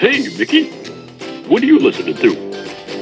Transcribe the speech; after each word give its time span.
Hey, 0.00 0.26
Mickey. 0.38 0.70
What 1.46 1.62
are 1.62 1.66
you 1.66 1.78
listening 1.78 2.14
to? 2.14 2.30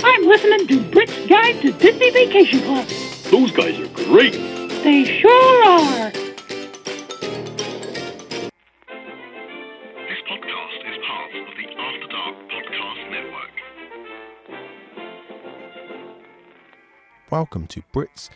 I'm 0.05 0.27
listening 0.27 0.67
to 0.67 0.83
Brit's 0.91 1.17
Guide 1.29 1.61
to 1.63 1.71
Disney 1.71 2.11
Vacation 2.11 2.59
Club. 2.59 2.89
Those 3.31 3.53
guys 3.53 3.79
are 3.79 3.87
great. 3.95 4.33
They 4.83 5.05
sure 5.21 5.65
are. 5.65 6.11
This 6.11 6.33
podcast 10.27 10.91
is 10.91 10.99
part 11.07 11.35
of 11.37 11.47
the 11.55 11.67
After 11.79 12.09
Dark 12.09 12.37
Podcast 12.51 13.11
Network. 13.13 13.55
Welcome 17.31 17.69
to 17.69 17.83
Brit's 17.93 18.29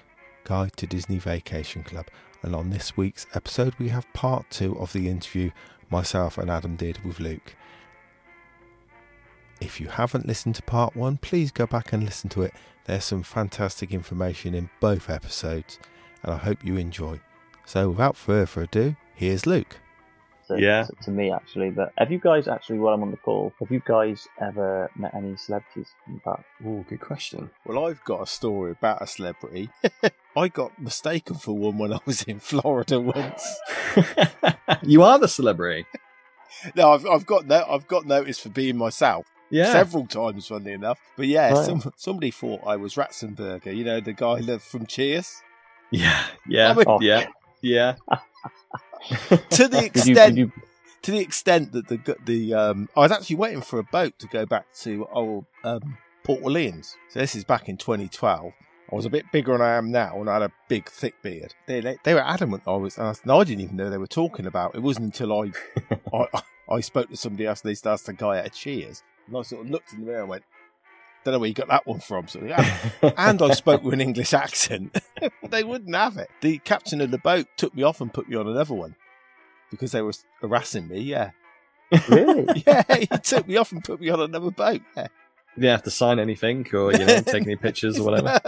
Guide 0.44 0.76
to 0.76 0.86
Disney 0.86 1.18
Vacation 1.18 1.82
Club, 1.82 2.06
and 2.44 2.54
on 2.54 2.70
this 2.70 2.96
week's 2.96 3.26
episode, 3.34 3.74
we 3.80 3.88
have 3.88 4.06
part 4.12 4.48
two 4.50 4.79
of 4.79 4.92
the 4.92 5.08
interview 5.08 5.50
myself 5.90 6.38
and 6.38 6.48
Adam 6.48 6.76
did 6.76 7.04
with 7.04 7.18
Luke. 7.18 7.56
If 9.62 9.80
you 9.80 9.86
haven't 9.86 10.26
listened 10.26 10.57
to 10.57 10.62
part 10.62 10.96
one, 10.96 11.18
please 11.18 11.52
go 11.52 11.66
back 11.68 11.93
and 11.93 12.03
listen 12.03 12.29
to 12.30 12.43
it. 12.43 12.53
There's 12.86 13.04
some 13.04 13.22
fantastic 13.22 13.93
information 13.93 14.54
in 14.54 14.70
both 14.80 15.08
episodes, 15.08 15.79
and 16.25 16.34
I 16.34 16.36
hope 16.36 16.64
you 16.64 16.76
enjoy. 16.76 17.20
So, 17.64 17.90
without 17.90 18.17
further 18.17 18.62
ado, 18.62 18.96
here's 19.14 19.46
Luke. 19.46 19.76
to, 20.48 20.61
Yeah. 20.61 20.82
to, 20.86 20.93
to 21.04 21.11
me 21.12 21.30
actually. 21.32 21.70
But 21.70 21.93
have 21.96 22.11
you 22.11 22.18
guys 22.18 22.48
actually, 22.48 22.80
while 22.80 22.93
I'm 22.93 23.04
on 23.04 23.12
the 23.12 23.17
call, 23.18 23.53
have 23.61 23.70
you 23.70 23.80
guys 23.86 24.26
ever 24.40 24.90
met 24.96 25.14
any 25.14 25.36
celebrities 25.36 25.86
in 26.08 26.14
the 26.14 26.20
past? 26.20 26.42
Oh, 26.67 26.84
good 26.89 27.00
question. 27.00 27.48
Well, 27.64 27.86
I've 27.86 28.03
got 28.03 28.20
a 28.22 28.26
story 28.26 28.72
about 28.72 29.00
a 29.00 29.06
celebrity. 29.06 29.70
I 30.36 30.48
got 30.48 30.76
mistaken 30.76 31.36
for 31.36 31.56
one 31.56 31.79
when 31.79 31.92
I 31.92 32.00
was 32.05 32.25
in 32.25 32.41
Florida 32.41 32.98
once. 32.98 33.47
you 34.83 35.05
are 35.05 35.20
the 35.20 35.28
celebrity. 35.28 35.86
No, 36.77 36.92
I've, 36.92 37.06
I've 37.06 37.27
got 37.27 37.47
no, 37.47 37.64
I've 37.69 37.89
got 37.89 38.05
noticed 38.06 38.42
for 38.42 38.50
being 38.50 38.77
myself. 38.77 39.27
Yeah. 39.52 39.70
several 39.72 40.06
times, 40.06 40.48
funnily 40.48 40.72
enough. 40.72 40.98
But 41.16 41.27
yeah, 41.28 41.53
Right. 41.53 41.64
some, 41.67 41.92
somebody 41.97 42.31
thought 42.33 42.61
I 42.67 42.77
was 42.77 42.95
Ratzenberger. 42.95 43.77
You 43.77 43.84
know, 43.84 44.00
the 44.00 44.12
guy 44.14 44.41
that 44.41 44.62
from 44.62 44.86
Cheers. 44.86 45.42
Yeah. 45.91 46.25
Yeah. 46.48 46.70
I 46.70 46.75
mean- 46.75 46.84
Oh. 46.89 47.00
yeah. 47.00 47.27
Yeah. 47.61 47.94
To 49.50 49.69
the 49.69 49.81
you, 49.81 49.86
extent, 49.86 50.34
did 50.34 50.36
you, 50.39 50.53
to 51.03 51.11
the 51.11 51.19
extent 51.19 51.72
that 51.72 51.89
the 51.89 52.17
the 52.25 52.55
um, 52.55 52.89
I 52.97 53.00
was 53.00 53.11
actually 53.12 53.36
waiting 53.36 53.61
for 53.61 53.78
a 53.81 53.83
boat 53.84 54.17
to 54.20 54.27
go 54.28 54.47
back 54.47 54.72
to 54.83 55.06
old 55.12 55.44
um, 55.64 55.98
Port 56.22 56.41
Orleans. 56.42 56.97
So 57.09 57.19
this 57.19 57.34
is 57.34 57.44
back 57.44 57.69
in 57.69 57.77
2012. 57.77 58.53
I 58.91 58.94
was 58.94 59.05
a 59.05 59.11
bit 59.11 59.25
bigger 59.33 59.53
than 59.53 59.61
I 59.62 59.72
am 59.75 59.91
now, 59.91 60.20
and 60.20 60.31
I 60.31 60.34
had 60.34 60.42
a 60.42 60.53
big, 60.69 60.89
thick 60.89 61.20
beard. 61.22 61.55
They 61.66 61.81
they, 61.81 61.98
they 62.05 62.14
were 62.14 62.20
adamant 62.25 62.62
I 62.66 62.77
was, 62.77 62.97
and 62.98 63.16
I, 63.31 63.44
didn't 63.44 63.61
even 63.64 63.77
know 63.77 63.91
they 63.91 63.98
were 63.98 64.06
talking 64.06 64.47
about. 64.47 64.75
It 64.77 64.83
wasn't 64.83 65.06
until 65.06 65.33
I 65.42 65.50
I, 66.16 66.42
I 66.70 66.81
spoke 66.81 67.09
to 67.11 67.16
somebody 67.16 67.47
else. 67.47 67.62
and 67.64 67.75
They 67.75 67.91
asked 67.91 68.06
the 68.06 68.12
guy 68.12 68.39
at 68.39 68.53
Cheers, 68.53 69.03
and 69.27 69.37
I 69.37 69.42
sort 69.42 69.65
of 69.65 69.70
looked 69.70 69.92
in 69.92 70.01
the 70.01 70.06
mirror 70.06 70.20
and 70.20 70.28
went, 70.28 70.45
"Don't 71.25 71.33
know 71.33 71.39
where 71.39 71.48
you 71.48 71.55
got 71.55 71.69
that 71.69 71.87
one 71.87 72.01
from." 72.01 72.28
So, 72.28 72.41
yeah. 72.41 72.77
and 73.17 73.41
I 73.42 73.53
spoke 73.53 73.83
with 73.83 73.95
an 73.95 74.01
English 74.01 74.34
accent. 74.34 74.98
they 75.48 75.65
wouldn't 75.65 75.95
have 75.95 76.17
it. 76.17 76.31
The 76.41 76.59
captain 76.59 77.01
of 77.01 77.11
the 77.11 77.19
boat 77.19 77.47
took 77.56 77.75
me 77.75 77.83
off 77.83 78.00
and 78.00 78.12
put 78.12 78.28
me 78.28 78.37
on 78.37 78.48
another 78.48 78.75
one 78.75 78.97
because 79.70 79.93
they 79.93 80.03
were 80.03 80.12
harassing 80.41 80.89
me. 80.89 81.00
Yeah, 81.00 81.31
really? 82.09 82.62
yeah. 82.67 82.83
He 82.97 83.06
took 83.06 83.47
me 83.47 83.56
off 83.56 83.73
and 83.73 83.83
put 83.83 84.00
me 84.00 84.09
on 84.11 84.20
another 84.20 84.50
boat. 84.50 84.83
Yeah. 84.97 85.09
You 85.56 85.62
didn't 85.62 85.73
have 85.73 85.83
to 85.83 85.91
sign 85.91 86.19
anything 86.19 86.67
or, 86.73 86.93
you 86.93 87.05
know, 87.05 87.20
take 87.20 87.43
any 87.43 87.56
pictures 87.56 87.98
or 87.98 88.05
whatever. 88.05 88.41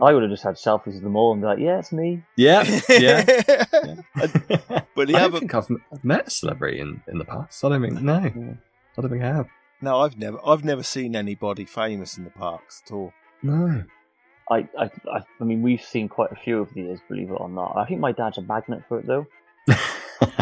I 0.00 0.12
would 0.12 0.22
have 0.22 0.30
just 0.30 0.42
had 0.42 0.56
selfies 0.56 0.96
of 0.96 1.02
them 1.02 1.16
all 1.16 1.32
and 1.32 1.40
be 1.40 1.46
like, 1.46 1.58
yeah, 1.58 1.78
it's 1.78 1.92
me. 1.92 2.22
yeah. 2.36 2.62
Yeah. 2.90 3.24
but 3.24 5.08
the 5.08 5.14
I 5.14 5.20
don't 5.20 5.22
other, 5.22 5.38
think 5.38 5.54
I've 5.54 5.70
met 6.04 6.28
a 6.28 6.30
celebrity 6.30 6.80
in, 6.80 7.02
in 7.08 7.18
the 7.18 7.24
past. 7.24 7.64
I 7.64 7.70
don't 7.70 7.80
think, 7.82 8.02
no. 8.02 8.56
I 8.98 9.00
don't 9.00 9.10
think 9.10 9.22
I 9.22 9.28
have. 9.28 9.48
no, 9.80 10.00
I've 10.00 10.18
never, 10.18 10.38
I've 10.44 10.64
never 10.64 10.82
seen 10.82 11.14
anybody 11.14 11.64
famous 11.64 12.18
in 12.18 12.24
the 12.24 12.30
parks 12.30 12.82
at 12.84 12.92
all. 12.92 13.12
No. 13.42 13.84
I, 14.50 14.68
I, 14.76 14.84
I, 14.84 15.20
I 15.40 15.44
mean, 15.44 15.62
we've 15.62 15.82
seen 15.82 16.08
quite 16.08 16.32
a 16.32 16.36
few 16.36 16.58
over 16.58 16.70
the 16.74 16.82
years, 16.82 17.00
believe 17.08 17.30
it 17.30 17.34
or 17.34 17.48
not. 17.48 17.76
I 17.76 17.86
think 17.86 18.00
my 18.00 18.12
dad's 18.12 18.38
a 18.38 18.42
magnet 18.42 18.82
for 18.88 18.98
it 18.98 19.06
though. 19.06 19.26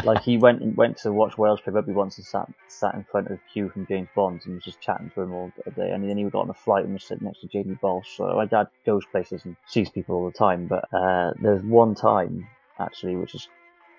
like 0.05 0.23
he 0.23 0.39
went 0.39 0.63
and 0.63 0.75
went 0.77 0.97
to 0.99 1.13
watch 1.13 1.37
Wales 1.37 1.61
play 1.61 1.73
rugby 1.73 1.93
once 1.93 2.17
and 2.17 2.27
sat 2.27 2.49
sat 2.69 2.95
in 2.95 3.05
front 3.05 3.29
of 3.29 3.39
Hugh 3.53 3.69
from 3.69 3.87
James 3.87 4.09
Bond 4.15 4.41
and 4.47 4.55
was 4.55 4.65
just 4.65 4.81
chatting 4.81 5.11
to 5.15 5.21
him 5.21 5.35
all 5.35 5.53
day. 5.75 5.91
And 5.91 6.09
then 6.09 6.17
he 6.17 6.25
got 6.25 6.43
on 6.43 6.51
a 6.51 6.55
flight 6.55 6.85
and 6.85 6.95
was 6.95 7.05
sitting 7.05 7.27
next 7.27 7.41
to 7.41 7.49
Jamie 7.49 7.77
Walsh. 7.83 8.17
So 8.17 8.33
my 8.37 8.47
dad 8.47 8.69
goes 8.87 9.05
places 9.11 9.45
and 9.45 9.57
sees 9.67 9.91
people 9.91 10.15
all 10.15 10.27
the 10.27 10.39
time. 10.39 10.67
But 10.67 10.89
uh, 10.95 11.33
there's 11.43 11.63
one 11.63 11.95
time 11.95 12.47
actually, 12.79 13.17
which 13.17 13.35
is 13.35 13.49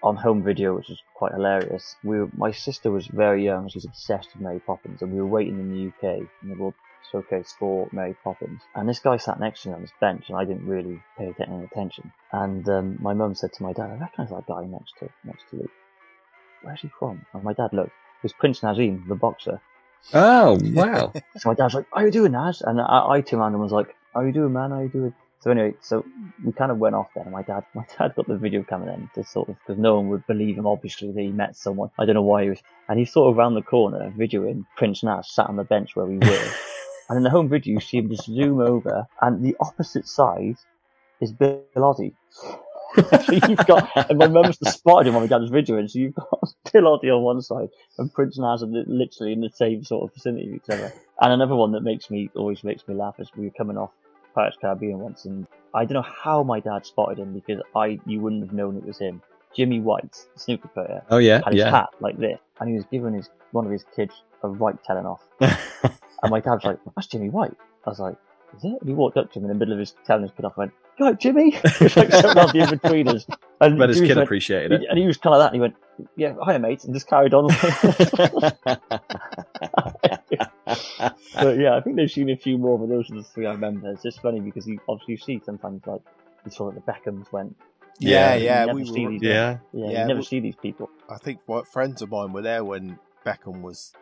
on 0.07 0.16
home 0.16 0.41
video, 0.41 0.75
which 0.75 0.88
was 0.88 1.01
quite 1.13 1.34
hilarious. 1.34 1.95
We 2.03 2.19
were, 2.19 2.29
my 2.35 2.51
sister 2.51 2.91
was 2.91 3.07
very 3.07 3.44
young; 3.44 3.69
she's 3.69 3.85
obsessed 3.85 4.29
with 4.34 4.41
Mary 4.41 4.59
Poppins, 4.59 5.01
and 5.01 5.12
we 5.12 5.19
were 5.19 5.28
waiting 5.28 5.59
in 5.59 5.69
the 5.72 5.88
UK 5.88 6.19
in 6.44 6.50
the 6.50 6.56
World 6.56 6.73
Showcase 7.12 7.53
for 7.59 7.90
Mary 7.91 8.16
Poppins. 8.23 8.62
And 8.75 8.88
this 8.88 9.00
guy 9.00 9.18
sat 9.18 9.40
next 9.40 9.63
to 9.63 9.69
me 9.69 9.75
on 9.75 9.81
this 9.81 9.94
bench, 10.00 10.25
and 10.29 10.38
I 10.38 10.45
didn't 10.45 10.66
really 10.66 11.01
pay 11.18 11.34
any 11.45 11.63
attention. 11.63 12.12
And 12.31 12.68
um, 12.69 12.97
my 13.01 13.13
mum 13.13 13.35
said 13.35 13.51
to 13.53 13.63
my 13.63 13.73
dad, 13.73 13.90
"I 13.91 13.95
recognise 13.95 14.29
that 14.29 14.47
guy 14.47 14.66
next 14.66 14.94
to 15.00 15.09
next 15.25 15.44
to 15.50 15.57
Luke. 15.57 15.72
Where's 16.62 16.81
he 16.81 16.89
from?" 17.00 17.25
And 17.34 17.44
my 17.44 17.53
dad 17.53 17.74
looked. 17.74 17.91
It 18.19 18.24
was 18.24 18.34
Prince 18.34 18.62
Naseem, 18.62 19.07
the 19.07 19.16
boxer. 19.16 19.62
Oh, 20.13 20.57
wow. 20.63 21.12
So 21.38 21.50
my 21.50 21.56
dad's 21.56 21.74
like, 21.74 21.85
"How 21.94 22.01
you 22.01 22.12
doing, 22.12 22.31
Naz?" 22.31 22.62
And 22.62 22.79
I, 22.79 23.09
I 23.09 23.22
turned 23.22 23.41
around 23.41 23.53
and 23.53 23.62
was 23.62 23.72
like, 23.74 23.95
"How 24.13 24.22
you 24.22 24.31
doing, 24.31 24.53
man? 24.53 24.72
How 24.72 24.79
you 24.79 24.89
doing?" 24.89 25.13
So 25.40 25.52
anyway, 25.52 25.75
so 25.81 26.03
we 26.44 26.52
kind 26.52 26.72
of 26.72 26.78
went 26.78 26.96
off 26.96 27.08
there. 27.14 27.24
And 27.24 27.31
my 27.31 27.44
dad, 27.44 27.64
my 27.75 27.86
dad 27.98 28.16
got 28.16 28.28
the 28.28 28.38
video 28.38 28.64
camera 28.64 28.88
then 28.88 29.09
to 29.16 29.24
sort 29.24 29.50
of 29.50 29.56
because 29.59 29.80
no 29.80 29.96
one 29.96 30.09
would 30.09 30.25
believe 30.28 30.58
him. 30.58 30.68
Obviously, 30.68 31.12
that 31.12 31.22
he 31.22 31.30
met 31.30 31.56
someone. 31.56 31.90
I 32.00 32.06
don't 32.06 32.16
know 32.16 32.22
why 32.22 32.44
he 32.44 32.50
was, 32.50 32.62
and 32.90 33.00
he's 33.00 33.12
sort 33.12 33.31
of 33.31 33.38
around 33.38 33.56
the 33.56 33.62
corner 33.62 34.14
videoing 34.18 34.66
Prince 34.75 35.03
Naz 35.03 35.30
sat 35.30 35.48
on 35.48 35.56
the 35.56 35.64
bench 35.64 35.96
where 35.96 36.06
we 36.06 36.18
were. 36.18 36.52
and 37.09 37.18
in 37.18 37.24
the 37.24 37.30
home 37.30 37.50
video, 37.50 37.74
you 37.74 37.80
see 37.80 37.98
him 37.98 38.09
just 38.09 38.25
zoom 38.25 38.59
over, 38.59 39.08
and 39.22 39.44
the 39.44 39.56
opposite 39.59 40.08
side 40.08 40.58
is 41.22 41.31
Bill 41.31 41.64
Oddie. 41.75 42.14
so 43.25 43.31
you've 43.31 43.66
got, 43.68 44.09
and 44.09 44.18
my 44.18 44.28
mum 44.28 44.48
must 44.48 44.64
have 44.64 44.74
spotted 44.74 45.08
him 45.08 45.14
when 45.14 45.24
my 45.24 45.28
dad 45.28 45.42
was 45.42 45.52
videoing. 45.52 45.90
So 45.90 46.00
you've 46.00 46.16
got 46.16 46.40
Bill 46.72 46.84
Oddie 46.84 47.16
on 47.16 47.22
one 47.22 47.42
side 47.42 47.69
and 47.98 48.12
Prince 48.12 48.40
Naz 48.40 48.64
are 48.64 48.68
literally 48.68 49.34
in 49.34 49.42
the 49.42 49.52
same 49.54 49.84
sort 49.84 50.09
of 50.09 50.14
vicinity 50.16 50.48
of 50.48 50.56
each 50.56 50.69
other. 50.69 50.94
And 51.19 51.34
another 51.34 51.56
one 51.56 51.74
that 51.74 51.81
makes 51.81 52.09
me 52.09 52.30
always 52.36 52.64
makes 52.64 52.88
me 52.88 52.96
laugh 52.96 53.16
is 53.19 53.30
we 53.36 53.46
were 53.46 53.54
coming 53.58 53.78
off 53.78 53.92
Pirates 54.38 54.58
the 54.58 54.62
Caribbean 54.68 55.00
once, 55.00 55.25
and 55.25 55.48
I 55.74 55.84
don't 55.86 55.96
know 56.02 56.09
how 56.24 56.44
my 56.44 56.59
dad 56.59 56.86
spotted 56.86 57.18
him 57.20 57.34
because 57.34 57.59
I 57.75 58.00
you 58.06 58.20
wouldn't 58.22 58.44
have 58.46 58.53
known 58.53 58.78
it 58.78 58.86
was 58.86 59.00
him. 59.00 59.22
Jimmy 59.56 59.80
White, 59.80 60.16
the 60.34 60.40
snooker 60.40 60.68
player, 60.68 61.02
Oh, 61.09 61.18
yeah. 61.18 61.42
had 61.44 61.53
his 61.53 61.62
Yeah. 61.64 61.72
hat 61.72 61.90
like 62.00 62.18
this, 62.20 62.40
and 62.59 62.70
he 62.70 62.75
was 62.75 62.86
giving 62.92 63.14
his 63.14 63.30
one 63.52 63.66
of 63.66 63.72
his 63.72 63.84
kids 63.96 64.14
a 64.44 64.48
right 64.50 64.78
telling 64.84 65.06
off. 65.06 65.24
And 66.24 66.31
my 66.31 66.40
dad 66.40 66.53
was 66.56 66.64
like, 66.64 66.80
"That's 66.96 67.08
Jimmy 67.08 67.30
White." 67.30 67.53
I 67.86 67.90
was 67.92 68.00
like, 68.00 68.16
"Is 68.58 68.64
it?" 68.64 68.78
And 68.81 68.90
he 68.90 68.94
walked 68.96 69.18
up 69.18 69.31
to 69.31 69.38
him 69.40 69.46
in 69.46 69.50
the 69.50 69.56
middle 69.56 69.74
of 69.74 69.80
his 69.80 69.94
telling 70.08 70.24
his 70.24 70.31
kid 70.36 70.46
off, 70.46 70.54
and 70.58 70.62
went, 70.64 70.74
"You 71.00 71.06
right, 71.06 71.19
Jimmy?" 71.19 71.48
it 71.64 71.96
like 71.96 72.12
something 72.12 72.38
else 72.38 72.54
in 72.56 72.69
between 72.80 73.08
us. 73.08 73.25
And 73.62 73.78
but 73.80 73.90
his 73.90 74.00
kid 74.02 74.09
went- 74.18 74.19
appreciated 74.28 74.72
it. 74.81 74.88
and 74.90 74.98
he 75.00 75.06
was 75.08 75.18
kind 75.18 75.34
of 75.36 75.40
that, 75.42 75.48
and 75.54 75.56
he 75.56 75.62
went, 75.62 75.75
"Yeah, 76.16 76.34
hiya, 76.46 76.59
mate," 76.59 76.84
and 76.86 76.94
just 76.94 77.08
carried 77.08 77.34
on. 77.36 77.50
But 81.36 81.58
yeah, 81.58 81.76
I 81.76 81.82
think 81.82 81.96
they've 81.96 82.12
seen 82.12 82.30
a 82.30 82.36
few 82.38 82.58
more, 82.58 82.78
but 82.80 82.90
those 82.90 83.10
are 83.12 83.16
the 83.16 83.24
three 83.24 83.46
I 83.46 83.52
remember. 83.52 83.92
It's 83.92 84.04
just 84.04 84.22
funny 84.22 84.40
because 84.40 84.68
you 84.68 84.80
obviously 84.88 85.14
you 85.14 85.18
see 85.18 85.42
sometimes 85.46 85.82
like 85.86 86.02
you 86.46 86.52
saw 86.52 86.72
that 86.72 86.86
the 86.86 86.92
Beckhams 86.92 87.32
went. 87.32 87.56
Yeah, 88.00 88.36
Yeah. 88.36 88.66
yeah. 88.66 88.74
We 88.74 88.86
see 88.86 89.06
were, 89.06 89.12
these- 89.12 89.22
yeah. 89.24 89.58
Yeah, 89.74 89.86
Yeah, 89.86 90.02
you 90.02 90.08
never 90.08 90.14
well- 90.16 90.24
see 90.24 90.40
these 90.40 90.56
people. 90.56 90.90
I 91.10 91.18
think 91.18 91.40
what 91.46 91.68
friends 91.68 92.02
of 92.02 92.12
mine 92.12 92.34
were 92.34 92.42
there 92.42 92.64
when 92.64 93.00
Beckham 93.26 93.62
was 93.62 93.94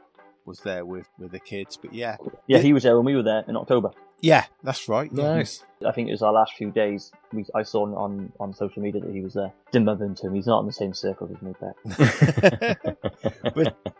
was 0.45 0.59
there 0.59 0.85
with 0.85 1.07
with 1.17 1.31
the 1.31 1.39
kids. 1.39 1.77
But 1.77 1.93
yeah, 1.93 2.17
Yeah, 2.47 2.59
he 2.59 2.73
was 2.73 2.83
there 2.83 2.95
when 2.95 3.05
we 3.05 3.15
were 3.15 3.23
there 3.23 3.43
in 3.47 3.55
October. 3.55 3.91
yeah, 4.21 4.45
that's 4.63 4.87
right. 4.89 5.09
yeah. 5.13 5.35
Nice. 5.35 5.63
I 5.85 5.91
think 5.91 6.07
it 6.07 6.11
was 6.11 6.21
our 6.21 6.33
last 6.33 6.53
few 6.53 6.71
days. 6.71 7.11
We, 7.33 7.45
I 7.53 7.63
saw 7.63 7.85
on, 7.95 8.31
on 8.39 8.53
social 8.53 8.81
media 8.81 9.01
that 9.01 9.11
he 9.13 9.21
was 9.21 9.33
there. 9.33 9.51
Didn't 9.71 9.85
bump 9.87 10.01
into 10.01 10.27
him. 10.27 10.33
He's 10.35 10.47
not 10.47 10.59
in 10.61 10.65
the 10.67 10.71
same 10.73 10.93
circle 10.93 11.29
as 11.33 11.41
me, 11.41 11.53
Beck. 11.59 11.75
but 13.55 13.75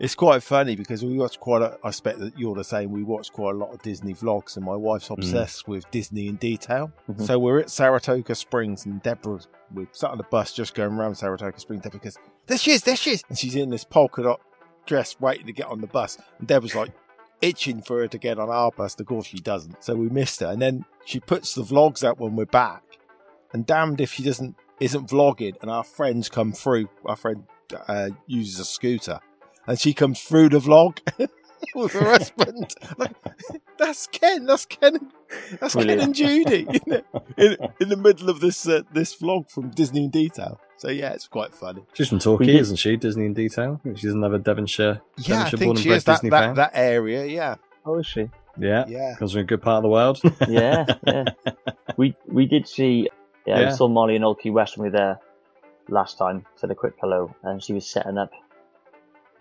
it's 0.00 0.16
quite 0.16 0.42
funny 0.42 0.74
because 0.74 1.04
we 1.04 1.16
watch 1.16 1.38
quite. 1.38 1.62
A, 1.62 1.78
I 1.84 1.88
expect 1.88 2.18
that 2.18 2.36
you're 2.36 2.56
the 2.56 2.64
same. 2.64 2.90
We 2.90 3.04
watch 3.04 3.30
quite 3.32 3.54
a 3.54 3.58
lot 3.58 3.72
of 3.72 3.80
Disney 3.82 4.14
vlogs, 4.14 4.56
and 4.56 4.64
my 4.64 4.74
wife's 4.74 5.10
obsessed 5.10 5.68
with 5.68 5.88
Disney 5.92 6.26
in 6.26 6.36
detail. 6.36 6.90
Mhm. 7.08 7.26
So 7.26 7.38
we're 7.38 7.60
at 7.60 7.70
Saratoga 7.70 8.34
Springs, 8.34 8.86
and 8.86 9.02
Deborah, 9.02 9.40
we 9.72 9.86
sat 9.92 10.10
on 10.10 10.18
the 10.18 10.24
bus 10.24 10.52
just 10.52 10.74
going 10.74 10.94
around 10.94 11.14
Saratoga 11.14 11.60
Springs. 11.60 11.82
Deborah 11.82 12.00
goes, 12.00 12.18
"There 12.46 12.58
she 12.58 12.72
is, 12.72 12.82
there 12.82 12.96
she 12.96 13.10
is," 13.10 13.24
and 13.28 13.38
she's 13.38 13.54
in 13.54 13.70
this 13.70 13.84
polka 13.84 14.22
dot 14.24 14.40
dress, 14.86 15.14
waiting 15.20 15.46
to 15.46 15.52
get 15.52 15.66
on 15.66 15.80
the 15.80 15.86
bus. 15.86 16.18
And 16.38 16.48
Deborah's 16.48 16.74
like. 16.74 16.90
Itching 17.42 17.80
for 17.80 18.00
her 18.00 18.06
to 18.08 18.18
get 18.18 18.38
on 18.38 18.50
our 18.50 18.70
bus, 18.70 19.00
of 19.00 19.06
course 19.06 19.24
she 19.24 19.38
doesn't. 19.38 19.82
So 19.82 19.94
we 19.94 20.10
missed 20.10 20.40
her, 20.40 20.48
and 20.48 20.60
then 20.60 20.84
she 21.06 21.20
puts 21.20 21.54
the 21.54 21.62
vlogs 21.62 22.04
out 22.04 22.20
when 22.20 22.36
we're 22.36 22.44
back. 22.44 22.82
And 23.54 23.64
damned 23.64 23.98
if 24.02 24.12
she 24.12 24.22
doesn't 24.22 24.56
isn't 24.78 25.08
vlogging, 25.08 25.54
and 25.62 25.70
our 25.70 25.82
friends 25.82 26.28
come 26.28 26.52
through. 26.52 26.90
Our 27.06 27.16
friend 27.16 27.44
uh, 27.88 28.10
uses 28.26 28.60
a 28.60 28.66
scooter, 28.66 29.20
and 29.70 29.78
she 29.80 29.94
comes 29.94 30.20
through 30.20 30.50
the 30.50 30.58
vlog. 30.58 30.98
with 31.74 31.92
her 31.92 32.04
husband. 32.04 32.74
Like, 32.98 33.12
that's 33.78 34.06
Ken. 34.08 34.44
That's 34.46 34.64
Ken. 34.66 35.12
That's 35.60 35.74
Ken 35.74 36.00
and 36.00 36.14
Judy 36.14 36.66
in, 36.86 37.02
in, 37.36 37.56
in 37.80 37.88
the 37.90 37.96
middle 37.96 38.28
of 38.30 38.40
this 38.40 38.66
uh, 38.66 38.82
this 38.92 39.14
vlog 39.16 39.50
from 39.50 39.70
Disney 39.70 40.04
in 40.04 40.10
Detail. 40.10 40.58
So 40.78 40.88
yeah, 40.88 41.10
it's 41.12 41.28
quite 41.28 41.54
funny. 41.54 41.84
She's 41.92 42.08
from 42.08 42.18
Torquay, 42.18 42.46
We 42.46 42.52
did- 42.52 42.60
isn't 42.62 42.76
she? 42.76 42.96
Disney 42.96 43.26
in 43.26 43.34
detail. 43.34 43.78
She's 43.94 44.12
another 44.14 44.38
Devonshire. 44.38 45.00
Yeah, 45.18 45.42
I 45.42 45.50
Devonshire 45.50 45.58
think 45.58 45.60
born 45.68 45.76
and 45.76 45.78
she 45.82 45.88
bred 45.90 45.96
is 45.98 46.04
that, 46.04 46.12
Disney 46.14 46.30
that, 46.30 46.40
fan. 46.40 46.54
that 46.56 46.70
area. 46.74 47.26
Yeah, 47.26 47.54
Oh, 47.84 47.98
is 47.98 48.06
she? 48.06 48.30
Yeah, 48.58 48.84
yeah. 48.88 49.14
comes 49.18 49.32
from 49.32 49.42
a 49.42 49.44
good 49.44 49.60
part 49.62 49.76
of 49.76 49.82
the 49.82 49.88
world. 49.90 50.20
Yeah, 50.48 50.86
yeah. 51.06 51.24
we 51.98 52.14
we 52.26 52.46
did 52.46 52.66
see. 52.66 53.08
Yeah, 53.46 53.60
Yeah. 53.60 53.70
we 53.70 53.76
saw 53.76 53.86
Molly 53.88 54.16
and 54.16 54.24
Old 54.24 54.40
Key 54.40 54.50
West 54.50 54.76
when 54.78 54.84
we 54.84 54.90
were 54.90 54.96
there 54.96 55.20
last 55.88 56.16
time. 56.18 56.46
Said 56.56 56.70
a 56.70 56.74
quick 56.74 56.94
hello, 57.00 57.34
and 57.42 57.62
she 57.62 57.72
was 57.74 57.86
setting 57.86 58.16
up. 58.18 58.32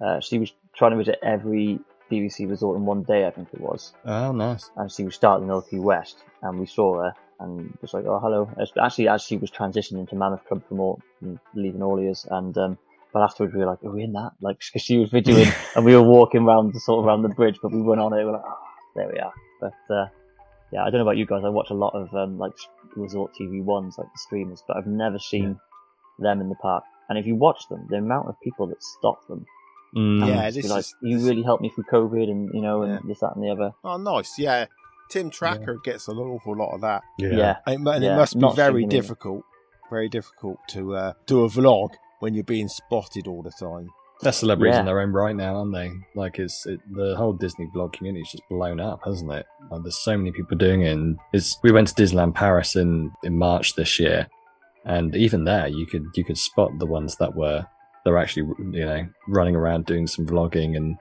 Uh, 0.01 0.19
she 0.19 0.39
was 0.39 0.51
trying 0.75 0.91
to 0.91 0.97
visit 0.97 1.19
every 1.21 1.79
DVC 2.09 2.49
resort 2.49 2.77
in 2.77 2.85
one 2.85 3.03
day, 3.03 3.27
I 3.27 3.31
think 3.31 3.49
it 3.53 3.61
was, 3.61 3.93
oh, 4.05 4.31
nice. 4.31 4.71
and 4.77 4.91
she 4.91 5.03
was 5.03 5.15
starting 5.15 5.49
Key 5.69 5.79
West, 5.79 6.17
and 6.41 6.59
we 6.59 6.65
saw 6.65 7.03
her, 7.03 7.13
and 7.39 7.77
was 7.81 7.93
like, 7.93 8.05
"Oh, 8.05 8.19
hello." 8.19 8.49
Actually, 8.81 9.07
as 9.07 9.23
she 9.23 9.37
was 9.37 9.51
transitioning 9.51 10.07
to 10.09 10.15
Mammoth 10.15 10.45
Club 10.45 10.63
from, 10.67 10.79
all, 10.79 11.01
leaving 11.53 11.81
Orleans, 11.81 12.25
and 12.29 12.57
um, 12.57 12.77
but 13.13 13.21
afterwards 13.21 13.53
we 13.53 13.59
were 13.59 13.65
like, 13.65 13.83
"Are 13.83 13.91
we 13.91 14.03
in 14.03 14.13
that?" 14.13 14.31
Like, 14.41 14.59
because 14.73 14.81
she 14.81 14.97
was 14.97 15.09
videoing, 15.09 15.53
and 15.75 15.85
we 15.85 15.95
were 15.95 16.03
walking 16.03 16.41
around 16.41 16.73
the 16.73 16.79
sort 16.79 16.99
of 16.99 17.05
around 17.05 17.21
the 17.21 17.29
bridge, 17.29 17.59
but 17.61 17.71
we 17.71 17.81
went 17.81 18.01
on 18.01 18.13
it. 18.13 18.17
We 18.17 18.25
were 18.25 18.33
like, 18.33 18.45
"Oh, 18.45 18.57
there 18.95 19.09
we 19.11 19.19
are." 19.19 19.33
But 19.61 19.93
uh, 19.93 20.07
yeah, 20.71 20.83
I 20.83 20.89
don't 20.89 20.99
know 20.99 21.03
about 21.03 21.17
you 21.17 21.25
guys. 21.25 21.43
I 21.45 21.49
watch 21.49 21.69
a 21.69 21.75
lot 21.75 21.95
of 21.95 22.13
um, 22.13 22.37
like 22.37 22.53
resort 22.95 23.31
TV 23.39 23.63
ones, 23.63 23.95
like 23.97 24.07
the 24.07 24.19
streamers, 24.19 24.63
but 24.67 24.77
I've 24.77 24.87
never 24.87 25.19
seen 25.19 25.59
them 26.19 26.41
in 26.41 26.49
the 26.49 26.55
park. 26.55 26.83
And 27.07 27.17
if 27.17 27.25
you 27.25 27.35
watch 27.35 27.67
them, 27.69 27.87
the 27.89 27.97
amount 27.97 28.27
of 28.27 28.35
people 28.41 28.67
that 28.67 28.83
stop 28.83 29.27
them, 29.27 29.45
Mm. 29.95 30.27
Yeah, 30.27 30.41
and 30.43 30.53
just 30.53 30.55
be 30.55 30.61
this 30.63 30.71
like, 30.71 30.79
is- 30.81 30.95
you 31.01 31.17
this- 31.17 31.27
really 31.27 31.43
helped 31.43 31.61
me 31.63 31.69
through 31.69 31.85
COVID, 31.91 32.29
and 32.29 32.49
you 32.53 32.61
know, 32.61 32.83
and 32.83 32.93
Yeah. 32.93 32.99
this, 33.07 33.19
that, 33.21 33.35
and 33.35 33.43
the 33.43 33.49
other. 33.49 33.71
Oh, 33.83 33.97
nice. 33.97 34.37
Yeah, 34.37 34.65
Tim 35.09 35.29
Tracker 35.29 35.79
gets 35.83 36.07
an 36.07 36.17
awful 36.17 36.55
lot 36.55 36.73
of 36.75 36.81
that. 36.81 37.01
yeah. 37.17 37.29
Yeah, 37.31 37.55
And, 37.65 37.87
and 37.87 38.03
Yeah, 38.03 38.13
it 38.13 38.17
must 38.17 38.33
be 38.35 38.39
not 38.39 38.55
very 38.55 38.81
singing 38.83 38.91
either. 38.91 39.01
difficult, 39.01 39.43
very 39.89 40.09
difficult 40.09 40.57
to 40.69 40.95
uh, 40.95 41.13
do 41.25 41.43
a 41.43 41.47
vlog 41.49 41.89
when 42.19 42.33
you're 42.35 42.43
being 42.43 42.67
spotted 42.67 43.27
all 43.27 43.41
the 43.41 43.51
time. 43.51 43.89
They're 44.21 44.33
celebrities 44.33 44.73
Yeah. 44.75 44.81
in 44.81 44.85
their 44.85 44.99
own 44.99 45.13
right 45.13 45.35
now, 45.35 45.55
aren't 45.55 45.73
they? 45.73 45.89
Like 46.13 46.37
it's 46.39 46.65
it, 46.65 46.81
the 46.93 47.15
whole 47.15 47.31
Disney 47.33 47.67
vlog 47.73 47.93
community's 47.93 48.29
just 48.31 48.43
blown 48.49 48.79
up, 48.81 48.99
hasn't 49.05 49.31
it? 49.31 49.45
Like, 49.71 49.81
there's 49.83 49.97
so 49.97 50.17
many 50.17 50.31
people 50.33 50.57
doing 50.57 50.81
it. 50.81 50.91
And 50.91 51.17
it's, 51.31 51.57
we 51.63 51.71
went 51.71 51.87
to 51.87 51.93
Disneyland 51.95 52.35
Paris 52.35 52.75
in 52.75 53.11
in 53.23 53.37
March 53.39 53.75
this 53.75 53.97
year, 53.97 54.27
and 54.85 55.15
even 55.15 55.45
there, 55.45 55.67
you 55.67 55.85
could 55.87 56.03
you 56.15 56.25
could 56.25 56.37
spot 56.37 56.71
the 56.79 56.85
ones 56.85 57.15
that 57.15 57.33
were 57.33 57.65
they're 58.05 58.17
actually 58.17 58.51
you 58.71 58.85
know 58.85 59.07
running 59.27 59.55
around 59.55 59.85
doing 59.85 60.07
some 60.07 60.25
vlogging 60.25 60.75
and 60.77 60.97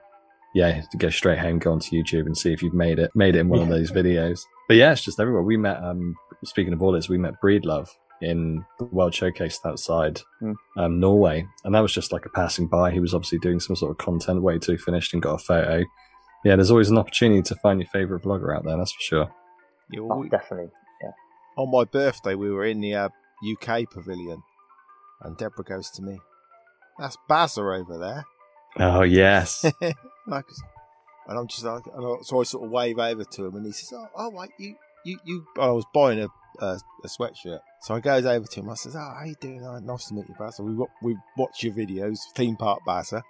yeah, 0.55 0.81
to 0.91 0.97
go 0.97 1.09
straight 1.09 1.37
home, 1.37 1.59
go 1.59 1.71
onto 1.71 1.95
YouTube 1.95 2.25
and 2.25 2.35
see 2.35 2.51
if 2.51 2.63
you've 2.63 2.73
made 2.73 2.97
it 2.99 3.11
made 3.15 3.35
it 3.35 3.39
in 3.39 3.49
one 3.49 3.59
of 3.61 3.69
those 3.69 3.91
videos. 3.91 4.41
But 4.67 4.77
yeah, 4.77 4.91
it's 4.91 5.03
just 5.03 5.19
everywhere. 5.19 5.43
We 5.43 5.57
met. 5.57 5.81
Um, 5.83 6.15
speaking 6.43 6.73
of 6.73 6.81
all 6.81 6.91
this, 6.91 7.09
we 7.09 7.17
met 7.17 7.35
Breedlove 7.43 7.89
in 8.21 8.65
the 8.79 8.85
World 8.85 9.13
Showcase 9.13 9.59
outside 9.65 10.21
Hmm. 10.39 10.53
um, 10.77 10.99
Norway, 10.99 11.45
and 11.63 11.73
that 11.75 11.81
was 11.81 11.93
just 11.93 12.11
like 12.11 12.25
a 12.25 12.29
passing 12.29 12.67
by. 12.67 12.91
He 12.91 12.99
was 12.99 13.13
obviously 13.13 13.39
doing 13.39 13.59
some 13.59 13.75
sort 13.75 13.91
of 13.91 13.97
content, 13.97 14.41
way 14.41 14.57
too 14.57 14.77
finished, 14.77 15.13
and 15.13 15.21
got 15.21 15.35
a 15.35 15.37
photo. 15.37 15.85
Yeah, 16.43 16.55
there's 16.55 16.71
always 16.71 16.89
an 16.89 16.97
opportunity 16.97 17.41
to 17.43 17.55
find 17.57 17.79
your 17.79 17.89
favorite 17.89 18.23
vlogger 18.23 18.55
out 18.55 18.63
there. 18.65 18.77
That's 18.77 18.93
for 18.93 19.01
sure. 19.01 19.31
You 19.91 20.07
oh, 20.09 20.21
know, 20.23 20.29
definitely. 20.29 20.71
on 21.57 21.71
my 21.71 21.83
birthday, 21.83 22.35
we 22.35 22.49
were 22.49 22.65
in 22.65 22.79
the 22.81 22.95
uh, 22.95 23.09
UK 23.51 23.89
pavilion, 23.89 24.41
and 25.21 25.37
Deborah 25.37 25.63
goes 25.63 25.89
to 25.91 26.01
me, 26.01 26.19
"That's 26.99 27.17
Bazza 27.29 27.79
over 27.79 27.97
there." 27.97 28.25
Oh 28.77 29.01
yes, 29.01 29.63
like, 30.27 30.45
and 31.27 31.39
I'm 31.39 31.47
just 31.47 31.63
like, 31.63 31.83
and 31.93 32.05
I, 32.05 32.15
so 32.21 32.39
I 32.39 32.43
sort 32.43 32.65
of 32.65 32.71
wave 32.71 32.99
over 32.99 33.23
to 33.23 33.45
him, 33.45 33.55
and 33.55 33.65
he 33.65 33.71
says, 33.71 33.91
"Oh, 33.93 34.07
oh 34.15 34.29
wait, 34.31 34.51
you, 34.59 34.75
you, 35.05 35.19
you." 35.25 35.45
I 35.59 35.67
was 35.71 35.85
buying 35.93 36.19
a, 36.19 36.27
a 36.63 36.79
a 37.03 37.07
sweatshirt, 37.07 37.59
so 37.81 37.95
I 37.95 37.99
goes 37.99 38.25
over 38.25 38.45
to 38.45 38.59
him. 38.59 38.69
I 38.69 38.75
says, 38.75 38.95
"Oh, 38.95 38.99
how 38.99 39.23
you 39.25 39.35
doing? 39.41 39.65
Oh, 39.65 39.79
nice 39.79 40.05
to 40.09 40.13
meet 40.13 40.29
you, 40.29 40.35
Bazza. 40.35 40.61
We 40.63 40.75
we 41.01 41.17
watch 41.37 41.63
your 41.63 41.73
videos, 41.73 42.17
theme 42.35 42.55
park 42.55 42.79
Bazza." 42.87 43.21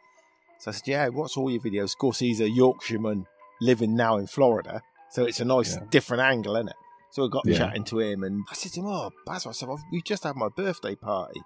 So 0.59 0.71
I 0.71 0.73
said, 0.73 0.87
"Yeah, 0.87 1.07
what's 1.09 1.37
all 1.37 1.49
your 1.49 1.61
videos?" 1.61 1.93
Of 1.93 1.99
course, 1.99 2.19
he's 2.19 2.41
a 2.41 2.49
Yorkshireman 2.49 3.25
living 3.61 3.95
now 3.95 4.17
in 4.17 4.27
Florida, 4.27 4.81
so 5.09 5.23
it's 5.23 5.39
a 5.39 5.45
nice 5.45 5.75
Yeah. 5.75 5.85
different 5.89 6.21
angle, 6.21 6.55
isn't 6.57 6.69
it? 6.69 6.75
So 7.11 7.25
I 7.25 7.27
got 7.29 7.47
Yeah. 7.47 7.57
chatting 7.57 7.85
to 7.85 7.99
him, 7.99 8.23
and 8.23 8.45
I 8.51 8.55
said 8.55 8.73
to 8.73 8.81
him, 8.81 8.87
"Oh, 8.87 9.11
Bazza, 9.27 9.47
I 9.47 9.51
said, 9.53 9.69
we 9.91 10.01
just 10.01 10.23
had 10.23 10.35
my 10.35 10.49
birthday 10.49 10.95
party." 10.95 11.41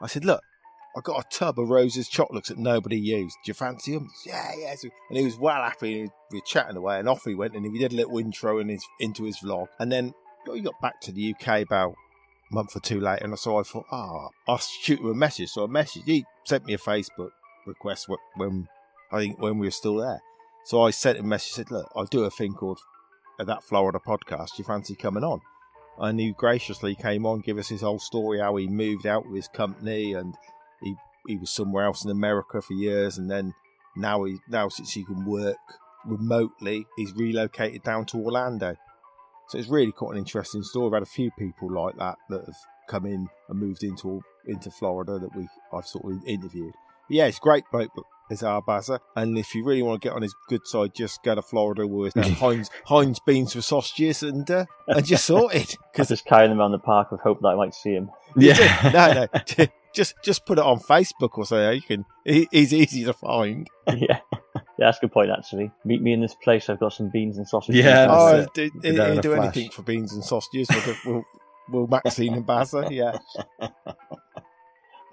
I 0.00 0.06
said, 0.06 0.24
"Look." 0.24 0.42
I 0.96 1.00
got 1.00 1.24
a 1.24 1.28
tub 1.28 1.58
of 1.58 1.70
Rose's 1.70 2.08
chocolates 2.08 2.50
that 2.50 2.58
nobody 2.58 2.98
used. 2.98 3.36
Do 3.44 3.50
you 3.50 3.54
fancy 3.54 3.94
them? 3.94 4.10
Yeah, 4.24 4.52
yeah. 4.56 4.74
And 5.08 5.18
he 5.18 5.24
was 5.24 5.36
well 5.36 5.62
happy. 5.62 6.08
We 6.30 6.38
were 6.38 6.44
chatting 6.46 6.76
away, 6.76 7.00
and 7.00 7.08
off 7.08 7.24
he 7.24 7.34
went. 7.34 7.54
And 7.54 7.66
he 7.66 7.78
did 7.78 7.92
a 7.92 7.96
little 7.96 8.18
intro 8.18 8.60
in 8.60 8.68
his, 8.68 8.84
into 9.00 9.24
his 9.24 9.38
vlog. 9.38 9.66
And 9.80 9.90
then 9.90 10.14
he 10.52 10.60
got 10.60 10.80
back 10.80 11.00
to 11.02 11.12
the 11.12 11.34
UK 11.34 11.62
about 11.62 11.94
a 12.50 12.54
month 12.54 12.76
or 12.76 12.80
two 12.80 13.00
later. 13.00 13.24
And 13.24 13.38
so 13.38 13.58
I 13.58 13.62
thought, 13.64 13.86
ah, 13.90 14.28
I'll 14.46 14.58
shoot 14.58 15.00
him 15.00 15.06
a 15.06 15.14
message. 15.14 15.50
So 15.50 15.64
I 15.64 15.66
messaged. 15.66 16.04
He 16.04 16.24
sent 16.44 16.64
me 16.64 16.74
a 16.74 16.78
Facebook 16.78 17.30
request 17.66 18.06
when 18.36 18.68
I 19.10 19.18
think 19.18 19.40
when 19.40 19.58
we 19.58 19.66
were 19.66 19.72
still 19.72 19.96
there. 19.96 20.20
So 20.64 20.82
I 20.82 20.90
sent 20.90 21.18
him 21.18 21.24
a 21.24 21.28
message. 21.28 21.52
Said, 21.54 21.70
look, 21.72 21.90
I 21.96 22.04
do 22.08 22.24
a 22.24 22.30
thing 22.30 22.54
called 22.54 22.78
uh, 23.40 23.44
that 23.44 23.64
Florida 23.64 23.98
podcast. 24.06 24.50
Do 24.50 24.58
you 24.58 24.64
fancy 24.64 24.94
coming 24.94 25.24
on? 25.24 25.40
And 25.98 26.18
he 26.18 26.32
graciously 26.32 26.94
came 26.94 27.26
on, 27.26 27.40
give 27.40 27.58
us 27.58 27.68
his 27.68 27.82
whole 27.82 28.00
story, 28.00 28.40
how 28.40 28.56
he 28.56 28.66
moved 28.66 29.06
out 29.06 29.26
with 29.26 29.36
his 29.36 29.48
company 29.48 30.14
and 30.14 30.34
he 30.84 30.94
he 31.26 31.36
was 31.36 31.50
somewhere 31.50 31.84
else 31.84 32.04
in 32.04 32.10
America 32.10 32.60
for 32.60 32.74
years, 32.74 33.18
and 33.18 33.30
then 33.30 33.54
now 33.96 34.24
he 34.24 34.38
now 34.48 34.68
since 34.68 34.92
he 34.92 35.04
can 35.04 35.24
work 35.24 35.56
remotely, 36.06 36.86
he's 36.96 37.12
relocated 37.12 37.82
down 37.82 38.06
to 38.06 38.18
Orlando. 38.18 38.76
So 39.48 39.58
it's 39.58 39.68
really 39.68 39.92
quite 39.92 40.12
an 40.12 40.18
interesting 40.18 40.62
story. 40.62 40.86
I've 40.86 40.94
had 40.94 41.02
a 41.02 41.06
few 41.06 41.30
people 41.38 41.70
like 41.70 41.96
that 41.96 42.16
that 42.30 42.44
have 42.44 42.56
come 42.88 43.06
in 43.06 43.28
and 43.48 43.58
moved 43.58 43.82
into 43.82 44.22
into 44.46 44.70
Florida 44.70 45.18
that 45.18 45.34
we 45.36 45.48
I've 45.72 45.86
sort 45.86 46.04
of 46.04 46.24
interviewed. 46.26 46.74
But 47.08 47.16
yeah, 47.16 47.26
it's 47.26 47.38
great 47.38 47.64
bloke, 47.70 47.90
but 47.94 48.04
is 48.30 48.42
our 48.42 48.62
Bazza. 48.62 49.00
And 49.16 49.36
if 49.36 49.54
you 49.54 49.64
really 49.64 49.82
want 49.82 50.00
to 50.00 50.08
get 50.08 50.14
on 50.14 50.22
his 50.22 50.34
good 50.48 50.66
side, 50.66 50.94
just 50.94 51.22
go 51.22 51.34
to 51.34 51.42
Florida 51.42 51.86
with 51.86 52.14
Heinz 52.38 52.70
Heinz 52.86 53.20
beans 53.20 53.52
for 53.52 53.60
sausages 53.60 54.22
and 54.22 54.50
uh, 54.50 54.64
and 54.88 55.04
just 55.04 55.24
sort 55.26 55.54
it. 55.54 55.76
Because 55.92 56.08
just 56.08 56.24
carrying 56.24 56.50
them 56.50 56.60
around 56.60 56.72
the 56.72 56.78
park 56.78 57.12
with 57.12 57.20
hope 57.20 57.40
that 57.42 57.48
I 57.48 57.54
might 57.54 57.72
see 57.74 57.92
him. 57.92 58.10
yeah, 58.36 58.90
no, 58.92 59.28
no. 59.58 59.66
Just 59.94 60.14
just 60.24 60.44
put 60.46 60.58
it 60.58 60.64
on 60.64 60.78
Facebook 60.80 61.38
or 61.38 61.44
so 61.46 61.70
you 61.70 61.80
can. 61.82 62.04
he- 62.24 62.48
He's 62.50 62.72
easy 62.74 63.04
to 63.04 63.12
find. 63.12 63.68
yeah. 63.88 64.18
Yeah, 64.76 64.86
that's 64.86 64.98
a 64.98 65.02
good 65.02 65.12
point, 65.12 65.30
actually. 65.30 65.70
Meet 65.84 66.02
me 66.02 66.12
in 66.12 66.20
this 66.20 66.34
place. 66.34 66.68
I've 66.68 66.80
got 66.80 66.92
some 66.92 67.08
beans 67.08 67.38
and 67.38 67.46
sausages. 67.48 67.84
Yeah, 67.84 68.08
Oh, 68.10 68.36
that's 68.38 68.50
do, 68.54 68.70
Be 68.72 68.90
there 68.90 69.06
in 69.06 69.12
he'll 69.14 69.22
do 69.22 69.34
flash. 69.36 69.44
anything 69.56 69.70
for 69.70 69.82
beans 69.82 70.12
and 70.12 70.24
sausages. 70.24 70.68
We'll, 70.84 70.96
we'll, 71.14 71.24
we'll 71.70 71.86
Maxine 71.86 72.34
and 72.34 72.44
Bazza, 72.46 72.90
yeah. 72.90 73.16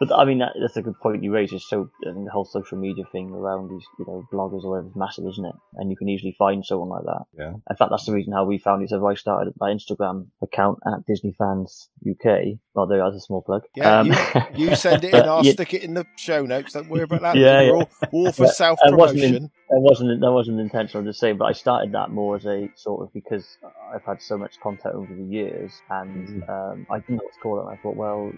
But 0.01 0.12
I 0.18 0.25
mean, 0.25 0.39
that, 0.39 0.53
that's 0.59 0.75
a 0.77 0.81
good 0.81 1.00
point 1.00 1.24
you 1.24 1.31
raise. 1.31 1.53
It's 1.53 1.69
so 1.69 1.92
I 2.07 2.12
mean, 2.12 2.25
the 2.25 2.31
whole 2.31 2.44
social 2.44 2.77
media 2.80 3.03
thing 3.12 3.30
around 3.30 3.69
these, 3.69 3.86
you 4.00 4.06
know, 4.07 4.27
bloggers 4.33 4.63
or 4.63 4.71
whatever 4.71 4.88
is 4.88 4.95
massive, 4.95 5.25
isn't 5.29 5.46
it? 5.46 5.53
And 5.75 5.91
you 5.91 5.96
can 5.96 6.10
easily 6.10 6.36
find 6.39 6.65
someone 6.65 6.89
like 6.89 7.03
that. 7.03 7.24
Yeah. 7.38 7.50
In 7.70 7.75
fact, 7.77 7.91
that's 7.91 8.05
the 8.08 8.12
reason 8.13 8.34
how 8.34 8.46
we 8.46 8.58
found 8.58 8.81
each 8.84 8.91
other. 8.91 9.05
I 9.08 9.13
started 9.13 9.53
my 9.60 9.70
Instagram 9.70 10.25
account 10.41 10.79
at 10.88 11.05
Disney 11.05 11.36
Fans 11.38 11.89
UK. 12.10 12.58
Well, 12.74 12.88
there, 12.88 12.98
that's 13.03 13.15
a 13.17 13.20
small 13.20 13.43
plug. 13.43 13.62
Yeah, 13.75 14.00
Um, 14.00 14.08
you, 14.55 14.70
you 14.70 14.75
send 14.75 15.03
it 15.03 15.13
in, 15.13 15.22
I'll 15.29 15.46
yeah, 15.46 15.51
stick 15.53 15.75
it 15.75 15.84
in 15.84 15.93
the 15.93 16.08
show 16.17 16.46
notes. 16.48 16.74
Don't 16.74 16.89
worry 16.89 17.03
about 17.03 17.22
that. 17.22 17.36
Yeah, 17.38 17.60
We're 17.60 17.65
yeah. 17.65 17.72
all, 17.74 17.89
all 18.12 18.31
for 18.31 18.46
Yeah, 18.46 18.51
self 18.53 18.79
it 18.81 18.88
in- 18.88 18.98
promotion. 18.98 19.51
That 19.72 19.80
wasn't 19.80 20.20
that 20.20 20.32
wasn't 20.34 20.60
intentional. 20.60 21.01
Just 21.06 21.22
saying, 21.22 21.38
but 21.38 21.46
I 21.46 21.54
started 21.54 21.94
that 21.94 22.12
more 22.12 22.36
as 22.36 22.46
a 22.46 22.70
sort 22.75 23.04
of 23.04 23.13
because 23.13 23.58
I've 23.96 24.04
had 24.04 24.22
so 24.22 24.38
much 24.38 24.60
content 24.60 24.96
over 24.96 25.13
the 25.13 25.24
years, 25.24 25.82
and 25.90 26.44
um, 26.50 26.86
I 26.90 27.00
didn't 27.00 27.16
know 27.16 27.24
what 27.24 27.34
to 27.34 27.40
call 27.40 27.60
it. 27.60 27.62
And 27.62 27.70
I 27.70 27.82
thought, 27.82 27.96
well, 27.96 28.34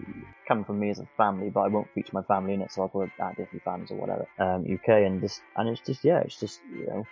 coming 0.46 0.64
from 0.64 0.78
me 0.78 0.90
as 0.90 1.00
a 1.00 1.08
family, 1.16 1.50
but 1.50 1.62
I 1.62 1.68
won't 1.68 1.88
feature 1.92 2.12
my 2.12 2.22
family 2.22 2.54
in 2.54 2.62
it, 2.62 2.70
so 2.70 2.82
I'll 2.82 2.88
call 2.88 3.02
it 3.02 3.10
at 3.20 3.36
Disney 3.36 3.58
fans 3.64 3.90
or 3.90 3.96
whatever. 3.96 4.28
Um, 4.38 4.64
UK 4.72 4.88
and 4.88 5.20
just 5.20 5.40
and 5.56 5.68
it's 5.68 5.80
just 5.80 6.04
yeah, 6.04 6.20
it's 6.20 6.38
just 6.38 6.60
you 6.72 6.86
know, 6.86 7.04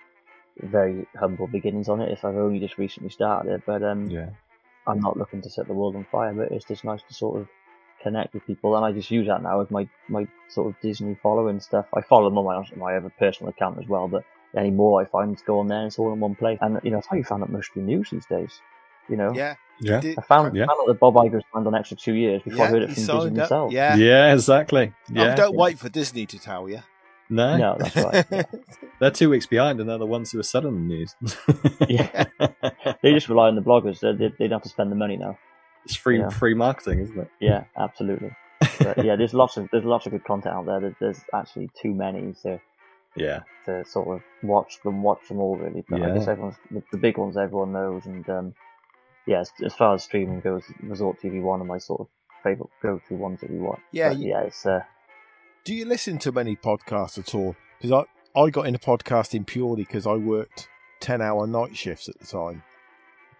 very 0.61 1.05
humble 1.19 1.49
beginnings 1.49 1.89
on 1.89 2.01
it. 2.01 2.13
If 2.13 2.25
I've 2.25 2.37
only 2.37 2.61
just 2.61 2.79
recently 2.79 3.11
started 3.11 3.51
it, 3.53 3.63
but 3.67 3.83
um, 3.83 4.09
yeah. 4.09 4.29
I'm 4.87 5.01
not 5.01 5.17
looking 5.17 5.43
to 5.43 5.51
set 5.51 5.67
the 5.67 5.75
world 5.75 5.97
on 5.97 6.07
fire, 6.13 6.33
but 6.33 6.53
it's 6.53 6.65
just 6.65 6.85
nice 6.85 7.03
to 7.09 7.15
sort 7.15 7.41
of 7.41 7.49
connect 8.03 8.35
with 8.35 8.47
people, 8.47 8.77
and 8.77 8.85
I 8.85 8.93
just 8.93 9.11
use 9.11 9.27
that 9.29 9.43
now 9.43 9.61
as 9.61 9.71
my 9.71 9.89
my 10.09 10.27
sort 10.49 10.69
of 10.69 10.81
Disney 10.81 11.17
following 11.23 11.61
stuff. 11.61 11.87
I 11.95 12.01
follow 12.03 12.29
them 12.29 12.39
on 12.39 12.45
my 12.45 12.65
my 12.77 12.97
other 12.97 13.13
personal 13.19 13.51
account 13.51 13.79
as 13.81 13.87
well, 13.89 14.09
but 14.09 14.25
anymore 14.57 15.01
I 15.01 15.05
find 15.07 15.37
to 15.37 15.45
go 15.45 15.61
on 15.61 15.69
there 15.69 15.79
and 15.79 15.87
it's 15.87 15.99
all 15.99 16.13
in 16.13 16.21
one 16.21 16.35
place. 16.35 16.59
And 16.61 16.79
you 16.83 16.91
know, 16.91 16.99
that's 16.99 17.07
how 17.07 17.17
you 17.17 17.25
found 17.25 17.43
out 17.43 17.51
most 17.51 17.69
of 17.71 17.75
the 17.77 17.81
news 17.83 18.11
these 18.11 18.27
days. 18.27 18.61
You 19.09 19.17
know, 19.17 19.33
Yeah. 19.35 19.55
Yeah. 19.81 20.01
I 20.17 20.21
found, 20.23 20.55
Yeah. 20.55 20.67
found 20.67 20.79
out 20.83 20.87
that 20.87 21.01
Bob 21.01 21.15
Iger's 21.15 21.43
signed 21.53 21.67
on 21.67 21.75
extra 21.75 21.97
two 21.97 22.15
years 22.15 22.41
before 22.43 22.67
I 22.67 22.69
heard 22.69 22.83
it 22.83 22.87
from 22.87 22.95
Disney 22.95 23.05
signed 23.07 23.27
up. 23.31 23.35
themselves. 23.35 23.75
Yeah. 23.75 23.97
Yeah, 23.97 24.33
exactly. 24.33 24.93
Oh, 24.95 25.13
Yeah. 25.13 25.35
don't 25.35 25.57
wait 25.57 25.79
for 25.79 25.89
Disney 25.89 26.25
to 26.27 26.39
tell 26.39 26.69
you. 26.69 26.81
no, 27.29 27.57
No, 27.57 27.77
that's 27.79 27.97
right. 27.97 28.25
Yeah. 28.31 28.43
they're 29.01 29.11
two 29.11 29.29
weeks 29.31 29.47
behind, 29.47 29.81
and 29.81 29.89
they're 29.89 29.99
the 29.99 30.07
ones 30.07 30.31
who 30.31 30.39
are 30.39 30.45
selling 30.45 30.75
the 30.75 30.95
news. 30.95 31.17
Yeah. 31.89 32.25
they 33.03 33.13
just 33.13 33.29
rely 33.29 33.49
on 33.49 33.57
the 33.57 33.63
bloggers. 33.63 33.99
They, 34.01 34.13
they, 34.13 34.33
they 34.39 34.47
don't 34.49 34.59
have 34.59 34.63
to 34.65 34.69
spend 34.69 34.93
the 34.93 34.97
money 34.97 35.17
now. 35.17 35.37
It's 35.85 35.97
free, 35.97 36.19
Yeah. 36.21 36.29
free 36.31 36.55
marketing, 36.55 37.01
isn't 37.01 37.19
it? 37.19 37.29
Yeah, 37.41 37.65
absolutely. 37.77 38.35
But 38.79 39.05
yeah, 39.05 39.17
there's 39.17 39.35
lots 39.35 39.57
of 39.57 39.69
there's 39.73 39.85
lots 39.85 40.07
of 40.07 40.13
good 40.13 40.25
content 40.25 40.55
out 40.55 40.67
there. 40.67 40.81
There's, 40.81 40.95
there's 41.01 41.21
actually 41.35 41.71
too 41.81 41.95
many 41.95 42.33
to 42.43 42.61
Yeah. 43.17 43.41
to 43.67 43.85
sort 43.85 44.09
of 44.17 44.23
watch 44.43 44.81
them, 44.85 45.03
watch 45.03 45.29
them 45.29 45.39
all 45.41 45.57
really. 45.57 45.85
But 45.89 46.03
I 46.03 46.15
guess 46.15 46.29
everyone's 46.29 46.57
the, 46.71 46.83
the 46.93 46.99
big 46.99 47.19
ones 47.19 47.37
everyone 47.37 47.73
knows, 47.73 48.07
and 48.07 48.29
um, 48.31 48.55
yeah, 49.27 49.41
as, 49.41 49.51
as 49.65 49.75
far 49.75 49.95
as 49.95 50.05
streaming 50.05 50.41
goes, 50.41 50.63
Resort 50.83 51.21
TV 51.21 51.43
one 51.43 51.61
of 51.61 51.67
my 51.67 51.79
sort 51.79 52.01
of 52.03 52.07
favorite 52.43 52.71
go-to 52.83 53.15
ones 53.15 53.41
that 53.41 53.51
we 53.51 53.59
watch. 53.59 53.81
Yeah, 53.93 54.11
But 54.11 54.19
you- 54.19 54.31
yeah, 54.31 54.41
it's 54.43 54.65
uh, 54.67 54.81
Do 55.65 55.75
you 55.75 55.85
listen 55.85 56.19
to 56.19 56.33
many 56.33 56.57
podcasts 56.57 57.19
at 57.19 57.35
all? 57.35 57.55
Because 57.81 58.07
I, 58.35 58.41
I 58.41 58.51
got 58.51 58.67
into 58.67 58.79
podcasting 58.81 59.47
purely 59.47 59.83
because 59.83 60.07
I 60.07 60.15
worked 60.15 60.69
10 61.01 61.21
hour 61.21 61.47
night 61.47 61.77
shifts 61.77 62.09
at 62.09 62.19
the 62.19 62.27
time 62.27 62.63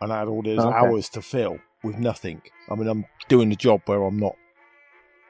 and 0.01 0.13
I 0.13 0.19
had 0.21 0.29
all 0.29 0.43
those 0.43 0.59
Okay. 0.59 0.77
hours 0.77 1.09
to 1.11 1.23
fill 1.23 1.59
with 1.83 1.99
nothing. 1.99 2.43
I 2.71 2.75
mean, 2.75 2.89
I'm 2.89 3.05
doing 3.29 3.53
a 3.53 3.57
job 3.57 3.83
where 3.87 4.03
I'm 4.05 4.19
not 4.19 4.37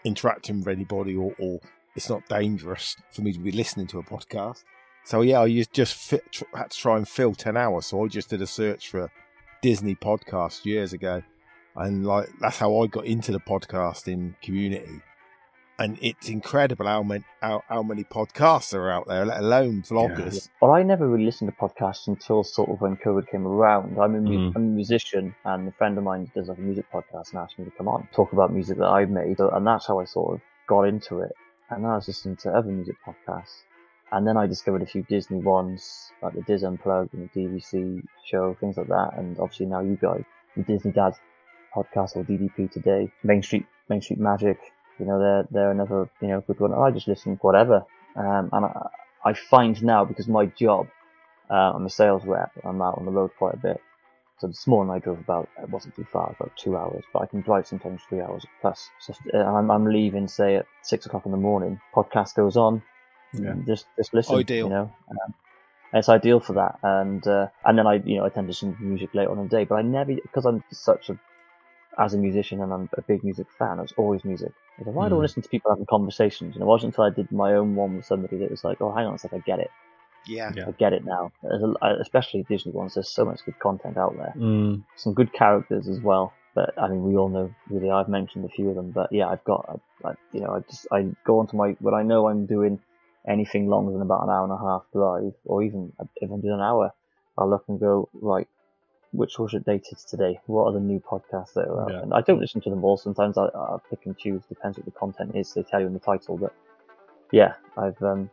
interacting 0.04 0.58
with 0.58 0.68
anybody 0.68 1.16
or, 1.16 1.34
or 1.38 1.60
it's 1.94 2.08
not 2.08 2.28
dangerous 2.28 2.96
for 3.12 3.22
me 3.22 3.32
to 3.32 3.38
be 3.38 3.52
listening 3.52 3.86
to 3.88 3.98
a 3.98 4.02
podcast. 4.02 4.64
So, 5.04 5.22
yeah, 5.22 5.40
I 5.40 5.46
used- 5.46 5.72
just 5.72 5.94
fit, 5.94 6.24
tr- 6.30 6.44
had 6.54 6.70
to 6.70 6.78
try 6.78 6.96
and 6.96 7.08
fill 7.08 7.34
10 7.34 7.56
hours. 7.56 7.86
So 7.86 8.04
I 8.04 8.08
just 8.08 8.30
did 8.30 8.42
a 8.42 8.46
search 8.46 8.88
for 8.88 9.10
Disney 9.60 9.94
podcast 9.94 10.64
years 10.64 10.92
ago. 10.92 11.22
And 11.74 12.06
like 12.06 12.28
that's 12.40 12.58
how 12.58 12.82
I 12.82 12.86
got 12.86 13.06
into 13.06 13.32
the 13.32 13.40
podcasting 13.40 14.34
community 14.42 15.00
and 15.78 15.98
it's 16.02 16.28
incredible 16.28 16.86
how 16.86 17.02
many 17.02 17.24
how, 17.40 17.62
how 17.68 17.82
many 17.82 18.04
podcasts 18.04 18.72
are 18.74 18.90
out 18.90 19.06
there, 19.08 19.24
let 19.26 19.40
alone 19.40 19.82
vloggers. 19.82 20.48
Well, 20.60 20.72
I 20.72 20.82
never 20.82 21.08
really 21.08 21.24
listened 21.24 21.50
to 21.50 21.56
podcasts 21.56 22.06
until 22.06 22.44
sort 22.44 22.70
of 22.70 22.80
when 22.80 22.96
COVID 22.96 23.28
came 23.30 23.46
around. 23.46 23.98
I'm 23.98 24.14
a, 24.14 24.20
mu- 24.20 24.50
Mm. 24.50 24.52
I'm 24.56 24.62
a 24.62 24.74
musician, 24.82 25.34
and 25.44 25.68
a 25.68 25.72
friend 25.72 25.96
of 25.98 26.04
mine 26.04 26.30
does 26.34 26.48
like 26.48 26.58
a 26.58 26.60
music 26.60 26.86
podcast 26.92 27.30
and 27.30 27.38
asked 27.40 27.58
me 27.58 27.64
to 27.64 27.70
come 27.72 27.88
on 27.88 28.08
talk 28.14 28.32
about 28.32 28.52
music 28.52 28.78
that 28.78 28.86
I've 28.88 29.10
made, 29.10 29.38
and 29.40 29.66
that's 29.66 29.86
how 29.86 29.98
I 30.00 30.04
sort 30.04 30.34
of 30.34 30.40
got 30.68 30.82
into 30.82 31.20
it. 31.20 31.32
And 31.70 31.84
then 31.84 31.90
I 31.90 31.96
was 31.96 32.06
listening 32.08 32.36
to 32.36 32.50
other 32.50 32.70
music 32.70 32.96
podcasts, 33.06 33.62
and 34.12 34.26
then 34.26 34.36
I 34.36 34.46
discovered 34.46 34.82
a 34.82 34.86
few 34.86 35.02
Disney 35.04 35.38
ones, 35.38 36.12
like 36.22 36.34
the 36.34 36.42
DIS 36.42 36.62
Unplugged 36.64 37.14
and 37.14 37.28
the 37.32 37.40
DVC 37.40 38.02
show, 38.24 38.54
things 38.60 38.76
like 38.76 38.88
that. 38.88 39.12
And 39.16 39.38
obviously 39.38 39.66
now 39.66 39.80
you 39.80 39.96
guys, 40.00 40.22
the 40.56 40.62
Disney 40.64 40.92
Dads 40.92 41.16
podcast 41.74 42.14
or 42.16 42.24
DDP 42.24 42.70
today, 42.70 43.10
Main 43.24 43.42
Street 43.42 43.64
Main 43.88 44.02
Street 44.02 44.20
Magic. 44.20 44.58
You 45.02 45.08
know, 45.08 45.18
they're 45.18 45.48
they're 45.50 45.70
another 45.72 46.08
you 46.20 46.28
know 46.28 46.40
good 46.46 46.60
one. 46.60 46.72
I 46.72 46.92
just 46.92 47.08
listen 47.08 47.36
to 47.36 47.42
whatever, 47.42 47.84
um, 48.14 48.50
and 48.52 48.66
I, 48.66 48.86
I 49.24 49.32
find 49.32 49.82
now 49.82 50.04
because 50.04 50.28
my 50.28 50.46
job, 50.46 50.86
uh, 51.50 51.72
I'm 51.74 51.86
a 51.86 51.90
sales 51.90 52.22
rep. 52.24 52.52
I'm 52.62 52.80
out 52.80 52.98
on 52.98 53.04
the 53.04 53.10
road 53.10 53.32
quite 53.36 53.54
a 53.54 53.56
bit. 53.56 53.80
So 54.38 54.46
this 54.46 54.64
morning 54.68 54.94
I 54.94 55.00
drove 55.00 55.18
about 55.18 55.48
it 55.60 55.68
wasn't 55.70 55.96
too 55.96 56.06
far, 56.12 56.36
about 56.38 56.52
two 56.56 56.76
hours, 56.76 57.02
but 57.12 57.20
I 57.20 57.26
can 57.26 57.40
drive 57.40 57.66
sometimes 57.66 58.00
three 58.08 58.20
hours 58.20 58.46
plus. 58.60 58.88
So 59.00 59.12
uh, 59.34 59.38
I'm, 59.38 59.72
I'm 59.72 59.86
leaving 59.86 60.28
say 60.28 60.54
at 60.54 60.66
six 60.82 61.04
o'clock 61.04 61.26
in 61.26 61.32
the 61.32 61.36
morning. 61.36 61.80
Podcast 61.92 62.36
goes 62.36 62.56
on. 62.56 62.80
Yeah. 63.32 63.54
Just 63.66 63.86
just 63.96 64.14
listen. 64.14 64.36
Ideal. 64.36 64.66
You 64.66 64.72
know. 64.72 64.92
Um, 65.10 65.34
it's 65.94 66.08
ideal 66.08 66.38
for 66.38 66.52
that, 66.52 66.78
and 66.84 67.26
uh, 67.26 67.48
and 67.64 67.76
then 67.76 67.88
I 67.88 67.94
you 68.04 68.18
know 68.18 68.24
I 68.24 68.28
tend 68.28 68.46
to 68.46 68.50
listen 68.50 68.76
to 68.76 68.82
music 68.82 69.12
later 69.14 69.32
on 69.32 69.38
in 69.38 69.48
the 69.48 69.56
day, 69.56 69.64
but 69.64 69.74
I 69.74 69.82
never 69.82 70.14
because 70.14 70.46
I'm 70.46 70.62
such 70.70 71.10
a 71.10 71.18
as 71.98 72.14
a 72.14 72.18
musician 72.18 72.62
and 72.62 72.72
I'm 72.72 72.88
a 72.96 73.02
big 73.02 73.22
music 73.24 73.46
fan, 73.58 73.78
it's 73.80 73.92
always 73.96 74.24
music. 74.24 74.52
I 74.80 74.84
go, 74.84 74.90
why 74.90 75.08
do 75.08 75.16
I 75.16 75.18
Mm. 75.18 75.22
listen 75.22 75.42
to 75.42 75.48
people 75.48 75.70
having 75.70 75.86
conversations? 75.86 76.54
And 76.54 76.62
it 76.62 76.66
wasn't 76.66 76.94
until 76.94 77.04
I 77.04 77.10
did 77.10 77.30
my 77.30 77.54
own 77.54 77.74
one 77.74 77.96
with 77.96 78.06
somebody 78.06 78.38
that 78.38 78.50
was 78.50 78.64
like, 78.64 78.80
oh, 78.80 78.92
hang 78.92 79.06
on 79.06 79.14
a 79.14 79.18
sec, 79.18 79.32
I 79.32 79.38
get 79.38 79.58
it. 79.58 79.70
Yeah. 80.26 80.52
Yeah. 80.54 80.68
I 80.68 80.70
get 80.72 80.92
it 80.92 81.04
now. 81.04 81.32
A, 81.82 81.96
especially 82.00 82.44
Disney 82.48 82.72
ones, 82.72 82.94
there's 82.94 83.08
so 83.10 83.24
much 83.24 83.44
good 83.44 83.58
content 83.58 83.96
out 83.98 84.16
there. 84.16 84.32
Mm. 84.36 84.82
Some 84.96 85.14
good 85.14 85.32
characters 85.32 85.88
as 85.88 86.00
well. 86.00 86.32
But 86.54 86.74
I 86.78 86.88
mean, 86.88 87.02
we 87.02 87.16
all 87.16 87.28
know 87.28 87.54
really. 87.70 87.90
I've 87.90 88.08
mentioned 88.08 88.44
a 88.44 88.48
few 88.48 88.68
of 88.68 88.76
them, 88.76 88.90
but 88.90 89.10
yeah, 89.10 89.28
I've 89.28 89.42
got, 89.44 89.80
I, 90.04 90.08
I, 90.10 90.12
you 90.32 90.40
know, 90.42 90.54
I 90.54 90.60
just 90.60 90.86
I 90.92 91.08
go 91.24 91.38
onto 91.38 91.56
my 91.56 91.76
when 91.80 91.94
I 91.94 92.02
know 92.02 92.28
I'm 92.28 92.44
doing 92.46 92.78
anything 93.26 93.68
longer 93.68 93.92
than 93.92 94.02
about 94.02 94.24
an 94.24 94.30
hour 94.30 94.44
and 94.44 94.52
a 94.52 94.58
half 94.58 94.82
drive, 94.92 95.32
or 95.44 95.62
even 95.62 95.92
if 96.16 96.30
I'm 96.30 96.40
doing 96.42 96.54
an 96.54 96.60
hour, 96.60 96.92
I'll 97.38 97.48
look 97.48 97.64
and 97.68 97.80
go 97.80 98.08
right. 98.12 98.46
Which 99.12 99.38
was 99.38 99.52
it 99.54 99.64
dated 99.64 99.98
today? 99.98 100.40
What 100.46 100.64
are 100.64 100.72
the 100.72 100.80
new 100.80 101.00
podcasts 101.00 101.52
that 101.54 101.68
are 101.68 101.82
out? 101.82 101.90
Yeah. 101.92 102.00
And 102.00 102.14
I 102.14 102.22
don't 102.22 102.40
listen 102.40 102.60
to 102.62 102.70
them 102.70 102.82
all. 102.82 102.96
Sometimes 102.96 103.36
I, 103.36 103.44
I 103.44 103.76
pick 103.90 104.06
and 104.06 104.16
choose. 104.16 104.42
Depends 104.48 104.78
what 104.78 104.86
the 104.86 104.90
content 104.90 105.36
is. 105.36 105.52
They 105.52 105.62
tell 105.62 105.80
you 105.80 105.86
in 105.86 105.92
the 105.92 105.98
title. 106.00 106.38
But 106.38 106.54
yeah, 107.30 107.54
I've 107.76 108.02
um, 108.02 108.30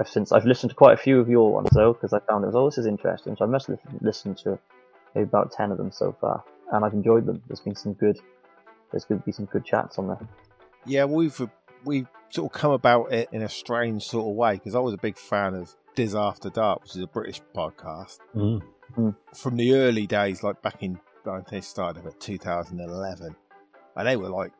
I've 0.00 0.08
since 0.08 0.32
I've 0.32 0.46
listened 0.46 0.70
to 0.70 0.76
quite 0.76 0.94
a 0.94 0.96
few 0.96 1.20
of 1.20 1.28
your 1.28 1.52
ones 1.52 1.68
though 1.72 1.92
because 1.92 2.12
I 2.12 2.20
found 2.20 2.44
it 2.44 2.48
was 2.48 2.56
oh 2.56 2.68
this 2.68 2.78
is 2.78 2.86
interesting. 2.86 3.36
So 3.36 3.44
I 3.44 3.48
must 3.48 3.66
have 3.66 3.78
listened 4.00 4.38
to 4.38 4.58
maybe 5.14 5.24
about 5.24 5.52
ten 5.52 5.70
of 5.70 5.78
them 5.78 5.92
so 5.92 6.16
far, 6.18 6.42
and 6.72 6.84
I've 6.84 6.94
enjoyed 6.94 7.26
them. 7.26 7.42
There's 7.46 7.60
been 7.60 7.76
some 7.76 7.92
good. 7.92 8.18
There's 8.90 9.04
going 9.04 9.20
to 9.20 9.26
be 9.26 9.32
some 9.32 9.44
good 9.46 9.66
chats 9.66 9.98
on 9.98 10.06
there. 10.06 10.18
Yeah, 10.86 11.04
we've 11.04 11.38
we've 11.84 12.08
sort 12.30 12.52
of 12.52 12.58
come 12.58 12.70
about 12.72 13.12
it 13.12 13.28
in 13.32 13.42
a 13.42 13.48
strange 13.48 14.04
sort 14.04 14.30
of 14.30 14.34
way 14.34 14.54
because 14.54 14.74
I 14.74 14.78
was 14.78 14.94
a 14.94 14.98
big 14.98 15.18
fan 15.18 15.54
of 15.54 15.74
Dis 15.94 16.14
After 16.14 16.48
Dark, 16.48 16.82
which 16.82 16.96
is 16.96 17.02
a 17.02 17.06
British 17.06 17.42
podcast 17.54 18.18
Mm. 18.34 18.62
From 19.34 19.56
the 19.56 19.74
early 19.74 20.06
days, 20.06 20.42
like 20.42 20.60
back 20.62 20.82
in 20.82 20.98
I 21.26 21.40
think 21.40 21.64
started 21.64 22.00
about 22.00 22.20
2011, 22.20 23.36
and 23.96 24.06
they 24.06 24.16
were 24.16 24.28
like 24.28 24.52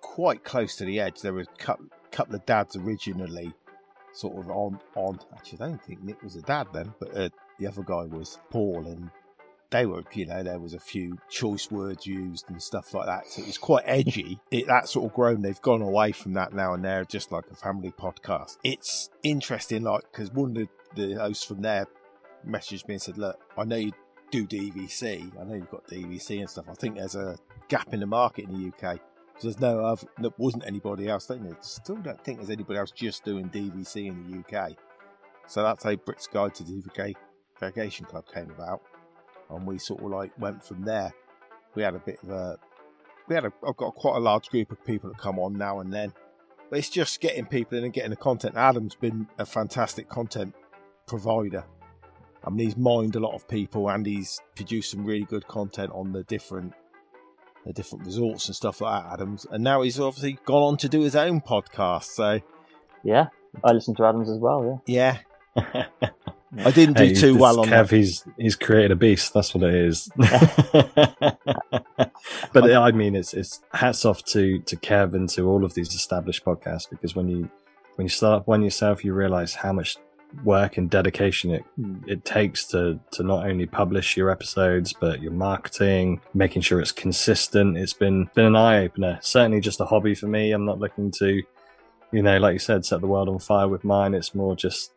quite 0.00 0.44
close 0.44 0.76
to 0.76 0.84
the 0.84 1.00
edge. 1.00 1.20
There 1.20 1.32
were 1.32 1.40
a 1.40 1.56
couple, 1.58 1.86
couple 2.10 2.36
of 2.36 2.46
dads 2.46 2.76
originally, 2.76 3.52
sort 4.12 4.38
of 4.38 4.50
on 4.50 4.78
on. 4.94 5.18
Actually, 5.34 5.60
I 5.60 5.68
don't 5.68 5.84
think 5.84 6.02
Nick 6.02 6.22
was 6.22 6.36
a 6.36 6.42
dad 6.42 6.68
then, 6.72 6.94
but 6.98 7.16
uh, 7.16 7.28
the 7.58 7.66
other 7.66 7.82
guy 7.82 8.04
was 8.04 8.38
Paul, 8.50 8.86
and 8.86 9.10
they 9.70 9.86
were, 9.86 10.04
you 10.12 10.26
know, 10.26 10.42
there 10.42 10.60
was 10.60 10.74
a 10.74 10.78
few 10.78 11.18
choice 11.28 11.70
words 11.70 12.06
used 12.06 12.48
and 12.48 12.62
stuff 12.62 12.94
like 12.94 13.06
that. 13.06 13.26
So 13.26 13.42
it 13.42 13.46
was 13.46 13.58
quite 13.58 13.84
edgy. 13.86 14.38
It, 14.50 14.68
that 14.68 14.88
sort 14.88 15.06
of 15.06 15.14
grown. 15.14 15.42
They've 15.42 15.60
gone 15.60 15.82
away 15.82 16.12
from 16.12 16.34
that 16.34 16.52
now, 16.52 16.74
and 16.74 16.84
they're 16.84 17.04
just 17.04 17.32
like 17.32 17.44
a 17.50 17.56
family 17.56 17.92
podcast. 17.92 18.58
It's 18.62 19.10
interesting, 19.22 19.82
like 19.82 20.04
because 20.10 20.30
one 20.30 20.56
of 20.56 20.68
the, 20.94 21.08
the 21.08 21.14
hosts 21.20 21.44
from 21.44 21.62
there 21.62 21.86
messaged 22.46 22.88
me 22.88 22.94
and 22.94 23.02
said, 23.02 23.18
"Look, 23.18 23.38
I 23.56 23.64
know 23.64 23.76
you 23.76 23.92
do 24.30 24.46
DVC. 24.46 25.32
I 25.40 25.44
know 25.44 25.54
you've 25.54 25.70
got 25.70 25.86
DVC 25.86 26.40
and 26.40 26.50
stuff. 26.50 26.66
I 26.68 26.74
think 26.74 26.96
there's 26.96 27.14
a 27.14 27.36
gap 27.68 27.92
in 27.92 28.00
the 28.00 28.06
market 28.06 28.48
in 28.48 28.52
the 28.60 28.68
UK." 28.68 29.00
There's 29.40 29.60
no 29.60 29.84
other, 29.84 30.06
there 30.18 30.30
wasn't 30.38 30.66
anybody 30.66 31.08
else. 31.08 31.26
Don't 31.26 31.42
there? 31.42 31.56
Still 31.60 31.96
don't 31.96 32.22
think 32.24 32.38
there's 32.38 32.50
anybody 32.50 32.78
else 32.78 32.90
just 32.90 33.22
doing 33.22 33.50
DVC 33.50 34.06
in 34.06 34.24
the 34.24 34.58
UK. 34.58 34.76
So 35.46 35.62
that's 35.62 35.84
how 35.84 35.94
Brit's 35.94 36.26
Guide 36.26 36.54
to 36.54 36.64
DVC 36.64 37.14
Vacation 37.60 38.06
Club 38.06 38.24
came 38.32 38.50
about, 38.50 38.82
and 39.50 39.66
we 39.66 39.78
sort 39.78 40.02
of 40.02 40.10
like 40.10 40.32
went 40.38 40.64
from 40.64 40.82
there. 40.82 41.12
We 41.74 41.82
had 41.82 41.94
a 41.94 41.98
bit 41.98 42.18
of 42.22 42.30
a, 42.30 42.58
we 43.28 43.34
had 43.34 43.44
a, 43.44 43.52
I've 43.66 43.76
got 43.76 43.94
quite 43.94 44.16
a 44.16 44.20
large 44.20 44.48
group 44.48 44.70
of 44.72 44.84
people 44.84 45.10
that 45.10 45.18
come 45.18 45.38
on 45.38 45.54
now 45.54 45.80
and 45.80 45.92
then, 45.92 46.12
but 46.70 46.78
it's 46.78 46.90
just 46.90 47.20
getting 47.20 47.46
people 47.46 47.78
in 47.78 47.84
and 47.84 47.92
getting 47.92 48.10
the 48.10 48.16
content. 48.16 48.56
Adam's 48.56 48.94
been 48.94 49.28
a 49.38 49.46
fantastic 49.46 50.08
content 50.08 50.54
provider. 51.06 51.64
I 52.46 52.50
mean, 52.50 52.66
he's 52.66 52.76
mined 52.76 53.16
a 53.16 53.20
lot 53.20 53.34
of 53.34 53.48
people 53.48 53.88
and 53.90 54.06
he's 54.06 54.40
produced 54.54 54.90
some 54.92 55.04
really 55.04 55.24
good 55.24 55.46
content 55.48 55.90
on 55.92 56.12
the 56.12 56.22
different, 56.24 56.72
the 57.64 57.72
different 57.72 58.06
resorts 58.06 58.46
and 58.46 58.54
stuff 58.54 58.80
like 58.80 59.02
that. 59.02 59.12
Adams, 59.14 59.46
and 59.50 59.64
now 59.64 59.82
he's 59.82 59.98
obviously 59.98 60.38
gone 60.44 60.62
on 60.62 60.76
to 60.78 60.88
do 60.88 61.00
his 61.00 61.16
own 61.16 61.40
podcast. 61.40 62.04
So 62.04 62.40
Yeah, 63.02 63.26
I 63.64 63.72
listen 63.72 63.94
to 63.96 64.04
Adams 64.04 64.30
as 64.30 64.38
well. 64.38 64.82
yeah, 64.86 65.18
yeah. 65.56 65.86
I 66.64 66.70
didn't 66.70 66.96
do 66.96 67.04
Hey, 67.04 67.14
too 67.14 67.36
well 67.36 67.60
on 67.60 67.66
Kev, 67.66 67.88
that. 67.88 67.96
he's 67.96 68.24
he's 68.38 68.54
created 68.56 68.92
a 68.92 68.96
beast. 68.96 69.34
That's 69.34 69.52
what 69.54 69.64
it 69.64 69.74
is. 69.74 70.08
but 72.52 72.72
I 72.72 72.92
mean, 72.92 73.14
it's 73.16 73.34
it's 73.34 73.60
hats 73.72 74.04
off 74.04 74.22
to 74.26 74.60
to 74.60 74.76
Kev 74.76 75.14
and 75.14 75.28
to 75.30 75.48
all 75.48 75.64
of 75.64 75.74
these 75.74 75.92
established 75.94 76.44
podcasts 76.44 76.88
because 76.88 77.14
when 77.16 77.28
you 77.28 77.50
when 77.96 78.04
you 78.06 78.08
start 78.10 78.40
up 78.42 78.46
one 78.48 78.62
yourself, 78.62 79.04
you 79.04 79.12
realize 79.12 79.54
how 79.54 79.72
much 79.72 79.96
work 80.44 80.76
and 80.76 80.90
dedication 80.90 81.50
it 81.50 81.62
hmm. 81.76 81.96
it 82.06 82.24
takes 82.24 82.66
to 82.66 83.00
to 83.12 83.22
not 83.22 83.46
only 83.46 83.66
publish 83.66 84.16
your 84.16 84.30
episodes 84.30 84.92
but 84.92 85.22
your 85.22 85.32
marketing, 85.32 86.20
making 86.34 86.62
sure 86.62 86.80
it's 86.80 86.92
consistent. 86.92 87.76
It's 87.76 87.92
been 87.92 88.30
been 88.34 88.46
an 88.46 88.56
eye 88.56 88.84
opener. 88.84 89.18
Certainly, 89.22 89.60
just 89.60 89.80
a 89.80 89.86
hobby 89.86 90.14
for 90.14 90.26
me. 90.26 90.52
I'm 90.52 90.64
not 90.64 90.78
looking 90.78 91.10
to, 91.12 91.42
you 92.12 92.22
know, 92.22 92.38
like 92.38 92.54
you 92.54 92.58
said, 92.58 92.84
set 92.84 93.00
the 93.00 93.06
world 93.06 93.28
on 93.28 93.38
fire 93.38 93.68
with 93.68 93.84
mine. 93.84 94.14
It's 94.14 94.34
more 94.34 94.56
just 94.56 94.92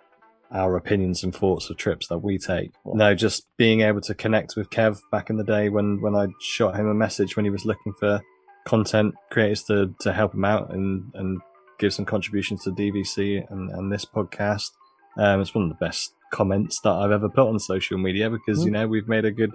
our 0.52 0.76
opinions 0.76 1.24
and 1.24 1.36
thoughts 1.36 1.70
of 1.70 1.78
trips 1.78 2.08
that 2.08 2.18
we 2.18 2.38
take. 2.38 2.72
No, 2.86 3.14
just 3.14 3.46
being 3.58 3.82
able 3.82 4.02
to 4.02 4.16
connect 4.16 4.56
with 4.56 4.70
Kev 4.72 5.00
back 5.12 5.30
in 5.30 5.38
the 5.38 5.44
day 5.44 5.70
when 5.70 6.02
when 6.02 6.16
I 6.16 6.28
shot 6.42 6.76
him 6.76 6.88
a 6.88 6.94
message 6.94 7.36
when 7.36 7.46
he 7.46 7.52
was 7.52 7.66
looking 7.66 7.94
for 7.94 8.22
content 8.66 9.16
creators 9.32 9.64
to 9.64 9.94
to 10.02 10.12
help 10.12 10.34
him 10.34 10.46
out 10.46 10.72
and 10.72 11.12
and 11.14 11.40
give 11.80 11.94
some 11.94 12.06
contributions 12.06 12.64
to 12.64 12.72
DVC 12.72 13.50
and, 13.50 13.72
and 13.72 13.92
this 13.92 14.06
podcast. 14.06 14.72
Um, 15.18 15.42
it's 15.42 15.54
one 15.54 15.64
of 15.64 15.70
the 15.70 15.86
best 15.86 16.14
comments 16.32 16.80
that 16.82 16.92
I've 16.92 17.12
ever 17.12 17.28
put 17.30 17.48
on 17.48 17.60
social 17.60 17.98
media 17.98 18.30
because 18.30 18.64
you 18.64 18.72
know 18.72 18.88
we've 18.88 19.08
made 19.08 19.26
a 19.26 19.32
good 19.32 19.52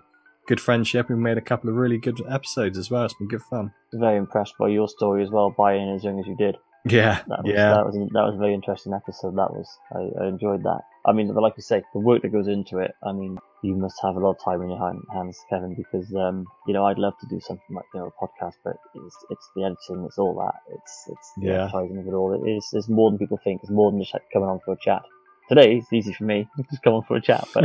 good 0.47 0.61
friendship. 0.61 1.09
We've 1.09 1.19
made 1.19 1.39
a 1.39 1.43
couple 1.43 1.71
of 1.71 1.77
really 1.77 1.99
good 1.99 2.21
episodes 2.29 2.77
as 2.79 2.91
well. 2.91 3.05
It's 3.05 3.15
been 3.15 3.29
good 3.29 3.43
fun. 3.43 3.73
Very 3.93 4.19
impressed 4.19 4.55
by 4.59 4.69
your 4.69 4.89
story 4.89 5.23
as 5.23 5.31
well, 5.31 5.51
by 5.51 5.75
buying 5.75 5.89
as 5.95 6.05
young 6.05 6.19
as 6.21 6.27
you 6.27 6.37
did. 6.37 6.57
Yeah, 6.87 7.23
That 7.29 7.43
was, 7.45 7.53
yeah, 7.55 7.71
that 7.71 7.87
was 7.87 7.95
that 7.95 8.25
was 8.27 8.35
a 8.35 8.39
very 8.39 8.53
interesting 8.53 8.93
episode. 8.93 9.37
That 9.37 9.51
was 9.51 9.67
I, 9.93 10.25
I 10.25 10.29
enjoyed 10.29 10.63
that. 10.65 10.83
I 11.07 11.13
mean, 11.13 11.33
but 11.33 11.43
like 11.43 11.55
you 11.57 11.63
say, 11.63 11.83
the 11.95 12.01
work 12.01 12.21
that 12.23 12.33
goes 12.33 12.47
into 12.47 12.79
it. 12.79 12.93
I 13.03 13.13
mean, 13.13 13.39
you 13.63 13.75
must 13.75 13.97
have 14.03 14.17
a 14.17 14.21
lot 14.21 14.33
of 14.37 14.45
time 14.45 14.61
in 14.61 14.69
your 14.69 14.79
hands, 15.15 15.39
Kevin, 15.49 15.75
because 15.75 16.15
um, 16.15 16.45
you 16.67 16.75
know 16.75 16.85
I'd 16.85 16.99
love 16.99 17.15
to 17.21 17.27
do 17.27 17.41
something 17.41 17.75
like 17.75 17.87
you 17.95 18.01
know 18.01 18.13
a 18.13 18.23
podcast, 18.23 18.57
but 18.65 18.77
it's 18.95 19.17
it's 19.31 19.51
the 19.57 19.65
editing, 19.65 20.05
it's 20.05 20.19
all 20.19 20.35
that, 20.45 20.61
it's 20.75 21.05
it's 21.09 21.33
the 21.39 21.47
Yeah. 21.47 21.65
advertising 21.65 21.99
of 21.99 22.07
it 22.07 22.13
all. 22.13 22.33
It 22.45 22.51
is 22.51 22.69
it's 22.75 22.89
more 22.91 23.11
than 23.11 23.19
people 23.19 23.39
think. 23.43 23.63
It's 23.63 23.71
more 23.73 23.91
than 23.91 24.01
just 24.03 24.13
like 24.13 24.25
coming 24.31 24.51
on 24.51 24.61
for 24.63 24.73
a 24.75 24.79
chat. 24.79 25.03
Today 25.49 25.77
it's 25.77 25.93
easy 25.93 26.13
for 26.15 26.25
me. 26.25 26.49
Just 26.71 26.83
come 26.83 26.95
on 26.95 27.03
for 27.05 27.17
a 27.17 27.21
chat, 27.21 27.47
but 27.55 27.65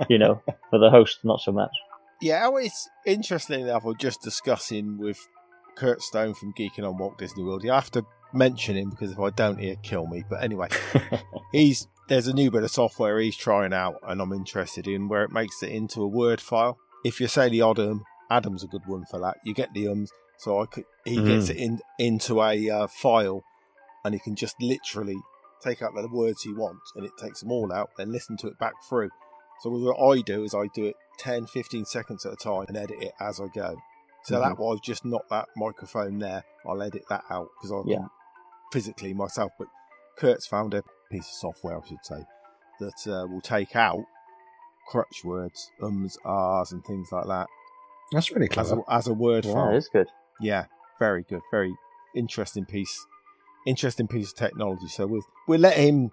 you 0.10 0.18
know, 0.18 0.42
for 0.70 0.78
the 0.78 0.90
host, 0.90 1.18
not 1.24 1.40
so 1.40 1.52
much. 1.52 1.70
Yeah, 2.20 2.50
it's 2.54 2.88
interesting 3.06 3.60
enough. 3.62 3.86
I'm 3.86 3.96
just 3.96 4.20
discussing 4.20 4.98
with 4.98 5.18
Kurt 5.74 6.02
Stone 6.02 6.34
from 6.34 6.52
Geeking 6.52 6.86
on 6.86 6.98
Walt 6.98 7.16
Disney 7.16 7.42
World. 7.42 7.64
You 7.64 7.70
have 7.72 7.90
to 7.92 8.04
mention 8.34 8.76
him 8.76 8.90
because 8.90 9.10
if 9.10 9.18
I 9.18 9.30
don't, 9.30 9.58
he'll 9.58 9.76
kill 9.76 10.06
me. 10.06 10.22
But 10.28 10.42
anyway, 10.42 10.68
he's 11.52 11.88
there's 12.08 12.26
a 12.26 12.34
new 12.34 12.50
bit 12.50 12.62
of 12.62 12.70
software 12.70 13.18
he's 13.18 13.36
trying 13.38 13.72
out, 13.72 13.94
and 14.06 14.20
I'm 14.20 14.32
interested 14.34 14.86
in 14.86 15.08
where 15.08 15.22
it 15.24 15.32
makes 15.32 15.62
it 15.62 15.70
into 15.70 16.02
a 16.02 16.06
Word 16.06 16.40
file. 16.42 16.76
If 17.06 17.20
you 17.20 17.26
say 17.28 17.48
the 17.48 17.62
odd 17.62 17.78
um, 17.78 18.04
Adam's 18.30 18.64
a 18.64 18.68
good 18.68 18.86
one 18.86 19.06
for 19.10 19.18
that. 19.20 19.38
You 19.44 19.54
get 19.54 19.72
the 19.72 19.88
ums, 19.88 20.10
so 20.38 20.60
I 20.60 20.66
could 20.66 20.84
he 21.06 21.22
gets 21.22 21.46
Mm. 21.46 21.50
it 21.50 21.56
in 21.56 21.80
into 21.98 22.42
a 22.42 22.68
uh, 22.68 22.86
file, 22.86 23.42
and 24.04 24.12
he 24.12 24.20
can 24.20 24.36
just 24.36 24.56
literally 24.60 25.16
take 25.62 25.82
out 25.82 25.92
the 25.94 26.08
words 26.08 26.44
you 26.44 26.56
want 26.56 26.78
and 26.96 27.04
it 27.04 27.12
takes 27.18 27.40
them 27.40 27.50
all 27.52 27.72
out, 27.72 27.90
then 27.96 28.12
listen 28.12 28.36
to 28.38 28.48
it 28.48 28.58
back 28.58 28.74
through. 28.88 29.10
So 29.62 29.70
what 29.70 30.16
I 30.16 30.22
do 30.22 30.42
is 30.44 30.54
I 30.54 30.66
do 30.74 30.86
it 30.86 30.96
10, 31.18 31.46
15 31.46 31.84
seconds 31.84 32.24
at 32.24 32.32
a 32.32 32.36
time 32.36 32.64
and 32.68 32.76
edit 32.76 32.96
it 33.02 33.12
as 33.20 33.40
I 33.40 33.46
go. 33.54 33.76
So 34.24 34.38
that 34.40 34.58
way 34.58 34.68
I've 34.72 34.82
just 34.82 35.04
not 35.04 35.28
that 35.30 35.46
microphone 35.56 36.18
there. 36.18 36.44
I'll 36.66 36.80
edit 36.82 37.02
that 37.10 37.24
out 37.30 37.48
because 37.58 37.72
I 37.72 37.90
Yeah. 37.90 38.06
physically 38.72 39.12
myself. 39.14 39.52
But 39.58 39.68
Kurt's 40.18 40.46
found 40.46 40.74
a 40.74 40.82
piece 41.10 41.26
of 41.26 41.34
software, 41.34 41.78
I 41.82 41.86
should 41.86 42.04
say, 42.04 42.24
that 42.80 43.06
uh, 43.06 43.26
will 43.26 43.40
take 43.42 43.76
out 43.76 44.04
crutch 44.88 45.24
words, 45.24 45.70
ums, 45.82 46.18
ahs, 46.24 46.72
and 46.72 46.84
things 46.84 47.12
like 47.12 47.26
that 47.26 47.46
That's 48.12 48.30
really 48.32 48.48
as 48.56 48.72
a, 48.72 48.76
clever. 48.76 48.82
as 48.90 49.06
a 49.08 49.14
word 49.14 49.44
Yeah, 49.44 49.52
file. 49.54 49.70
it 49.70 49.76
is 49.76 49.88
good. 49.88 50.08
Yeah, 50.40 50.64
very 50.98 51.22
good, 51.22 51.42
very 51.50 51.74
interesting 52.14 52.64
piece, 52.64 53.06
interesting 53.66 54.08
piece 54.08 54.30
of 54.32 54.36
technology. 54.36 54.88
So 54.88 55.06
we'll 55.06 55.22
we'll 55.48 55.60
let 55.60 55.76
him 55.76 56.10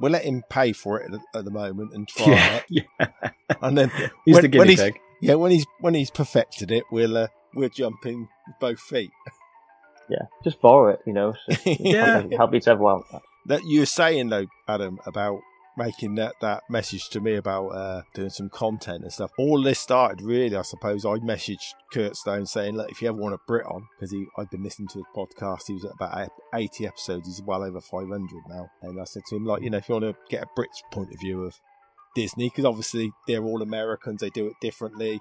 we'll 0.00 0.12
let 0.12 0.24
him 0.24 0.42
pay 0.50 0.72
for 0.72 1.00
it 1.00 1.06
at, 1.06 1.12
the- 1.12 1.38
at 1.38 1.44
the 1.44 1.50
moment 1.50 1.92
and 1.94 2.08
try 2.08 2.26
Yeah, 2.34 2.56
it, 2.56 2.64
yeah. 3.00 3.06
and 3.62 3.76
then 3.78 3.90
He's 4.24 4.34
when- 4.34 4.50
the 4.50 4.58
when 4.58 4.66
guinea 4.66 4.70
he's- 4.70 4.80
pig. 4.80 5.00
yeah, 5.20 5.34
when 5.34 5.50
he's 5.50 5.66
when 5.80 5.94
he's 5.94 6.10
perfected 6.10 6.70
it, 6.70 6.84
we'll 6.90 7.16
uh, 7.16 7.28
we'll 7.54 7.68
jump 7.68 8.04
in 8.06 8.20
with 8.20 8.56
both 8.60 8.80
feet. 8.80 9.10
Yeah, 10.10 10.18
just 10.44 10.60
borrow 10.60 10.92
it. 10.92 11.00
You 11.06 11.14
know, 11.14 11.32
so 11.50 11.56
Yeah. 11.80 12.18
help, 12.20 12.32
help 12.34 12.54
each 12.54 12.68
other 12.68 12.86
out. 12.86 13.04
That 13.46 13.64
you 13.64 13.80
were 13.80 13.86
saying 13.86 14.28
though, 14.28 14.44
Adam, 14.68 14.98
about 15.06 15.40
making 15.76 16.14
that, 16.16 16.34
that 16.40 16.62
message 16.70 17.08
to 17.10 17.20
me 17.20 17.34
about 17.34 17.68
uh, 17.68 18.02
doing 18.14 18.30
some 18.30 18.48
content 18.48 19.02
and 19.02 19.12
stuff. 19.12 19.32
All 19.38 19.62
this 19.62 19.78
started 19.78 20.20
really, 20.22 20.56
I 20.56 20.62
suppose. 20.62 21.04
I 21.04 21.16
messaged 21.18 21.74
Kurt 21.92 22.16
Stone 22.16 22.46
saying, 22.46 22.76
"Look, 22.76 22.90
if 22.90 23.02
you 23.02 23.08
ever 23.08 23.16
want 23.18 23.34
a 23.34 23.38
Brit 23.46 23.66
on, 23.66 23.86
because 23.96 24.12
he 24.12 24.24
I'd 24.38 24.50
been 24.50 24.62
listening 24.62 24.88
to 24.88 24.98
his 24.98 25.06
podcast. 25.14 25.62
He 25.66 25.74
was 25.74 25.84
at 25.84 25.92
about 25.92 26.30
eighty 26.54 26.86
episodes. 26.86 27.26
He's 27.26 27.42
well 27.42 27.62
over 27.62 27.80
five 27.80 28.08
hundred 28.08 28.42
now. 28.48 28.70
And 28.82 29.00
I 29.00 29.04
said 29.04 29.22
to 29.30 29.36
him, 29.36 29.44
like, 29.44 29.62
you 29.62 29.70
know, 29.70 29.78
if 29.78 29.88
you 29.88 29.94
want 29.94 30.04
to 30.04 30.16
get 30.28 30.44
a 30.44 30.48
Brit's 30.54 30.82
point 30.92 31.12
of 31.12 31.20
view 31.20 31.42
of 31.44 31.58
Disney, 32.14 32.48
because 32.48 32.64
obviously 32.64 33.10
they're 33.26 33.42
all 33.42 33.62
Americans, 33.62 34.20
they 34.20 34.30
do 34.30 34.46
it 34.46 34.54
differently. 34.60 35.20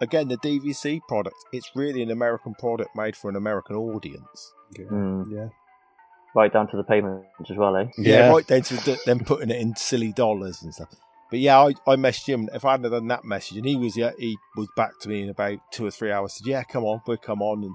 Again, 0.00 0.28
the 0.28 0.36
DVC 0.38 1.00
product, 1.08 1.34
it's 1.52 1.70
really 1.74 2.02
an 2.02 2.10
American 2.12 2.54
product 2.54 2.94
made 2.94 3.16
for 3.16 3.28
an 3.30 3.36
American 3.36 3.74
audience. 3.76 4.52
Mm, 4.90 5.24
Yeah. 5.32 5.48
Right 6.34 6.52
down 6.52 6.68
to 6.70 6.76
the 6.76 6.84
payment 6.84 7.24
as 7.48 7.56
well, 7.56 7.76
eh? 7.76 7.86
Yeah, 7.96 8.28
right 8.30 8.46
down 8.46 8.62
to 8.62 8.74
the, 8.76 8.98
them 9.06 9.20
putting 9.20 9.50
it 9.50 9.60
in 9.60 9.74
silly 9.76 10.12
dollars 10.12 10.62
and 10.62 10.74
stuff. 10.74 10.88
But 11.30 11.40
yeah, 11.40 11.58
I, 11.58 11.68
I 11.86 11.96
messaged 11.96 12.26
him. 12.26 12.48
If 12.54 12.64
I 12.64 12.72
hadn't 12.72 12.90
done 12.90 13.08
that 13.08 13.24
message, 13.24 13.58
and 13.58 13.66
he 13.66 13.76
was 13.76 13.96
yeah, 13.96 14.12
he 14.18 14.36
was 14.56 14.68
back 14.76 14.98
to 15.00 15.08
me 15.08 15.22
in 15.22 15.28
about 15.28 15.58
two 15.72 15.84
or 15.86 15.90
three 15.90 16.10
hours. 16.10 16.34
Said, 16.34 16.46
"Yeah, 16.46 16.62
come 16.62 16.84
on, 16.84 17.02
we'll 17.06 17.18
come 17.18 17.42
on." 17.42 17.64
And 17.64 17.74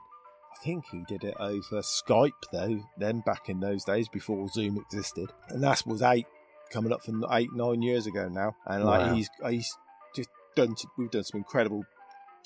I 0.52 0.64
think 0.64 0.86
he 0.92 1.04
did 1.08 1.24
it 1.24 1.36
over 1.40 1.82
Skype 1.82 2.32
though. 2.52 2.80
Then 2.98 3.20
back 3.26 3.50
in 3.50 3.60
those 3.60 3.84
days 3.84 4.08
before 4.10 4.48
Zoom 4.50 4.78
existed, 4.78 5.30
and 5.50 5.62
that 5.64 5.84
was 5.86 6.02
eight 6.02 6.26
coming 6.72 6.92
up 6.92 7.04
from 7.04 7.24
eight 7.32 7.54
nine 7.54 7.84
years 7.84 8.08
ago 8.08 8.28
now. 8.28 8.56
And 8.66 8.84
like 8.86 9.02
Wow. 9.02 9.14
he's 9.14 9.30
he's 9.48 9.78
just 10.16 10.30
done. 10.56 10.76
We've 10.98 11.12
done 11.12 11.24
some 11.24 11.38
incredible 11.40 11.84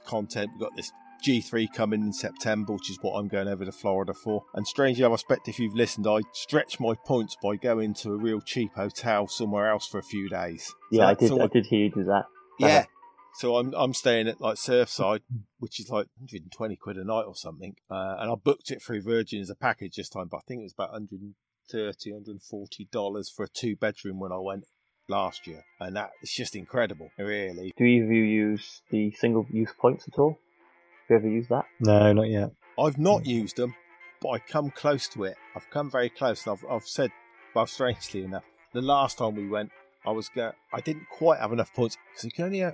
content. 0.05 0.49
We've 0.53 0.61
got 0.67 0.75
this 0.75 0.91
G3 1.25 1.73
coming 1.73 2.01
in 2.01 2.13
September, 2.13 2.73
which 2.73 2.89
is 2.89 2.97
what 3.01 3.17
I'm 3.17 3.27
going 3.27 3.47
over 3.47 3.65
to 3.65 3.71
Florida 3.71 4.13
for. 4.13 4.43
And 4.53 4.65
strangely, 4.67 5.03
I 5.05 5.11
expect 5.11 5.47
if 5.47 5.59
you've 5.59 5.75
listened, 5.75 6.07
I 6.07 6.19
stretch 6.33 6.79
my 6.79 6.93
points 7.05 7.35
by 7.41 7.55
going 7.55 7.93
to 7.95 8.11
a 8.13 8.17
real 8.17 8.41
cheap 8.41 8.73
hotel 8.75 9.27
somewhere 9.27 9.69
else 9.69 9.87
for 9.87 9.97
a 9.99 10.03
few 10.03 10.29
days. 10.29 10.67
So 10.67 10.75
Yeah, 10.91 11.07
I 11.07 11.13
did. 11.13 11.31
all- 11.31 11.41
I 11.43 11.47
did 11.47 11.65
hear 11.67 11.85
you 11.85 11.91
do 11.91 12.03
that. 12.05 12.25
Yeah. 12.59 12.85
So 13.35 13.57
I'm 13.57 13.71
I'm 13.75 13.93
staying 13.93 14.27
at 14.27 14.41
like 14.41 14.55
Surfside, 14.55 15.21
which 15.59 15.79
is 15.79 15.89
like 15.91 16.07
120 16.17 16.75
quid 16.77 16.97
a 16.97 17.03
night 17.03 17.25
or 17.27 17.35
something. 17.35 17.75
Uh, 17.89 18.15
and 18.19 18.31
I 18.31 18.35
booked 18.35 18.71
it 18.71 18.81
through 18.81 19.03
Virgin 19.03 19.39
as 19.41 19.51
a 19.51 19.55
package 19.55 19.95
this 19.97 20.09
time, 20.09 20.27
but 20.31 20.37
I 20.37 20.41
think 20.47 20.61
it 20.61 20.63
was 20.63 20.73
about 20.73 20.91
130, 20.93 22.11
140 22.13 22.87
dollars 22.91 23.29
for 23.29 23.43
a 23.43 23.47
two 23.47 23.75
bedroom 23.75 24.19
when 24.19 24.31
I 24.31 24.39
went 24.39 24.65
last 25.07 25.45
year, 25.45 25.63
and 25.79 25.95
that 25.95 26.09
it's 26.23 26.35
just 26.35 26.55
incredible, 26.55 27.09
really. 27.19 27.73
Do 27.77 27.83
either 27.83 28.05
of 28.05 28.11
you 28.11 28.23
use 28.23 28.81
the 28.89 29.11
single 29.11 29.45
use 29.51 29.71
points 29.79 30.05
at 30.11 30.17
all? 30.17 30.39
Have 31.09 31.23
you 31.23 31.27
ever 31.27 31.35
used 31.35 31.49
that? 31.49 31.65
No, 31.79 32.11
not 32.13 32.29
yet. 32.29 32.51
I've 32.77 32.97
not 32.97 33.25
used 33.25 33.55
them, 33.55 33.75
but 34.21 34.29
I 34.29 34.39
come 34.39 34.71
close 34.71 35.07
to 35.09 35.23
it. 35.23 35.37
I've 35.55 35.69
come 35.69 35.89
very 35.89 36.09
close, 36.09 36.45
and 36.45 36.53
I've, 36.53 36.65
I've 36.69 36.87
said, 36.87 37.11
well, 37.55 37.65
strangely 37.65 38.23
enough, 38.23 38.43
the 38.73 38.81
last 38.81 39.17
time 39.17 39.35
we 39.35 39.47
went, 39.47 39.71
I 40.05 40.11
was 40.11 40.29
go- 40.29 40.53
I 40.73 40.81
didn't 40.81 41.07
quite 41.09 41.39
have 41.39 41.53
enough 41.53 41.73
points 41.73 41.97
because 42.11 42.25
you 42.25 42.31
can 42.31 42.45
only 42.45 42.63
uh, 42.63 42.71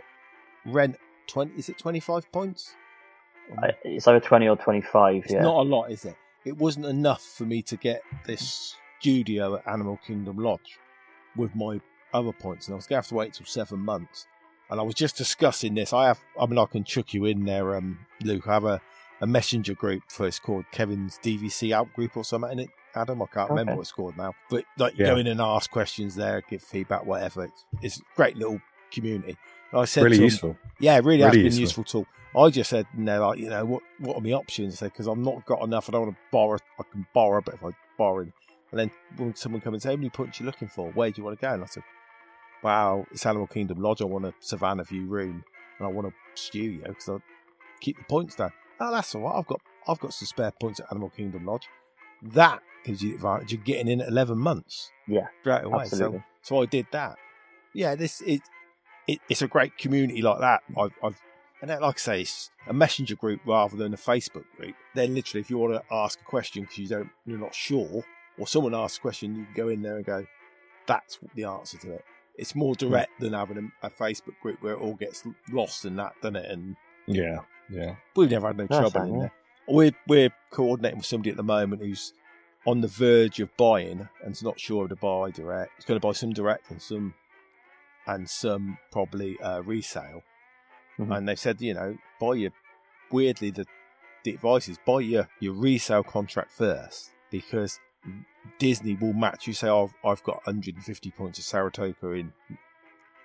rent 0.66 0.98
twenty. 1.28 1.58
Is 1.58 1.70
it 1.70 1.78
twenty 1.78 2.00
five 2.00 2.32
points? 2.32 2.76
I, 3.62 3.72
it's 3.84 4.08
either 4.08 4.20
twenty 4.20 4.48
or 4.48 4.56
twenty-five. 4.56 5.24
It's 5.24 5.34
yeah. 5.34 5.42
not 5.42 5.58
a 5.58 5.70
lot, 5.70 5.92
is 5.92 6.06
it? 6.06 6.16
It 6.46 6.58
wasn't 6.58 6.86
enough 6.88 7.22
for 7.22 7.46
me 7.46 7.62
to 7.64 7.78
get 7.78 8.02
this 8.26 8.76
studio 9.00 9.56
at 9.56 9.68
Animal 9.68 10.00
Kingdom 10.06 10.38
Lodge 10.38 10.80
with 11.36 11.56
my 11.56 11.80
other 12.14 12.32
points, 12.34 12.68
and 12.68 12.74
I 12.74 12.76
was 12.76 12.88
going 12.88 12.98
to 12.98 13.04
have 13.04 13.08
to 13.10 13.16
wait 13.16 13.34
till 13.34 13.46
seven 13.46 13.80
months. 13.80 14.28
And 14.74 14.80
I 14.82 14.84
was 14.84 14.96
just 14.96 15.16
discussing 15.18 15.76
this. 15.76 15.94
I 15.94 16.08
have, 16.08 16.20
I 16.40 16.48
mean, 16.48 16.58
I 16.58 16.66
can 16.66 16.84
chuck 16.84 17.14
you 17.14 17.26
in 17.26 17.46
there, 17.46 17.76
um, 17.76 18.00
Luke. 18.24 18.48
I 18.48 18.54
have 18.56 18.66
a, 18.66 18.82
a 19.22 19.28
messenger 19.28 19.76
group 19.76 20.02
for 20.10 20.26
it's 20.26 20.40
called 20.40 20.66
Kevin's 20.72 21.20
DVC 21.24 21.72
Out 21.72 21.94
Group 21.94 22.18
or 22.18 22.24
something 22.24 22.52
in 22.54 22.60
it. 22.62 22.70
Adam, 22.96 23.22
I 23.22 23.28
can't 23.28 23.52
remember 23.52 23.76
what 23.76 23.82
it's 23.82 23.92
called 23.92 24.18
now. 24.18 24.34
But 24.50 24.66
like, 24.80 24.98
Yeah. 24.98 25.06
go 25.12 25.18
in 25.18 25.28
and 25.28 25.40
ask 25.40 25.70
questions 25.70 26.16
there, 26.16 26.42
give 26.50 26.64
feedback, 26.64 27.06
whatever. 27.06 27.44
It's, 27.46 27.66
it's 27.84 27.98
a 28.00 28.04
great 28.16 28.36
little 28.36 28.60
community. 28.92 29.38
And 29.72 29.82
I 29.82 29.86
said 29.86 30.06
Really 30.06 30.18
useful. 30.18 30.58
yeah, 30.80 30.98
it 30.98 31.04
really, 31.06 31.22
has 31.22 31.34
Really 31.36 31.50
been 31.50 31.54
a 31.54 31.62
useful. 31.62 31.84
useful 31.84 32.06
tool. 32.34 32.44
I 32.44 32.50
just 32.50 32.72
said, 32.72 32.88
no, 32.98 33.28
like, 33.28 33.38
you 33.38 33.50
know, 33.52 33.64
what 33.66 33.84
what 34.00 34.18
are 34.18 34.22
my 34.22 34.32
options? 34.32 34.80
Because 34.80 35.08
I've 35.08 35.20
not 35.20 35.46
got 35.46 35.62
enough. 35.62 35.88
I 35.88 35.92
don't 35.92 36.02
want 36.08 36.16
to 36.16 36.22
borrow. 36.32 36.58
I 36.80 36.84
can 36.92 37.06
borrow, 37.14 37.42
but 37.46 37.54
if 37.54 37.64
I 37.64 37.70
borrow, 37.96 38.22
and 38.22 38.32
then 38.80 38.90
when 39.18 39.36
someone 39.36 39.62
comes 39.62 39.76
and 39.76 39.82
say, 39.84 39.90
how 39.90 39.96
many 39.98 40.10
points 40.10 40.40
you 40.40 40.48
looking 40.48 40.68
for? 40.68 40.90
Where 40.94 41.12
do 41.12 41.22
you 41.22 41.24
want 41.26 41.40
to 41.40 41.46
go? 41.46 41.54
And 41.54 41.62
I 41.62 41.68
said, 41.68 41.84
wow, 42.64 43.06
it's 43.12 43.26
Animal 43.26 43.48
Kingdom 43.48 43.82
Lodge. 43.82 44.02
I 44.02 44.06
want 44.06 44.26
a 44.26 44.34
Savannah 44.40 44.84
View 44.84 45.06
room, 45.06 45.44
and 45.78 45.88
I 45.88 45.92
want 45.92 46.08
a 46.08 46.14
studio 46.36 46.88
because 46.88 47.10
I 47.10 47.18
keep 47.82 47.98
the 47.98 48.04
points 48.06 48.36
down. 48.36 48.52
Oh, 48.80 48.92
that's 48.92 49.14
all 49.16 49.22
right. 49.22 49.36
I've 49.38 49.48
got 49.48 49.62
I've 49.88 50.00
got 50.00 50.14
some 50.14 50.26
spare 50.26 50.52
points 50.60 50.80
at 50.80 50.88
Animal 50.92 51.10
Kingdom 51.10 51.46
Lodge. 51.46 51.68
That 52.22 52.62
gives 52.86 53.02
you 53.02 53.10
the 53.10 53.16
advantage 53.16 53.54
of 53.54 53.64
getting 53.64 53.88
in 53.88 54.02
at 54.02 54.08
eleven 54.08 54.38
months 54.38 54.92
Yeah, 55.08 55.28
straight 55.42 55.64
away. 55.64 55.84
absolutely. 55.84 56.20
So 56.42 56.56
so 56.56 56.62
I 56.62 56.66
did 56.66 56.88
that. 56.92 57.18
Yeah, 57.74 57.96
this 57.96 58.22
it, 58.22 58.42
it 59.08 59.20
it's 59.30 59.42
a 59.42 59.48
great 59.48 59.78
community 59.78 60.22
like 60.22 60.40
that. 60.40 60.62
I've, 60.78 60.92
I've 61.04 61.22
and 61.62 61.70
then, 61.70 61.80
like 61.80 61.96
I 61.96 62.00
say, 62.00 62.22
it's 62.22 62.52
a 62.68 62.74
messenger 62.74 63.16
group 63.16 63.40
rather 63.46 63.78
than 63.78 63.94
a 63.94 63.98
Facebook 63.98 64.44
group. 64.58 64.76
Then 64.96 65.16
literally, 65.16 65.40
if 65.40 65.50
you 65.50 65.58
want 65.58 65.74
to 65.76 65.84
ask 65.96 66.20
a 66.20 66.26
question 66.26 66.64
because 66.64 66.78
you 66.78 66.88
don't 66.88 67.10
you're 67.26 67.40
not 67.40 67.56
sure, 67.56 68.04
or 68.38 68.48
someone 68.48 68.76
asks 68.76 68.98
a 68.98 69.02
question, 69.02 69.36
you 69.36 69.46
can 69.46 69.54
go 69.54 69.70
in 69.70 69.82
there 69.82 69.96
and 69.96 70.06
go, 70.06 70.26
"That's 70.88 71.20
the 71.36 71.46
answer 71.46 71.78
to 71.78 71.94
it." 71.94 72.06
It's 72.36 72.56
more 72.56 72.76
direct 72.76 73.20
than 73.20 73.34
having 73.34 73.72
a, 73.84 73.88
a 73.88 73.90
Facebook 73.90 74.40
group 74.42 74.62
where 74.62 74.74
it 74.74 74.80
all 74.80 74.96
gets 74.96 75.24
lost 75.52 75.86
in 75.86 75.96
that, 75.98 76.14
doesn't 76.22 76.36
it? 76.36 76.50
And 76.50 76.76
Yeah, 77.06 77.40
yeah. 77.70 77.96
We've 78.16 78.32
never 78.32 78.48
had 78.48 78.58
no 78.58 78.68
That's 78.68 78.80
trouble 78.92 79.14
in 79.14 79.20
there. 79.20 79.34
We're 79.68 79.92
we're 80.08 80.34
coordinating 80.50 80.98
with 81.00 81.06
somebody 81.06 81.30
at 81.30 81.38
the 81.38 81.44
moment 81.44 81.82
who's 81.82 82.14
on 82.66 82.82
the 82.82 82.88
verge 82.88 83.40
of 83.40 83.56
buying 83.58 84.08
and 84.24 84.32
is 84.32 84.44
not 84.44 84.60
sure 84.60 84.88
to 84.88 84.96
buy 84.96 85.32
direct. 85.32 85.72
He's 85.78 85.86
going 85.86 86.00
to 86.00 86.06
buy 86.06 86.14
some 86.14 86.32
direct 86.32 86.72
and 86.72 86.82
some 86.82 87.14
and 88.08 88.30
some 88.30 88.78
probably 88.92 89.40
uh, 89.40 89.62
resale. 89.62 90.24
Mhm. 91.00 91.16
And 91.16 91.28
they 91.28 91.36
said, 91.36 91.62
you 91.62 91.74
know, 91.74 91.98
buy 92.20 92.34
your 92.36 92.52
weirdly 93.12 93.52
the 93.52 93.66
the 94.24 94.34
advice 94.34 94.68
is 94.68 94.78
buy 94.86 95.02
your 95.02 95.28
your 95.40 95.54
resale 95.54 96.04
contract 96.04 96.52
first 96.52 97.12
because 97.30 97.80
Disney 98.60 98.96
will 98.96 99.14
match 99.14 99.48
you. 99.48 99.54
Say, 99.54 99.68
I've 99.70 99.94
I've 100.04 100.24
got 100.24 100.46
150 100.46 101.12
points 101.12 101.40
of 101.40 101.46
Saratoga 101.46 102.12
in 102.12 102.34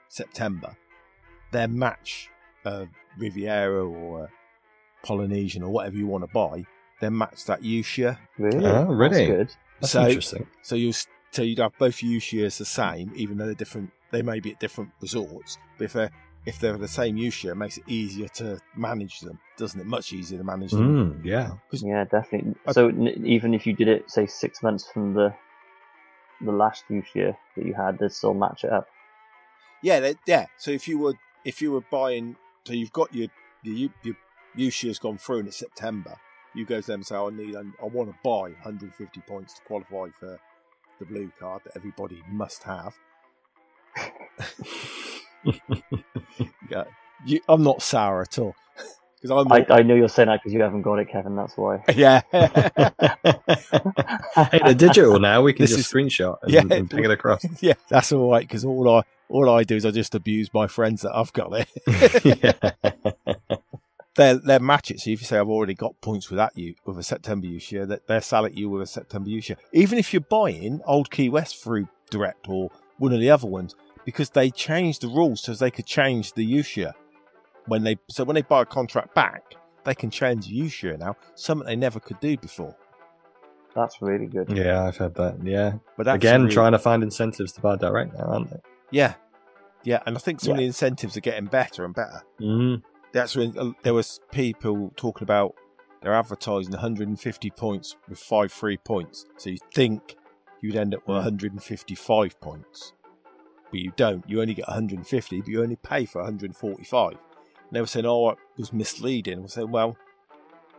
September. 0.08 0.76
Their 1.52 1.68
match 1.68 2.30
uh, 2.64 2.86
Riviera 3.18 3.86
or 3.86 4.24
uh, 4.24 4.26
Polynesian 5.02 5.62
or 5.62 5.70
whatever 5.70 5.96
you 5.96 6.06
want 6.06 6.24
to 6.24 6.32
buy, 6.32 6.64
then 7.00 7.16
match 7.16 7.44
that 7.46 7.62
use 7.64 7.96
year. 7.98 8.18
Really? 8.38 8.64
Oh, 8.66 8.84
really? 8.84 9.26
That's 9.26 9.28
good. 9.28 9.56
That's 9.80 9.92
So- 9.92 10.06
interesting. 10.06 10.46
So 10.62 10.74
you'll 10.76 10.94
so 11.30 11.42
you'd 11.42 11.58
have 11.58 11.76
both 11.78 12.02
use 12.02 12.32
years 12.32 12.58
the 12.58 12.64
same, 12.64 13.12
even 13.14 13.38
though 13.38 13.46
they're 13.46 13.54
different. 13.54 13.90
They 14.10 14.22
may 14.22 14.40
be 14.40 14.52
at 14.52 14.60
different 14.60 14.90
resorts, 15.02 15.58
but 15.76 15.84
if 15.84 15.92
they're 15.92 16.10
if 16.46 16.58
they're 16.58 16.76
the 16.78 16.88
same 16.88 17.16
use 17.16 17.42
year, 17.44 17.52
it 17.52 17.56
makes 17.56 17.78
it 17.78 17.84
easier 17.86 18.28
to 18.28 18.58
manage 18.76 19.20
them, 19.20 19.38
doesn't 19.56 19.80
it? 19.80 19.86
Much 19.86 20.12
easier 20.12 20.38
to 20.38 20.44
manage 20.44 20.70
them. 20.72 21.20
Mm, 21.20 21.24
yeah. 21.24 21.52
Yeah, 21.72 22.04
definitely. 22.04 22.54
So 22.72 22.88
n- 22.88 23.24
even 23.26 23.54
if 23.54 23.66
you 23.66 23.74
did 23.74 23.88
it, 23.88 24.10
say 24.10 24.26
six 24.26 24.62
months 24.62 24.88
from 24.90 25.14
the 25.14 25.34
the 26.40 26.52
last 26.52 26.84
use 26.88 27.08
year 27.14 27.36
that 27.56 27.66
you 27.66 27.74
had, 27.74 27.98
they 27.98 28.08
still 28.08 28.32
match 28.34 28.62
it 28.64 28.72
up. 28.72 28.86
Yeah, 29.82 30.00
they, 30.00 30.14
yeah. 30.26 30.46
So 30.56 30.70
if 30.70 30.86
you 30.88 30.98
were 30.98 31.14
if 31.44 31.60
you 31.60 31.72
were 31.72 31.82
buying, 31.90 32.36
so 32.66 32.72
you've 32.72 32.92
got 32.92 33.12
your 33.14 33.28
your 33.62 33.90
your 34.02 34.16
use 34.54 34.82
year's 34.82 34.98
gone 34.98 35.18
through 35.18 35.40
and 35.40 35.48
it's 35.48 35.58
September. 35.58 36.16
You 36.54 36.64
go 36.64 36.80
to 36.80 36.86
them 36.86 37.00
and 37.00 37.06
say, 37.06 37.14
I 37.14 37.28
need, 37.30 37.54
I 37.54 37.84
want 37.84 38.08
to 38.10 38.16
buy 38.24 38.50
150 38.62 39.20
points 39.28 39.54
to 39.54 39.60
qualify 39.62 40.08
for 40.18 40.40
the 40.98 41.04
blue 41.04 41.30
card 41.38 41.62
that 41.64 41.76
everybody 41.76 42.22
must 42.30 42.62
have. 42.64 42.94
yeah, 46.70 46.84
you, 47.26 47.40
I'm 47.48 47.62
not 47.62 47.82
sour 47.82 48.22
at 48.22 48.38
all 48.38 48.54
because 49.22 49.30
I'm. 49.30 49.52
I, 49.52 49.58
Not, 49.60 49.70
I 49.70 49.82
know 49.82 49.94
you're 49.94 50.08
saying 50.08 50.28
that 50.28 50.40
because 50.40 50.52
you 50.52 50.62
haven't 50.62 50.82
got 50.82 50.98
it, 50.98 51.08
Kevin. 51.10 51.36
That's 51.36 51.56
why. 51.56 51.82
yeah, 51.94 52.22
hey, 52.32 52.90
they're 54.64 54.74
digital 54.74 55.18
now. 55.20 55.42
We 55.42 55.52
can 55.52 55.64
This 55.64 55.76
just 55.76 55.80
is- 55.80 55.92
screenshot 55.92 56.36
and, 56.42 56.52
Yeah. 56.52 56.62
and 56.70 56.90
ping 56.90 57.04
it 57.04 57.10
across. 57.10 57.44
yeah. 57.62 57.74
That's 57.88 58.12
all 58.12 58.30
right 58.30 58.46
because 58.46 58.64
all 58.64 58.88
I 58.98 59.02
all 59.28 59.48
I 59.50 59.64
do 59.64 59.76
is 59.76 59.84
I 59.84 59.90
just 59.90 60.14
abuse 60.14 60.52
my 60.54 60.66
friends 60.66 61.02
that 61.02 61.14
I've 61.14 61.32
got 61.32 61.50
there. 61.50 61.66
yeah. 62.24 62.52
they 64.16 64.38
they 64.44 64.58
match 64.58 64.90
it. 64.90 65.00
So 65.00 65.10
if 65.10 65.20
you 65.20 65.26
say 65.26 65.38
I've 65.38 65.48
already 65.48 65.74
got 65.74 66.00
points 66.00 66.30
with 66.30 66.38
that 66.38 66.56
you 66.56 66.74
with 66.86 66.98
a 66.98 67.02
September 67.02 67.46
use 67.46 67.70
year, 67.72 67.86
that 67.86 68.06
they'll 68.06 68.20
sell 68.20 68.46
at 68.46 68.56
you 68.56 68.68
with 68.70 68.82
a 68.82 68.86
September 68.86 69.28
use 69.30 69.48
year. 69.48 69.58
Even 69.72 69.98
if 69.98 70.12
you're 70.12 70.20
buying 70.20 70.80
Old 70.86 71.10
Key 71.10 71.28
West 71.28 71.62
through 71.62 71.88
Direct 72.10 72.48
or 72.48 72.70
one 72.98 73.12
of 73.12 73.20
the 73.20 73.30
other 73.30 73.46
ones, 73.46 73.74
because 74.08 74.30
they 74.30 74.48
changed 74.50 75.02
the 75.02 75.08
rules 75.08 75.42
so 75.42 75.52
they 75.52 75.70
could 75.70 75.84
change 75.84 76.32
the 76.32 76.42
use 76.42 76.78
year 76.78 76.94
when 77.66 77.82
they 77.84 77.96
so 78.08 78.24
when 78.24 78.34
they 78.36 78.40
buy 78.54 78.62
a 78.62 78.64
contract 78.64 79.14
back, 79.14 79.42
they 79.84 79.94
can 79.94 80.10
change 80.10 80.46
the 80.46 80.54
use 80.54 80.82
year 80.82 80.96
now. 80.96 81.14
Something 81.34 81.66
they 81.66 81.76
never 81.76 82.00
could 82.00 82.18
do 82.18 82.34
before. 82.38 82.74
That's 83.74 84.00
really 84.00 84.24
good. 84.26 84.50
yeah, 84.56 84.84
I've 84.86 84.96
heard 84.96 85.14
that. 85.16 85.36
Yeah. 85.44 85.74
But 85.98 86.04
that's 86.04 86.16
Again, 86.16 86.44
really- 86.44 86.54
trying 86.54 86.72
to 86.72 86.78
find 86.78 87.02
incentives 87.02 87.52
to 87.52 87.60
buy 87.60 87.76
direct 87.76 88.14
now, 88.16 88.24
aren't 88.24 88.50
they? 88.50 88.60
yeah, 88.90 89.14
yeah, 89.84 90.02
and 90.06 90.16
I 90.16 90.20
think 90.20 90.40
some 90.40 90.52
of 90.52 90.58
the 90.58 90.64
incentives 90.64 91.14
are 91.18 91.20
getting 91.20 91.44
better 91.46 91.84
and 91.84 91.94
better. 91.94 92.22
Mm. 92.40 92.82
that's 93.12 93.36
when 93.36 93.56
uh, 93.58 93.72
there 93.82 93.92
was 93.94 94.20
people 94.32 94.90
talking 94.96 95.22
about 95.24 95.54
they're 96.00 96.14
advertising 96.14 96.72
150 96.72 97.50
points 97.50 97.96
with 98.08 98.18
five 98.18 98.50
free 98.52 98.78
points. 98.78 99.26
So 99.36 99.50
you 99.50 99.58
think 99.74 100.16
you'd 100.62 100.76
end 100.76 100.94
up 100.94 101.06
with 101.06 101.16
155 101.16 102.40
points, 102.40 102.94
but 103.70 103.80
you 103.80 103.92
don't. 103.96 104.28
You 104.28 104.40
only 104.40 104.54
get 104.54 104.68
150, 104.68 105.40
but 105.40 105.48
you 105.48 105.62
only 105.62 105.76
pay 105.76 106.04
for 106.04 106.22
145. 106.22 107.12
And 107.12 107.18
they 107.72 107.80
were 107.80 107.86
saying, 107.86 108.06
"Oh, 108.06 108.30
it 108.30 108.38
was 108.56 108.72
misleading." 108.72 109.38
I 109.38 109.42
was 109.42 109.52
saying, 109.52 109.70
"Well, 109.70 109.96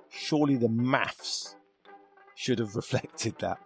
surely 0.10 0.56
the 0.56 0.70
maths 0.70 1.56
should 2.36 2.60
have 2.60 2.76
reflected 2.76 3.36
that." 3.40 3.60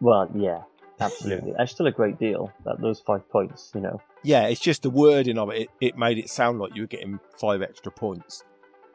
Well, 0.00 0.30
yeah, 0.34 0.62
absolutely. 1.00 1.54
It's 1.58 1.72
still 1.72 1.86
a 1.86 1.92
great 1.92 2.18
deal. 2.18 2.52
That 2.64 2.80
those 2.80 3.00
five 3.00 3.28
points, 3.28 3.72
you 3.74 3.80
know. 3.80 4.00
Yeah, 4.22 4.46
it's 4.46 4.60
just 4.60 4.82
the 4.82 4.90
wording 4.90 5.38
of 5.38 5.50
it. 5.50 5.62
It, 5.62 5.68
it 5.80 5.98
made 5.98 6.18
it 6.18 6.30
sound 6.30 6.58
like 6.58 6.74
you 6.74 6.82
were 6.82 6.88
getting 6.88 7.20
five 7.38 7.62
extra 7.62 7.92
points, 7.92 8.44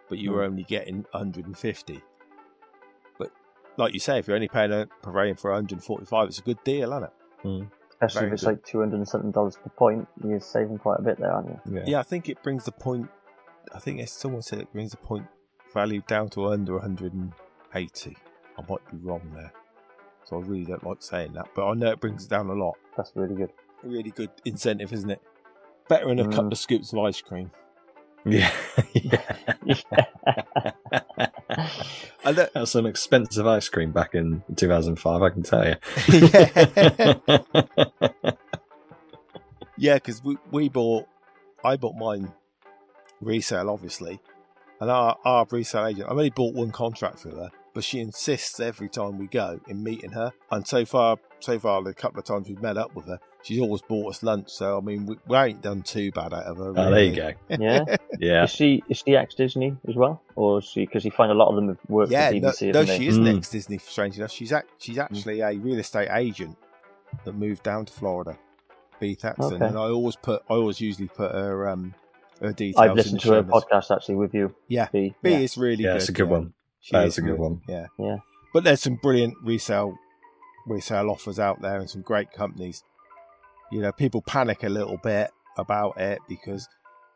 but 0.10 0.18
you 0.18 0.32
were 0.32 0.44
hmm. 0.46 0.52
only 0.52 0.64
getting 0.64 1.06
150. 1.12 2.02
But 3.20 3.32
like 3.78 3.94
you 3.94 4.00
say, 4.00 4.20
if 4.20 4.28
you're 4.28 4.36
only 4.36 4.48
paying 4.48 4.72
a 4.72 4.88
for 5.02 5.12
145, 5.14 6.28
it's 6.28 6.40
a 6.40 6.42
good 6.42 6.64
deal, 6.64 6.92
isn't 6.92 7.04
it? 7.04 7.14
Hmm. 7.42 7.64
Especially 8.06 8.20
Very 8.20 8.28
if 8.30 8.34
it's 8.34 8.44
good. 8.44 8.50
like 8.50 8.66
two 8.66 8.80
hundred 8.80 8.98
and 8.98 9.08
something 9.08 9.32
dollars 9.32 9.58
per 9.58 9.70
point, 9.70 10.08
you're 10.24 10.40
saving 10.40 10.78
quite 10.78 11.00
a 11.00 11.02
bit 11.04 11.20
there, 11.20 11.32
aren't 11.32 11.50
you? 11.50 11.60
Yeah. 11.76 11.84
Yeah, 11.86 12.00
I 12.00 12.04
think 12.04 12.30
it 12.30 12.42
brings 12.44 12.66
the 12.66 12.72
point. 12.72 13.10
I 13.74 13.80
think 13.80 14.00
it's, 14.00 14.12
someone 14.12 14.42
said 14.42 14.60
it 14.60 14.72
brings 14.74 14.92
the 14.92 14.98
point 14.98 15.26
value 15.74 16.02
down 16.08 16.30
to 16.30 16.48
under 16.50 16.74
180. 16.74 18.18
I 18.58 18.62
might 18.70 18.92
be 18.92 18.98
wrong 18.98 19.22
there, 19.34 19.52
so 20.26 20.38
I 20.38 20.42
really 20.42 20.66
don't 20.66 20.84
like 20.86 21.02
saying 21.02 21.34
that, 21.34 21.48
but 21.56 21.68
I 21.68 21.74
know 21.74 21.92
it 21.92 22.00
brings 22.00 22.26
it 22.26 22.30
down 22.30 22.50
a 22.50 22.54
lot. 22.54 22.76
That's 22.98 23.12
really 23.16 23.36
good. 23.36 23.52
A 23.84 23.88
really 23.88 24.12
good 24.12 24.30
incentive, 24.46 24.94
isn't 24.94 25.10
it? 25.10 25.22
Better 25.90 26.08
than 26.08 26.20
a 26.20 26.26
Mm. 26.26 26.32
couple 26.32 26.52
of 26.52 26.58
scoops 26.58 26.94
of 26.94 27.00
ice 27.00 27.22
cream. 27.22 27.52
Yeah. 28.26 28.50
yeah. 28.94 29.36
I 32.26 32.32
know, 32.32 32.48
That's 32.54 32.72
some 32.72 32.86
expensive 32.86 33.46
ice 33.46 33.68
cream 33.70 33.92
back 33.92 34.16
in 34.16 34.44
2005, 34.56 35.22
I 35.22 35.30
can 35.30 35.44
tell 35.44 35.68
you. 35.68 35.76
yeah. 36.10 37.40
Yeah, 39.76 39.96
because 39.96 40.24
we, 40.24 40.38
we 40.52 40.70
bought, 40.70 41.08
I 41.66 41.76
bought 41.78 41.96
mine 41.96 42.32
resale, 43.20 43.70
obviously, 43.70 44.20
and 44.80 44.90
our, 44.90 45.18
our 45.26 45.46
resale 45.50 45.88
agent, 45.88 46.06
I've 46.06 46.12
only 46.12 46.30
bought 46.30 46.54
one 46.54 46.72
contract 46.72 47.20
for 47.20 47.32
her, 47.32 47.50
but 47.74 47.84
she 47.84 48.00
insists 48.00 48.60
every 48.60 48.88
time 48.88 49.18
we 49.18 49.28
go 49.28 49.60
in 49.68 49.84
meeting 49.84 50.12
her. 50.12 50.32
And 50.52 50.66
so 50.68 50.86
far, 50.86 51.18
so 51.40 51.58
far, 51.60 51.84
the 51.84 51.94
couple 51.94 52.20
of 52.20 52.26
times 52.26 52.48
we've 52.48 52.62
met 52.62 52.78
up 52.78 52.96
with 52.96 53.08
her, 53.08 53.20
she's 53.44 53.60
always 53.60 53.82
bought 53.82 54.10
us 54.10 54.24
lunch. 54.24 54.50
So 54.50 54.78
I 54.78 54.82
mean, 54.82 55.06
we, 55.06 55.16
we 55.28 55.38
ain't 55.38 55.62
done 55.62 55.82
too 55.84 56.12
bad 56.12 56.34
out 56.34 56.44
of 56.46 56.58
her. 56.58 56.74
Oh, 56.76 56.92
there 56.92 57.04
you 57.04 57.16
go. 57.16 57.32
Yeah. 57.60 57.84
Yeah. 58.20 58.44
Is 58.46 58.50
she 58.52 58.84
is 58.90 59.04
she 59.06 59.16
ex 59.16 59.36
Disney 59.36 59.76
as 59.88 59.96
well, 59.96 60.22
or 60.36 60.60
is 60.60 60.66
she? 60.66 60.86
Because 60.86 61.06
you 61.06 61.12
find 61.12 61.32
a 61.32 61.36
lot 61.36 61.50
of 61.50 61.56
them 61.56 61.68
have 61.68 61.78
worked 61.88 62.12
Yeah, 62.12 62.30
for 62.30 62.36
no, 62.36 62.50
DVC. 62.50 62.74
no 62.74 62.80
haven't 62.82 62.98
she 62.98 63.08
isn't 63.08 63.24
Mm. 63.24 63.38
ex 63.38 63.50
Disney. 63.50 63.78
Strange 63.78 64.18
enough, 64.18 64.32
she's 64.32 64.52
act, 64.52 64.70
she's 64.80 64.98
actually 64.98 65.42
a 65.42 65.52
real 65.54 65.78
estate 65.80 66.10
agent 66.12 66.58
that 67.26 67.34
moved 67.34 67.62
down 67.64 67.86
to 67.86 67.94
Florida, 67.94 68.38
Beth 69.00 69.24
Axton, 69.26 69.54
Okay. 69.56 69.66
and 69.66 69.78
I 69.78 69.84
always 69.90 70.16
put, 70.16 70.42
I 70.50 70.54
always 70.54 70.82
usually 70.82 71.08
put 71.10 71.32
her 71.32 71.70
um 71.70 71.94
her 72.42 72.52
details. 72.54 72.78
I've 72.82 72.92
in 72.92 72.98
listened 72.98 73.20
the 73.20 73.24
to 73.24 73.32
her 73.34 73.44
show 73.44 73.50
podcast 73.50 73.96
actually 73.96 74.16
with 74.16 74.34
you. 74.34 74.54
Yeah. 74.68 74.88
B. 74.92 75.14
B 75.22 75.32
Yeah. 75.32 75.38
is 75.40 75.58
really 75.58 75.84
Yeah, 75.84 75.92
good. 75.94 75.96
it's 75.98 76.10
a 76.10 76.14
good 76.14 76.26
yeah. 76.28 76.32
one. 76.32 76.54
She 76.82 76.92
That 76.94 77.06
is 77.08 77.14
is 77.14 77.18
a 77.20 77.22
good 77.22 77.28
really- 77.32 77.40
one. 77.42 77.62
Yeah. 77.68 77.86
Yeah. 78.00 78.18
But 78.54 78.64
there's 78.64 78.82
some 78.82 78.96
brilliant 78.96 79.36
resale 79.44 79.96
resale 80.68 81.10
offers 81.10 81.40
out 81.40 81.62
there 81.62 81.80
and 81.80 81.90
some 81.90 82.02
great 82.02 82.32
companies. 82.32 82.84
You 83.74 83.82
know, 83.82 83.92
people 83.92 84.22
panic 84.22 84.64
a 84.64 84.70
little 84.70 84.98
bit 85.04 85.32
about 85.58 86.00
it 86.00 86.20
because 86.30 86.68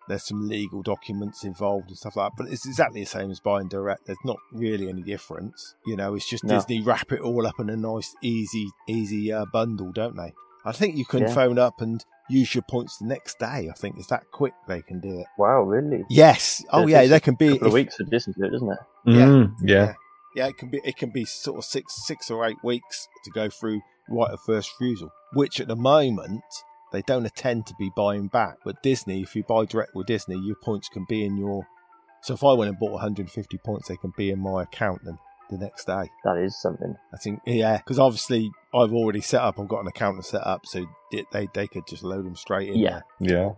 there's 0.07 0.23
some 0.23 0.47
legal 0.47 0.81
documents 0.81 1.43
involved 1.43 1.89
and 1.89 1.97
stuff 1.97 2.15
like 2.15 2.31
that. 2.31 2.37
But 2.43 2.51
it's 2.51 2.65
exactly 2.65 3.01
the 3.01 3.05
same 3.05 3.29
as 3.29 3.39
buying 3.39 3.67
direct. 3.67 4.05
There's 4.05 4.17
not 4.25 4.37
really 4.53 4.89
any 4.89 5.01
difference. 5.03 5.75
You 5.85 5.95
know, 5.97 6.15
it's 6.15 6.27
just 6.29 6.43
No. 6.45 6.55
Disney 6.55 6.81
wrap 6.81 7.11
it 7.11 7.19
all 7.21 7.45
up 7.45 7.59
in 7.59 7.69
a 7.69 7.75
nice, 7.77 8.15
easy, 8.23 8.67
easy 8.87 9.31
uh, 9.31 9.45
bundle, 9.51 9.91
don't 9.91 10.15
they? 10.15 10.33
I 10.65 10.71
think 10.71 10.95
you 10.95 11.05
can 11.05 11.21
Yeah. 11.21 11.33
phone 11.33 11.59
up 11.59 11.79
and 11.81 12.03
use 12.29 12.53
your 12.55 12.63
points 12.69 12.97
the 12.97 13.05
next 13.05 13.37
day. 13.39 13.69
I 13.69 13.73
think 13.77 13.97
it's 13.97 14.07
that 14.07 14.23
quick 14.31 14.53
they 14.67 14.81
can 14.81 14.99
do 14.99 15.19
it. 15.19 15.27
Wow, 15.37 15.61
really? 15.61 16.03
Yes. 16.09 16.63
Oh 16.71 16.83
It 16.83 16.89
yeah, 16.89 16.99
takes 17.01 17.09
they 17.11 17.19
can 17.19 17.35
be. 17.35 17.47
a 17.47 17.51
couple 17.53 17.67
of 17.67 17.71
if- 17.71 17.73
weeks 17.73 17.97
to 17.97 18.03
listen 18.11 18.33
to 18.33 18.45
it, 18.45 18.49
doesn't 18.51 18.71
it? 18.71 18.79
Yeah. 19.05 19.25
Mm, 19.25 19.53
yeah. 19.61 19.93
Yeah, 20.35 20.47
it 20.47 20.57
can 20.57 20.69
be 20.69 20.79
it 20.83 20.97
can 20.97 21.09
be 21.09 21.25
sort 21.25 21.57
of 21.57 21.65
six 21.65 22.05
six 22.05 22.29
or 22.29 22.45
eight 22.45 22.57
weeks 22.63 23.07
to 23.23 23.31
go 23.31 23.49
through 23.49 23.81
right 24.09 24.31
of 24.31 24.39
first 24.41 24.71
refusal, 24.79 25.11
which 25.33 25.59
at 25.59 25.67
the 25.67 25.75
moment 25.75 26.43
they 26.91 27.01
don't 27.01 27.25
intend 27.25 27.65
to 27.67 27.75
be 27.77 27.91
buying 27.95 28.27
back. 28.27 28.57
But 28.63 28.81
Disney, 28.81 29.21
if 29.21 29.35
you 29.35 29.43
buy 29.43 29.65
direct 29.65 29.95
with 29.95 30.07
Disney, 30.07 30.39
your 30.39 30.55
points 30.63 30.89
can 30.89 31.05
be 31.07 31.25
in 31.25 31.37
your. 31.37 31.67
So 32.21 32.33
if 32.33 32.43
I 32.43 32.53
went 32.53 32.69
and 32.69 32.79
bought 32.79 32.91
150 32.91 33.57
points, 33.59 33.87
they 33.87 33.97
can 33.97 34.13
be 34.17 34.31
in 34.31 34.39
my 34.39 34.63
account 34.63 35.01
then 35.03 35.17
the 35.49 35.57
next 35.57 35.85
day. 35.85 36.09
That 36.23 36.37
is 36.37 36.59
something. 36.59 36.95
I 37.13 37.17
think 37.17 37.41
yeah, 37.45 37.77
because 37.77 37.99
obviously 37.99 38.51
I've 38.73 38.93
already 38.93 39.21
set 39.21 39.41
up. 39.41 39.59
I've 39.59 39.67
got 39.67 39.81
an 39.81 39.87
account 39.87 40.23
set 40.25 40.45
up, 40.45 40.65
so 40.65 40.85
it, 41.11 41.25
they 41.31 41.47
they 41.53 41.67
could 41.67 41.87
just 41.87 42.03
load 42.03 42.25
them 42.25 42.35
straight 42.35 42.69
in. 42.69 42.79
Yeah. 42.79 43.01
there. 43.19 43.37
Yeah. 43.37 43.49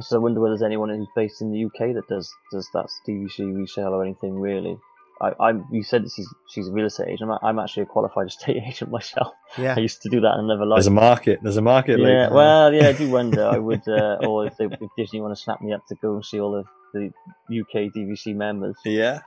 So 0.00 0.16
I 0.16 0.20
wonder 0.20 0.40
whether 0.40 0.52
there's 0.52 0.62
anyone 0.62 0.88
who's 0.88 1.08
based 1.14 1.42
in 1.42 1.52
the 1.52 1.64
UK 1.66 1.94
that 1.94 2.08
does 2.08 2.32
does 2.50 2.68
that 2.72 2.86
DVC 3.06 3.54
resale 3.54 3.88
or 3.88 4.02
anything 4.02 4.38
really. 4.38 4.78
I, 5.20 5.32
I'm. 5.38 5.66
You 5.70 5.82
said 5.82 6.04
she's 6.14 6.28
she's 6.48 6.68
a 6.68 6.72
real 6.72 6.86
estate 6.86 7.08
agent. 7.08 7.30
I'm, 7.30 7.38
I'm 7.42 7.58
actually 7.58 7.82
a 7.84 7.86
qualified 7.86 8.26
estate 8.32 8.56
agent 8.66 8.90
myself. 8.90 9.34
yeah. 9.58 9.74
I 9.76 9.80
used 9.80 10.02
to 10.02 10.08
do 10.08 10.20
that 10.20 10.34
in 10.38 10.44
another 10.46 10.64
life. 10.66 10.78
There's 10.78 10.86
a 10.86 10.90
market. 10.90 11.40
There's 11.42 11.56
a 11.58 11.62
market. 11.62 11.98
yeah, 12.00 12.24
Luke. 12.24 12.32
well, 12.32 12.72
yeah, 12.72 12.88
I 12.88 12.92
do 12.92 13.10
wonder. 13.10 13.44
I 13.46 13.58
would, 13.68 13.86
uh, 13.86 14.18
or 14.26 14.46
if, 14.46 14.56
they, 14.56 14.64
if 14.66 14.90
Disney 14.96 15.20
want 15.20 15.36
to 15.36 15.42
snap 15.42 15.60
me 15.60 15.72
up 15.72 15.86
to 15.88 15.94
go 15.96 16.14
and 16.14 16.24
see 16.24 16.40
all 16.40 16.54
of 16.56 16.66
the 16.94 17.12
UK 17.50 17.92
DVC 17.94 18.34
members. 18.34 18.76
Yeah. 18.84 19.20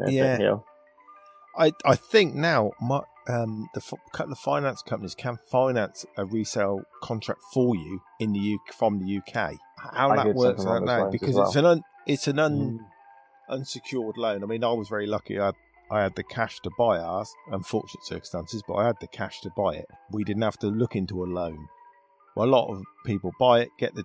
Uh, 0.00 0.08
Yeah. 0.10 0.36
But, 0.36 0.40
you 0.42 0.46
know, 0.48 0.64
I 1.56 1.72
I 1.84 1.96
think 1.96 2.34
now 2.34 2.72
my, 2.80 3.00
um, 3.28 3.68
the 3.74 3.80
f- 3.80 3.98
couple 4.12 4.32
of 4.32 4.38
finance 4.38 4.82
companies 4.82 5.14
can 5.14 5.38
finance 5.50 6.06
a 6.16 6.24
resale 6.24 6.82
contract 7.02 7.40
for 7.52 7.74
you 7.74 8.00
in 8.20 8.32
the 8.32 8.54
UK 8.54 8.74
from 8.74 8.98
the 9.00 9.16
UK. 9.18 9.54
How 9.78 10.10
I 10.10 10.16
that 10.16 10.34
works, 10.34 10.62
something 10.62 10.88
I 10.88 10.94
don't 10.96 11.04
know 11.04 11.10
because 11.10 11.34
well. 11.34 11.46
it's 11.46 11.56
an 11.56 11.64
un, 11.64 11.82
it's 12.06 12.28
an 12.28 12.38
un, 12.38 12.52
Mm. 12.78 12.78
Unsecured 13.50 14.16
loan. 14.16 14.42
I 14.42 14.46
mean, 14.46 14.64
I 14.64 14.72
was 14.72 14.88
very 14.88 15.06
lucky. 15.06 15.38
I 15.40 15.52
I 15.90 16.02
had 16.02 16.14
the 16.14 16.22
cash 16.22 16.60
to 16.60 16.70
buy 16.78 16.98
ours. 16.98 17.34
Unfortunate 17.50 18.04
circumstances, 18.04 18.62
but 18.66 18.74
I 18.74 18.86
had 18.86 18.96
the 19.00 19.08
cash 19.08 19.40
to 19.40 19.50
buy 19.56 19.74
it. 19.74 19.86
We 20.12 20.22
didn't 20.24 20.42
have 20.42 20.58
to 20.58 20.68
look 20.68 20.94
into 20.94 21.24
a 21.24 21.26
loan. 21.26 21.66
Well, 22.36 22.48
a 22.48 22.50
lot 22.50 22.68
of 22.70 22.82
people 23.04 23.32
buy 23.40 23.60
it, 23.62 23.70
get 23.78 23.94
the 23.96 24.04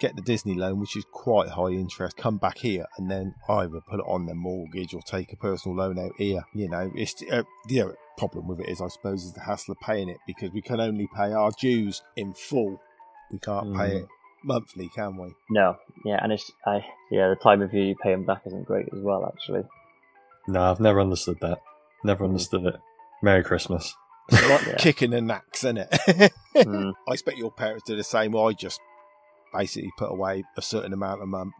get 0.00 0.14
the 0.14 0.22
Disney 0.22 0.54
loan, 0.54 0.78
which 0.78 0.96
is 0.96 1.04
quite 1.10 1.48
high 1.48 1.70
interest, 1.70 2.16
come 2.16 2.36
back 2.36 2.56
here, 2.58 2.86
and 2.96 3.10
then 3.10 3.34
either 3.48 3.80
put 3.90 3.98
it 3.98 4.06
on 4.06 4.26
their 4.26 4.36
mortgage 4.36 4.94
or 4.94 5.02
take 5.02 5.32
a 5.32 5.36
personal 5.36 5.76
loan 5.76 5.98
out 5.98 6.12
here. 6.16 6.40
You 6.54 6.68
know, 6.68 6.92
it's 6.94 7.16
uh, 7.32 7.42
the 7.66 7.80
other 7.82 7.96
problem 8.16 8.46
with 8.46 8.60
it 8.60 8.68
is, 8.68 8.80
I 8.80 8.86
suppose, 8.86 9.24
is 9.24 9.32
the 9.32 9.40
hassle 9.40 9.72
of 9.72 9.80
paying 9.80 10.08
it 10.08 10.18
because 10.24 10.52
we 10.52 10.62
can 10.62 10.80
only 10.80 11.08
pay 11.16 11.32
our 11.32 11.50
dues 11.58 12.00
in 12.16 12.32
full. 12.32 12.80
We 13.32 13.40
can't 13.40 13.74
pay 13.76 13.90
Mm. 13.90 14.02
it 14.02 14.08
monthly, 14.44 14.88
can 14.94 15.16
we? 15.16 15.34
no, 15.50 15.76
yeah, 16.04 16.18
and 16.22 16.32
it's, 16.32 16.50
I, 16.66 16.84
yeah, 17.10 17.28
the 17.28 17.36
time 17.36 17.62
of 17.62 17.72
year 17.74 17.84
you 17.84 17.96
pay 17.96 18.12
them 18.12 18.24
back 18.24 18.42
isn't 18.46 18.66
great 18.66 18.86
as 18.92 19.00
well, 19.02 19.26
actually. 19.26 19.64
No, 20.46 20.62
I've 20.62 20.80
never 20.80 21.00
understood 21.00 21.38
that. 21.40 21.60
Never 22.04 22.24
Mm. 22.24 22.28
understood 22.28 22.64
it. 22.66 22.76
Merry 23.22 23.42
Christmas. 23.42 23.94
What, 24.30 24.40
yeah. 24.66 24.76
kicking 24.78 25.10
the 25.10 25.20
knacks, 25.20 25.64
isn't 25.64 25.78
it? 25.78 25.90
Mm. 26.56 26.94
I 27.08 27.12
expect 27.12 27.38
your 27.38 27.50
parents 27.50 27.84
do 27.84 27.96
the 27.96 28.04
same. 28.04 28.36
I 28.36 28.52
just 28.52 28.80
basically 29.52 29.90
put 29.98 30.10
away 30.10 30.44
a 30.56 30.62
certain 30.62 30.92
amount 30.92 31.22
a 31.22 31.26
month 31.26 31.54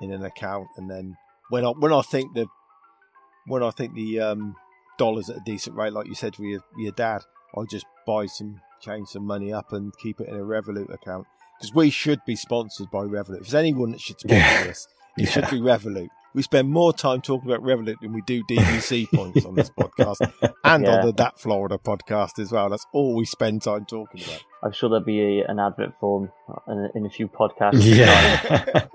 in 0.00 0.10
an 0.10 0.24
account, 0.24 0.68
and 0.76 0.90
then 0.90 1.16
when 1.50 1.64
I 1.64 1.68
when 1.70 1.92
I 1.92 2.02
think 2.02 2.34
the 2.34 2.46
when 3.46 3.62
I 3.62 3.70
think 3.70 3.94
the 3.94 4.20
um, 4.20 4.56
dollars 4.98 5.30
at 5.30 5.36
a 5.36 5.42
decent 5.44 5.76
rate, 5.76 5.92
like 5.92 6.06
you 6.06 6.14
said 6.14 6.34
for 6.34 6.42
your, 6.44 6.60
your 6.76 6.92
dad, 6.92 7.22
I 7.56 7.62
just 7.70 7.86
buy 8.06 8.26
some, 8.26 8.60
change 8.80 9.08
some 9.08 9.24
money 9.26 9.52
up, 9.52 9.72
and 9.72 9.92
keep 10.02 10.20
it 10.20 10.28
in 10.28 10.34
a 10.34 10.40
Revolut 10.40 10.92
account 10.92 11.26
because 11.58 11.74
we 11.74 11.90
should 11.90 12.20
be 12.26 12.36
sponsored 12.36 12.90
by 12.90 13.00
Revolut. 13.04 13.36
If 13.36 13.42
there's 13.42 13.54
anyone 13.54 13.92
that 13.92 14.00
should 14.00 14.18
sponsor 14.20 14.36
Yeah. 14.36 14.66
us, 14.70 14.86
it 15.18 15.26
should 15.26 15.48
be 15.50 15.60
Revolut. 15.60 16.08
We 16.34 16.42
spend 16.42 16.68
more 16.68 16.92
time 16.92 17.20
talking 17.20 17.48
about 17.48 17.62
Revolut 17.64 17.94
than 18.02 18.12
we 18.12 18.20
do 18.22 18.42
DVC 18.50 19.06
points 19.14 19.44
on 19.44 19.54
this 19.54 19.70
podcast 19.70 20.16
and 20.64 20.84
Yeah. 20.84 20.98
on 21.00 21.06
the 21.06 21.12
That 21.12 21.38
Florida 21.38 21.78
podcast 21.78 22.40
as 22.40 22.50
well. 22.50 22.68
That's 22.70 22.84
all 22.92 23.14
we 23.14 23.24
spend 23.24 23.62
time 23.62 23.84
talking 23.84 24.20
about. 24.24 24.40
I'm 24.64 24.72
sure 24.72 24.88
there'll 24.90 25.04
be 25.04 25.20
a, 25.40 25.46
an 25.46 25.60
advert 25.60 25.92
form 26.00 26.32
in 26.66 26.78
a, 26.78 26.98
in 26.98 27.06
a 27.06 27.10
few 27.10 27.28
podcasts. 27.28 27.84
Yeah. 27.84 28.86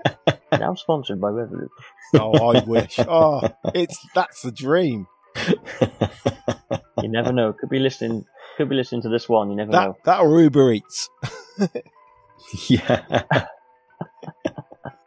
now 0.58 0.74
sponsored 0.74 1.18
by 1.20 1.28
Revolut. 1.28 1.68
Oh, 2.16 2.50
I 2.54 2.62
wish. 2.64 2.98
Oh, 2.98 3.48
it's 3.74 3.98
that's 4.14 4.42
the 4.42 4.52
dream. 4.52 5.06
You 7.02 7.08
never 7.08 7.32
know. 7.32 7.54
Could 7.54 7.70
be 7.70 7.78
listening. 7.78 8.26
Could 8.58 8.68
be 8.68 8.74
listening 8.76 9.00
to 9.02 9.08
this 9.08 9.28
one. 9.28 9.48
You 9.50 9.56
never 9.56 9.72
That 9.72 9.84
know. 9.86 9.96
that 10.04 10.20
or 10.20 10.40
Uber 10.42 10.72
Eats, 10.72 11.08
yeah. 12.68 13.46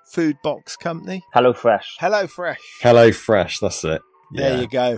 food 0.06 0.38
box 0.43 0.75
company. 0.75 1.23
Hello 1.34 1.53
Fresh. 1.53 1.97
Hello 1.99 2.27
Fresh. 2.27 2.60
Hello 2.82 3.12
Fresh, 3.12 3.60
that's 3.60 3.84
it. 3.84 4.01
There 4.32 4.62
you 4.62 4.67
go. 4.67 4.97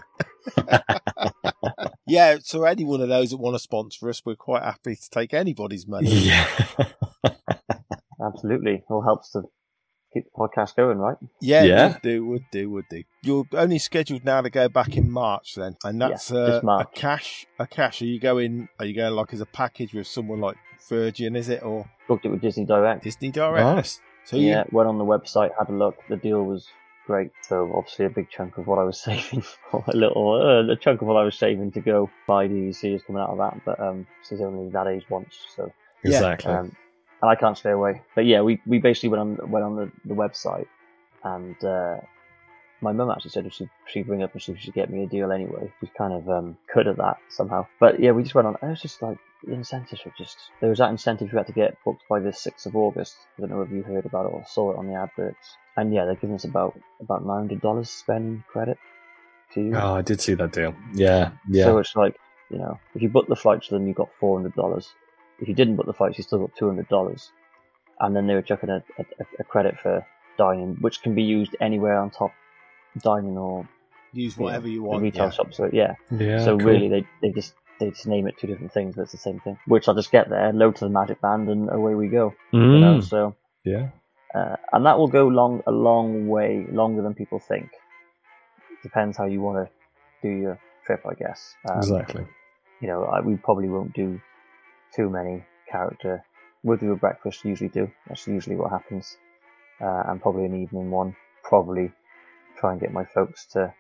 yeah, 2.08 2.38
so 2.42 2.64
any 2.64 2.84
one 2.86 3.02
of 3.02 3.10
those 3.10 3.32
that 3.32 3.38
want 3.38 3.56
to 3.56 3.60
sponsor 3.60 4.10
us, 4.10 4.22
we're 4.26 4.36
quite 4.36 4.64
happy 4.64 4.96
to 4.96 5.10
take 5.10 5.34
anybody's 5.34 5.88
money. 5.88 6.10
Yeah. 6.26 6.48
Absolutely. 8.26 8.84
All 8.90 9.02
helps 9.04 9.32
to 9.32 9.44
keep 10.14 10.24
the 10.24 10.32
podcast 10.38 10.76
going, 10.76 10.98
right? 10.98 11.18
Yeah, 11.42 11.64
Yeah. 11.64 11.88
would 11.90 12.02
do, 12.02 12.26
would 12.26 12.46
do, 12.52 12.70
would 12.72 12.86
do. 12.90 13.04
You're 13.24 13.46
only 13.54 13.78
scheduled 13.78 14.24
now 14.24 14.42
to 14.42 14.50
go 14.50 14.70
back 14.70 14.96
in 14.98 15.12
March 15.12 15.56
then, 15.56 15.76
and 15.84 16.02
that's 16.02 16.32
Yeah, 16.32 16.38
uh, 16.38 16.62
this 16.62 16.64
a 16.64 16.86
cash. 16.96 17.46
A 17.60 17.68
cash. 17.68 18.02
Are 18.02 18.06
you 18.06 18.20
going? 18.20 18.70
Are 18.80 18.86
you 18.86 18.96
going 18.96 19.14
like 19.14 19.34
as 19.34 19.42
a 19.42 19.46
package 19.46 19.94
with 19.94 20.08
someone 20.08 20.40
like 20.40 20.56
Virgin? 20.90 21.36
Is 21.36 21.50
it 21.50 21.64
or 21.64 21.90
Booked 22.08 22.26
it 22.26 22.30
with 22.30 22.42
Disney 22.42 22.66
Direct. 22.66 23.04
Disney 23.04 23.32
Direct? 23.32 23.66
nice. 23.78 24.00
So 24.26 24.38
you, 24.38 24.48
yeah, 24.50 24.64
went 24.72 24.90
on 24.90 24.98
the 24.98 25.06
website, 25.06 25.52
had 25.58 25.70
a 25.70 25.74
look. 25.74 25.98
The 26.10 26.18
deal 26.18 26.44
was 26.44 26.68
great. 27.06 27.32
So 27.42 27.72
obviously 27.76 28.06
a 28.06 28.10
big 28.10 28.30
chunk 28.30 28.58
of 28.58 28.66
what 28.68 28.80
I 28.80 28.84
was 28.84 29.00
saving, 29.08 29.44
or 29.72 29.84
a 29.88 29.96
little, 29.96 30.34
uh, 30.34 30.72
a 30.72 30.76
chunk 30.76 31.02
of 31.02 31.08
what 31.08 31.18
I 31.18 31.24
was 31.24 31.36
saving 31.38 31.72
to 31.74 31.82
go 31.82 32.10
buy 32.28 32.48
DVC 32.48 32.96
is 32.96 33.04
coming 33.04 33.22
out 33.22 33.30
of 33.30 33.38
that. 33.38 33.64
But 33.66 33.80
um, 33.80 34.08
she's 34.28 34.42
only 34.42 34.70
that 34.72 34.88
age 34.88 35.06
once, 35.10 35.46
so 35.56 35.72
Exactly. 36.04 36.52
um, 36.52 36.76
and 37.22 37.32
I 37.32 37.36
can't 37.36 37.58
stay 37.58 37.72
away. 37.72 38.02
But 38.16 38.26
yeah, 38.26 38.42
we, 38.42 38.62
we 38.66 38.80
basically 38.80 39.10
went 39.10 39.22
on 39.22 39.52
went 39.52 39.66
on 39.66 39.76
the, 39.76 39.92
the 40.06 40.14
website, 40.16 40.68
and 41.24 41.56
uh, 41.64 41.98
my 42.86 42.94
mum 42.94 43.10
actually 43.10 43.32
said 43.32 43.46
if 43.48 43.54
she 43.54 43.68
she'd 43.88 44.08
ring 44.08 44.24
up 44.24 44.34
and 44.34 44.42
she 44.42 44.56
should 44.56 44.74
get 44.74 44.92
me 44.92 45.04
a 45.04 45.08
deal 45.08 45.32
anyway. 45.32 45.74
She's 45.80 45.90
kind 45.98 46.14
of 46.14 46.30
um, 46.30 46.58
good 46.74 46.88
at 46.88 46.98
that 46.98 47.18
somehow. 47.30 47.66
But 47.80 48.00
yeah, 48.00 48.12
we 48.12 48.22
just 48.24 48.36
went 48.36 48.48
on. 48.48 48.56
It 48.62 48.68
was 48.68 48.82
just 48.82 49.02
like 49.02 49.18
the 49.44 49.54
incentives 49.54 50.06
were 50.06 50.14
just 50.18 50.38
there 50.62 50.70
was 50.70 50.80
that 50.80 50.92
incentive 50.92 51.32
you 51.32 51.38
had 51.38 51.48
to 51.48 51.54
get 51.54 51.78
booked 51.84 52.04
by 52.08 52.20
the 52.20 52.32
sixth 52.32 52.68
of 52.68 52.76
August. 52.76 53.16
I 53.38 53.42
don't 53.42 53.50
know 53.50 53.62
if 53.62 53.72
you 53.72 53.82
heard 53.82 54.06
about 54.06 54.28
it 54.28 54.34
or 54.34 54.46
saw 54.48 54.72
it 54.72 54.78
on 54.78 54.88
the 54.88 54.94
adverts. 54.94 55.58
And 55.76 55.94
yeah, 55.94 56.06
they're 56.06 56.16
giving 56.16 56.36
us 56.36 56.46
about 56.46 56.80
about 57.02 57.26
nine 57.26 57.40
hundred 57.40 57.62
dollars 57.62 57.90
spending 57.90 58.44
credit 58.48 58.78
to 59.54 59.62
you. 59.62 59.76
oh, 59.76 59.96
I 59.96 60.02
did 60.02 60.22
see 60.22 60.36
that 60.36 60.52
deal. 60.52 60.76
Yeah. 60.94 61.32
Yeah. 61.50 61.66
So 61.66 61.80
it's 61.80 61.96
like, 61.96 62.16
you 62.52 62.60
know, 62.60 62.80
if 62.94 63.02
you 63.02 63.10
book 63.10 63.28
the 63.28 63.36
flights 63.36 63.68
to 63.68 63.74
them, 63.74 63.88
you 63.88 63.94
got 63.94 64.10
four 64.20 64.38
hundred 64.38 64.54
dollars. 64.54 64.94
If 65.40 65.48
you 65.48 65.56
didn't 65.56 65.76
book 65.76 65.88
the 65.88 65.94
flights, 65.94 66.18
you 66.18 66.24
still 66.24 66.40
got 66.40 66.56
two 66.56 66.68
hundred 66.68 66.88
dollars. 66.88 67.32
And 68.00 68.16
then 68.16 68.28
they 68.28 68.36
were 68.36 68.42
chucking 68.42 68.70
a, 68.70 68.84
a, 69.00 69.06
a 69.40 69.44
credit 69.44 69.80
for 69.80 70.06
dining, 70.38 70.76
which 70.82 71.02
can 71.02 71.16
be 71.16 71.24
used 71.24 71.56
anywhere 71.62 71.98
on 71.98 72.10
top 72.10 72.32
dining 73.02 73.38
or 73.38 73.68
use 74.14 74.36
you 74.36 74.42
know, 74.42 74.46
whatever 74.46 74.68
you 74.68 74.84
want. 74.84 75.02
retail 75.04 75.26
yeah. 75.26 75.30
shop. 75.32 75.54
So 75.54 75.70
yeah. 75.72 75.96
yeah. 76.12 76.44
so 76.44 76.58
cool. 76.58 76.68
really, 76.68 76.90
they 76.90 77.08
they 77.22 77.32
just 77.32 77.54
they 77.80 77.90
just 77.90 78.08
name 78.08 78.28
it 78.28 78.38
two 78.38 78.48
different 78.48 78.72
things, 78.74 78.96
but 78.96 79.04
it's 79.04 79.12
the 79.12 79.18
same 79.18 79.40
thing. 79.42 79.58
Which 79.68 79.88
I'll 79.88 79.96
just 79.96 80.12
get 80.12 80.30
there, 80.30 80.54
load 80.54 80.76
to 80.78 80.86
the 80.86 80.92
magic 80.92 81.22
band, 81.22 81.50
and 81.50 81.70
away 81.72 81.96
we 81.96 82.08
go. 82.08 82.34
You 82.52 82.60
know, 82.60 82.98
Mm, 83.00 83.04
so 83.04 83.36
yeah. 83.66 83.90
uh, 84.34 84.56
and 84.72 84.86
that 84.86 84.98
will 84.98 85.08
go 85.10 85.28
long 85.28 85.62
a 85.68 85.72
long 85.72 86.28
way 86.28 86.66
longer 86.72 87.02
than 87.02 87.14
people 87.16 87.40
think. 87.40 87.70
Depends 88.84 89.18
how 89.18 89.26
you 89.26 89.42
want 89.42 89.68
to 89.68 89.72
do 90.28 90.34
your 90.34 90.60
trip, 90.86 91.02
I 91.10 91.16
guess. 91.16 91.56
Um, 91.70 91.78
Exactly. 91.80 92.26
you 92.82 92.88
know, 92.88 93.04
I, 93.06 93.22
we 93.22 93.36
probably 93.36 93.68
won't 93.70 93.94
do 93.94 94.22
too 94.96 95.10
many 95.10 95.44
character. 95.70 96.24
We'll 96.64 96.78
do 96.78 96.92
a 96.92 96.96
breakfast, 96.96 97.44
usually 97.46 97.70
do. 97.70 97.92
That's 98.08 98.28
usually 98.28 98.56
what 98.56 98.72
happens. 98.72 99.18
Uh, 99.82 100.04
and 100.08 100.22
probably 100.22 100.46
an 100.46 100.62
evening 100.62 100.92
one. 100.92 101.16
Probably 101.44 101.92
try 102.60 102.72
and 102.72 102.82
get 102.82 102.92
my 102.94 103.06
folks 103.06 103.46
to 103.54 103.74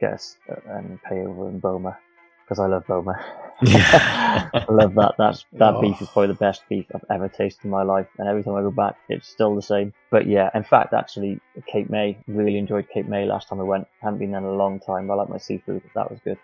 get 0.00 0.14
us 0.14 0.36
uh, 0.50 0.56
and 0.76 1.02
pay 1.02 1.20
over 1.20 1.48
in 1.48 1.58
Boma. 1.60 1.98
Because 2.44 2.58
I 2.58 2.66
love 2.66 2.86
Boma. 2.86 3.14
Yeah. 3.62 4.50
I 4.54 4.66
love 4.68 4.94
that. 4.96 5.14
That's, 5.16 5.46
that 5.54 5.74
Oh. 5.76 5.80
beef 5.80 6.02
is 6.02 6.08
probably 6.08 6.26
the 6.28 6.34
best 6.34 6.62
beef 6.68 6.84
I've 6.94 7.04
ever 7.10 7.28
tasted 7.28 7.64
in 7.64 7.70
my 7.70 7.84
life. 7.84 8.06
And 8.18 8.28
every 8.28 8.42
time 8.42 8.54
I 8.54 8.60
go 8.60 8.70
back, 8.70 8.96
it's 9.08 9.26
still 9.26 9.54
the 9.54 9.62
same. 9.62 9.94
But 10.10 10.26
yeah, 10.26 10.50
in 10.54 10.62
fact, 10.62 10.92
actually, 10.92 11.40
Cape 11.66 11.88
May, 11.88 12.18
really 12.26 12.58
enjoyed 12.58 12.86
Cape 12.92 13.06
May 13.08 13.24
last 13.24 13.48
time 13.48 13.60
I 13.60 13.64
went. 13.64 13.86
Hadn't 14.02 14.18
been 14.18 14.32
there 14.32 14.40
in 14.40 14.46
a 14.46 14.52
long 14.52 14.78
time. 14.78 15.10
I 15.10 15.14
like 15.14 15.30
my 15.30 15.38
seafood. 15.38 15.82
That 15.94 16.10
was 16.10 16.20
good. 16.22 16.36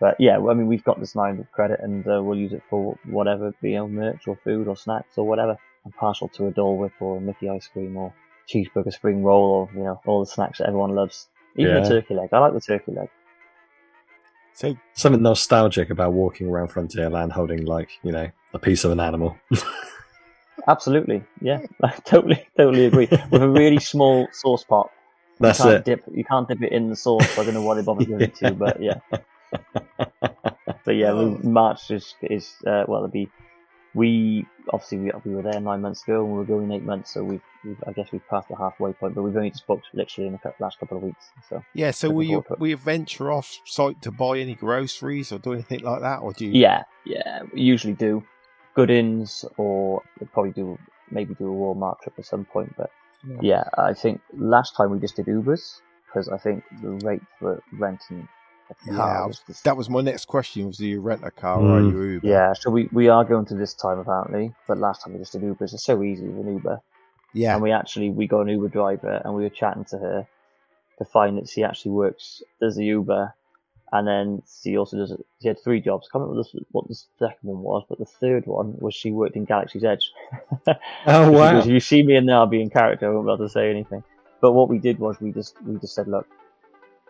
But 0.00 0.16
yeah, 0.18 0.38
well, 0.38 0.54
I 0.54 0.58
mean, 0.58 0.68
we've 0.68 0.84
got 0.84 1.00
this 1.00 1.14
nine 1.14 1.38
of 1.38 1.50
credit 1.52 1.80
and 1.82 2.06
uh, 2.06 2.22
we'll 2.22 2.38
use 2.38 2.52
it 2.54 2.62
for 2.70 2.98
whatever, 3.04 3.52
be 3.60 3.74
it 3.74 3.82
merch 3.86 4.26
or 4.26 4.36
food 4.42 4.68
or 4.68 4.76
snacks 4.76 5.18
or 5.18 5.26
whatever. 5.26 5.58
I'm 5.84 5.92
partial 5.92 6.28
to 6.30 6.46
a 6.46 6.50
Dole 6.50 6.76
Whip 6.78 6.92
or 7.00 7.18
a 7.18 7.20
Mickey 7.20 7.48
ice 7.50 7.66
cream 7.66 7.96
or 7.96 8.12
cheeseburger 8.48 8.92
spring 8.92 9.22
roll 9.22 9.42
or, 9.42 9.70
you 9.76 9.82
know, 9.84 10.00
all 10.06 10.20
the 10.20 10.26
snacks 10.30 10.58
that 10.58 10.68
everyone 10.68 10.94
loves. 10.94 11.28
Even 11.56 11.74
Yeah. 11.76 11.80
the 11.80 11.88
turkey 11.88 12.14
leg. 12.14 12.28
I 12.32 12.38
like 12.38 12.52
the 12.52 12.60
turkey 12.60 12.92
leg. 12.92 13.08
So 14.54 14.74
Something 14.94 15.22
nostalgic 15.22 15.90
about 15.90 16.12
walking 16.12 16.48
around 16.48 16.68
Frontierland 16.70 17.32
holding, 17.32 17.64
like, 17.66 17.90
you 18.02 18.12
know, 18.12 18.30
a 18.54 18.58
piece 18.58 18.84
of 18.84 18.90
an 18.90 19.00
animal. 19.00 19.36
Absolutely. 20.68 21.22
Yeah. 21.40 21.60
I 21.82 21.88
totally, 22.04 22.46
totally 22.56 22.86
agree. 22.86 23.08
With 23.30 23.42
a 23.42 23.48
really 23.48 23.78
small 23.92 24.28
sauce 24.32 24.64
pot. 24.64 24.90
That's 25.38 25.58
you 25.58 25.64
can't 25.64 25.76
it. 25.76 25.84
Dip, 25.84 26.04
you 26.14 26.24
can't 26.24 26.48
dip 26.48 26.62
it 26.62 26.72
in 26.72 26.88
the 26.88 26.96
sauce. 26.96 27.28
so 27.30 27.42
I 27.42 27.44
don't 27.44 27.54
know 27.54 27.62
why 27.62 27.74
they 27.74 27.82
bother 27.82 28.04
doing 28.04 28.22
it 28.22 28.34
too, 28.34 28.52
but 28.52 28.80
yeah. 28.82 29.00
But 30.84 30.92
yeah, 30.96 31.12
March 31.12 31.90
is 31.90 32.14
is 32.22 32.54
uh, 32.66 32.84
well, 32.88 33.00
it'll 33.04 33.08
be. 33.08 33.28
We 33.96 34.46
obviously 34.72 34.98
we, 34.98 35.10
we 35.24 35.34
were 35.34 35.42
there 35.42 35.60
nine 35.60 35.80
months 35.80 36.02
ago 36.02 36.22
and 36.22 36.32
we 36.32 36.38
were 36.38 36.44
going 36.44 36.70
eight 36.70 36.82
months, 36.82 37.14
so 37.14 37.24
we've, 37.24 37.40
we've 37.64 37.82
I 37.86 37.92
guess 37.92 38.12
we've 38.12 38.26
passed 38.28 38.48
the 38.48 38.56
halfway 38.56 38.92
point, 38.92 39.14
but 39.14 39.22
we've 39.22 39.36
only 39.36 39.50
just 39.50 39.66
booked 39.66 39.86
literally 39.94 40.28
in 40.28 40.34
the 40.34 40.54
last 40.60 40.78
couple 40.78 40.98
of 40.98 41.02
weeks. 41.02 41.24
So 41.48 41.62
yeah, 41.74 41.90
so 41.90 42.10
will 42.10 42.22
you 42.22 42.28
forward 42.28 42.46
to 42.48 42.52
it. 42.54 42.60
will 42.60 42.68
you 42.68 42.76
venture 42.76 43.32
off 43.32 43.58
site 43.64 44.02
to 44.02 44.10
buy 44.10 44.38
any 44.38 44.54
groceries 44.54 45.32
or 45.32 45.38
do 45.38 45.54
anything 45.54 45.80
like 45.80 46.02
that, 46.02 46.18
or 46.20 46.32
do 46.32 46.44
you? 46.46 46.52
yeah, 46.52 46.82
yeah, 47.04 47.42
we 47.52 47.62
usually 47.62 47.94
do 47.94 48.22
good 48.74 48.90
ins 48.90 49.44
or 49.56 50.02
we'll 50.20 50.28
probably 50.32 50.52
do 50.52 50.78
maybe 51.10 51.34
do 51.34 51.46
a 51.46 51.56
Walmart 51.56 52.00
trip 52.02 52.14
at 52.18 52.26
some 52.26 52.44
point, 52.44 52.74
but 52.76 52.90
yeah, 53.40 53.64
I 53.78 53.94
think 53.94 54.20
last 54.36 54.76
time 54.76 54.90
we 54.90 54.98
just 54.98 55.16
did 55.16 55.26
Ubers 55.26 55.80
because 56.06 56.28
I 56.28 56.38
think 56.38 56.64
the 56.82 56.90
rate 57.06 57.22
for 57.38 57.62
renting 57.72 58.28
Yeah, 58.86 58.96
car 58.96 59.28
was 59.28 59.40
just 59.46 59.64
That 59.64 59.76
was 59.76 59.88
my 59.90 60.00
next 60.00 60.26
question: 60.26 60.66
was 60.66 60.78
do 60.78 60.86
you 60.86 61.00
rent 61.00 61.22
a 61.24 61.30
car 61.30 61.60
or 61.60 61.78
are 61.78 61.82
Mm. 61.82 61.90
you 61.92 62.02
Uber? 62.02 62.28
Yeah, 62.28 62.52
so 62.54 62.70
we, 62.70 62.88
we 62.92 63.08
are 63.08 63.24
going 63.24 63.46
to 63.46 63.54
this 63.54 63.74
time 63.74 63.98
apparently, 63.98 64.52
but 64.66 64.78
last 64.78 65.02
time 65.04 65.12
we 65.12 65.18
just 65.18 65.32
did 65.32 65.42
Ubers. 65.42 65.74
It's 65.74 65.84
so 65.84 66.02
easy 66.02 66.26
with 66.26 66.46
an 66.46 66.54
Uber. 66.54 66.80
yeah. 67.34 67.54
And 67.54 67.62
we 67.62 67.72
actually, 67.72 68.10
we 68.10 68.26
got 68.26 68.40
an 68.42 68.48
Uber 68.48 68.68
driver 68.68 69.20
and 69.24 69.34
we 69.34 69.42
were 69.42 69.50
chatting 69.50 69.84
to 69.86 69.98
her 69.98 70.26
to 70.98 71.04
find 71.04 71.36
that 71.38 71.48
she 71.48 71.62
actually 71.62 71.92
works, 71.92 72.42
does 72.60 72.76
the 72.76 72.84
Uber, 72.86 73.34
and 73.92 74.08
then 74.08 74.42
she 74.62 74.76
also 74.76 74.96
does, 74.96 75.12
she 75.42 75.48
had 75.48 75.60
three 75.62 75.80
jobs. 75.80 76.08
I 76.08 76.12
can't 76.12 76.22
remember 76.22 76.38
what 76.40 76.52
the, 76.52 76.66
what 76.72 76.88
the 76.88 76.94
second 77.18 77.38
one 77.42 77.60
was, 77.60 77.84
but 77.88 77.98
the 77.98 78.04
third 78.06 78.46
one 78.46 78.74
was 78.78 78.94
she 78.94 79.10
worked 79.12 79.36
in 79.36 79.44
Galaxy's 79.44 79.84
Edge. 79.84 80.10
Oh, 81.06 81.30
wow. 81.30 81.52
Because 81.52 81.66
if 81.66 81.72
you 81.72 81.80
see 81.80 82.02
me 82.02 82.16
in 82.16 82.26
there, 82.26 82.36
I'll 82.36 82.46
be 82.46 82.60
in 82.62 82.70
character, 82.70 83.06
I 83.06 83.14
won't 83.14 83.26
be 83.26 83.32
able 83.32 83.46
to 83.46 83.52
say 83.52 83.70
anything. 83.70 84.02
But 84.40 84.52
what 84.52 84.68
we 84.68 84.78
did 84.78 84.98
was 84.98 85.20
we 85.20 85.30
just, 85.32 85.54
we 85.62 85.78
just 85.78 85.94
said, 85.94 86.08
look, 86.08 86.26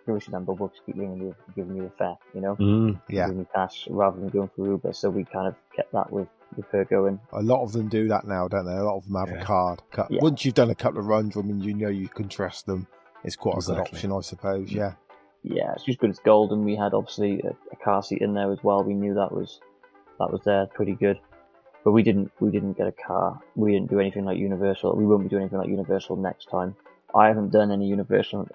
give 0.07 0.17
us 0.17 0.27
your 0.27 0.33
number, 0.33 0.53
we'll 0.53 0.69
just 0.69 0.85
keep 0.87 0.97
ringing 0.97 1.19
you, 1.21 1.35
giving 1.55 1.77
you 1.77 1.85
a 1.85 1.91
fare, 1.99 2.17
you 2.35 2.41
know? 2.41 2.57
Mm, 2.57 3.01
Yeah. 3.09 3.27
Giving 3.27 3.41
you 3.41 3.47
cash 3.55 3.87
rather 3.91 4.19
than 4.21 4.29
going 4.29 4.51
for 4.57 4.67
Uber. 4.67 4.93
So 4.93 5.11
we 5.11 5.25
kind 5.25 5.49
of 5.49 5.55
kept 5.75 5.93
that 5.93 6.11
with, 6.13 6.29
with 6.57 6.67
her 6.73 6.85
going. 6.85 7.21
A 7.33 7.43
lot 7.43 7.63
of 7.63 7.73
them 7.73 7.89
do 7.89 8.09
that 8.09 8.27
now, 8.27 8.49
don't 8.49 8.65
they? 8.67 8.73
A 8.77 8.83
lot 8.85 8.97
of 8.97 9.05
them 9.05 9.17
have 9.17 9.31
Yeah. 9.31 9.43
a 9.43 9.45
card. 9.45 9.83
Yeah. 10.09 10.21
Once 10.23 10.45
you've 10.45 10.55
done 10.55 10.71
a 10.71 10.75
couple 10.75 11.01
of 11.01 11.07
runs, 11.07 11.37
I 11.37 11.41
mean, 11.43 11.61
you 11.61 11.75
know 11.75 11.89
you 11.89 12.09
can 12.09 12.29
trust 12.29 12.67
them. 12.67 12.87
It's 13.25 13.37
quite 13.37 13.59
a 13.59 13.67
good 13.67 13.79
option, 13.79 14.13
I 14.13 14.21
suppose. 14.21 14.71
Yeah. 14.73 14.93
yeah, 15.43 15.75
she's 15.85 15.97
good 15.97 16.11
as 16.11 16.19
gold, 16.21 16.53
and 16.53 16.65
we 16.65 16.77
had 16.77 16.95
obviously 16.95 17.41
a, 17.41 17.51
a 17.73 17.77
car 17.77 18.03
seat 18.03 18.21
in 18.23 18.35
there 18.35 18.53
as 18.53 18.63
well. 18.63 18.83
We 18.85 18.95
knew 18.95 19.15
that 19.15 19.33
was 19.33 19.61
that 20.21 20.31
was 20.31 20.41
there, 20.45 20.67
pretty 20.67 20.95
good. 20.95 21.19
But 21.85 21.93
we 21.93 22.03
didn't 22.03 22.31
we 22.41 22.51
didn't 22.51 22.75
get 22.77 22.87
a 22.87 22.93
car. 22.93 23.41
We 23.57 23.73
didn't 23.73 23.91
do 23.91 23.99
anything 24.01 24.25
like 24.25 24.39
Universal. 24.39 24.95
We 24.97 25.07
won't 25.07 25.23
be 25.25 25.29
doing 25.29 25.43
anything 25.43 25.59
like 25.59 25.69
Universal 25.69 26.17
next 26.17 26.47
time. 26.51 26.77
I 27.15 27.29
haven't 27.29 27.51
done 27.51 27.71
any 27.73 27.87
Universal 27.87 28.49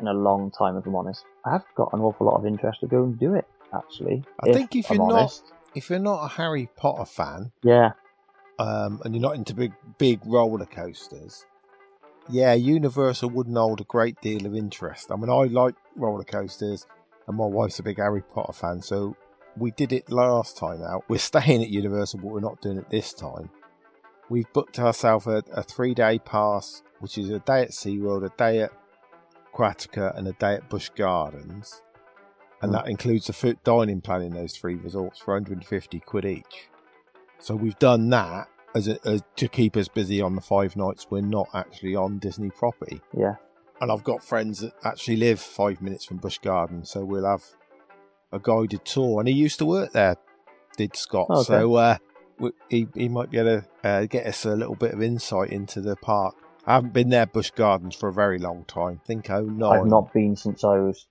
in 0.00 0.08
a 0.08 0.12
long 0.14 0.50
time, 0.50 0.76
if 0.76 0.86
I'm 0.86 0.94
honest. 0.96 1.24
I 1.44 1.50
have 1.52 1.64
got 1.76 1.92
an 1.92 2.00
awful 2.00 2.26
lot 2.26 2.36
of 2.38 2.46
interest 2.46 2.80
to 2.80 2.86
go 2.86 3.04
and 3.04 3.18
do 3.18 3.34
it. 3.34 3.46
actually. 3.72 4.24
I 4.42 4.52
think 4.52 4.74
if 4.74 4.90
I'm 4.90 4.96
you're 4.96 5.06
not- 5.08 5.42
If 5.74 5.90
you're 5.90 6.00
not 6.00 6.24
a 6.24 6.28
Harry 6.28 6.68
Potter 6.76 7.04
fan, 7.04 7.52
Yeah, 7.62 7.92
um, 8.58 9.00
and 9.04 9.14
you're 9.14 9.22
not 9.22 9.36
into 9.36 9.54
big 9.54 9.72
big 9.98 10.20
roller 10.26 10.66
coasters, 10.66 11.46
yeah, 12.28 12.52
Universal 12.54 13.30
wouldn't 13.30 13.56
hold 13.56 13.80
a 13.80 13.84
great 13.84 14.20
deal 14.20 14.46
of 14.46 14.54
interest. 14.56 15.10
I 15.12 15.16
mean, 15.16 15.30
I 15.30 15.44
like 15.44 15.76
roller 15.96 16.24
coasters, 16.24 16.86
and 17.28 17.36
my 17.36 17.46
wife's 17.46 17.78
a 17.78 17.82
big 17.84 17.98
Harry 17.98 18.22
Potter 18.22 18.52
fan, 18.52 18.82
so 18.82 19.14
we 19.56 19.70
did 19.70 19.92
it 19.92 20.10
last 20.10 20.56
time 20.56 20.82
out. 20.82 21.04
We're 21.08 21.18
staying 21.18 21.62
at 21.62 21.68
Universal, 21.70 22.20
but 22.20 22.28
we're 22.32 22.40
not 22.40 22.60
doing 22.60 22.78
it 22.78 22.90
this 22.90 23.12
time. 23.12 23.50
We've 24.28 24.52
booked 24.52 24.78
ourselves 24.78 25.26
a, 25.26 25.42
a 25.52 25.62
three 25.62 25.94
day 25.94 26.18
pass, 26.18 26.82
which 27.00 27.18
is 27.18 27.30
a 27.30 27.38
day 27.40 27.62
at 27.62 27.70
SeaWorld, 27.70 28.24
a 28.26 28.36
day 28.36 28.60
at 28.62 28.72
Quatica, 29.60 30.16
and 30.16 30.26
a 30.26 30.32
day 30.32 30.54
at 30.54 30.68
Busch 30.70 30.88
Gardens. 30.96 31.82
And 32.62 32.72
Mm. 32.72 32.74
that 32.76 32.88
includes 32.88 33.26
the 33.26 33.32
food 33.34 33.58
dining 33.64 34.00
plan 34.00 34.22
in 34.22 34.32
those 34.32 34.56
three 34.56 34.74
resorts 34.74 35.18
for 35.18 35.34
150 35.34 36.00
quid 36.00 36.24
each. 36.24 36.68
So 37.38 37.54
we've 37.54 37.78
done 37.78 38.08
that 38.10 38.48
as, 38.74 38.88
a, 38.88 38.98
as 39.06 39.22
to 39.36 39.48
keep 39.48 39.76
us 39.76 39.88
busy 39.88 40.20
on 40.22 40.34
the 40.34 40.40
five 40.40 40.76
nights 40.76 41.06
we're 41.10 41.20
not 41.22 41.48
actually 41.54 41.94
on 41.96 42.18
Disney 42.18 42.50
property. 42.50 43.00
yeah. 43.14 43.36
And 43.82 43.90
I've 43.90 44.04
got 44.04 44.22
friends 44.22 44.60
that 44.60 44.74
actually 44.84 45.16
live 45.16 45.40
five 45.40 45.80
minutes 45.80 46.04
from 46.04 46.18
Busch 46.18 46.36
Gardens, 46.38 46.90
so 46.90 47.02
we'll 47.02 47.24
have 47.24 47.42
a 48.30 48.38
guided 48.38 48.84
tour. 48.84 49.20
And 49.20 49.28
he 49.28 49.34
used 49.34 49.58
to 49.60 49.64
work 49.64 49.92
there, 49.92 50.16
did 50.76 50.94
Scott. 50.96 51.30
Okay. 51.30 51.42
So 51.44 51.74
uh, 51.76 51.96
we- 52.38 52.52
he 52.68 52.88
he 52.94 53.08
might 53.08 53.30
be 53.30 53.38
able 53.38 53.62
to 53.62 53.88
uh, 53.88 54.04
get 54.04 54.26
us 54.26 54.44
a 54.44 54.54
little 54.54 54.74
bit 54.74 54.92
of 54.92 55.02
insight 55.02 55.48
into 55.50 55.80
the 55.80 55.96
park. 55.96 56.34
I 56.66 56.74
haven't 56.74 56.92
been 56.92 57.08
there, 57.08 57.26
Busch 57.26 57.50
Gardens, 57.50 57.94
for 57.96 58.08
a 58.08 58.12
very 58.12 58.38
long 58.38 58.64
time. 58.64 59.00
I 59.02 59.06
think 59.06 59.30
oh 59.30 59.42
nine. 59.44 59.80
I've 59.80 59.86
not 59.86 60.12
been 60.12 60.36
since 60.36 60.62
I 60.64 60.78
was 60.78 61.06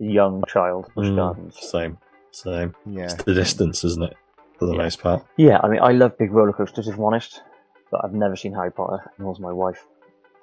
a 0.00 0.04
young 0.04 0.44
child. 0.48 0.90
Busch 0.94 1.08
Mm, 1.08 1.16
Gardens. 1.16 1.58
Same, 1.60 1.98
same. 2.30 2.74
Yeah. 2.86 3.04
It's 3.04 3.24
the 3.24 3.34
distance, 3.34 3.84
isn't 3.84 4.02
it? 4.04 4.16
For 4.58 4.66
the 4.66 4.72
Yeah. 4.72 4.82
most 4.82 5.00
part. 5.02 5.24
Yeah, 5.36 5.60
I 5.62 5.68
mean, 5.68 5.80
I 5.80 5.92
love 5.92 6.18
big 6.18 6.32
roller 6.32 6.52
coasters, 6.52 6.88
if 6.88 6.96
I'm 6.96 7.04
honest, 7.04 7.42
but 7.90 8.04
I've 8.04 8.12
never 8.14 8.36
seen 8.36 8.52
Harry 8.52 8.70
Potter, 8.70 9.10
nor 9.18 9.32
has 9.32 9.40
my 9.40 9.52
wife. 9.52 9.86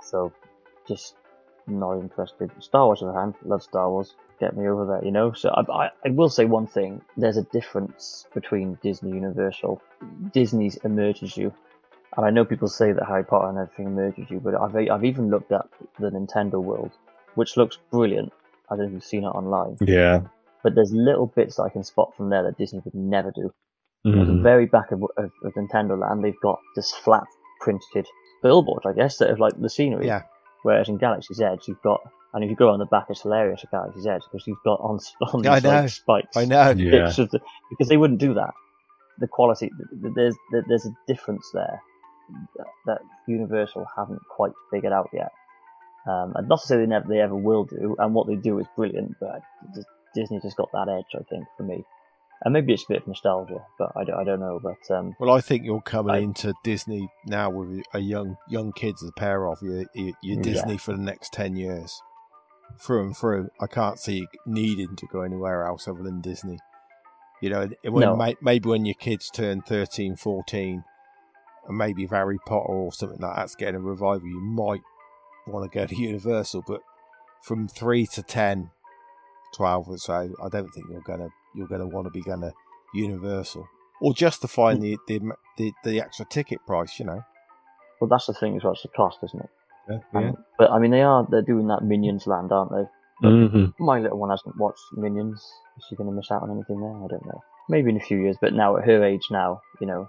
So, 0.01 0.31
just 0.87 1.15
not 1.67 1.99
interested. 1.99 2.51
Star 2.59 2.85
Wars, 2.87 3.01
on 3.01 3.09
the 3.09 3.13
other 3.13 3.21
hand, 3.21 3.35
love 3.45 3.61
Star 3.61 3.89
Wars. 3.89 4.15
Get 4.39 4.57
me 4.57 4.67
over 4.67 4.85
there, 4.85 5.03
you 5.05 5.11
know? 5.11 5.31
So, 5.33 5.49
I, 5.49 5.85
I, 5.85 5.91
I 6.05 6.09
will 6.09 6.29
say 6.29 6.45
one 6.45 6.65
thing 6.65 7.01
there's 7.17 7.37
a 7.37 7.43
difference 7.43 8.25
between 8.33 8.79
Disney 8.81 9.11
Universal. 9.11 9.81
Disney's 10.33 10.77
emerges 10.77 11.37
you. 11.37 11.53
And 12.19 12.27
I 12.27 12.31
know 12.31 12.43
people 12.43 12.67
say 12.67 12.91
that 12.91 13.05
Harry 13.07 13.23
Potter 13.23 13.47
and 13.47 13.57
everything 13.57 13.95
merges 13.95 14.29
you, 14.29 14.41
but 14.41 14.53
I've, 14.53 14.75
I've 14.75 15.05
even 15.05 15.29
looked 15.29 15.53
at 15.53 15.67
the 16.01 16.09
Nintendo 16.09 16.61
world, 16.61 16.91
which 17.35 17.55
looks 17.55 17.77
brilliant. 17.91 18.33
I 18.69 18.75
don't 18.75 18.79
know 18.79 18.87
if 18.87 18.91
you've 18.91 19.05
seen 19.05 19.23
it 19.23 19.27
online, 19.27 19.77
Yeah. 19.79 20.23
but 20.61 20.75
there's 20.75 20.91
little 20.91 21.27
bits 21.27 21.55
that 21.55 21.63
I 21.63 21.69
can 21.69 21.85
spot 21.85 22.17
from 22.17 22.29
there 22.29 22.43
that 22.43 22.57
Disney 22.57 22.81
would 22.83 22.93
never 22.93 23.31
do. 23.31 23.53
At 24.05 24.11
the 24.11 24.17
mm-hmm. 24.17 24.43
very 24.43 24.65
back 24.65 24.91
of, 24.91 25.01
of, 25.15 25.31
of 25.45 25.53
Nintendo 25.53 25.97
Land, 25.97 26.21
they've 26.21 26.41
got 26.43 26.59
this 26.75 26.91
flat 26.91 27.23
printed 27.61 28.05
billboard, 28.43 28.83
I 28.85 28.91
guess, 28.91 29.19
that 29.19 29.29
of 29.29 29.39
like 29.39 29.53
the 29.57 29.69
scenery. 29.69 30.07
Yeah. 30.07 30.23
Whereas 30.63 30.89
in 30.89 30.97
Galaxy's 30.97 31.39
Edge, 31.39 31.69
you've 31.69 31.81
got, 31.81 32.01
and 32.33 32.43
if 32.43 32.49
you 32.49 32.57
go 32.57 32.67
on 32.67 32.79
the 32.79 32.85
back, 32.85 33.05
it's 33.07 33.21
hilarious 33.21 33.63
at 33.63 33.71
Galaxy's 33.71 34.07
Edge 34.07 34.23
because 34.29 34.45
you've 34.45 34.61
got 34.65 34.81
on, 34.81 34.99
on 35.21 35.41
Yeah, 35.45 35.53
I 35.53 35.59
these 35.61 35.71
like, 35.71 35.89
spikes. 35.89 36.35
I 36.35 36.43
know. 36.43 36.71
Yeah. 36.71 37.11
the, 37.11 37.39
because 37.69 37.87
they 37.87 37.95
wouldn't 37.95 38.19
do 38.19 38.33
that. 38.33 38.53
The 39.19 39.27
quality, 39.27 39.69
th- 39.69 40.01
th- 40.01 40.13
there's 40.15 40.35
there's 40.67 40.85
a 40.85 40.91
difference 41.07 41.49
there 41.53 41.81
that, 42.57 42.67
that 42.85 42.99
Universal 43.27 43.85
haven't 43.97 44.21
quite 44.29 44.51
figured 44.71 44.93
out 44.93 45.09
yet. 45.13 45.31
Um, 46.07 46.33
and 46.35 46.47
not 46.47 46.61
to 46.61 46.67
say 46.67 46.77
they 46.77 46.85
never 46.85 47.07
they 47.07 47.19
ever 47.19 47.35
will 47.35 47.65
do, 47.65 47.95
and 47.99 48.13
what 48.13 48.27
they 48.27 48.35
do 48.35 48.59
is 48.59 48.67
brilliant, 48.75 49.15
but 49.19 49.41
just- 49.75 49.87
Disney 50.15 50.39
just 50.41 50.57
got 50.57 50.71
that 50.71 50.89
edge, 50.89 51.13
I 51.13 51.23
think, 51.29 51.45
for 51.55 51.61
me. 51.61 51.83
And 52.43 52.51
maybe 52.53 52.73
it's 52.73 52.83
a 52.83 52.87
bit 52.93 53.01
of 53.03 53.07
nostalgia, 53.07 53.63
but 53.77 53.91
I 53.95 54.03
don't, 54.05 54.15
I 54.19 54.23
don't 54.23 54.39
know. 54.39 54.59
But 54.63 54.95
um, 54.95 55.13
Well, 55.19 55.29
I 55.29 55.39
think 55.39 55.63
you're 55.65 55.81
coming 55.81 56.15
I- 56.15 56.19
into 56.19 56.53
Disney 56.63 57.09
now 57.27 57.51
with 57.51 57.83
a 57.93 57.99
young 57.99 58.37
young 58.47 58.71
kids, 58.71 59.01
the 59.01 59.11
pair 59.11 59.45
of 59.47 59.59
you. 59.61 59.85
you- 59.93 60.13
You're 60.23 60.37
Yeah. 60.37 60.41
Disney 60.41 60.77
for 60.79 60.93
the 60.93 61.01
next 61.03 61.31
ten 61.31 61.55
years, 61.55 62.01
through 62.79 63.03
and 63.03 63.15
through. 63.17 63.49
I 63.61 63.67
can't 63.67 63.99
see 63.99 64.19
you 64.19 64.27
needing 64.47 64.95
to 64.95 65.05
go 65.05 65.21
anywhere 65.21 65.63
else 65.67 65.87
other 65.87 66.01
than 66.01 66.21
Disney. 66.21 66.57
You 67.41 67.51
know, 67.51 67.69
when 67.83 68.01
No. 68.17 68.33
maybe 68.41 68.67
when 68.67 68.85
your 68.85 68.95
kids 68.95 69.29
turn 69.29 69.61
13, 69.61 70.15
14, 70.15 70.83
and 71.67 71.77
maybe 71.77 72.03
if 72.03 72.09
Harry 72.11 72.37
Potter 72.47 72.67
or 72.71 72.91
something 72.93 73.19
like 73.19 73.35
that's 73.35 73.55
getting 73.55 73.75
a 73.75 73.79
revival, 73.79 74.27
you 74.27 74.39
might 74.39 74.81
want 75.47 75.69
to 75.71 75.77
go 75.79 75.85
to 75.85 75.95
Universal. 76.01 76.63
But 76.67 76.81
from 77.43 77.67
three 77.67 78.05
to 78.07 78.23
10, 78.23 78.71
12 79.55 79.89
or 79.89 79.97
so, 79.97 80.13
I 80.43 80.49
don't 80.49 80.69
think 80.73 80.87
you're 80.89 81.01
gonna 81.01 81.29
you're 81.55 81.67
gonna 81.67 81.87
want 81.87 82.05
to 82.05 82.11
be 82.11 82.21
going 82.21 82.41
to 82.41 82.51
Universal 82.93 83.67
or 84.01 84.13
justifying 84.13 84.79
the, 84.79 84.97
the 85.07 85.19
the 85.57 85.73
the 85.83 86.01
extra 86.01 86.25
ticket 86.25 86.59
price. 86.65 86.99
You 86.99 87.05
know, 87.05 87.23
well, 87.99 88.07
that's 88.09 88.25
the 88.27 88.33
thing 88.33 88.55
as 88.57 88.63
well. 88.63 88.73
It's 88.73 88.81
the 88.83 88.89
cost, 88.89 89.17
isn't 89.23 89.39
it? 89.41 89.49
Yeah. 89.89 90.19
Um, 90.19 90.37
But 90.57 90.71
I 90.71 90.79
mean, 90.79 90.91
they 90.91 91.01
are 91.01 91.27
they're 91.29 91.41
doing 91.41 91.67
that 91.67 91.83
Minions 91.83 92.27
Land, 92.27 92.51
aren't 92.51 92.71
they? 92.71 93.27
Mhm. 93.27 93.73
My 93.79 93.99
little 93.99 94.17
one 94.17 94.29
hasn't 94.29 94.57
watched 94.57 94.81
Minions. 94.93 95.41
Is 95.77 95.85
she 95.89 95.95
going 95.95 96.09
to 96.09 96.15
miss 96.15 96.31
out 96.31 96.41
on 96.43 96.51
anything 96.51 96.79
there? 96.79 96.89
I 96.95 97.07
don't 97.07 97.25
know. 97.25 97.41
Maybe 97.67 97.89
in 97.89 97.97
a 97.97 97.99
few 97.99 98.17
years, 98.21 98.37
but 98.39 98.53
now 98.53 98.77
at 98.77 98.85
her 98.85 99.03
age 99.03 99.27
now, 99.29 99.59
you 99.81 99.87
know, 99.87 100.07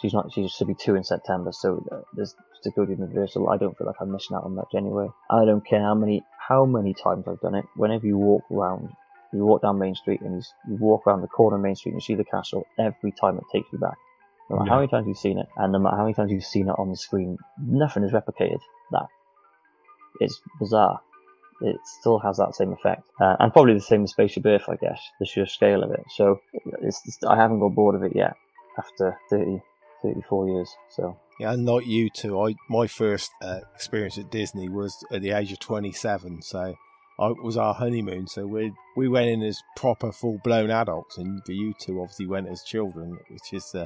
she's 0.00 0.14
not. 0.14 0.32
She 0.32 0.48
should 0.48 0.66
be 0.66 0.74
two 0.74 0.94
in 0.94 1.04
September, 1.04 1.52
so 1.52 1.84
uh, 1.90 2.00
there's 2.14 2.34
to 2.62 2.70
go 2.70 2.84
to 2.84 2.90
Universal. 2.90 3.48
I 3.48 3.56
don't 3.56 3.76
feel 3.76 3.86
like 3.86 3.96
I'm 4.00 4.12
missing 4.12 4.36
out 4.36 4.44
on 4.44 4.54
much 4.54 4.72
anyway. 4.76 5.08
I 5.30 5.44
don't 5.44 5.66
care 5.66 5.80
how 5.80 5.94
many 5.94 6.22
how 6.48 6.64
many 6.64 6.94
times 6.94 7.24
I've 7.26 7.40
done 7.40 7.54
it. 7.54 7.64
Whenever 7.76 8.06
you 8.06 8.18
walk 8.18 8.44
around, 8.50 8.90
you 9.32 9.44
walk 9.44 9.62
down 9.62 9.78
Main 9.78 9.94
Street 9.94 10.20
and 10.20 10.36
you, 10.36 10.42
you 10.72 10.76
walk 10.76 11.06
around 11.06 11.22
the 11.22 11.28
corner 11.28 11.56
of 11.56 11.62
Main 11.62 11.76
Street 11.76 11.92
and 11.92 12.02
you 12.02 12.04
see 12.04 12.16
the 12.16 12.24
castle. 12.24 12.66
Every 12.78 13.12
time 13.12 13.38
it 13.38 13.44
takes 13.52 13.68
you 13.72 13.78
back. 13.78 13.96
No 14.48 14.56
matter 14.56 14.70
how 14.70 14.76
many 14.76 14.88
times 14.88 15.06
you've 15.06 15.18
seen 15.18 15.38
it, 15.38 15.46
and 15.56 15.72
no 15.72 15.78
matter 15.78 15.96
how 15.96 16.02
many 16.02 16.14
times 16.14 16.32
you've 16.32 16.44
seen 16.44 16.68
it 16.68 16.74
on 16.76 16.90
the 16.90 16.96
screen, 16.96 17.38
nothing 17.64 18.02
is 18.02 18.12
replicated. 18.12 18.58
That 18.90 19.06
it's 20.20 20.40
bizarre 20.58 21.00
it 21.60 21.76
still 21.84 22.18
has 22.18 22.38
that 22.38 22.54
same 22.54 22.72
effect. 22.72 23.02
Uh, 23.20 23.36
and 23.38 23.52
probably 23.52 23.74
the 23.74 23.80
same 23.80 24.02
with 24.02 24.10
Spaceship 24.10 24.46
Earth, 24.46 24.64
I 24.68 24.76
guess, 24.76 25.00
the 25.18 25.26
sheer 25.26 25.46
scale 25.46 25.82
of 25.82 25.90
it. 25.90 26.04
So 26.14 26.40
it's, 26.82 27.00
it's, 27.06 27.18
I 27.24 27.36
haven't 27.36 27.60
got 27.60 27.74
bored 27.74 27.94
of 27.94 28.02
it 28.02 28.12
yet 28.14 28.34
after 28.78 29.18
30, 29.30 29.60
34 30.02 30.48
years. 30.48 30.74
So 30.90 31.18
yeah, 31.38 31.52
and 31.52 31.66
like 31.66 31.86
you 31.86 32.10
two, 32.10 32.40
I 32.40 32.54
my 32.68 32.86
first 32.86 33.30
uh, 33.42 33.60
experience 33.74 34.18
at 34.18 34.30
Disney 34.30 34.68
was 34.68 34.96
at 35.10 35.22
the 35.22 35.30
age 35.30 35.52
of 35.52 35.58
twenty 35.58 35.92
seven. 35.92 36.42
So. 36.42 36.74
I, 37.18 37.28
it 37.32 37.42
was 37.42 37.58
our 37.58 37.74
honeymoon, 37.74 38.26
so 38.28 38.46
we 38.46 38.72
we 38.96 39.06
went 39.06 39.28
in 39.28 39.42
as 39.42 39.60
proper 39.76 40.10
full 40.10 40.40
blown 40.42 40.70
adults, 40.70 41.18
and 41.18 41.44
for 41.44 41.52
you 41.52 41.74
two 41.78 42.00
obviously 42.00 42.26
went 42.26 42.48
as 42.48 42.62
children, 42.62 43.18
which 43.28 43.52
is 43.52 43.74
uh, 43.74 43.84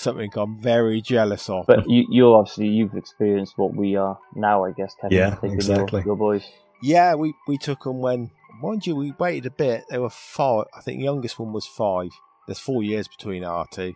something 0.00 0.30
I'm 0.36 0.58
very 0.58 1.00
jealous 1.00 1.48
of. 1.48 1.66
But 1.66 1.88
you, 1.88 2.06
you 2.10 2.34
obviously, 2.34 2.68
you've 2.68 2.94
experienced 2.94 3.54
what 3.56 3.74
we 3.74 3.96
are 3.96 4.18
now, 4.34 4.64
I 4.64 4.72
guess, 4.72 4.94
Kevin. 5.00 5.16
Yeah, 5.16 5.38
exactly. 5.42 6.00
Your, 6.00 6.08
your 6.08 6.16
boys. 6.16 6.44
Yeah, 6.82 7.14
we, 7.14 7.34
we 7.46 7.58
took 7.58 7.84
them 7.84 8.00
when, 8.00 8.30
mind 8.60 8.86
you, 8.86 8.96
we 8.96 9.12
waited 9.18 9.46
a 9.46 9.50
bit. 9.50 9.84
They 9.90 9.98
were 9.98 10.10
five. 10.10 10.66
I 10.76 10.80
think 10.80 10.98
the 10.98 11.04
youngest 11.04 11.38
one 11.38 11.52
was 11.52 11.66
five. 11.66 12.10
There's 12.46 12.58
four 12.58 12.82
years 12.82 13.06
between 13.06 13.44
our 13.44 13.66
two. 13.70 13.94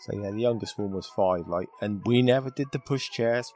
So 0.00 0.12
yeah, 0.14 0.30
the 0.30 0.40
youngest 0.40 0.78
one 0.78 0.92
was 0.92 1.06
five. 1.06 1.48
Like, 1.48 1.68
and 1.80 2.02
we 2.04 2.22
never 2.22 2.50
did 2.50 2.68
the 2.72 2.78
push 2.78 3.10
chairs. 3.10 3.52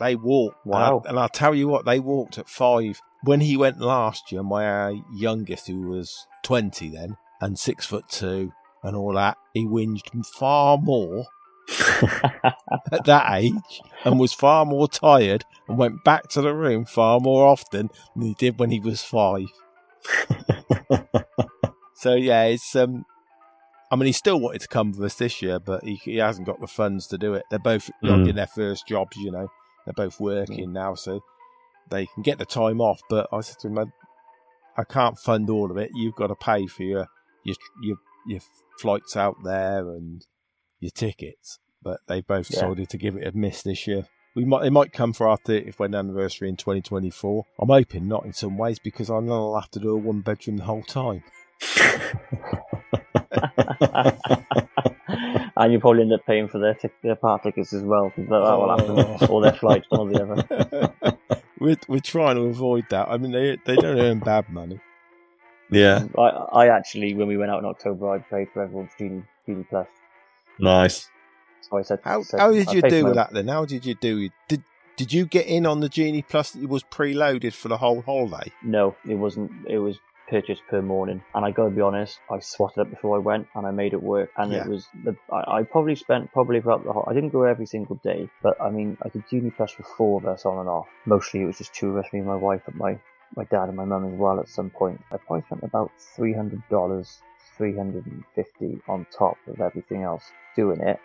They 0.00 0.16
walked. 0.16 0.64
Wow. 0.66 1.02
And, 1.06 1.18
I, 1.18 1.22
will 1.22 1.28
tell 1.28 1.54
you 1.54 1.68
what, 1.68 1.84
they 1.84 2.00
walked 2.00 2.38
at 2.38 2.48
five. 2.48 3.00
When 3.22 3.40
he 3.40 3.56
went 3.56 3.80
last 3.80 4.32
year, 4.32 4.42
my 4.42 4.88
uh, 4.88 4.94
youngest, 5.14 5.68
who 5.68 5.82
was 5.82 6.26
20 6.42 6.90
then, 6.90 7.16
and 7.40 7.58
six 7.58 7.86
foot 7.86 8.08
two 8.08 8.52
and 8.82 8.96
all 8.96 9.14
that, 9.14 9.38
he 9.54 9.64
whinged 9.64 10.26
far 10.26 10.76
more 10.76 11.26
at 12.92 13.04
that 13.04 13.32
age 13.32 13.80
and 14.04 14.18
was 14.18 14.34
far 14.34 14.66
more 14.66 14.88
tired 14.88 15.44
and 15.68 15.78
went 15.78 16.04
back 16.04 16.28
to 16.28 16.42
the 16.42 16.54
room 16.54 16.84
far 16.84 17.20
more 17.20 17.46
often 17.46 17.88
than 18.14 18.26
he 18.26 18.34
did 18.34 18.58
when 18.58 18.70
he 18.70 18.80
was 18.80 19.02
five. 19.02 19.46
So 22.04 22.14
yeah, 22.14 22.44
it's 22.44 22.76
um. 22.76 23.06
I 23.94 23.96
mean, 23.96 24.06
he 24.06 24.12
still 24.12 24.40
wanted 24.40 24.60
to 24.62 24.66
come 24.68 24.90
with 24.90 25.00
us 25.04 25.14
this 25.14 25.40
year, 25.40 25.60
but 25.60 25.84
he, 25.84 25.94
he 25.94 26.16
hasn't 26.16 26.46
got 26.48 26.60
the 26.60 26.66
funds 26.66 27.06
to 27.06 27.16
do 27.16 27.34
it. 27.34 27.44
They're 27.48 27.60
both 27.60 27.88
Mm. 28.02 28.28
in 28.28 28.34
their 28.34 28.48
first 28.48 28.88
jobs, 28.88 29.16
you 29.16 29.30
know. 29.30 29.46
They're 29.84 29.94
both 29.94 30.18
working 30.18 30.72
now, 30.72 30.96
so 30.96 31.20
they 31.90 32.06
can 32.06 32.24
get 32.24 32.38
the 32.38 32.44
time 32.44 32.80
off. 32.80 33.00
But 33.08 33.28
I 33.32 33.40
said 33.42 33.58
to 33.60 33.68
him, 33.68 33.78
I, 33.78 33.84
I 34.76 34.82
can't 34.82 35.16
fund 35.16 35.48
all 35.48 35.70
of 35.70 35.76
it. 35.76 35.90
You've 35.94 36.16
got 36.16 36.26
to 36.26 36.34
pay 36.34 36.66
for 36.66 36.82
your 36.82 37.06
your 37.44 37.54
your, 37.84 37.96
your 38.26 38.40
flights 38.80 39.16
out 39.16 39.36
there 39.44 39.88
and 39.90 40.26
your 40.80 40.90
tickets. 40.90 41.60
But 41.80 42.00
they 42.08 42.20
both 42.20 42.50
Yeah. 42.50 42.62
decided 42.62 42.88
to 42.90 42.98
give 42.98 43.14
it 43.14 43.28
a 43.32 43.36
miss 43.36 43.62
this 43.62 43.86
year. 43.86 44.08
We 44.34 44.44
might 44.44 44.62
they 44.62 44.70
might 44.70 44.92
come 44.92 45.12
for 45.12 45.28
our 45.28 45.38
35th 45.38 45.78
wedding 45.78 45.94
anniversary 45.94 46.48
in 46.48 46.56
2024. 46.56 47.44
I'm 47.60 47.68
hoping 47.68 48.08
not 48.08 48.24
in 48.24 48.32
some 48.32 48.58
ways 48.58 48.80
because 48.80 49.08
I 49.08 49.20
know 49.20 49.52
I'll 49.54 49.60
have 49.60 49.70
to 49.70 49.78
do 49.78 49.90
a 49.90 49.96
one 49.96 50.22
bedroom 50.22 50.56
the 50.56 50.64
whole 50.64 50.82
time. 50.82 51.22
and 55.56 55.72
you 55.72 55.80
probably 55.80 56.02
end 56.02 56.12
up 56.12 56.24
paying 56.26 56.48
for 56.48 56.58
their, 56.58 56.74
tic- 56.74 57.00
their 57.02 57.16
part 57.16 57.42
tickets 57.42 57.72
as 57.72 57.82
well, 57.82 58.12
because 58.14 58.28
that, 58.28 58.40
that 58.40 58.58
will 58.58 58.70
happen. 58.76 59.18
Oh. 59.20 59.26
Or 59.34 59.42
their 59.42 59.52
flights, 59.52 59.86
one 59.88 60.00
or 60.00 60.10
the 60.10 60.22
other. 61.02 61.18
we're 61.60 61.76
we're 61.88 62.00
trying 62.00 62.36
to 62.36 62.42
avoid 62.42 62.84
that. 62.90 63.08
I 63.08 63.16
mean, 63.16 63.32
they 63.32 63.56
they 63.64 63.76
don't 63.76 63.98
earn 63.98 64.18
bad 64.20 64.48
money. 64.50 64.80
Yeah, 65.70 66.04
I, 66.18 66.20
I 66.22 66.66
actually, 66.68 67.14
when 67.14 67.26
we 67.26 67.36
went 67.36 67.50
out 67.50 67.58
in 67.60 67.64
October, 67.64 68.10
I 68.10 68.18
paid 68.18 68.48
for 68.52 68.62
everyone's 68.62 68.90
Genie, 68.98 69.22
Genie 69.46 69.64
Plus. 69.68 69.88
nice. 70.58 71.08
So 71.62 71.78
I 71.78 71.82
said, 71.82 72.00
How 72.04 72.22
said- 72.22 72.40
how 72.40 72.52
did 72.52 72.70
you 72.72 72.82
do 72.82 73.04
with 73.06 73.16
my- 73.16 73.22
that 73.22 73.32
then? 73.32 73.48
How 73.48 73.64
did 73.64 73.86
you 73.86 73.94
do? 73.94 74.28
Did 74.48 74.62
did 74.96 75.12
you 75.12 75.24
get 75.26 75.46
in 75.46 75.66
on 75.66 75.80
the 75.80 75.88
Genie 75.88 76.22
Plus 76.22 76.50
that 76.52 76.68
was 76.68 76.84
preloaded 76.84 77.52
for 77.54 77.68
the 77.68 77.78
whole 77.78 78.02
holiday? 78.02 78.52
No, 78.62 78.94
it 79.08 79.14
wasn't. 79.14 79.50
It 79.68 79.78
was 79.78 79.98
purchased 80.28 80.62
per 80.68 80.82
morning, 80.82 81.22
and 81.34 81.44
I 81.44 81.50
got 81.50 81.64
to 81.64 81.70
be 81.70 81.80
honest, 81.80 82.18
I 82.30 82.38
swatted 82.40 82.78
up 82.80 82.90
before 82.90 83.16
I 83.16 83.20
went, 83.20 83.46
and 83.54 83.66
I 83.66 83.70
made 83.70 83.92
it 83.92 84.02
work. 84.02 84.30
And 84.36 84.52
Yeah. 84.52 84.62
it 84.62 84.68
was 84.68 84.88
the 85.04 85.16
I, 85.32 85.58
I 85.58 85.62
probably 85.62 85.94
spent 85.96 86.32
probably 86.32 86.58
about 86.58 86.84
the 86.84 86.92
whole. 86.92 87.06
I 87.08 87.14
didn't 87.14 87.30
go 87.30 87.42
every 87.44 87.66
single 87.66 87.96
day, 87.96 88.28
but 88.42 88.60
I 88.60 88.70
mean, 88.70 88.96
I 89.02 89.08
did 89.08 89.24
Genie 89.30 89.50
Plus 89.50 89.72
for 89.72 89.82
four 89.96 90.20
of 90.20 90.26
us 90.26 90.44
on 90.46 90.58
and 90.58 90.68
off. 90.68 90.88
Mostly, 91.06 91.42
it 91.42 91.46
was 91.46 91.58
just 91.58 91.74
two 91.74 91.90
of 91.90 91.96
us, 92.04 92.12
me 92.12 92.20
and 92.20 92.28
my 92.28 92.36
wife, 92.36 92.62
and 92.66 92.76
my 92.76 92.98
my 93.36 93.44
dad 93.44 93.68
and 93.68 93.76
my 93.76 93.84
mum 93.84 94.04
as 94.12 94.18
well. 94.18 94.38
At 94.40 94.48
some 94.48 94.70
point, 94.70 95.00
I 95.12 95.16
probably 95.16 95.42
spent 95.42 95.62
about 95.62 95.90
three 96.16 96.32
hundred 96.32 96.62
dollars, 96.70 97.20
three 97.56 97.76
hundred 97.76 98.06
and 98.06 98.24
fifty 98.34 98.80
on 98.88 99.06
top 99.16 99.36
of 99.46 99.60
everything 99.60 100.02
else 100.02 100.24
doing 100.56 100.80
it, 100.80 100.98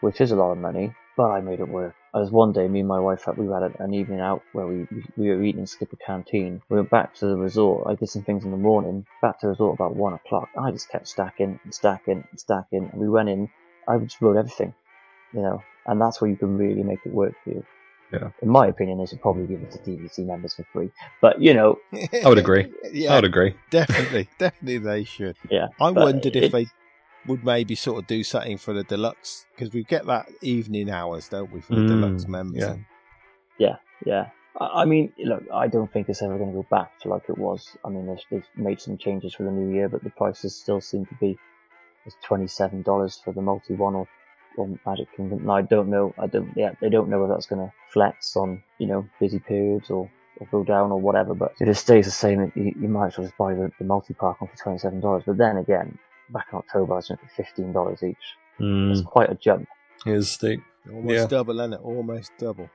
which 0.00 0.20
is 0.20 0.32
a 0.32 0.36
lot 0.36 0.52
of 0.52 0.58
money. 0.58 0.92
But 1.16 1.30
I 1.30 1.40
made 1.40 1.60
it 1.60 1.68
work. 1.68 1.94
There 2.14 2.22
was 2.22 2.30
one 2.30 2.52
day, 2.52 2.66
me 2.66 2.80
and 2.80 2.88
my 2.88 2.98
wife, 2.98 3.24
we 3.36 3.46
had 3.46 3.74
an 3.78 3.94
evening 3.94 4.20
out 4.20 4.42
where 4.52 4.66
we, 4.66 4.86
we 5.16 5.28
were 5.28 5.42
eating 5.42 5.60
in 5.60 5.66
Skipper 5.66 5.96
Canteen. 6.04 6.60
We 6.68 6.76
went 6.76 6.90
back 6.90 7.14
to 7.16 7.26
the 7.26 7.36
resort. 7.36 7.86
I 7.88 7.94
did 7.94 8.08
some 8.08 8.22
things 8.22 8.44
in 8.44 8.50
the 8.50 8.56
morning. 8.56 9.06
Back 9.22 9.38
to 9.40 9.46
the 9.46 9.50
resort 9.50 9.74
about 9.76 9.94
one 9.96 10.14
o'clock. 10.14 10.48
I 10.58 10.70
just 10.70 10.88
kept 10.88 11.06
stacking 11.08 11.60
and 11.62 11.74
stacking 11.74 12.24
and 12.30 12.40
stacking. 12.40 12.88
And 12.90 13.00
we 13.00 13.08
went 13.08 13.28
in. 13.28 13.48
I 13.86 13.98
just 13.98 14.20
rode 14.20 14.36
everything, 14.38 14.74
you 15.34 15.42
know. 15.42 15.62
And 15.86 16.00
that's 16.00 16.20
where 16.20 16.30
you 16.30 16.36
can 16.36 16.56
really 16.56 16.82
make 16.82 17.00
it 17.04 17.12
work 17.12 17.34
for 17.44 17.50
you. 17.50 17.64
Yeah. 18.12 18.30
In 18.42 18.48
my 18.48 18.66
opinion, 18.66 18.98
they 18.98 19.06
should 19.06 19.20
probably 19.20 19.46
give 19.46 19.60
it 19.62 19.70
to 19.72 19.78
DVC 19.78 20.26
members 20.26 20.54
for 20.54 20.64
free. 20.72 20.90
But 21.22 21.40
you 21.40 21.54
know, 21.54 21.78
I 22.24 22.28
would 22.28 22.38
agree. 22.38 22.72
yeah, 22.92 23.12
I 23.12 23.16
would 23.16 23.24
agree. 23.24 23.54
definitely, 23.70 24.28
definitely 24.38 24.78
they 24.78 25.04
should. 25.04 25.36
yeah. 25.48 25.68
I 25.80 25.92
But 25.92 26.02
wondered 26.04 26.34
if 26.34 26.44
it- 26.44 26.52
they 26.52 26.66
would 27.26 27.44
maybe 27.44 27.74
sort 27.74 27.98
of 28.02 28.06
do 28.06 28.24
something 28.24 28.58
for 28.58 28.72
the 28.72 28.84
deluxe 28.84 29.46
because 29.54 29.72
we 29.72 29.82
get 29.84 30.06
that 30.06 30.28
evening 30.42 30.90
hours, 30.90 31.28
don't 31.28 31.52
we, 31.52 31.60
for 31.60 31.74
the 31.74 31.82
Mm, 31.82 31.88
deluxe 31.88 32.26
members? 32.26 32.62
yeah. 32.62 32.70
And 32.72 32.84
Yeah. 33.58 33.76
I 34.58 34.82
I 34.82 34.84
mean, 34.84 35.12
look, 35.18 35.44
I 35.52 35.68
don't 35.68 35.92
think 35.92 36.08
it's 36.08 36.22
ever 36.22 36.36
going 36.38 36.50
to 36.52 36.56
go 36.56 36.66
back 36.70 36.98
to 37.00 37.08
like 37.08 37.28
it 37.28 37.38
was. 37.38 37.76
I 37.84 37.88
mean, 37.88 38.06
they've, 38.06 38.24
they've 38.30 38.48
made 38.56 38.80
some 38.80 38.96
changes 38.98 39.34
for 39.34 39.44
the 39.44 39.50
new 39.52 39.74
year, 39.74 39.88
but 39.88 40.02
the 40.02 40.10
prices 40.10 40.54
still 40.56 40.80
seem 40.80 41.06
to 41.06 41.14
be 41.16 41.38
it's 42.06 42.16
twenty 42.24 42.46
seven 42.46 42.82
dollars 42.82 43.20
for 43.22 43.32
the 43.32 43.42
multi 43.42 43.74
one 43.74 43.94
or, 43.94 44.08
or 44.56 44.68
Magic 44.86 45.14
Kingdom. 45.16 45.40
And 45.40 45.50
I 45.52 45.62
don't 45.62 45.88
know. 45.90 46.14
I 46.18 46.26
don't. 46.26 46.50
Yeah, 46.56 46.72
they 46.80 46.88
don't 46.88 47.10
know 47.10 47.22
if 47.24 47.30
that's 47.30 47.46
going 47.46 47.60
to 47.66 47.72
flex 47.92 48.36
on 48.36 48.62
you 48.78 48.86
know 48.86 49.06
busy 49.20 49.38
periods 49.38 49.90
or, 49.90 50.10
or 50.38 50.46
go 50.50 50.64
down 50.64 50.90
or 50.90 51.00
whatever. 51.00 51.34
But 51.34 51.52
if 51.60 51.68
it 51.68 51.74
stays 51.74 52.06
the 52.06 52.10
same, 52.10 52.50
you, 52.56 52.72
you 52.80 52.88
might 52.88 53.08
as 53.08 53.18
well 53.18 53.26
just 53.26 53.36
buy 53.38 53.54
the, 53.54 53.70
the 53.78 53.84
multi 53.84 54.14
park 54.14 54.40
one 54.40 54.50
for 54.50 54.56
twenty 54.56 54.78
seven 54.78 55.00
dollars. 55.00 55.24
But 55.26 55.36
then 55.36 55.58
again, 55.58 55.98
back 56.32 56.46
in 56.52 56.58
October, 56.58 56.94
I 56.96 57.00
spent 57.00 57.20
fifteen 57.36 57.72
dollars 57.72 58.02
each. 58.02 58.16
It's 58.58 59.00
Mm, 59.00 59.04
quite 59.06 59.30
a 59.30 59.34
jump. 59.34 59.66
here's 60.04 60.30
steep. 60.30 60.60
almost 60.90 61.14
Yeah. 61.14 61.26
double, 61.26 61.60
is 61.60 61.72
it? 61.72 61.80
Almost 61.82 62.32
double. 62.38 62.68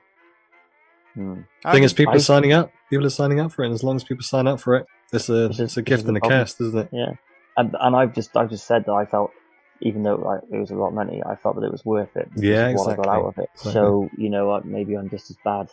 Hmm. 1.14 1.40
Thing 1.72 1.82
is, 1.82 1.92
people 1.92 2.12
I- 2.12 2.16
are 2.16 2.20
signing 2.20 2.52
up. 2.52 2.70
People 2.90 3.06
are 3.06 3.10
signing 3.10 3.40
up 3.40 3.52
for 3.52 3.62
it, 3.62 3.66
and 3.66 3.74
as 3.74 3.82
long 3.82 3.96
as 3.96 4.04
people 4.04 4.22
sign 4.22 4.46
up 4.46 4.60
for 4.60 4.76
it, 4.76 4.86
it's 5.12 5.28
a 5.28 5.48
This 5.48 5.50
is- 5.56 5.60
it's 5.60 5.76
a 5.76 5.82
gift 5.82 6.06
and 6.06 6.16
a 6.16 6.20
problem. 6.20 6.40
cast, 6.40 6.60
isn't 6.60 6.78
it? 6.78 6.88
Yeah, 6.92 7.12
and 7.56 7.74
and 7.80 7.96
I've 7.96 8.12
just 8.14 8.36
I've 8.36 8.50
just 8.50 8.66
said 8.66 8.84
that 8.86 8.92
I 8.92 9.06
felt, 9.06 9.30
even 9.80 10.02
though 10.02 10.16
like, 10.16 10.40
it 10.50 10.58
was 10.58 10.70
a 10.70 10.74
lot 10.76 10.88
of 10.88 10.94
money, 10.94 11.22
I 11.24 11.34
felt 11.36 11.56
that 11.56 11.64
it 11.64 11.72
was 11.72 11.84
worth 11.84 12.16
it. 12.16 12.28
Yeah, 12.36 12.68
of 12.68 12.74
what 12.76 12.92
I 12.92 12.96
got 12.96 13.06
out 13.08 13.24
of 13.24 13.38
it. 13.38 13.48
Exactly. 13.54 13.72
So 13.72 14.08
you 14.16 14.28
know, 14.30 14.50
uh, 14.50 14.60
maybe 14.64 14.94
I'm 14.96 15.08
just 15.08 15.30
as 15.30 15.36
bad 15.44 15.68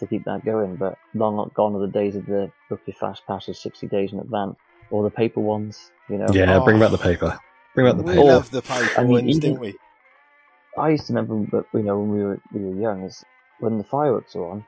to 0.00 0.06
keep 0.06 0.24
that 0.24 0.44
going. 0.44 0.76
But 0.76 0.96
long 1.14 1.50
gone 1.54 1.74
are 1.76 1.80
the 1.80 1.86
days 1.88 2.16
of 2.16 2.26
the 2.26 2.50
book 2.68 2.80
your 2.86 2.94
fast 2.94 3.26
passes 3.26 3.58
sixty 3.58 3.86
days 3.86 4.12
in 4.12 4.18
advance 4.20 4.56
or 4.92 5.02
the 5.02 5.10
paper 5.10 5.40
ones. 5.40 5.90
You 6.08 6.18
know, 6.18 6.28
Yeah, 6.32 6.58
bring 6.64 6.76
Oh. 6.76 6.80
back 6.80 6.90
the 6.90 6.98
oh. 6.98 7.10
paper. 7.10 7.38
Bring 7.74 7.86
back 7.88 7.96
the 7.96 8.04
paper. 8.04 8.20
Or- 8.20 8.32
love 8.36 8.50
the 8.50 8.62
paper 8.62 8.90
I 9.00 9.02
mean, 9.02 9.10
ones, 9.12 9.24
even- 9.28 9.40
didn't 9.40 9.60
we? 9.60 9.74
I 10.78 10.88
used 10.90 11.06
to 11.08 11.12
remember, 11.12 11.34
but 11.50 11.66
you 11.78 11.84
know, 11.84 11.98
when 11.98 12.10
we 12.16 12.24
were 12.24 12.40
we 12.54 12.60
were 12.64 12.74
young, 12.80 13.02
is 13.02 13.24
when 13.60 13.78
the 13.78 13.84
fireworks 13.84 14.34
were 14.34 14.48
on, 14.48 14.64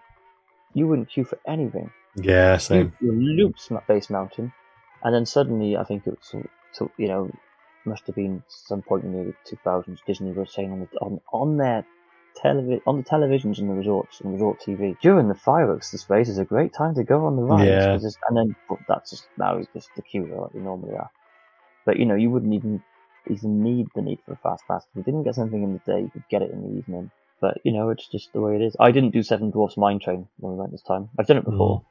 you 0.74 0.86
wouldn't 0.88 1.08
queue 1.10 1.24
for 1.24 1.38
anything. 1.46 1.90
Yeah, 2.16 2.54
You, 2.54 2.58
same. 2.58 2.92
you 3.00 3.12
looped 3.12 3.60
Sma- 3.60 3.82
Space 3.84 4.10
Mountain, 4.10 4.52
and 5.02 5.14
then 5.14 5.24
suddenly, 5.26 5.76
I 5.76 5.84
think 5.84 6.06
it 6.06 6.18
was, 6.18 6.44
so, 6.72 6.90
you 6.96 7.08
know, 7.08 7.30
must 7.86 8.06
have 8.06 8.16
been 8.16 8.42
some 8.48 8.82
point 8.82 9.04
in 9.04 9.12
the 9.12 9.34
2000s. 9.50 10.00
Disney 10.06 10.32
was 10.32 10.52
saying 10.52 10.72
on 10.72 10.80
the, 10.80 10.88
on 11.00 11.20
on 11.32 11.56
their 11.56 11.84
television 12.34 12.80
on 12.86 12.96
the 12.98 13.04
televisions 13.04 13.58
in 13.58 13.68
the 13.68 13.74
resorts 13.74 14.20
and 14.20 14.32
resort 14.32 14.60
TV 14.60 14.96
during 15.00 15.28
the 15.28 15.34
fireworks 15.34 15.90
displays 15.90 16.28
is 16.28 16.38
a 16.38 16.44
great 16.44 16.72
time 16.72 16.94
to 16.94 17.04
go 17.04 17.26
on 17.26 17.36
the 17.36 17.42
rides. 17.42 17.64
Yeah. 17.68 17.86
'cause 17.94 18.04
it's- 18.04 18.18
and 18.28 18.36
then 18.36 18.56
but 18.68 18.78
that's 18.88 19.10
just 19.10 19.26
now 19.38 19.56
it's 19.56 19.72
just 19.72 19.88
the 19.96 20.02
queues 20.02 20.30
are 20.30 20.42
like 20.42 20.52
they 20.52 20.60
normally 20.60 20.94
are. 20.96 21.10
But 21.86 21.98
you 21.98 22.06
know, 22.06 22.14
you 22.14 22.30
wouldn't 22.30 22.52
even 22.54 22.82
even 23.28 23.62
need 23.62 23.86
the 23.94 24.02
need 24.02 24.20
for 24.26 24.32
a 24.32 24.36
fast 24.36 24.64
pass. 24.68 24.84
If 24.90 24.96
you 24.96 25.02
didn't 25.02 25.22
get 25.22 25.34
something 25.34 25.62
in 25.62 25.72
the 25.72 25.78
day, 25.92 26.00
you 26.02 26.10
could 26.10 26.28
get 26.28 26.42
it 26.42 26.50
in 26.50 26.62
the 26.62 26.78
evening. 26.78 27.10
But 27.40 27.58
you 27.64 27.72
know, 27.72 27.90
it's 27.90 28.06
just 28.08 28.32
the 28.32 28.40
way 28.40 28.54
it 28.56 28.62
is. 28.62 28.76
I 28.78 28.90
didn't 28.90 29.10
do 29.12 29.22
Seven 29.22 29.50
Dwarfs 29.50 29.76
Mine 29.76 29.98
Train 29.98 30.28
when 30.38 30.52
we 30.52 30.58
went 30.58 30.72
this 30.72 30.82
time. 30.82 31.08
I've 31.18 31.26
done 31.26 31.38
it 31.38 31.44
before, 31.44 31.80
mm. 31.80 31.84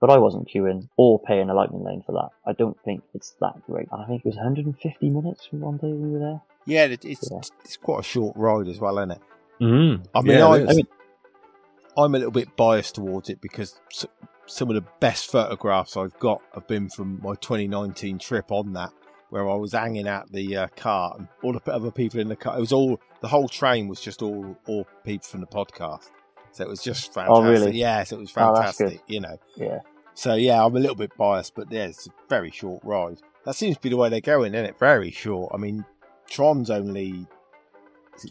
but 0.00 0.10
I 0.10 0.18
wasn't 0.18 0.48
queuing 0.48 0.88
or 0.96 1.18
paying 1.20 1.48
a 1.50 1.54
lightning 1.54 1.84
lane 1.84 2.02
for 2.04 2.12
that. 2.12 2.30
I 2.46 2.52
don't 2.52 2.78
think 2.84 3.02
it's 3.14 3.34
that 3.40 3.64
great. 3.66 3.88
I 3.92 4.04
think 4.06 4.24
it 4.24 4.28
was 4.28 4.36
150 4.36 5.10
minutes 5.10 5.46
from 5.46 5.60
one 5.60 5.76
day 5.78 5.92
we 5.92 6.10
were 6.12 6.18
there. 6.18 6.42
Yeah, 6.66 6.84
it's 6.84 7.04
Yeah. 7.04 7.38
it's 7.64 7.76
quite 7.76 8.00
a 8.00 8.02
short 8.02 8.36
ride 8.36 8.68
as 8.68 8.80
well, 8.80 8.98
isn't 8.98 9.12
it? 9.12 9.20
Mm. 9.60 10.06
I 10.14 10.20
mean, 10.22 10.38
Yeah, 10.38 10.46
I. 10.48 10.56
I 10.70 10.74
mean- 10.74 10.86
I'm 11.96 12.12
a 12.14 12.18
little 12.18 12.32
bit 12.32 12.56
biased 12.56 12.96
towards 12.96 13.30
it 13.30 13.40
because 13.40 13.80
some 14.46 14.68
of 14.68 14.74
the 14.74 14.84
best 14.98 15.30
photographs 15.30 15.96
I've 15.96 16.18
got 16.18 16.42
have 16.52 16.66
been 16.66 16.88
from 16.88 17.20
my 17.22 17.34
2019 17.36 18.18
trip 18.18 18.50
on 18.50 18.72
that, 18.72 18.90
where 19.30 19.48
I 19.48 19.54
was 19.54 19.74
hanging 19.74 20.08
out 20.08 20.30
the 20.32 20.56
uh, 20.56 20.66
car 20.76 21.14
and 21.16 21.28
all 21.44 21.52
the 21.52 21.72
other 21.72 21.92
people 21.92 22.18
in 22.18 22.26
the 22.28 22.34
car. 22.34 22.56
It 22.56 22.60
was 22.60 22.72
all 22.72 23.00
the 23.20 23.28
whole 23.28 23.46
train 23.48 23.86
was 23.86 24.00
just 24.00 24.22
all 24.22 24.56
all 24.66 24.86
people 25.04 25.24
from 25.24 25.40
the 25.40 25.46
podcast. 25.46 26.10
So 26.50 26.64
it 26.64 26.68
was 26.68 26.82
just 26.82 27.14
fantastic. 27.14 27.44
Oh, 27.44 27.48
really? 27.48 27.72
Yes, 27.78 28.10
it 28.10 28.18
was 28.18 28.30
Oh, 28.36 28.54
fantastic. 28.56 29.00
you 29.06 29.20
know. 29.20 29.36
Yeah. 29.54 29.78
So 30.14 30.34
yeah, 30.34 30.64
I'm 30.64 30.74
a 30.74 30.80
little 30.80 30.96
bit 30.96 31.16
biased, 31.16 31.54
but 31.54 31.70
yeah, 31.70 31.84
it's 31.84 32.08
a 32.08 32.10
very 32.28 32.50
short 32.50 32.82
ride. 32.84 33.18
That 33.44 33.54
seems 33.54 33.76
to 33.76 33.82
be 33.82 33.88
the 33.90 33.96
way 33.96 34.08
they're 34.08 34.20
going, 34.20 34.54
isn't 34.54 34.66
it? 34.66 34.78
Very 34.80 35.12
short. 35.12 35.52
I 35.54 35.58
mean, 35.58 35.84
Tron's 36.28 36.70
only 36.70 37.28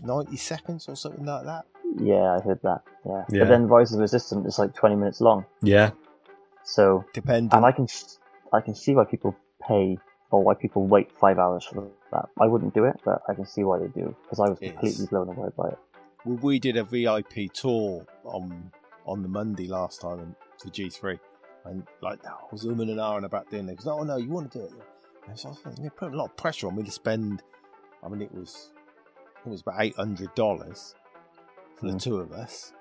90 0.01 0.35
seconds 0.37 0.87
or 0.87 0.95
something 0.95 1.25
like 1.25 1.45
that? 1.45 1.65
Yeah, 1.99 2.37
I 2.37 2.41
heard 2.41 2.59
that. 2.63 2.81
Yeah. 3.05 3.23
Yeah. 3.29 3.39
But 3.39 3.49
then 3.49 3.67
Rise 3.67 3.91
of 3.91 3.97
the 3.97 4.01
Resistance 4.01 4.47
is 4.47 4.59
like 4.59 4.73
20 4.73 4.95
minutes 4.95 5.21
long. 5.21 5.45
Yeah. 5.61 5.91
So, 6.63 7.05
Depending. 7.13 7.55
and 7.55 7.65
I 7.65 7.71
can, 7.71 7.83
s- 7.85 8.19
I 8.53 8.61
can 8.61 8.73
see 8.75 8.95
why 8.95 9.03
people 9.05 9.35
pay 9.67 9.97
or 10.31 10.43
why 10.43 10.53
people 10.55 10.87
wait 10.87 11.11
five 11.19 11.37
hours 11.37 11.65
for 11.65 11.87
that. 12.11 12.29
I 12.39 12.47
wouldn't 12.47 12.73
do 12.73 12.85
it, 12.85 12.99
but 13.05 13.21
I 13.29 13.33
can 13.33 13.45
see 13.45 13.63
why 13.63 13.79
they 13.79 13.87
do 13.87 14.15
because 14.23 14.39
I 14.39 14.49
was 14.49 14.57
Yes. 14.61 14.71
completely 14.71 15.05
blown 15.07 15.29
away 15.29 15.49
by 15.57 15.69
it. 15.69 15.79
Well, 16.25 16.37
we 16.41 16.57
did 16.59 16.77
a 16.77 16.83
VIP 16.83 17.49
tour 17.53 18.05
on 18.23 18.71
on 19.05 19.21
the 19.21 19.27
Monday 19.27 19.67
last 19.67 19.99
time 19.99 20.19
in- 20.19 20.35
for 20.57 20.69
G3, 20.69 21.19
and 21.65 21.85
like 22.01 22.25
I 22.25 22.31
was 22.51 22.63
umming 22.63 22.89
and 22.89 22.97
ahhing 22.99 23.25
about 23.25 23.49
doing 23.51 23.65
it. 23.67 23.71
Because 23.71 23.87
oh 23.87 24.03
no, 24.03 24.15
you 24.15 24.29
want 24.29 24.49
to 24.53 24.59
do 24.59 24.63
it? 24.65 24.71
And 25.27 25.37
so 25.37 25.49
I 25.49 25.51
was 25.51 25.59
thinking, 25.59 25.85
it 25.85 25.95
put 25.97 26.13
a 26.13 26.17
lot 26.17 26.25
of 26.29 26.37
pressure 26.37 26.67
on 26.67 26.75
me 26.77 26.83
to 26.83 26.91
spend. 26.91 27.43
I 28.01 28.07
mean, 28.07 28.21
it 28.21 28.33
was 28.33 28.71
it 29.45 29.49
was 29.49 29.61
about 29.61 29.81
eight 29.81 29.95
hundred 29.95 30.33
dollars 30.35 30.95
for 31.77 31.87
the 31.87 31.93
Mm. 31.93 32.01
two 32.01 32.17
of 32.17 32.31
us. 32.31 32.73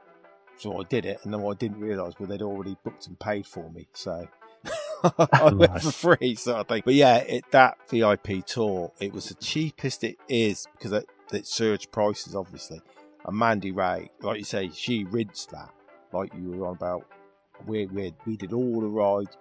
So 0.58 0.78
I 0.80 0.84
did 0.84 1.06
it, 1.06 1.20
and 1.24 1.32
then 1.32 1.40
what 1.40 1.56
I 1.56 1.58
didn't 1.58 1.80
realise 1.80 2.14
well 2.18 2.28
they'd 2.28 2.42
already 2.42 2.76
booked 2.84 3.06
and 3.06 3.18
paid 3.18 3.46
for 3.46 3.70
me, 3.70 3.88
so 3.94 4.28
I 5.32 5.52
went 5.52 5.72
Nice. 5.72 5.84
for 5.84 6.16
free, 6.16 6.34
sort 6.36 6.58
of 6.60 6.68
thing. 6.68 6.82
But 6.84 6.94
yeah, 6.94 7.16
it, 7.18 7.44
that 7.50 7.76
VIP 7.88 8.44
tour, 8.46 8.92
it 9.00 9.12
was 9.12 9.28
the 9.28 9.34
cheapest 9.34 10.04
it 10.04 10.16
is 10.28 10.68
because 10.72 10.92
it, 10.92 11.08
it 11.32 11.46
surged 11.46 11.90
prices, 11.90 12.36
obviously. 12.36 12.80
And 13.26 13.36
Mandy 13.36 13.72
Ray, 13.72 14.10
like 14.20 14.38
you 14.38 14.44
say, 14.44 14.70
she 14.72 15.04
rinsed 15.04 15.50
that, 15.50 15.70
like 16.12 16.32
you 16.34 16.50
were 16.50 16.66
on 16.68 16.74
about. 16.76 17.04
We 17.66 17.86
we 17.86 18.14
we 18.26 18.36
did 18.36 18.52
all 18.52 18.80
the 18.80 18.86
rides, 18.88 19.36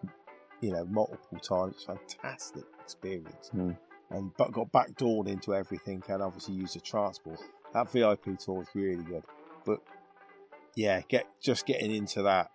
you 0.61 0.71
know, 0.71 0.85
multiple 0.85 1.39
times. 1.39 1.83
Fantastic 1.85 2.63
experience, 2.83 3.51
Mm. 3.55 3.77
And 4.11 4.31
but 4.37 4.51
got 4.51 4.71
backdoored 4.71 5.27
into 5.27 5.53
everything, 5.55 6.03
and 6.07 6.21
obviously 6.21 6.55
used 6.55 6.75
the 6.75 6.79
transport. 6.81 7.39
That 7.73 7.89
VIP 7.91 8.37
tour 8.37 8.55
was 8.59 8.67
really 8.73 9.03
good, 9.03 9.23
but 9.65 9.79
yeah, 10.75 11.01
get 11.07 11.27
just 11.41 11.65
getting 11.65 11.93
into 11.93 12.21
that 12.23 12.51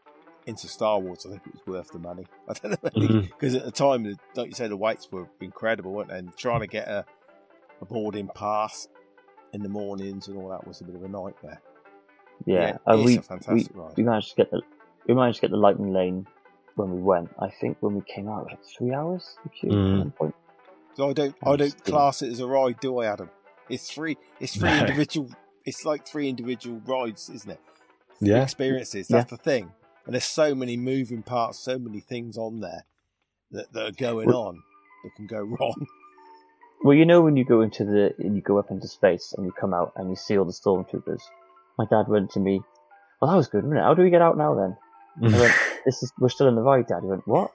into 0.47 0.69
Star 0.69 1.01
Wars, 1.01 1.27
I 1.27 1.31
think 1.31 1.43
it 1.47 1.53
was 1.55 1.67
worth 1.67 1.91
the 1.93 1.99
money. 1.99 2.27
I 2.49 2.53
don't 2.53 2.83
know 3.11 3.21
because 3.23 3.55
at 3.57 3.65
the 3.65 3.73
time, 3.73 4.05
the- 4.05 4.19
like 4.37 4.49
you 4.49 4.55
say, 4.55 4.69
the 4.69 4.77
waits 4.77 5.11
were 5.11 5.27
incredible, 5.41 5.93
weren't 5.93 6.09
they? 6.11 6.19
And 6.19 6.37
trying 6.37 6.61
to 6.61 6.67
get 6.69 6.87
a, 6.87 7.05
a 7.81 7.85
boarding 7.85 8.29
pass 8.29 8.89
in 9.53 9.63
the 9.63 9.69
mornings 9.69 10.29
and 10.29 10.37
all 10.39 10.49
that 10.51 10.67
was 10.67 10.81
a 10.81 10.85
bit 10.85 10.95
of 10.95 11.03
a 11.03 11.09
nightmare. 11.09 11.61
Yeah, 12.45 12.61
Yeah, 12.61 12.77
uh, 12.89 12.97
it's 12.99 13.05
we, 13.07 13.17
a 13.19 13.23
fantastic 13.23 13.75
we, 13.75 13.81
ride. 13.81 13.93
we 13.97 14.03
managed 14.05 14.31
to 14.31 14.37
get 14.37 14.51
the 14.51 14.61
we 15.09 15.15
managed 15.15 15.37
to 15.39 15.43
get 15.43 15.51
the 15.51 15.57
lightning 15.57 15.93
lane 15.93 16.27
when 16.77 16.91
we 16.95 17.01
went. 17.01 17.31
I 17.41 17.49
think 17.49 17.79
when 17.81 17.95
we 17.95 18.03
came 18.03 18.29
out, 18.29 18.43
it 18.43 18.45
was 18.45 18.51
like 18.53 18.65
three 18.79 18.93
hours. 18.95 19.37
The 19.43 19.49
queue 19.49 19.71
Mm. 19.71 19.93
at 19.95 19.99
one 19.99 20.11
point. 20.13 20.35
So 20.97 21.11
I 21.11 21.13
don't, 21.13 21.35
I 21.43 21.51
oh, 21.51 21.57
don't 21.57 21.71
That's 21.71 21.83
class 21.83 22.23
it 22.23 22.33
as 22.33 22.41
a 22.41 22.47
ride, 22.47 22.81
do 22.81 22.99
I, 22.99 23.07
Adam? 23.07 23.29
It's 23.69 23.91
three, 23.91 24.17
it's 24.41 24.57
three 24.57 24.71
No. 24.71 24.79
individual. 24.81 25.31
It's 25.65 25.85
like 25.85 26.07
three 26.07 26.29
individual 26.29 26.81
rides, 26.87 27.29
isn't 27.29 27.51
it? 27.51 27.61
Yeah. 28.21 28.43
experiences. 28.43 29.09
That's 29.09 29.31
the 29.31 29.37
thing. 29.37 29.73
And 30.07 30.15
there's 30.15 30.25
so 30.25 30.55
many 30.55 30.77
moving 30.77 31.23
parts, 31.23 31.59
so 31.59 31.79
many 31.79 32.01
things 32.01 32.39
on 32.39 32.61
there. 32.61 32.85
that, 33.51 33.73
that 33.73 33.87
are 33.87 33.93
going 33.93 34.27
Well- 34.29 34.43
on 34.49 34.63
that 35.05 35.11
can 35.17 35.27
go 35.27 35.41
wrong. 35.61 35.87
Well, 36.85 36.97
you 36.97 37.05
know 37.07 37.21
when 37.23 37.37
you 37.37 37.45
go 37.45 37.61
into 37.63 37.85
the 37.85 38.15
and 38.19 38.35
you 38.37 38.43
go 38.43 38.59
up 38.59 38.71
into 38.71 38.87
space 38.89 39.33
and 39.37 39.47
you 39.47 39.53
come 39.53 39.73
out 39.75 39.93
and 39.97 40.09
you 40.11 40.17
see 40.17 40.37
all 40.39 40.45
the 40.45 40.53
stormtroopers. 40.53 41.23
My 41.79 41.87
dad 41.91 42.09
went 42.09 42.31
to 42.33 42.41
me. 42.41 42.61
Well, 43.21 43.31
that 43.31 43.37
was 43.37 43.49
good, 43.49 43.65
wasn't 43.65 43.79
it? 43.81 43.83
How 43.83 43.95
do 43.95 44.03
we 44.03 44.11
get 44.11 44.21
out 44.23 44.37
now 44.37 44.55
then? 44.55 44.77
I 45.33 45.41
went, 45.41 45.55
"This 45.87 46.03
is 46.03 46.13
we're 46.19 46.29
still 46.29 46.49
in 46.49 46.55
the 46.55 46.61
ride, 46.63 46.87
Dad." 46.87 47.01
He 47.03 47.09
went, 47.09 47.27
"What?" 47.27 47.51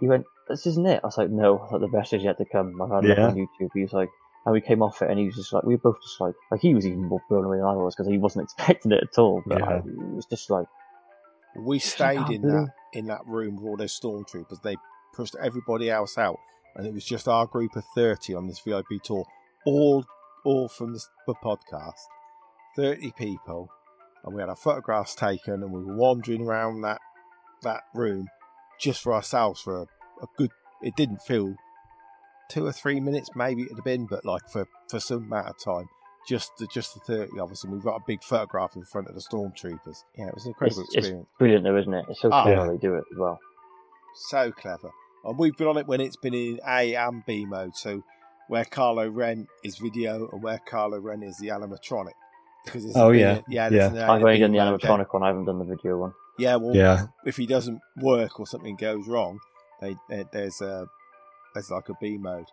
He 0.00 0.08
went, 0.08 0.26
"This 0.48 0.66
isn't 0.66 0.86
it." 0.86 1.00
I 1.02 1.06
was 1.06 1.18
like, 1.18 1.30
"No, 1.30 1.58
I 1.58 1.68
thought 1.68 1.80
the 1.80 1.88
best 1.88 2.12
is 2.12 2.22
yet 2.22 2.38
to 2.38 2.44
come." 2.44 2.80
I've 2.80 2.90
had 2.90 3.04
enough 3.04 3.18
Yeah. 3.18 3.26
on 3.28 3.34
YouTube. 3.36 3.70
He 3.74 3.82
was 3.82 3.92
like, 3.92 4.08
and 4.44 4.52
we 4.52 4.60
came 4.60 4.82
off 4.82 5.02
it, 5.02 5.10
and 5.10 5.18
he 5.18 5.26
was 5.26 5.34
just 5.34 5.52
like, 5.52 5.64
we 5.64 5.74
were 5.74 5.80
both 5.80 6.00
just 6.02 6.20
like, 6.20 6.34
like 6.52 6.60
he 6.60 6.72
was 6.74 6.86
even 6.86 7.04
more 7.04 7.20
blown 7.28 7.44
away 7.44 7.56
than 7.56 7.66
I 7.66 7.72
was 7.74 7.94
because 7.96 8.08
he 8.08 8.18
wasn't 8.18 8.44
expecting 8.58 8.92
it 8.92 9.02
at 9.02 9.18
all. 9.18 9.42
But 9.46 9.58
Yeah. 9.58 9.66
I, 9.66 9.76
it 9.78 9.84
was 10.14 10.26
just 10.26 10.50
like, 10.50 10.66
We 11.56 11.78
stayed 11.80 12.28
in 12.30 12.42
that 12.42 12.68
in 12.92 13.06
that 13.06 13.26
room 13.26 13.56
with 13.56 13.64
all 13.64 13.76
those 13.76 13.98
stormtroopers. 13.98 14.62
They 14.62 14.76
pushed 15.14 15.34
everybody 15.42 15.90
else 15.90 16.16
out, 16.18 16.38
and 16.76 16.86
it 16.86 16.92
was 16.94 17.04
just 17.04 17.26
our 17.28 17.46
group 17.46 17.74
of 17.76 17.84
thirty 17.94 18.34
on 18.34 18.46
this 18.46 18.60
VIP 18.60 19.02
tour, 19.02 19.24
all 19.64 20.04
all 20.44 20.68
from 20.68 20.92
the, 20.92 21.02
the 21.26 21.34
podcast. 21.34 21.98
Thirty 22.76 23.10
people, 23.12 23.68
and 24.22 24.34
we 24.34 24.40
had 24.42 24.50
our 24.50 24.54
photographs 24.56 25.14
taken, 25.14 25.54
and 25.62 25.72
we 25.72 25.82
were 25.82 25.96
wandering 25.96 26.42
around 26.46 26.82
that 26.82 27.00
that 27.62 27.84
room 27.94 28.28
just 28.78 29.02
for 29.02 29.14
ourselves 29.14 29.60
for 29.62 29.86
a, 30.20 30.24
a 30.24 30.28
good. 30.36 30.50
It 30.82 30.94
didn't 30.96 31.22
feel 31.22 31.54
two 32.50 32.64
or 32.66 32.72
three 32.72 33.00
minutes, 33.00 33.30
maybe 33.34 33.62
it'd 33.62 33.76
have 33.76 33.84
been, 33.84 34.06
but 34.06 34.24
like 34.24 34.48
for 34.50 34.66
for 34.88 35.00
some 35.00 35.24
amount 35.24 35.48
of 35.48 35.54
time. 35.64 35.88
Just 36.28 36.50
the, 36.58 36.66
just 36.66 36.92
the 36.94 37.00
30 37.00 37.38
of 37.38 37.52
us, 37.52 37.62
and 37.62 37.72
we've 37.72 37.84
got 37.84 37.94
a 37.94 38.04
big 38.04 38.20
photograph 38.24 38.74
in 38.74 38.82
front 38.84 39.06
of 39.06 39.14
the 39.14 39.20
stormtroopers. 39.20 39.98
Yeah, 40.18 40.26
it 40.26 40.34
was 40.34 40.44
an 40.44 40.50
incredible 40.50 40.80
It's- 40.82 40.88
it's- 40.90 41.04
experience. 41.04 41.28
brilliant 41.38 41.62
though, 41.64 41.76
isn't 41.76 41.94
it? 41.94 42.04
It's 42.08 42.20
so 42.20 42.30
ah, 42.32 42.40
Oh, 42.40 42.42
clear 42.42 42.56
yeah. 42.56 42.66
they 42.72 42.76
do 42.78 42.94
it 42.96 43.04
as 43.12 43.16
well. 43.16 43.38
So 44.28 44.50
clever. 44.50 44.90
And 45.24 45.38
we've 45.38 45.56
been 45.56 45.68
on 45.68 45.76
it 45.76 45.86
when 45.86 46.00
it's 46.00 46.16
been 46.16 46.34
in 46.34 46.58
A 46.66 46.94
and 46.96 47.24
B 47.26 47.46
mode. 47.46 47.76
So 47.76 48.02
where 48.48 48.64
Kylo 48.64 49.08
Ren 49.14 49.46
is 49.62 49.78
video 49.78 50.28
and 50.32 50.42
where 50.42 50.60
Kylo 50.68 51.00
Ren 51.00 51.22
is 51.22 51.36
the 51.38 51.48
animatronic. 51.48 52.14
Because 52.64 52.82
there's 52.82 52.96
Oh, 52.96 53.10
yeah. 53.12 53.36
a- 53.36 53.42
yeah. 53.48 53.68
Yeah. 53.70 53.86
an 53.90 53.96
A 53.98 54.02
I've 54.12 54.22
only 54.22 54.38
done 54.40 54.50
the 54.50 54.58
mode 54.58 54.80
there. 54.80 54.90
animatronic 54.90 55.12
one. 55.14 55.22
I 55.22 55.26
haven't 55.28 55.44
done 55.44 55.58
the 55.60 55.64
video 55.76 55.96
one. 55.98 56.12
Yeah, 56.40 56.56
well, 56.56 56.74
yeah, 56.74 57.06
if 57.24 57.36
he 57.36 57.46
doesn't 57.46 57.80
work 58.02 58.40
or 58.40 58.48
something 58.48 58.74
goes 58.74 59.06
wrong, 59.06 59.38
they, 59.80 59.96
they 60.08 60.24
there's 60.32 60.60
a 60.60 60.86
there's 61.54 61.70
like 61.70 61.88
a 61.88 61.94
B 62.00 62.16
mode, 62.18 62.48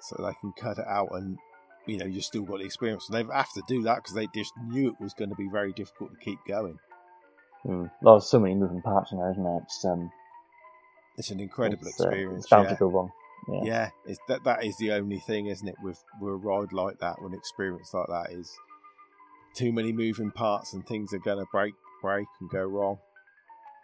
so 0.00 0.16
they 0.18 0.34
can 0.40 0.52
cut 0.52 0.78
it 0.78 0.86
out 0.86 1.08
and 1.12 1.38
you 1.86 1.98
know 1.98 2.06
you 2.06 2.20
still 2.20 2.42
got 2.42 2.58
the 2.58 2.64
experience. 2.64 3.08
And 3.08 3.16
they 3.18 3.34
have 3.34 3.52
to 3.54 3.62
do 3.68 3.82
that 3.82 3.96
because 3.96 4.14
they 4.14 4.28
just 4.34 4.52
knew 4.66 4.88
it 4.88 5.00
was 5.00 5.14
going 5.14 5.30
to 5.30 5.36
be 5.36 5.48
very 5.50 5.72
difficult 5.72 6.10
to 6.12 6.24
keep 6.24 6.38
going. 6.46 6.78
Hmm. 7.62 7.86
Well, 8.02 8.14
there's 8.14 8.28
so 8.28 8.40
many 8.40 8.54
moving 8.54 8.82
parts 8.82 9.12
in 9.12 9.18
there, 9.18 9.30
isn't 9.32 9.42
there? 9.42 9.60
It's 9.62 9.84
um, 9.84 10.10
It's 11.18 11.30
an 11.30 11.40
incredible 11.40 11.86
it's, 11.86 12.00
uh, 12.00 12.04
experience. 12.08 12.44
it's 12.44 12.50
bound 12.50 12.64
yeah. 12.64 12.74
to 12.74 12.78
go 12.78 12.86
wrong. 12.86 13.10
Yeah. 13.48 13.60
yeah, 13.64 13.90
it's 14.06 14.20
that 14.28 14.44
that 14.44 14.64
is 14.64 14.76
the 14.78 14.92
only 14.92 15.18
thing, 15.18 15.46
isn't 15.46 15.66
it? 15.66 15.76
With 15.82 16.02
with 16.20 16.32
a 16.32 16.36
ride 16.36 16.72
like 16.72 16.98
that, 17.00 17.20
with 17.20 17.32
an 17.32 17.38
experience 17.38 17.92
like 17.94 18.06
that, 18.08 18.32
is 18.32 18.54
too 19.54 19.72
many 19.72 19.92
moving 19.92 20.30
parts 20.30 20.74
and 20.74 20.86
things 20.86 21.12
are 21.12 21.18
going 21.18 21.38
to 21.38 21.46
break 21.50 21.74
break 22.02 22.26
and 22.40 22.50
go 22.50 22.64
wrong. 22.64 22.98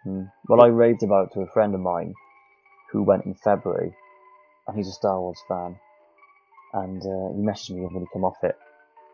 Hmm. 0.07 0.23
Well, 0.47 0.61
I 0.61 0.67
raved 0.67 1.03
about 1.03 1.27
it 1.27 1.33
to 1.33 1.41
a 1.41 1.51
friend 1.51 1.75
of 1.75 1.81
mine 1.81 2.13
who 2.91 3.03
went 3.03 3.25
in 3.25 3.35
February, 3.35 3.93
and 4.65 4.77
he's 4.77 4.87
a 4.87 4.93
Star 4.93 5.19
Wars 5.19 5.39
fan. 5.49 5.75
And 6.73 7.01
uh, 7.01 7.35
he 7.35 7.41
messaged 7.41 7.71
me 7.71 7.81
when 7.81 8.01
he 8.01 8.07
came 8.13 8.23
off 8.23 8.37
it, 8.41 8.55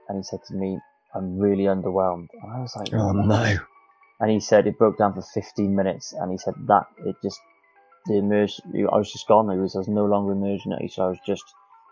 and 0.07 0.17
he 0.17 0.23
said 0.23 0.41
to 0.47 0.53
me, 0.53 0.77
"I'm 1.15 1.39
really 1.39 1.63
underwhelmed." 1.63 2.27
And 2.43 2.51
I 2.51 2.59
was 2.59 2.75
like, 2.75 2.93
Oh 2.93 3.11
no. 3.11 3.57
And 4.19 4.29
he 4.29 4.39
said 4.39 4.67
it 4.67 4.77
broke 4.77 4.99
down 4.99 5.13
for 5.15 5.23
15 5.23 5.75
minutes, 5.75 6.13
and 6.13 6.31
he 6.31 6.37
said 6.37 6.53
that 6.67 6.85
it 7.05 7.15
just 7.23 7.39
the 8.05 8.17
immersion. 8.17 8.63
I 8.91 8.97
was 8.97 9.11
just 9.11 9.27
gone. 9.27 9.49
It 9.49 9.59
was 9.59 9.75
I 9.75 9.79
was 9.79 9.87
no 9.87 10.05
longer 10.05 10.33
immersion. 10.33 10.75
Said 10.89 11.01
I 11.01 11.07
was 11.07 11.19
just 11.25 11.43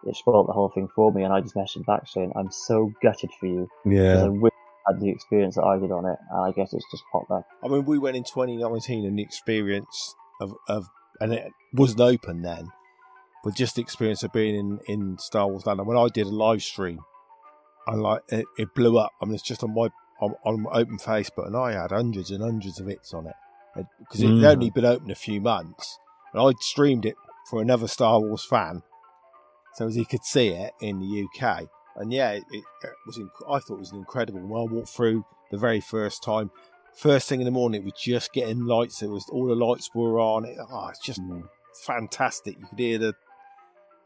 it 0.06 0.16
spoiled 0.16 0.48
the 0.48 0.54
whole 0.54 0.70
thing 0.70 0.90
for 0.96 1.12
me, 1.12 1.24
and 1.24 1.34
I 1.34 1.42
just 1.42 1.56
messaged 1.56 1.88
back 1.88 2.08
saying, 2.08 2.34
"I'm 2.36 2.52
so 2.52 2.92
gutted 3.02 3.32
for 3.40 3.48
you 3.48 3.68
Yeah. 3.86 4.26
I 4.26 4.51
had 4.88 5.00
the 5.00 5.10
experience 5.10 5.56
that 5.56 5.64
I 5.64 5.78
did 5.80 5.92
on 5.92 6.06
it." 6.06 6.18
And 6.32 6.42
I 6.46 6.52
guess 6.52 6.74
it's 6.74 6.86
just 6.92 7.04
popped 7.12 7.30
back. 7.30 7.44
I 7.64 7.68
mean, 7.68 7.86
we 7.86 7.98
went 7.98 8.18
in 8.18 8.24
2019 8.24 9.06
and 9.06 9.18
the 9.18 9.24
experience 9.24 10.16
of, 10.40 10.54
of 10.68 10.88
and 11.20 11.34
it 11.34 11.52
wasn't 11.74 12.02
open 12.02 12.42
then, 12.42 12.70
but 13.44 13.56
just 13.56 13.76
the 13.76 13.82
experience 13.82 14.24
of 14.24 14.32
being 14.34 14.56
in, 14.56 14.80
in 14.88 15.18
Star 15.20 15.48
Wars 15.48 15.66
Land. 15.66 15.80
And 15.80 15.88
when 15.88 15.98
I 15.98 16.08
did 16.08 16.26
a 16.28 16.30
live 16.32 16.64
stream, 16.64 17.00
and 17.88 18.02
like 18.02 18.22
it, 18.30 18.46
it 18.58 18.74
blew 18.76 18.98
up. 18.98 19.12
I 19.22 19.26
mean, 19.26 19.34
it's 19.36 19.44
just 19.44 19.64
on 19.64 19.74
my 19.74 19.90
on, 20.20 20.36
on 20.46 20.62
my 20.64 20.72
open 20.74 20.98
Facebook, 20.98 21.48
and 21.48 21.58
I 21.58 21.74
had 21.74 21.92
hundreds 21.92 22.30
and 22.32 22.44
hundreds 22.44 22.80
of 22.80 22.88
hits 22.88 23.14
on 23.14 23.28
it 23.28 23.36
because 24.00 24.22
it'd 24.22 24.36
Mm. 24.38 24.52
only 24.52 24.70
been 24.70 24.86
open 24.86 25.10
a 25.12 25.16
few 25.16 25.40
months, 25.42 25.98
and 26.34 26.42
I'd 26.42 26.60
streamed 26.60 27.06
it 27.06 27.16
for 27.50 27.62
another 27.62 27.88
Star 27.88 28.20
Wars 28.20 28.46
fan, 28.46 28.84
so 29.76 29.88
as 29.88 29.96
he 29.96 30.06
could 30.06 30.24
see 30.24 30.50
it 30.50 30.74
in 30.82 31.00
the 31.00 31.26
UK. 31.26 31.68
And 31.96 32.12
yeah, 32.14 32.32
it, 32.32 32.44
it, 32.52 32.64
was. 33.06 33.18
Inc- 33.18 33.50
I 33.50 33.60
thought 33.60 33.76
it 33.76 33.80
was 33.80 33.92
incredible. 33.92 34.40
When 34.40 34.62
I 34.70 34.72
walked 34.74 34.90
through 34.90 35.26
the 35.52 35.58
very 35.58 35.82
first 35.82 36.24
time, 36.24 36.50
first 36.96 37.28
thing 37.28 37.42
in 37.42 37.46
the 37.46 37.52
morning, 37.52 37.82
it 37.82 37.86
was 37.86 37.94
just 38.02 38.32
getting 38.34 38.66
lights. 38.66 39.02
It 39.02 39.08
was 39.10 39.26
all 39.30 39.46
the 39.48 39.56
lights 39.56 39.90
were 39.94 40.20
on. 40.20 40.46
It, 40.46 40.58
oh, 40.60 40.88
it's 40.88 41.00
just 41.00 41.22
Mm. 41.22 41.48
fantastic. 41.86 42.58
You 42.60 42.66
could 42.68 42.80
hear 42.80 42.98
the 42.98 43.14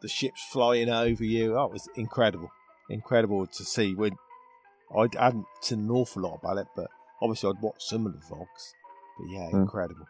the 0.02 0.08
ships 0.08 0.42
flying 0.52 0.90
over 0.90 1.24
you. 1.24 1.58
Oh, 1.58 1.66
it 1.66 1.72
was 1.74 1.88
incredible, 1.96 2.52
incredible 2.90 3.48
to 3.48 3.64
see. 3.64 3.94
When 3.96 4.16
I 4.96 5.08
hadn't 5.14 5.46
seen 5.62 5.80
an 5.80 5.92
awful 5.92 6.24
lot 6.24 6.40
about 6.42 6.58
it, 6.58 6.68
but 6.76 6.88
obviously 7.22 7.50
I'd 7.52 7.62
watched 7.62 7.84
some 7.84 8.06
of 8.06 8.14
the 8.14 8.20
vlogs. 8.20 8.74
But 9.18 9.30
yeah, 9.30 9.50
Hmm. 9.50 9.56
incredible. 9.62 10.06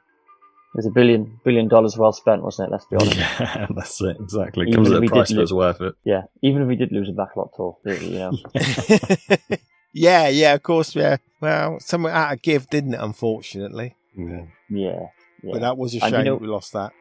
It 0.75 0.79
was 0.79 0.85
a 0.87 0.91
billion 0.91 1.39
billion 1.45 1.69
dollars 1.69 1.97
well 1.97 2.11
spent, 2.11 2.43
wasn't 2.43 2.67
it? 2.67 2.71
Let's 2.73 2.85
be 2.85 2.97
honest. 2.97 3.15
Yeah, 3.39 3.67
that's 3.73 4.01
it. 4.01 4.17
Exactly. 4.19 4.63
Even 4.67 4.75
Comes 4.75 4.91
if 4.91 4.97
at 4.97 5.03
a 5.03 5.07
price, 5.07 5.29
but 5.31 5.37
li- 5.37 5.43
it's 5.43 5.53
worth 5.53 5.79
it. 5.79 5.95
Yeah, 6.03 6.23
even 6.41 6.61
if 6.63 6.67
we 6.67 6.75
did 6.75 6.91
lose 6.91 7.07
a 7.07 7.13
backlot 7.13 7.55
tour, 7.55 7.77
you 7.85 8.19
know. 8.19 8.37
yeah, 9.93 10.27
yeah, 10.27 10.53
of 10.53 10.63
course, 10.63 10.95
yeah. 10.95 11.17
Well, 11.41 11.79
something 11.79 12.11
out 12.11 12.33
of 12.33 12.41
give, 12.41 12.69
didn't 12.69 12.93
it? 12.93 12.99
Unfortunately, 12.99 13.95
Yeah. 14.17 14.43
Yeah, 14.69 14.99
yeah. 15.43 15.51
but 15.53 15.61
that 15.61 15.77
was 15.77 15.95
a 15.95 15.99
shame 15.99 16.13
you 16.15 16.23
know- 16.25 16.35
we 16.35 16.47
lost 16.47 16.73
that. 16.73 16.91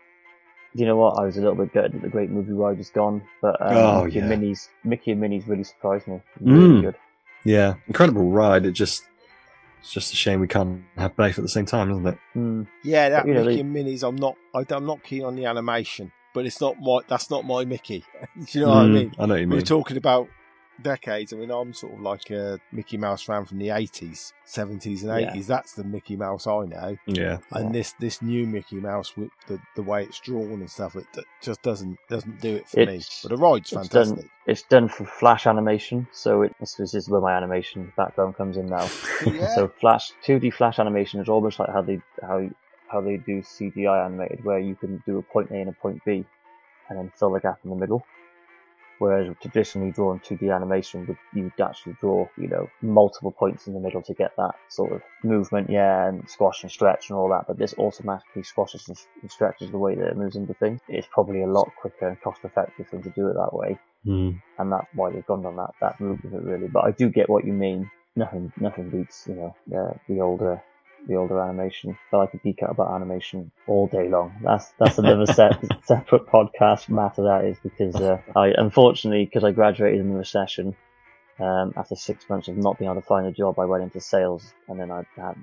Do 0.76 0.80
you 0.82 0.86
know 0.88 0.96
what? 0.96 1.18
I 1.20 1.24
was 1.24 1.36
a 1.36 1.40
little 1.40 1.54
bit 1.54 1.72
gutted 1.72 1.92
that 1.92 2.02
the 2.02 2.08
Great 2.08 2.30
Movie 2.30 2.52
Ride 2.52 2.78
was 2.78 2.90
gone, 2.90 3.22
but 3.40 3.60
um, 3.60 3.76
Oh, 3.76 4.04
Mickey 4.04 4.16
yeah. 4.16 4.20
and 4.22 4.28
Minnie's 4.30 4.68
Mickey 4.82 5.12
and 5.12 5.20
Minnie's 5.20 5.46
really 5.46 5.62
surprised 5.62 6.08
me. 6.08 6.20
Really 6.40 6.68
Mm. 6.68 6.80
good. 6.82 6.94
Yeah. 7.44 7.74
Incredible 7.86 8.30
ride. 8.32 8.66
It 8.66 8.72
just, 8.72 9.04
it's 9.84 9.92
just 9.92 10.14
a 10.14 10.16
shame 10.16 10.40
we 10.40 10.48
can't 10.48 10.82
have 10.96 11.14
both 11.14 11.36
at 11.36 11.42
the 11.42 11.48
same 11.48 11.66
time, 11.66 11.90
isn't 11.90 12.06
it? 12.06 12.18
Mm. 12.34 12.66
Yeah, 12.82 13.10
that 13.10 13.24
But, 13.24 13.28
you 13.28 13.34
know, 13.34 13.44
Mickey 13.44 13.60
and 13.60 13.72
Minnie's. 13.72 14.02
I'm 14.02 14.16
not. 14.16 14.34
I, 14.54 14.64
I'm 14.70 14.86
not 14.86 15.04
keen 15.04 15.24
on 15.24 15.36
the 15.36 15.44
animation, 15.44 16.10
but 16.32 16.46
it's 16.46 16.58
not 16.58 16.76
my. 16.80 17.00
That's 17.06 17.30
not 17.30 17.44
my 17.44 17.66
Mickey. 17.66 18.02
Do 18.34 18.58
you 18.58 18.64
know 18.64 18.70
what 18.72 18.76
I 18.78 18.88
Mm, 18.88 18.94
mean? 18.94 19.14
I 19.18 19.26
know 19.26 19.34
what 19.34 19.40
you 19.40 19.46
mean. 19.46 19.50
We 19.50 19.56
were 19.56 19.62
talking 19.62 19.98
about 19.98 20.28
decades. 20.82 21.32
I 21.32 21.36
mean, 21.36 21.50
I'm 21.50 21.72
sort 21.72 21.94
of 21.94 22.00
like 22.00 22.30
a 22.30 22.58
Mickey 22.72 22.96
Mouse 22.96 23.22
fan 23.22 23.44
from 23.44 23.58
the 23.58 23.68
80s, 23.68 24.32
70s, 24.46 25.02
and 25.02 25.20
Yeah. 25.20 25.32
80s. 25.34 25.46
That's 25.46 25.72
the 25.74 25.84
Mickey 25.84 26.16
Mouse 26.16 26.46
I 26.46 26.64
know. 26.66 26.96
Yeah. 27.06 27.38
And 27.52 27.74
this 27.74 27.92
this 28.00 28.20
new 28.22 28.46
Mickey 28.46 28.76
Mouse 28.76 29.16
with 29.16 29.30
the, 29.46 29.60
the 29.76 29.82
way 29.82 30.02
it's 30.04 30.20
drawn 30.20 30.52
and 30.52 30.70
stuff, 30.70 30.96
it 30.96 31.06
just 31.42 31.62
doesn't 31.62 31.98
doesn't 32.08 32.40
do 32.40 32.56
it 32.56 32.68
for 32.68 32.84
me. 32.86 33.00
But 33.22 33.28
the 33.30 33.36
ride's 33.36 33.72
it's 33.72 33.88
fantastic. 33.88 34.16
done. 34.16 34.30
It's 34.46 34.62
done 34.62 34.88
for 34.88 35.04
Flash 35.06 35.46
animation, 35.46 36.06
so 36.12 36.42
it, 36.42 36.54
this, 36.60 36.74
this 36.74 36.92
is 36.94 37.08
where 37.08 37.20
my 37.20 37.34
animation 37.34 37.92
background 37.96 38.36
comes 38.36 38.56
in 38.56 38.66
now. 38.66 38.88
Yeah. 39.26 39.54
So 39.54 39.68
Flash, 39.68 40.12
2D 40.26 40.52
Flash 40.52 40.78
animation 40.78 41.20
is 41.20 41.28
almost 41.28 41.58
like 41.58 41.70
how 41.70 41.80
they 41.82 42.00
how 42.20 42.48
how 42.88 43.00
they 43.00 43.16
do 43.16 43.40
CGI 43.42 44.04
animated, 44.04 44.44
where 44.44 44.58
you 44.58 44.74
can 44.74 45.02
do 45.06 45.18
a 45.18 45.22
point 45.22 45.50
A 45.50 45.54
and 45.54 45.70
a 45.70 45.72
point 45.72 46.04
B, 46.04 46.24
and 46.88 46.98
then 46.98 47.10
fill 47.18 47.30
the 47.32 47.40
gap 47.40 47.58
in 47.64 47.70
the 47.70 47.76
middle. 47.76 48.04
Whereas 48.98 49.34
traditionally 49.42 49.92
drawn 49.92 50.20
2D 50.20 50.54
animation 50.54 51.06
would 51.06 51.18
you'd 51.32 51.60
actually 51.60 51.96
draw 52.00 52.28
you 52.36 52.48
know 52.48 52.70
multiple 52.82 53.32
points 53.32 53.66
in 53.66 53.74
the 53.74 53.80
middle 53.80 54.02
to 54.02 54.14
get 54.14 54.32
that 54.36 54.54
sort 54.68 54.92
of 54.92 55.02
movement, 55.22 55.70
yeah, 55.70 56.08
and 56.08 56.28
squash 56.28 56.62
and 56.62 56.70
stretch 56.70 57.10
and 57.10 57.18
all 57.18 57.28
that. 57.30 57.46
But 57.46 57.58
this 57.58 57.74
automatically 57.78 58.42
squashes 58.42 58.88
and, 58.88 58.98
and 59.22 59.30
stretches 59.30 59.70
the 59.70 59.78
way 59.78 59.94
that 59.94 60.08
it 60.08 60.16
moves 60.16 60.36
into 60.36 60.54
things. 60.54 60.80
It's 60.88 61.08
probably 61.10 61.42
a 61.42 61.46
lot 61.48 61.70
quicker 61.80 62.08
and 62.08 62.20
cost 62.20 62.44
effective 62.44 62.88
thing 62.88 63.02
to 63.02 63.10
do 63.10 63.28
it 63.28 63.34
that 63.34 63.52
way 63.54 63.78
Mm. 64.06 64.40
and 64.58 64.72
that's 64.72 64.86
why 64.94 65.10
they've 65.10 65.24
gone 65.24 65.42
down 65.42 65.56
that, 65.56 65.70
that 65.80 65.98
route 65.98 66.22
with 66.22 66.34
it 66.34 66.42
really. 66.42 66.68
But 66.68 66.84
I 66.84 66.90
do 66.90 67.08
get 67.08 67.30
what 67.30 67.44
you 67.44 67.52
mean. 67.54 67.90
Nothing 68.16 68.52
nothing 68.60 68.90
beats 68.90 69.26
you 69.26 69.34
know 69.34 69.56
the 69.66 69.94
the 70.08 70.20
older 70.20 70.62
the 71.06 71.16
older 71.16 71.40
animation. 71.40 71.96
But 72.10 72.20
I 72.20 72.26
could 72.26 72.42
geek 72.42 72.62
out 72.62 72.70
about 72.70 72.94
animation 72.94 73.50
all 73.66 73.86
day 73.86 74.08
long. 74.08 74.34
That's 74.42 74.72
that's 74.78 74.98
another 74.98 75.26
set, 75.26 75.62
separate 75.84 76.26
podcast 76.26 76.88
matter 76.88 77.24
that 77.24 77.44
is 77.44 77.58
because 77.62 77.96
uh, 77.96 78.18
I 78.36 78.52
unfortunately 78.56 79.24
because 79.24 79.44
I 79.44 79.52
graduated 79.52 80.00
in 80.00 80.10
the 80.10 80.18
recession. 80.18 80.74
Um, 81.40 81.72
after 81.76 81.96
six 81.96 82.28
months 82.30 82.46
of 82.46 82.56
not 82.56 82.78
being 82.78 82.88
able 82.90 83.00
to 83.00 83.06
find 83.06 83.26
a 83.26 83.32
job, 83.32 83.58
I 83.58 83.64
went 83.64 83.82
into 83.82 84.00
sales, 84.00 84.52
and 84.68 84.78
then 84.78 84.92
I 84.92 85.04
had 85.16 85.34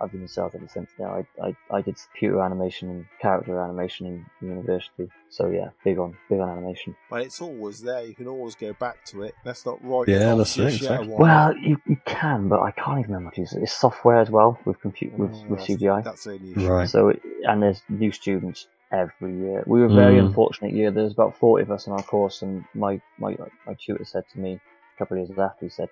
I've 0.00 0.10
been 0.10 0.22
in 0.22 0.28
sales 0.28 0.52
ever 0.54 0.66
since. 0.68 0.90
Yeah, 0.98 1.06
I, 1.40 1.46
I 1.46 1.56
I 1.70 1.80
did 1.80 1.96
computer 2.12 2.42
animation 2.42 2.90
and 2.90 3.06
character 3.20 3.60
animation 3.60 4.06
in 4.40 4.48
university. 4.48 5.08
So 5.30 5.48
yeah, 5.50 5.68
big 5.84 5.98
on 5.98 6.16
big 6.28 6.40
on 6.40 6.48
animation. 6.50 6.96
But 7.08 7.22
it's 7.22 7.40
always 7.40 7.80
there. 7.82 8.04
You 8.04 8.14
can 8.14 8.26
always 8.26 8.56
go 8.56 8.72
back 8.72 9.04
to 9.06 9.22
it. 9.22 9.34
That's 9.44 9.64
not 9.64 9.78
right. 9.84 10.08
Yeah, 10.08 10.34
that's 10.34 10.58
it, 10.58 10.70
just 10.70 10.82
yet 10.82 10.90
a 10.90 10.94
exactly. 10.94 11.14
Well, 11.16 11.56
you, 11.56 11.80
you 11.86 11.96
can, 12.04 12.48
but 12.48 12.60
I 12.60 12.72
can't 12.72 12.98
even 12.98 13.12
remember 13.12 13.30
how 13.30 13.34
to 13.34 13.40
use 13.42 13.52
it. 13.52 13.62
It's 13.62 13.72
software 13.72 14.18
as 14.20 14.28
well 14.30 14.58
with 14.64 14.80
computer 14.80 15.16
with, 15.16 15.30
Mm, 15.30 15.48
with 15.50 15.60
that's- 15.60 15.78
CGI. 15.80 16.02
That's 16.04 16.24
the 16.24 16.32
only. 16.32 16.66
Right. 16.66 16.88
So 16.88 17.10
it- 17.10 17.22
and 17.46 17.62
there's 17.62 17.80
new 17.88 18.10
students 18.10 18.66
every 18.90 19.34
year. 19.38 19.62
We 19.66 19.80
were 19.80 19.86
a 19.86 19.94
very 19.94 20.16
Mm. 20.16 20.26
unfortunate 20.26 20.72
year. 20.74 20.90
There 20.90 21.04
was 21.04 21.12
about 21.12 21.36
40 21.38 21.62
of 21.62 21.70
us 21.70 21.86
in 21.86 21.92
our 21.92 22.02
course, 22.02 22.42
and 22.42 22.64
my, 22.74 23.00
my, 23.18 23.36
my 23.66 23.74
tutor 23.74 24.04
said 24.04 24.24
to 24.32 24.38
me 24.40 24.60
a 24.94 24.98
couple 24.98 25.20
of 25.20 25.28
years 25.28 25.38
after, 25.38 25.66
he 25.66 25.70
said, 25.70 25.88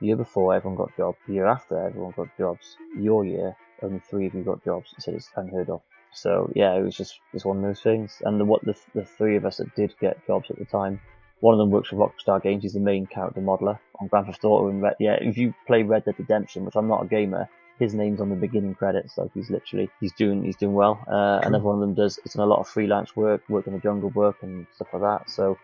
the 0.00 0.06
year 0.06 0.16
before 0.16 0.54
everyone 0.54 0.76
got 0.76 0.96
jobs, 0.96 1.18
the 1.26 1.34
year 1.34 1.46
after 1.46 1.86
everyone 1.86 2.12
got 2.16 2.28
jobs, 2.36 2.76
your 2.98 3.24
year, 3.24 3.56
only 3.82 4.00
three 4.10 4.26
of 4.26 4.34
you 4.34 4.42
got 4.42 4.64
jobs. 4.64 4.92
He 4.94 5.00
said 5.00 5.14
it's 5.14 5.30
unheard 5.36 5.70
of. 5.70 5.80
So 6.12 6.50
yeah, 6.54 6.74
it 6.74 6.82
was 6.82 6.96
just, 6.96 7.18
just 7.32 7.44
one 7.44 7.58
of 7.58 7.62
those 7.62 7.80
things. 7.80 8.22
And 8.24 8.40
the, 8.40 8.44
what 8.44 8.64
the, 8.64 8.74
the 8.94 9.04
three 9.04 9.36
of 9.36 9.44
us 9.44 9.58
that 9.58 9.74
did 9.74 9.94
get 10.00 10.26
jobs 10.26 10.50
at 10.50 10.58
the 10.58 10.64
time, 10.64 11.00
one 11.40 11.54
of 11.54 11.58
them 11.58 11.70
works 11.70 11.90
for 11.90 11.96
Rockstar 11.96 12.42
Games. 12.42 12.62
He's 12.62 12.72
the 12.72 12.80
main 12.80 13.06
character 13.06 13.40
modeler 13.40 13.78
on 14.00 14.08
Grand 14.08 14.26
Theft 14.26 14.44
Auto. 14.44 14.68
And 14.68 14.82
Red, 14.82 14.96
yeah, 14.98 15.16
if 15.20 15.36
you 15.36 15.54
play 15.66 15.82
Red 15.82 16.04
Dead 16.04 16.14
Redemption, 16.18 16.64
which 16.64 16.76
I'm 16.76 16.88
not 16.88 17.04
a 17.04 17.06
gamer, 17.06 17.48
his 17.78 17.94
name's 17.94 18.20
on 18.20 18.30
the 18.30 18.36
beginning 18.36 18.74
credits. 18.74 19.18
Like 19.18 19.30
he's 19.34 19.50
literally 19.50 19.90
he's 20.00 20.12
doing 20.12 20.44
he's 20.44 20.56
doing 20.56 20.72
well. 20.72 20.98
Uh, 21.06 21.40
Another 21.42 21.64
one 21.64 21.74
of 21.74 21.80
them 21.80 21.94
does 21.94 22.18
it's 22.24 22.34
done 22.34 22.46
a 22.46 22.48
lot 22.48 22.60
of 22.60 22.68
freelance 22.68 23.14
work, 23.14 23.42
work 23.48 23.66
in 23.66 23.74
the 23.74 23.78
jungle 23.80 24.10
work 24.10 24.36
and 24.42 24.66
stuff 24.74 24.88
like 24.94 25.02
that. 25.02 25.30
So 25.30 25.58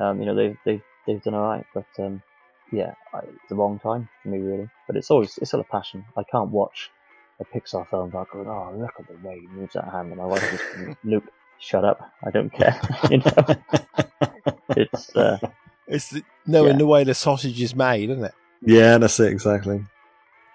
um, 0.00 0.20
you 0.20 0.26
know 0.26 0.34
they've 0.34 0.56
they've 0.64 0.82
they've 1.06 1.22
done 1.22 1.34
alright. 1.34 1.66
But 1.74 1.86
um, 1.98 2.22
yeah, 2.72 2.94
I, 3.14 3.18
it's 3.42 3.50
a 3.50 3.54
long 3.54 3.78
time 3.78 4.08
for 4.22 4.28
me 4.28 4.38
really. 4.38 4.68
But 4.86 4.96
it's 4.96 5.10
always 5.10 5.36
it's 5.38 5.50
still 5.50 5.60
a 5.60 5.64
passion. 5.64 6.04
I 6.16 6.22
can't 6.24 6.50
watch 6.50 6.90
a 7.40 7.44
Pixar 7.44 7.88
film 7.88 8.06
without 8.06 8.30
going, 8.30 8.48
oh 8.48 8.74
look 8.76 8.92
at 8.98 9.06
the 9.08 9.26
way 9.26 9.40
he 9.40 9.46
moves 9.48 9.74
that 9.74 9.84
hand, 9.90 10.08
and 10.08 10.16
my 10.18 10.26
wife 10.26 10.48
just 10.50 10.64
going, 10.76 10.96
Luke, 11.04 11.24
shut 11.58 11.84
up, 11.84 12.12
I 12.24 12.30
don't 12.30 12.50
care. 12.52 12.78
you 13.10 13.18
know, 13.18 13.56
it's 14.76 15.14
uh, 15.16 15.38
It's 15.88 16.10
the, 16.10 16.22
knowing 16.46 16.72
Yeah. 16.72 16.78
the 16.78 16.86
way 16.86 17.04
the 17.04 17.14
sausage 17.14 17.60
is 17.60 17.74
made, 17.74 18.10
isn't 18.10 18.24
it? 18.24 18.34
yeah, 18.64 18.98
that's 18.98 19.18
it 19.18 19.32
exactly. 19.32 19.84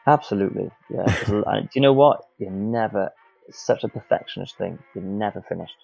Absolutely, 0.05 0.69
yeah. 0.89 1.03
'Cause, 1.05 1.43
do 1.63 1.67
you 1.73 1.81
know 1.81 1.91
what? 1.93 2.21
You're 2.37 2.51
never. 2.51 3.11
It's 3.49 3.59
such 3.59 3.83
a 3.83 3.89
perfectionist 3.89 4.57
thing. 4.57 4.79
You're 4.95 5.03
never 5.03 5.41
finished. 5.41 5.75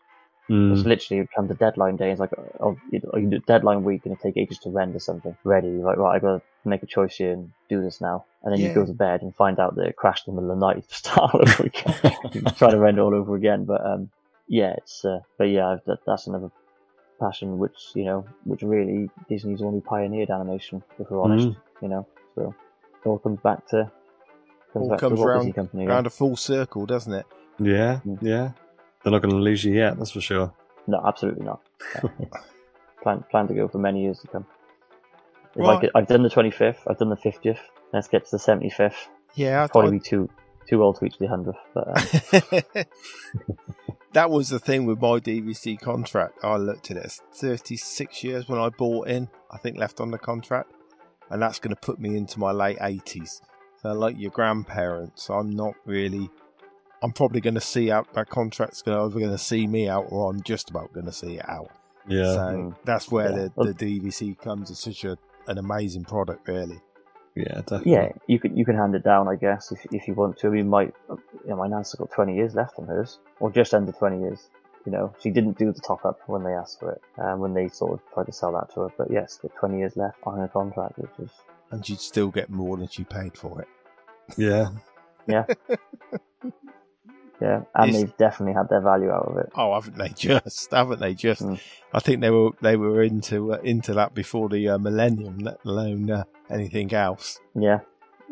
Mm. 0.49 0.73
It's 0.73 0.85
literally 0.85 1.21
it 1.21 1.29
comes 1.33 1.49
to 1.49 1.55
deadline 1.55 1.95
day. 1.95 2.11
It's 2.11 2.19
like, 2.19 2.31
oh, 2.59 2.77
you 2.91 2.99
know, 3.03 3.17
you 3.17 3.27
do 3.29 3.39
deadline 3.39 3.83
week, 3.83 4.01
and 4.05 4.13
it 4.13 4.19
take 4.21 4.35
ages 4.37 4.59
to 4.59 4.69
render 4.69 4.99
something 4.99 5.35
ready. 5.45 5.67
You're 5.69 5.85
like, 5.85 5.97
right, 5.97 6.15
I 6.15 6.19
gotta 6.19 6.41
make 6.65 6.83
a 6.83 6.85
choice 6.85 7.15
here 7.15 7.31
and 7.31 7.51
do 7.69 7.81
this 7.81 8.01
now. 8.01 8.25
And 8.43 8.51
then 8.53 8.59
Yeah. 8.59 8.69
you 8.69 8.73
go 8.75 8.85
to 8.85 8.91
bed 8.93 9.21
and 9.21 9.33
find 9.33 9.57
out 9.59 9.75
that 9.75 9.87
it 9.87 9.95
crashed 9.95 10.27
in 10.27 10.35
the 10.35 10.41
middle 10.41 10.53
of 10.53 10.59
the 10.59 10.65
night. 10.67 10.83
to 10.89 10.95
Start 10.95 11.33
all 11.33 11.41
over 11.41 11.63
again. 11.63 11.95
you 12.33 12.41
try 12.41 12.71
to 12.71 12.77
render 12.77 13.01
all 13.03 13.15
over 13.15 13.35
again. 13.35 13.63
But 13.63 13.85
um, 13.85 14.09
yeah, 14.49 14.73
it's. 14.77 15.05
Uh, 15.05 15.19
but 15.37 15.45
yeah, 15.45 15.69
I've, 15.69 15.83
that, 15.85 15.99
that's 16.05 16.27
another 16.27 16.51
passion 17.19 17.57
which 17.57 17.91
you 17.95 18.03
know, 18.03 18.25
which 18.43 18.63
really 18.63 19.09
Disney's 19.29 19.61
only 19.61 19.79
pioneered 19.79 20.29
animation. 20.29 20.83
If 20.99 21.09
we're 21.09 21.21
honest, 21.21 21.47
Mm. 21.47 21.55
you 21.81 21.87
know. 21.87 22.05
So 22.35 22.53
it 23.05 23.07
all 23.07 23.19
comes 23.19 23.39
back 23.39 23.65
to. 23.67 23.89
Comes 24.73 24.83
All 24.85 24.89
back 24.89 24.99
comes 24.99 25.19
to 25.19 25.25
round- 25.25 25.39
Disney 25.41 25.53
Company. 25.53 25.83
again. 25.83 25.93
Round 25.93 26.07
a 26.07 26.09
full 26.09 26.35
circle, 26.35 26.85
doesn't 26.87 27.13
it? 27.13 27.25
Yeah, 27.59 27.99
Mm. 28.05 28.17
yeah. 28.21 28.51
They're 29.03 29.11
not 29.11 29.21
going 29.21 29.35
to 29.35 29.41
lose 29.41 29.63
you 29.63 29.73
yet, 29.73 29.97
that's 29.97 30.11
for 30.11 30.21
sure. 30.21 30.53
No, 30.87 31.01
absolutely 31.05 31.45
not. 31.45 31.61
plan 33.01 33.23
plan 33.29 33.47
to 33.47 33.53
go 33.53 33.67
for 33.67 33.77
many 33.77 34.03
years 34.03 34.19
to 34.19 34.27
come. 34.27 34.45
If 35.55 35.65
I 35.65 35.79
could, 35.79 35.91
I've 35.93 36.07
done 36.07 36.23
the 36.23 36.29
25th. 36.29 36.79
I've 36.87 36.97
done 36.97 37.09
the 37.09 37.15
50th. 37.15 37.59
Let's 37.91 38.07
get 38.07 38.25
to 38.25 38.31
the 38.31 38.37
75th. 38.37 38.93
Yeah, 39.35 39.63
I 39.63 39.67
Probably 39.67 39.99
thought 39.99 40.03
be 40.03 40.09
too 40.09 40.29
too 40.67 40.81
old 40.81 40.97
to 40.97 41.05
reach 41.05 41.17
the 41.17 41.27
100th. 41.27 41.55
But 41.73 41.87
um, 42.75 42.85
that 44.13 44.29
was 44.29 44.49
the 44.49 44.59
thing 44.59 44.85
with 44.85 45.01
my 45.01 45.19
DVC 45.19 45.79
contract. 45.79 46.39
I 46.43 46.55
looked 46.55 46.89
at 46.91 46.97
it. 46.97 47.19
36 47.33 48.23
years 48.23 48.47
when 48.47 48.59
I 48.59 48.69
bought 48.69 49.07
in, 49.07 49.29
I 49.51 49.57
think 49.57 49.77
left 49.77 49.99
on 49.99 50.11
the 50.11 50.17
contract. 50.17 50.71
And 51.29 51.41
that's 51.41 51.59
going 51.59 51.75
to 51.75 51.81
put 51.81 51.99
me 51.99 52.15
into 52.15 52.39
my 52.39 52.51
late 52.51 52.79
80s. 52.79 53.41
So, 53.81 53.91
like 53.93 54.17
your 54.17 54.31
grandparents, 54.31 55.29
I'm 55.29 55.49
not 55.49 55.73
really. 55.85 56.29
I'm 57.03 57.11
probably 57.11 57.41
going 57.41 57.55
to 57.55 57.61
see 57.61 57.91
out 57.91 58.11
that 58.13 58.29
contract's 58.29 58.81
going 58.81 58.97
to 58.97 59.03
either 59.03 59.19
going 59.19 59.31
to 59.31 59.37
see 59.37 59.67
me 59.67 59.89
out 59.89 60.05
or 60.09 60.31
I'm 60.31 60.41
just 60.41 60.69
about 60.69 60.93
going 60.93 61.05
to 61.05 61.11
see 61.11 61.35
it 61.35 61.47
out. 61.49 61.69
Yeah, 62.07 62.33
So 62.33 62.39
Mm. 62.39 62.75
that's 62.85 63.11
where 63.11 63.29
Yeah. 63.31 63.47
the, 63.57 63.73
the 63.73 63.73
DVC 63.73 64.39
comes. 64.39 64.71
It's 64.71 64.79
such 64.83 65.03
a, 65.03 65.17
an 65.47 65.57
amazing 65.57 66.05
product, 66.05 66.47
really. 66.47 66.79
yeah, 67.35 67.55
definitely. 67.61 67.91
yeah, 67.91 68.09
you 68.27 68.39
can 68.39 68.55
you 68.55 68.63
can 68.65 68.75
hand 68.75 68.93
it 68.95 69.03
down, 69.03 69.27
I 69.27 69.35
guess, 69.35 69.71
if 69.71 69.85
if 69.91 70.07
you 70.07 70.13
want 70.13 70.37
to. 70.39 70.47
I 70.47 70.51
mean, 70.51 70.69
my 70.69 70.83
you 70.83 70.91
know, 71.47 71.55
my 71.57 71.67
nan's 71.67 71.93
got 71.95 72.11
20 72.11 72.35
years 72.35 72.53
left 72.55 72.77
on 72.79 72.85
hers, 72.87 73.19
or 73.39 73.51
just 73.51 73.73
under 73.73 73.91
20 73.91 74.19
years. 74.21 74.49
You 74.85 74.91
know, 74.91 75.13
she 75.21 75.29
didn't 75.31 75.57
do 75.57 75.71
the 75.71 75.79
top 75.79 76.03
up 76.05 76.19
when 76.27 76.43
they 76.43 76.51
asked 76.53 76.79
for 76.79 76.91
it, 76.91 77.01
um, 77.17 77.39
when 77.39 77.53
they 77.53 77.69
sort 77.69 77.93
of 77.93 77.99
tried 78.13 78.25
to 78.25 78.33
sell 78.33 78.51
that 78.53 78.69
to 78.73 78.81
her. 78.81 78.89
But 78.97 79.09
yes, 79.11 79.39
got 79.41 79.55
20 79.55 79.77
years 79.79 79.95
left 79.97 80.17
on 80.23 80.37
her 80.39 80.47
contract, 80.49 80.99
which 80.99 81.09
is 81.19 81.31
And 81.71 81.85
she'd 81.85 81.99
still 82.01 82.29
get 82.29 82.49
more 82.49 82.75
than 82.77 82.87
she 82.89 83.03
paid 83.05 83.35
for 83.37 83.61
it. 83.61 83.67
yeah. 84.37 84.69
yeah, 85.25 85.45
and 87.41 87.89
Is- 87.89 87.95
they've 88.01 88.17
definitely 88.17 88.53
had 88.53 88.69
their 88.69 88.81
value 88.81 89.09
out 89.11 89.25
of 89.27 89.37
it. 89.37 89.51
Oh, 89.55 89.73
haven't 89.73 89.97
they 89.97 90.09
just? 90.15 90.71
Haven't 90.71 90.99
they 90.99 91.13
just? 91.13 91.41
Mm. 91.43 91.59
I 91.93 91.99
think 91.99 92.21
they 92.21 92.29
were 92.31 92.51
they 92.61 92.75
were 92.75 93.01
into 93.03 93.53
uh, 93.53 93.57
into 93.63 93.93
that 93.93 94.13
before 94.13 94.49
the 94.49 94.69
uh, 94.69 94.77
millennium, 94.77 95.39
let 95.39 95.59
alone 95.65 96.09
uh, 96.09 96.23
anything 96.49 96.93
else. 96.93 97.39
Yeah, 97.55 97.79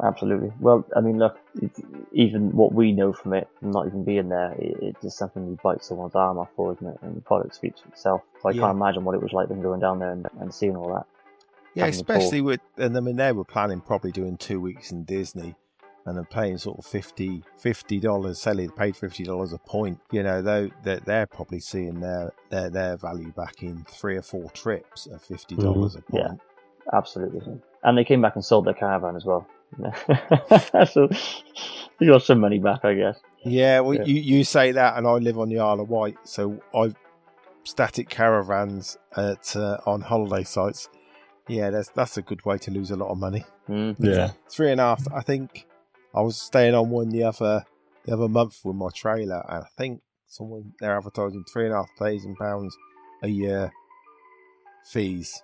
absolutely. 0.03 0.51
Well, 0.59 0.85
I 0.95 1.01
mean, 1.01 1.19
look, 1.19 1.37
it, 1.61 1.71
even 2.11 2.51
what 2.55 2.73
we 2.73 2.91
know 2.91 3.13
from 3.13 3.33
it, 3.33 3.47
not 3.61 3.87
even 3.87 4.03
being 4.03 4.29
there, 4.29 4.53
it, 4.53 4.77
it's 4.81 5.01
just 5.01 5.17
something 5.17 5.45
you 5.47 5.57
bite 5.63 5.83
someone's 5.83 6.15
arm 6.15 6.37
off 6.37 6.49
for, 6.55 6.73
isn't 6.73 6.87
it? 6.87 6.97
And 7.01 7.17
the 7.17 7.21
product 7.21 7.55
speaks 7.55 7.81
for 7.81 7.89
itself. 7.89 8.21
So 8.41 8.49
I 8.49 8.51
Yeah. 8.53 8.61
can't 8.61 8.77
imagine 8.77 9.03
what 9.03 9.15
it 9.15 9.21
was 9.21 9.33
like 9.33 9.47
them 9.49 9.61
going 9.61 9.79
down 9.79 9.99
there 9.99 10.11
and, 10.11 10.27
and 10.39 10.53
seeing 10.53 10.75
all 10.75 10.93
that. 10.93 11.05
Yeah, 11.73 11.85
especially 11.85 12.41
with 12.41 12.59
and 12.77 12.97
I 12.97 12.99
mean 12.99 13.15
they 13.15 13.31
were 13.31 13.45
planning 13.45 13.79
probably 13.79 14.11
doing 14.11 14.35
two 14.35 14.59
weeks 14.59 14.91
in 14.91 15.05
Disney, 15.05 15.55
and 16.05 16.17
they're 16.17 16.23
paying 16.23 16.57
sort 16.57 16.79
of 16.79 16.85
50 16.85 17.43
dollars. 17.99 18.39
Sally 18.39 18.69
paid 18.69 18.95
fifty 18.95 19.23
dollars 19.23 19.53
a 19.53 19.57
point. 19.59 19.99
You 20.11 20.23
know, 20.23 20.41
though 20.41 20.69
they're, 20.83 20.99
they're 20.99 21.27
probably 21.27 21.59
seeing 21.59 21.99
their, 21.99 22.31
their 22.49 22.69
their 22.69 22.97
value 22.97 23.31
back 23.31 23.63
in 23.63 23.85
three 23.89 24.17
or 24.17 24.21
four 24.21 24.49
trips 24.51 25.07
at 25.13 25.21
fifty 25.21 25.55
dollars 25.55 25.95
a 25.95 26.01
point. 26.01 26.23
Yeah. 26.23 26.33
Absolutely. 26.93 27.41
And 27.83 27.97
they 27.97 28.03
came 28.03 28.21
back 28.21 28.35
and 28.35 28.43
sold 28.43 28.65
their 28.65 28.73
caravan 28.73 29.15
as 29.15 29.25
well. 29.25 29.47
so 30.91 31.07
they 31.99 32.05
got 32.05 32.23
some 32.23 32.39
money 32.39 32.59
back, 32.59 32.83
I 32.83 32.93
guess. 32.93 33.19
Yeah, 33.43 33.79
well, 33.79 33.95
Yeah. 33.95 34.03
You, 34.05 34.15
you 34.15 34.43
say 34.43 34.71
that, 34.73 34.97
and 34.97 35.07
I 35.07 35.13
live 35.13 35.39
on 35.39 35.49
the 35.49 35.59
Isle 35.59 35.79
of 35.79 35.89
Wight, 35.89 36.17
so 36.23 36.61
I've 36.75 36.95
static 37.63 38.09
caravans 38.09 38.97
at 39.15 39.55
uh, 39.55 39.77
on 39.85 40.01
holiday 40.01 40.43
sites. 40.43 40.89
Yeah, 41.47 41.69
that's 41.69 41.89
that's 41.89 42.17
a 42.17 42.21
good 42.21 42.43
way 42.45 42.57
to 42.59 42.71
lose 42.71 42.91
a 42.91 42.95
lot 42.95 43.09
of 43.09 43.17
money. 43.17 43.45
Mm. 43.69 43.95
Yeah. 43.99 44.31
Three 44.49 44.71
and 44.71 44.79
a 44.79 44.83
half. 44.83 45.05
I 45.13 45.21
think 45.21 45.67
I 46.13 46.21
was 46.21 46.37
staying 46.37 46.75
on 46.75 46.89
one 46.89 47.09
the 47.09 47.23
other 47.23 47.65
the 48.05 48.13
other 48.13 48.27
month 48.27 48.59
with 48.63 48.75
my 48.75 48.89
trailer, 48.95 49.43
and 49.47 49.63
I 49.63 49.67
think 49.77 50.01
someone 50.27 50.73
they're 50.79 50.97
advertising 50.97 51.43
three 51.51 51.65
and 51.65 51.73
a 51.73 51.77
half 51.77 51.89
thousand 51.97 52.35
pounds 52.35 52.75
a 53.23 53.27
year 53.27 53.71
fees 54.85 55.41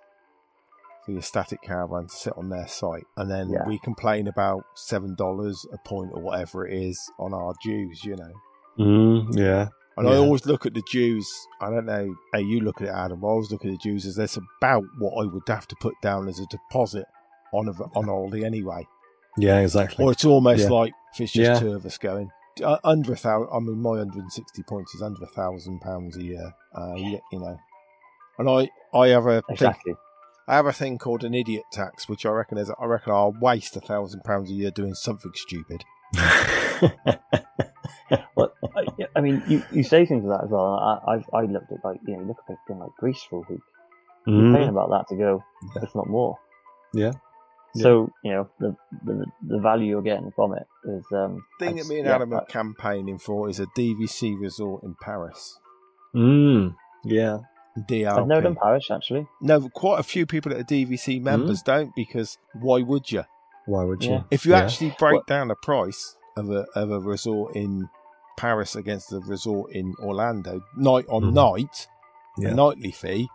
for 1.05 1.11
your 1.11 1.21
static 1.21 1.61
caravan 1.61 2.07
to 2.07 2.15
sit 2.15 2.33
on 2.37 2.49
their 2.49 2.67
site, 2.67 3.05
and 3.15 3.29
then 3.29 3.49
Yeah. 3.49 3.65
we 3.67 3.79
complain 3.79 4.27
about 4.27 4.63
seven 4.75 5.15
dollars 5.15 5.65
a 5.71 5.77
point 5.87 6.11
or 6.13 6.21
whatever 6.21 6.65
it 6.67 6.73
is 6.73 6.99
on 7.19 7.33
our 7.33 7.53
dues, 7.63 8.03
you 8.03 8.15
know. 8.15 8.33
Mm, 8.77 9.37
yeah. 9.37 9.69
And 9.95 10.07
I 10.07 10.15
always 10.17 10.45
look 10.45 10.67
at 10.67 10.75
the 10.75 10.83
dues. 10.91 11.27
I 11.59 11.71
don't 11.71 11.87
know 11.87 12.13
how 12.31 12.37
you 12.39 12.59
look 12.59 12.81
at 12.81 12.87
it, 12.87 12.91
Adam. 12.93 13.25
I 13.25 13.29
always 13.29 13.49
look 13.51 13.65
at 13.65 13.71
the 13.71 13.77
dues 13.77 14.05
as 14.05 14.15
that's 14.15 14.37
about 14.37 14.83
what 14.99 15.13
I 15.19 15.25
would 15.25 15.41
have 15.47 15.67
to 15.69 15.75
put 15.79 15.95
down 16.03 16.27
as 16.27 16.39
a 16.39 16.45
deposit 16.47 17.05
on 17.51 17.67
a, 17.67 17.71
on 17.97 18.05
holiday 18.05 18.45
anyway. 18.45 18.85
Yeah, 19.37 19.59
exactly. 19.59 20.03
Or 20.03 20.11
it's 20.11 20.25
almost 20.25 20.63
Yeah. 20.63 20.69
like 20.69 20.93
if 21.13 21.21
it's 21.21 21.31
just 21.31 21.49
Yeah. 21.51 21.59
two 21.59 21.73
of 21.75 21.85
us 21.85 21.97
going. 21.97 22.31
Uh, 22.63 22.77
under 22.83 23.13
a 23.13 23.15
thousand, 23.15 23.49
I 23.53 23.59
mean, 23.59 23.79
my 23.81 23.91
160 23.91 24.63
points 24.63 24.95
is 24.95 25.01
under 25.03 25.23
a 25.23 25.27
thousand 25.27 25.79
pounds 25.79 26.17
a 26.17 26.23
year. 26.23 26.51
Uh, 26.75 26.95
you, 26.95 27.19
you 27.31 27.39
know, 27.39 27.55
and 28.39 28.49
I, 28.49 28.69
I 28.97 29.09
have 29.09 29.27
a 29.27 29.41
thing, 29.43 29.53
Exactly. 29.53 29.93
I 30.47 30.55
have 30.55 30.65
a 30.65 30.73
thing 30.73 30.97
called 30.97 31.23
an 31.23 31.35
idiot 31.35 31.65
tax, 31.71 32.09
which 32.09 32.25
I 32.25 32.29
reckon 32.29 32.57
is, 32.57 32.71
I 32.79 32.85
reckon 32.85 33.13
I'll 33.13 33.35
waste 33.39 33.75
a 33.77 33.79
thousand 33.81 34.23
pounds 34.23 34.49
a 34.49 34.53
year 34.53 34.71
doing 34.71 34.95
something 34.95 35.31
stupid. 35.35 35.83
Well, 38.35 38.53
I, 38.75 38.85
I 39.15 39.21
mean, 39.21 39.43
you, 39.47 39.61
you 39.73 39.83
say 39.83 40.05
things 40.05 40.23
like 40.23 40.39
that 40.39 40.45
as 40.45 40.51
well. 40.51 40.75
I, 41.05 41.15
I, 41.15 41.39
I 41.39 41.41
looked 41.45 41.71
at 41.71 41.83
like, 41.83 41.99
you 42.05 42.13
know, 42.13 42.21
you 42.21 42.27
look 42.27 42.37
at 42.49 42.55
being 42.67 42.79
like 42.79 42.91
Greece 42.97 43.21
for 43.29 43.37
a 43.43 43.51
week. 43.51 43.61
You're 44.25 44.53
paying 44.53 44.67
Mm, 44.67 44.69
about 44.69 44.89
that 44.91 45.07
to 45.09 45.15
go, 45.17 45.43
if 45.81 45.93
not 45.93 46.07
more. 46.07 46.37
Yeah. 46.93 47.11
So, 47.81 48.09
you 48.23 48.31
know, 48.31 48.49
the, 48.59 48.75
the 49.05 49.25
the 49.47 49.59
value 49.59 49.87
you're 49.87 50.01
getting 50.01 50.31
from 50.35 50.53
it 50.53 50.67
is 50.85 51.05
um 51.11 51.43
thing 51.59 51.77
it's- 51.77 51.87
that 51.87 51.93
me 51.93 51.99
and 51.99 52.07
yeah, 52.07 52.15
Adam 52.15 52.33
are 52.33 52.45
campaigning 52.45 53.17
for 53.19 53.49
is 53.49 53.59
a 53.59 53.65
DVC 53.77 54.39
resort 54.39 54.83
in 54.83 54.95
Paris. 55.01 55.57
mm, 56.15 56.75
yeah. 57.03 57.39
DRP. 57.87 58.07
I've 58.17 58.25
never 58.27 58.41
done 58.41 58.55
Paris 58.55 58.89
actually. 58.89 59.27
No, 59.39 59.69
quite 59.69 59.99
a 59.99 60.03
few 60.03 60.25
people 60.25 60.51
that 60.51 60.59
are 60.61 60.63
DVC 60.63 61.21
members 61.21 61.61
don't 61.61 61.93
because 61.95 62.37
why 62.59 62.81
would 62.81 63.11
you? 63.11 63.23
Why 63.67 63.83
would 63.83 64.03
you? 64.03 64.11
Yeah. 64.13 64.23
If 64.31 64.45
you 64.45 64.53
Yeah. 64.53 64.59
actually 64.61 64.95
break 64.97 65.13
Well- 65.13 65.23
down 65.27 65.49
the 65.49 65.55
price 65.55 66.15
of 66.35 66.49
a 66.49 66.65
of 66.75 66.89
a 66.89 66.99
resort 66.99 67.55
in 67.55 67.87
Paris 68.37 68.75
against 68.75 69.09
the 69.11 69.19
resort 69.21 69.71
in 69.73 69.93
Orlando, 70.01 70.61
night 70.75 71.05
on 71.09 71.23
Mhm. 71.25 71.33
night, 71.33 71.87
Yeah. 72.39 72.49
the 72.49 72.55
nightly 72.55 72.91
fee, 72.91 73.27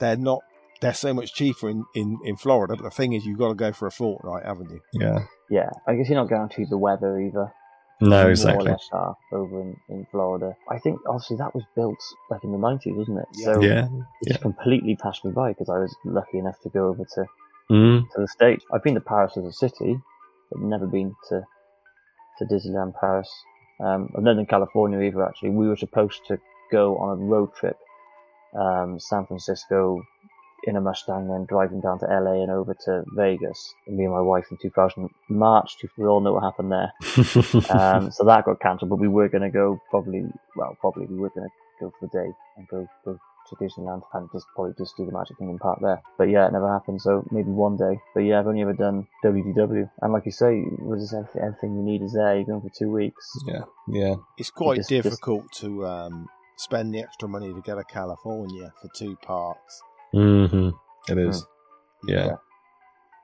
they're 0.00 0.16
not. 0.16 0.40
They're 0.80 0.94
so 0.94 1.14
much 1.14 1.34
cheaper 1.34 1.68
in, 1.70 1.84
in, 1.94 2.18
in 2.24 2.36
Florida, 2.36 2.74
but 2.76 2.82
the 2.84 2.90
thing 2.90 3.12
is, 3.14 3.24
you've 3.24 3.38
got 3.38 3.48
to 3.48 3.54
go 3.54 3.72
for 3.72 3.86
a 3.86 3.90
fortnight, 3.90 4.44
haven't 4.44 4.70
you? 4.70 4.80
Yeah. 4.92 5.20
Yeah, 5.50 5.70
I 5.86 5.94
guess 5.94 6.08
you're 6.08 6.18
not 6.18 6.28
guaranteed 6.28 6.68
the 6.70 6.76
weather 6.78 7.20
either. 7.20 7.52
No, 8.00 8.10
more 8.10 8.26
or 8.26 8.30
exactly. 8.30 8.70
less 8.70 8.88
are 8.92 9.16
over 9.32 9.60
in, 9.60 9.76
in 9.88 10.06
Florida. 10.10 10.54
I 10.70 10.78
think 10.78 10.98
obviously 11.08 11.38
that 11.38 11.54
was 11.54 11.64
built 11.74 11.96
back 12.28 12.44
in 12.44 12.52
the 12.52 12.58
90s, 12.58 12.94
wasn't 12.94 13.18
it? 13.20 13.26
Yeah. 13.36 13.44
So 13.54 13.62
Yeah. 13.62 13.88
it 14.22 14.28
just 14.28 14.42
completely 14.42 14.96
passed 14.96 15.24
me 15.24 15.30
by 15.30 15.52
because 15.52 15.70
I 15.70 15.78
was 15.78 15.94
lucky 16.04 16.38
enough 16.38 16.60
to 16.62 16.68
go 16.68 16.88
over 16.88 17.04
to, 17.14 17.24
Mm. 17.70 18.02
to 18.14 18.20
the 18.20 18.28
States. 18.28 18.64
I've 18.72 18.82
been 18.84 18.94
to 18.94 19.00
Paris 19.00 19.36
as 19.36 19.44
a 19.44 19.52
city, 19.52 19.98
but 20.52 20.60
never 20.60 20.86
been 20.86 21.14
to 21.30 21.42
to 22.38 22.44
Disneyland 22.44 22.92
Paris. 23.00 23.32
Um, 23.80 24.10
I've 24.16 24.22
never 24.22 24.36
been 24.36 24.46
to 24.46 24.50
California 24.50 25.00
either. 25.00 25.24
Actually, 25.24 25.50
we 25.50 25.66
were 25.66 25.76
supposed 25.76 26.20
to 26.28 26.38
go 26.70 26.96
on 26.98 27.18
a 27.18 27.22
road 27.24 27.54
trip, 27.54 27.78
um, 28.54 28.98
San 29.00 29.26
Francisco 29.26 30.02
in 30.64 30.76
a 30.76 30.80
Mustang, 30.80 31.28
then 31.28 31.44
driving 31.46 31.80
down 31.80 31.98
to 32.00 32.06
LA 32.06 32.42
and 32.42 32.50
over 32.50 32.74
to 32.84 33.04
Vegas. 33.14 33.74
And 33.86 33.96
me 33.96 34.04
and 34.04 34.12
my 34.12 34.20
wife 34.20 34.46
in 34.50 34.56
2000 34.56 35.08
March. 35.28 35.76
We 35.96 36.06
all 36.06 36.20
know 36.20 36.32
what 36.34 36.42
happened 36.42 36.72
there. 36.72 36.92
Um, 37.70 38.10
so 38.10 38.24
that 38.24 38.44
got 38.44 38.60
cancelled, 38.60 38.90
but 38.90 38.98
we 38.98 39.08
were 39.08 39.28
going 39.28 39.42
to 39.42 39.50
go 39.50 39.80
probably, 39.90 40.24
well, 40.56 40.76
probably 40.80 41.06
we 41.06 41.16
were 41.16 41.30
going 41.30 41.48
to 41.48 41.54
go 41.84 41.92
for 41.98 42.06
the 42.06 42.18
day 42.18 42.32
and 42.56 42.66
go, 42.68 42.88
go 43.04 43.18
to 43.48 43.56
Disneyland 43.56 44.02
and 44.14 44.28
just 44.32 44.46
probably 44.54 44.72
just 44.78 44.96
do 44.96 45.06
the 45.06 45.12
Magic 45.12 45.38
Kingdom 45.38 45.58
part 45.58 45.78
there. 45.80 46.00
But 46.18 46.24
yeah, 46.30 46.46
it 46.46 46.52
never 46.52 46.72
happened. 46.72 47.00
So 47.02 47.24
maybe 47.30 47.50
one 47.50 47.76
day. 47.76 48.00
But 48.14 48.20
yeah, 48.20 48.40
I've 48.40 48.46
only 48.46 48.62
ever 48.62 48.72
done 48.72 49.06
WDW. 49.24 49.88
And 50.02 50.12
like 50.12 50.26
you 50.26 50.32
say, 50.32 50.62
was 50.80 51.12
everything, 51.14 51.42
everything 51.42 51.76
you 51.76 51.82
need 51.82 52.02
is 52.02 52.12
there. 52.14 52.34
You're 52.34 52.44
going 52.44 52.62
for 52.62 52.70
two 52.76 52.90
weeks. 52.90 53.30
yeah. 53.46 53.62
Yeah. 53.88 54.14
It's 54.38 54.50
quite 54.50 54.76
Just- 54.76 54.88
just- 54.90 55.02
difficult 55.04 55.44
to 55.60 55.86
um, 55.86 56.28
spend 56.56 56.94
the 56.94 57.00
extra 57.00 57.28
money 57.28 57.52
to 57.52 57.60
go 57.60 57.76
to 57.76 57.84
California 57.84 58.72
for 58.80 58.88
two 58.96 59.16
parks. 59.22 59.80
Hmm 60.12 60.70
It 61.08 61.18
is. 61.18 61.44
Yeah. 62.06 62.36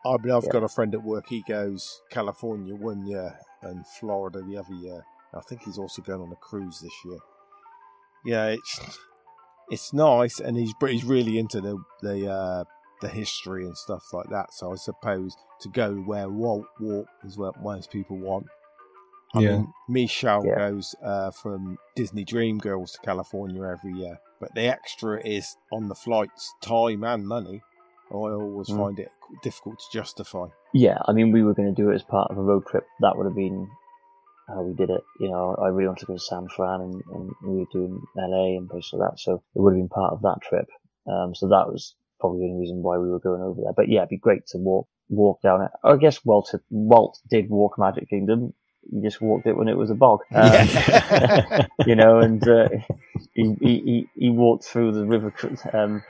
I 0.04 0.16
mean, 0.18 0.32
I've 0.32 0.44
Yeah. 0.44 0.50
got 0.50 0.62
a 0.64 0.68
friend 0.68 0.94
at 0.94 1.02
work. 1.02 1.26
He 1.28 1.42
goes 1.42 2.02
California 2.10 2.74
one 2.74 3.06
year 3.06 3.38
and 3.62 3.86
Florida 4.00 4.42
the 4.42 4.56
other 4.56 4.74
year. 4.74 5.04
I 5.34 5.40
think 5.40 5.62
he's 5.62 5.78
also 5.78 6.02
going 6.02 6.20
on 6.20 6.32
a 6.32 6.36
cruise 6.36 6.80
this 6.80 6.92
year. 7.04 7.18
Yeah, 8.24 8.46
it's 8.48 8.98
it's 9.70 9.92
nice, 9.92 10.40
and 10.40 10.56
he's 10.56 10.74
he's 10.80 11.04
really 11.04 11.38
into 11.38 11.60
the 11.60 11.78
the 12.02 12.30
uh, 12.30 12.64
the 13.00 13.08
history 13.08 13.64
and 13.64 13.76
stuff 13.76 14.02
like 14.12 14.28
that. 14.30 14.52
So 14.52 14.72
I 14.72 14.76
suppose 14.76 15.36
to 15.60 15.68
go 15.68 15.94
where 15.94 16.28
Walt 16.28 16.66
walked 16.80 17.24
is 17.24 17.38
what 17.38 17.60
most 17.62 17.90
people 17.90 18.18
want. 18.18 18.46
I 19.34 19.40
Yeah. 19.40 19.50
mean, 19.56 19.72
Michelle 19.88 20.44
Yeah. 20.44 20.56
goes 20.56 20.94
uh, 21.02 21.30
from 21.30 21.78
Disney 21.96 22.24
Dream 22.24 22.58
Girls 22.58 22.92
to 22.92 22.98
California 23.00 23.62
every 23.62 23.94
year, 23.94 24.18
but 24.43 24.55
the 24.57 24.62
extra 24.66 25.24
is 25.24 25.57
on 25.70 25.88
the 25.88 25.95
flights, 25.95 26.53
time 26.61 27.05
and 27.05 27.26
money. 27.26 27.62
I 28.11 28.14
always 28.14 28.68
Mm. 28.68 28.76
find 28.76 28.99
it 28.99 29.12
difficult 29.43 29.78
to 29.78 29.99
justify. 29.99 30.49
Yeah, 30.74 30.99
I 31.07 31.12
mean, 31.12 31.30
we 31.30 31.43
were 31.45 31.55
going 31.55 31.72
to 31.72 31.82
do 31.82 31.90
it 31.90 31.95
as 31.95 32.03
part 32.03 32.30
of 32.30 32.36
a 32.36 32.43
road 32.43 32.66
trip. 32.66 32.84
That 33.01 33.16
would 33.16 33.26
have 33.26 33.36
been 33.36 33.68
how 34.49 34.62
we 34.62 34.74
did 34.74 34.90
it. 34.90 35.03
You 35.20 35.30
know, 35.30 35.55
I 35.55 35.68
really 35.68 35.86
wanted 35.86 36.01
to 36.01 36.07
go 36.07 36.14
to 36.14 36.18
San 36.18 36.49
Fran 36.49 36.80
and, 36.80 37.03
and 37.14 37.30
we 37.45 37.61
were 37.61 37.66
doing 37.72 38.03
LA 38.16 38.57
and 38.59 38.68
places 38.68 38.93
like 38.95 39.11
that. 39.12 39.20
So 39.20 39.43
it 39.55 39.61
would 39.61 39.74
have 39.74 39.78
been 39.80 39.88
part 39.88 40.12
of 40.12 40.22
that 40.22 40.40
trip. 40.43 40.66
Um, 41.07 41.34
so 41.36 41.47
that 41.49 41.68
was 41.68 41.95
probably 42.20 42.40
the 42.40 42.47
only 42.47 42.61
reason 42.61 42.82
why 42.82 42.99
we 42.99 43.09
were 43.11 43.20
going 43.20 43.43
over 43.43 43.61
there. 43.62 43.72
But 43.74 43.88
yeah, 43.88 44.01
it'd 44.01 44.11
be 44.11 44.18
great 44.18 44.45
to 44.49 44.59
walk, 44.59 44.88
walk 45.09 45.40
down 45.40 45.62
it. 45.62 45.70
I 45.84 45.97
guess 45.97 46.24
Walt, 46.24 46.53
Walt 46.70 47.18
did 47.30 47.49
walk 47.49 47.78
Magic 47.78 48.11
Kingdom. 48.11 48.55
He 48.90 49.00
just 49.00 49.20
walked 49.20 49.46
it 49.46 49.56
when 49.56 49.68
it 49.68 49.76
was 49.76 49.90
a 49.90 49.94
bog. 49.94 50.20
Um, 50.34 50.68
you 51.86 51.94
know, 51.94 52.18
and, 52.18 52.46
uh, 52.46 52.68
he, 53.34 53.54
he, 53.60 53.80
he, 53.80 54.08
he 54.16 54.30
walked 54.30 54.64
through 54.64 54.92
the 54.92 55.06
river, 55.06 55.32
um, 55.72 56.02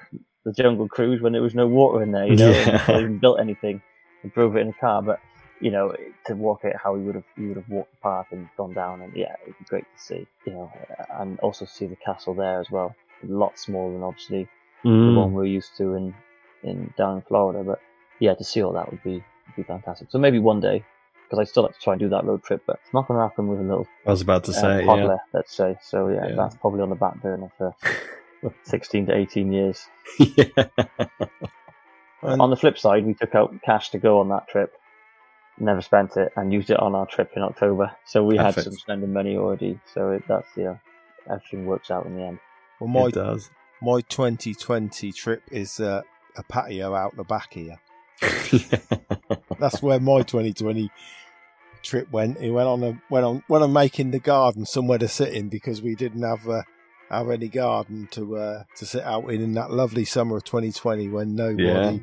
the 0.44 0.52
jungle 0.52 0.88
cruise 0.88 1.20
when 1.20 1.32
there 1.32 1.42
was 1.42 1.54
no 1.54 1.66
water 1.66 2.02
in 2.02 2.12
there, 2.12 2.26
you 2.26 2.36
know, 2.36 2.50
Yeah. 2.50 2.84
and 2.88 3.00
even 3.00 3.18
built 3.18 3.40
anything 3.40 3.80
and 4.22 4.32
drove 4.32 4.56
it 4.56 4.60
in 4.60 4.68
a 4.68 4.72
car. 4.74 5.02
But 5.02 5.20
you 5.60 5.70
know, 5.70 5.94
to 6.26 6.34
walk 6.34 6.64
it 6.64 6.74
how 6.82 6.96
he 6.96 7.02
would 7.02 7.14
have 7.14 7.24
he 7.36 7.46
would 7.46 7.56
have 7.56 7.68
walked 7.68 7.92
the 7.92 7.98
path 8.02 8.26
and 8.32 8.48
gone 8.56 8.74
down, 8.74 9.00
and 9.02 9.12
yeah, 9.14 9.34
it'd 9.44 9.56
be 9.58 9.64
great 9.66 9.84
to 9.84 10.02
see. 10.02 10.26
You 10.46 10.52
know, 10.54 10.72
and 11.20 11.38
also 11.40 11.64
see 11.66 11.86
the 11.86 11.94
castle 11.96 12.34
there 12.34 12.58
as 12.60 12.68
well. 12.70 12.96
A 13.22 13.26
lot 13.26 13.56
smaller 13.58 13.92
than 13.92 14.02
obviously 14.02 14.48
the 14.82 14.88
Mm. 14.88 15.14
one 15.14 15.32
we're 15.32 15.44
used 15.44 15.76
to 15.78 15.94
in 15.94 16.12
in 16.64 16.92
down 16.98 17.18
in 17.18 17.22
Florida. 17.22 17.62
But 17.62 17.78
yeah, 18.18 18.34
to 18.34 18.42
see 18.42 18.60
all 18.62 18.72
that 18.72 18.90
would 18.90 19.02
be 19.04 19.22
would 19.46 19.56
be 19.56 19.62
fantastic. 19.62 20.10
So 20.10 20.18
maybe 20.18 20.40
one 20.40 20.58
day, 20.60 20.84
because 21.33 21.49
I 21.49 21.51
still 21.51 21.62
have 21.62 21.74
to 21.74 21.80
try 21.80 21.95
and 21.95 22.01
do 22.01 22.11
that 22.11 22.24
road 22.24 22.43
trip, 22.43 22.62
but 22.66 22.78
it's 22.85 22.93
not 22.93 23.09
going 23.09 23.18
to 23.18 23.22
happen 23.26 23.49
with 23.49 23.59
a 23.59 23.62
little 23.62 23.87
I 24.07 24.11
was 24.11 24.20
about 24.20 24.45
to 24.45 24.51
uh, 24.51 24.55
say, 24.55 24.85
yeah. 24.85 25.16
let's 25.33 25.55
say. 25.57 25.78
So 25.83 26.09
yeah, 26.09 26.28
Yeah. 26.28 26.35
that's 26.37 26.57
probably 26.57 26.83
on 26.83 26.91
the 26.91 26.95
back 26.95 27.22
burner 27.22 27.51
for 27.57 27.74
16 28.64 29.07
to 29.07 29.16
18 29.16 29.51
years. 29.51 29.87
yeah. 30.18 30.45
And- 32.22 32.41
on 32.43 32.51
the 32.51 32.57
flip 32.57 32.76
side, 32.78 33.07
we 33.07 33.14
took 33.14 33.35
out 33.35 33.55
cash 33.64 33.91
to 33.91 33.99
go 33.99 34.20
on 34.20 34.28
that 34.28 34.47
trip, 34.47 34.74
never 35.59 35.80
spent 35.80 36.18
it, 36.18 36.33
and 36.37 36.53
used 36.53 36.68
it 36.70 36.78
on 36.78 36.95
our 36.95 37.07
trip 37.07 37.33
in 37.35 37.43
October. 37.43 37.91
So 38.05 38.22
we 38.24 38.37
had 38.37 38.55
some 38.55 38.74
spending 38.74 39.12
money 39.12 39.37
already. 39.39 39.80
So 39.95 40.11
it, 40.11 40.24
that's 40.28 40.49
yeah, 40.55 40.76
everything 41.30 41.64
works 41.64 41.91
out 41.91 42.05
in 42.05 42.14
the 42.16 42.22
end. 42.24 42.39
Well, 42.78 42.89
my 42.89 43.07
it 43.07 43.14
does. 43.14 43.51
my 43.80 44.03
2020 44.03 45.12
trip 45.12 45.43
is 45.51 45.80
uh, 45.80 46.03
a 46.37 46.43
patio 46.43 46.95
out 46.95 47.16
the 47.16 47.24
back 47.24 47.55
here. 47.55 47.80
That's 49.59 49.83
where 49.83 49.99
my 50.01 50.22
2020 50.22 50.91
trip 51.83 52.11
went. 52.12 52.39
It 52.39 52.51
went 52.51 52.68
on 52.68 52.83
a 52.83 53.01
went 53.11 53.24
on 53.24 53.43
went 53.49 53.64
on 53.64 53.72
making 53.72 54.11
the 54.11 54.18
garden 54.20 54.64
somewhere 54.66 54.99
to 54.99 55.09
sit 55.09 55.33
in 55.35 55.49
because 55.49 55.83
we 55.83 55.95
didn't 55.95 56.22
have 56.22 56.49
uh, 56.49 56.62
have 57.11 57.30
any 57.30 57.49
garden 57.49 58.09
to 58.12 58.37
uh, 58.37 58.62
to 58.76 58.87
sit 58.87 59.03
out 59.05 59.28
in 59.30 59.41
in 59.43 59.53
that 59.55 59.70
lovely 59.70 60.05
summer 60.05 60.37
of 60.37 60.45
2020 60.45 61.09
when 61.09 61.35
nobody 61.35 61.64
Yeah. 61.64 61.97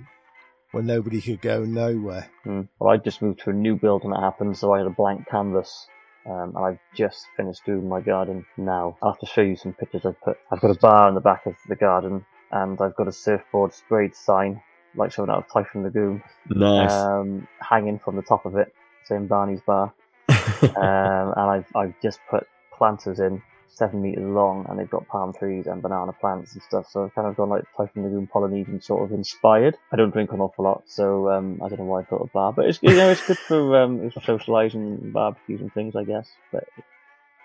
when 0.71 0.85
nobody 0.85 1.21
could 1.21 1.41
go 1.41 1.63
nowhere. 1.63 2.29
Mm. 2.45 2.67
Well, 2.79 2.93
I 2.93 2.97
just 2.97 3.21
moved 3.21 3.39
to 3.41 3.49
a 3.49 3.53
new 3.53 3.75
build 3.75 4.03
when 4.03 4.13
it 4.13 4.19
happened, 4.21 4.57
so 4.57 4.73
I 4.73 4.77
had 4.79 4.87
a 4.87 4.91
blank 4.91 5.27
canvas. 5.27 5.87
Um, 6.25 6.53
and 6.55 6.65
I've 6.65 6.79
just 6.95 7.25
finished 7.37 7.65
doing 7.65 7.87
my 7.89 8.01
garden 8.01 8.45
now. 8.57 8.97
I'll 9.01 9.11
have 9.13 9.19
to 9.21 9.25
show 9.25 9.41
you 9.41 9.55
some 9.55 9.73
pictures 9.73 10.05
I've 10.05 10.19
put. 10.21 10.37
I've 10.51 10.59
got 10.59 10.69
a 10.69 10.77
bar 10.77 11.07
in 11.09 11.15
the 11.15 11.21
back 11.21 11.45
of 11.47 11.55
the 11.67 11.75
garden, 11.77 12.23
and 12.51 12.79
I've 12.79 12.95
got 12.95 13.07
a 13.07 13.11
surfboard 13.11 13.73
sprayed 13.73 14.13
sign, 14.15 14.61
like 14.95 15.11
something 15.11 15.33
out 15.33 15.45
of 15.45 15.51
Typhoon 15.51 15.83
Lagoon, 15.83 16.21
nice. 16.49 16.91
um, 16.91 17.47
hanging 17.61 17.97
from 17.99 18.15
the 18.17 18.21
top 18.21 18.45
of 18.45 18.57
it, 18.57 18.75
saying 19.05 19.27
Barney's 19.27 19.61
Bar. 19.61 19.93
um, 20.29 21.33
and 21.35 21.49
I've 21.49 21.65
I've 21.75 21.93
just 22.01 22.19
put 22.29 22.47
planters 22.77 23.19
in 23.19 23.41
seven 23.79 24.01
meters 24.01 24.23
long, 24.23 24.65
and 24.69 24.77
they've 24.77 24.89
got 24.89 25.07
palm 25.07 25.33
trees 25.33 25.65
and 25.65 25.81
banana 25.81 26.13
plants 26.13 26.53
and 26.53 26.61
stuff. 26.61 26.85
So 26.89 27.05
I've 27.05 27.15
kind 27.15 27.27
of 27.27 27.35
gone 27.35 27.49
like 27.49 27.63
Typhoon 27.75 28.03
Lagoon 28.03 28.27
Polynesian 28.27 28.81
sort 28.81 29.03
of 29.03 29.11
inspired. 29.11 29.75
I 29.91 29.95
don't 29.95 30.11
drink 30.11 30.31
an 30.31 30.41
awful 30.41 30.65
lot, 30.65 30.83
so 30.85 31.29
um, 31.31 31.61
I 31.63 31.69
don't 31.69 31.79
know 31.79 31.85
why 31.85 32.01
I 32.01 32.03
thought 32.03 32.21
of 32.21 32.33
bar, 32.33 32.53
but 32.53 32.65
it's 32.65 32.79
you 32.81 32.95
know 32.95 33.09
it's 33.09 33.25
good 33.25 33.37
for 33.37 33.81
um, 33.81 34.05
it's 34.05 34.13
for 34.13 34.21
socialising, 34.21 34.75
and 34.75 35.13
barbecues 35.13 35.61
and 35.61 35.73
things, 35.73 35.95
I 35.95 36.03
guess. 36.03 36.29
But 36.51 36.65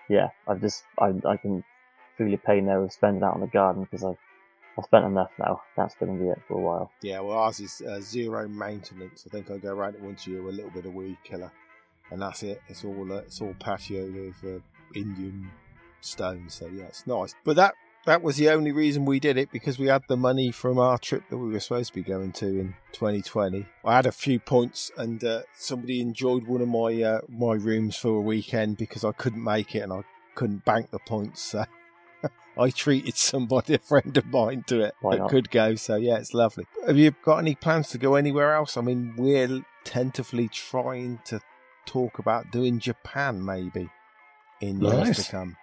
yeah, 0.09 0.29
I've 0.47 0.61
just 0.61 0.83
I 0.99 1.13
I 1.25 1.37
can 1.37 1.63
feel 2.17 2.27
your 2.27 2.37
pain 2.39 2.65
there 2.65 2.81
with 2.81 2.93
spending 2.93 3.23
out 3.23 3.33
on 3.33 3.41
the 3.41 3.47
garden 3.47 3.83
because 3.83 4.03
I've 4.03 4.17
I've 4.77 4.85
spent 4.85 5.05
enough 5.05 5.31
now. 5.39 5.61
That's 5.77 5.95
going 5.95 6.17
to 6.17 6.23
be 6.23 6.29
it 6.29 6.41
for 6.47 6.57
a 6.57 6.61
while. 6.61 6.91
Yeah, 7.01 7.21
well, 7.21 7.37
ours 7.37 7.59
is 7.59 7.81
uh, 7.81 7.99
zero 8.01 8.47
maintenance. 8.47 9.25
I 9.25 9.29
think 9.29 9.49
I 9.49 9.57
go 9.57 9.73
around 9.73 9.95
it 9.95 10.01
once 10.01 10.27
a 10.27 10.31
year 10.31 10.41
a 10.41 10.51
little 10.51 10.71
bit 10.71 10.85
of 10.85 10.93
weed 10.93 11.17
killer, 11.23 11.51
and 12.11 12.21
that's 12.21 12.43
it. 12.43 12.61
It's 12.67 12.83
all 12.83 13.11
uh, 13.11 13.17
it's 13.17 13.41
all 13.41 13.55
patioed 13.59 14.13
with 14.13 14.55
uh, 14.55 14.59
Indian 14.93 15.49
stones. 16.01 16.55
So 16.55 16.67
yeah, 16.67 16.83
it's 16.83 17.07
nice. 17.07 17.35
But 17.45 17.55
that 17.55 17.75
that 18.05 18.21
was 18.21 18.35
the 18.35 18.49
only 18.49 18.71
reason 18.71 19.05
we 19.05 19.19
did 19.19 19.37
it 19.37 19.51
because 19.51 19.79
we 19.79 19.87
had 19.87 20.03
the 20.07 20.17
money 20.17 20.51
from 20.51 20.77
our 20.77 20.97
trip 20.97 21.23
that 21.29 21.37
we 21.37 21.51
were 21.51 21.59
supposed 21.59 21.93
to 21.93 21.95
be 21.95 22.03
going 22.03 22.31
to 22.33 22.45
in 22.45 22.75
2020. 22.91 23.65
I 23.83 23.95
had 23.95 24.05
a 24.05 24.11
few 24.11 24.39
points, 24.39 24.91
and 24.97 25.23
uh, 25.23 25.43
somebody 25.53 26.01
enjoyed 26.01 26.47
one 26.47 26.61
of 26.61 26.67
my 26.67 27.01
uh, 27.01 27.21
my 27.29 27.53
rooms 27.53 27.95
for 27.95 28.09
a 28.09 28.21
weekend 28.21 28.77
because 28.77 29.05
I 29.05 29.13
couldn't 29.13 29.43
make 29.43 29.73
it 29.73 29.79
and 29.79 29.93
I 29.93 30.03
couldn't 30.35 30.65
bank 30.65 30.91
the 30.91 30.99
points. 30.99 31.41
So. 31.41 31.63
I 32.57 32.69
treated 32.69 33.15
somebody, 33.17 33.73
a 33.75 33.79
friend 33.79 34.15
of 34.17 34.25
mine, 34.27 34.63
to 34.67 34.81
it 34.81 34.95
Why 35.01 35.15
that 35.15 35.21
not? 35.23 35.29
could 35.29 35.49
go. 35.51 35.75
So 35.75 35.95
yeah, 35.95 36.17
it's 36.17 36.33
lovely. 36.33 36.65
Have 36.87 36.97
you 36.97 37.11
got 37.23 37.37
any 37.37 37.55
plans 37.55 37.89
to 37.89 37.97
go 37.97 38.15
anywhere 38.15 38.53
else? 38.53 38.77
I 38.77 38.81
mean, 38.81 39.13
we're 39.17 39.61
tentatively 39.83 40.47
trying 40.47 41.19
to 41.25 41.39
talk 41.85 42.19
about 42.19 42.51
doing 42.51 42.79
Japan 42.79 43.43
maybe 43.45 43.89
in 44.61 44.81
years 44.81 45.25
to 45.25 45.31
come. 45.31 45.57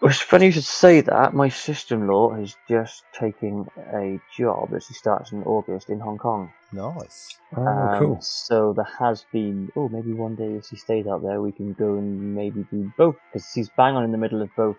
Well, 0.00 0.10
it's 0.10 0.20
funny 0.20 0.46
you 0.46 0.52
should 0.52 0.64
say 0.64 1.00
that. 1.00 1.32
My 1.32 1.48
sister-in-law 1.48 2.34
is 2.34 2.56
just 2.68 3.04
taking 3.18 3.66
a 3.94 4.20
job 4.36 4.70
that 4.72 4.82
she 4.82 4.92
starts 4.92 5.32
in 5.32 5.42
August 5.44 5.88
in 5.88 5.98
Hong 6.00 6.18
Kong. 6.18 6.52
Nice. 6.72 7.38
oh, 7.56 7.62
Um, 7.66 7.98
cool. 7.98 8.18
So 8.20 8.74
there 8.74 8.88
has 8.98 9.24
been, 9.32 9.70
oh, 9.76 9.88
maybe 9.88 10.12
one 10.12 10.34
day 10.34 10.54
if 10.56 10.66
she 10.66 10.76
stays 10.76 11.06
out 11.06 11.22
there, 11.22 11.40
we 11.40 11.52
can 11.52 11.72
go 11.72 11.94
and 11.94 12.34
maybe 12.34 12.66
do 12.70 12.92
both 12.98 13.16
because 13.32 13.48
she's 13.54 13.70
bang 13.70 13.94
on 13.94 14.04
in 14.04 14.12
the 14.12 14.18
middle 14.18 14.42
of 14.42 14.50
both 14.56 14.76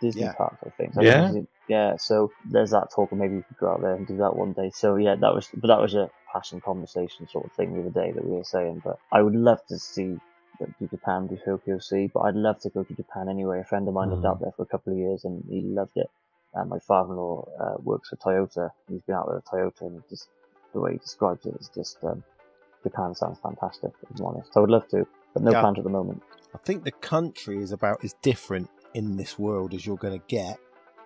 Disney 0.00 0.22
Yeah. 0.22 0.32
parks, 0.32 0.58
I 0.66 0.70
think. 0.70 0.94
So 0.94 1.02
Yeah? 1.02 1.30
I 1.32 1.46
Yeah. 1.68 1.96
So 1.96 2.30
there's 2.50 2.70
that 2.72 2.88
talk, 2.94 3.10
and 3.12 3.20
maybe 3.20 3.36
we 3.36 3.42
could 3.42 3.56
go 3.58 3.70
out 3.72 3.80
there 3.80 3.94
and 3.94 4.06
do 4.06 4.16
that 4.18 4.36
one 4.36 4.52
day. 4.52 4.70
So 4.74 4.96
yeah, 4.96 5.14
that 5.16 5.34
was, 5.34 5.48
but 5.54 5.68
that 5.68 5.80
was 5.80 5.94
a 5.94 6.10
passing 6.32 6.60
conversation 6.60 7.26
sort 7.28 7.46
of 7.46 7.52
thing 7.52 7.72
the 7.74 7.80
other 7.80 7.90
day 7.90 8.12
that 8.12 8.24
we 8.24 8.36
were 8.36 8.44
saying. 8.44 8.82
But 8.84 8.98
I 9.12 9.22
would 9.22 9.34
love 9.34 9.60
to 9.68 9.78
see 9.78 10.16
do 10.78 10.88
Japan, 10.88 11.26
do 11.26 11.36
Tokyo 11.44 11.78
Sea, 11.78 12.10
but 12.12 12.20
I'd 12.20 12.34
love 12.36 12.60
to 12.60 12.70
go 12.70 12.84
to 12.84 12.94
Japan 12.94 13.28
anyway. 13.28 13.60
A 13.60 13.64
friend 13.64 13.88
of 13.88 13.94
mine 13.94 14.10
lived 14.10 14.22
Mhm. 14.22 14.30
out 14.30 14.40
there 14.40 14.52
for 14.56 14.62
a 14.62 14.66
couple 14.66 14.92
of 14.92 14.98
years 14.98 15.24
and 15.24 15.42
he 15.48 15.62
loved 15.62 15.96
it. 15.96 16.08
And 16.54 16.70
my 16.70 16.78
father-in-law 16.78 17.48
uh, 17.60 17.74
works 17.82 18.10
for 18.10 18.16
Toyota. 18.16 18.70
He's 18.88 19.02
been 19.02 19.16
out 19.16 19.26
there 19.26 19.38
at 19.38 19.44
Toyota, 19.46 19.82
and 19.82 20.02
just 20.08 20.28
the 20.72 20.80
way 20.80 20.92
he 20.92 20.98
describes 20.98 21.44
it 21.46 21.54
is 21.58 21.68
just 21.74 21.98
um, 22.04 22.22
Japan 22.84 23.14
sounds 23.14 23.38
fantastic. 23.40 23.90
If 24.02 24.20
I'm 24.20 24.26
honest, 24.26 24.50
I 24.56 24.60
would 24.60 24.70
love 24.70 24.86
to. 24.90 25.06
but 25.32 25.42
no 25.42 25.50
Yeah. 25.50 25.60
plans 25.60 25.78
at 25.78 25.84
the 25.84 25.90
moment. 25.90 26.22
I 26.54 26.58
think 26.58 26.84
the 26.84 26.92
country 26.92 27.60
is 27.60 27.72
about 27.72 28.04
as 28.04 28.14
different 28.22 28.70
in 28.94 29.16
this 29.16 29.38
world 29.38 29.74
as 29.74 29.84
you're 29.86 29.96
going 29.96 30.18
to 30.18 30.24
get 30.28 30.58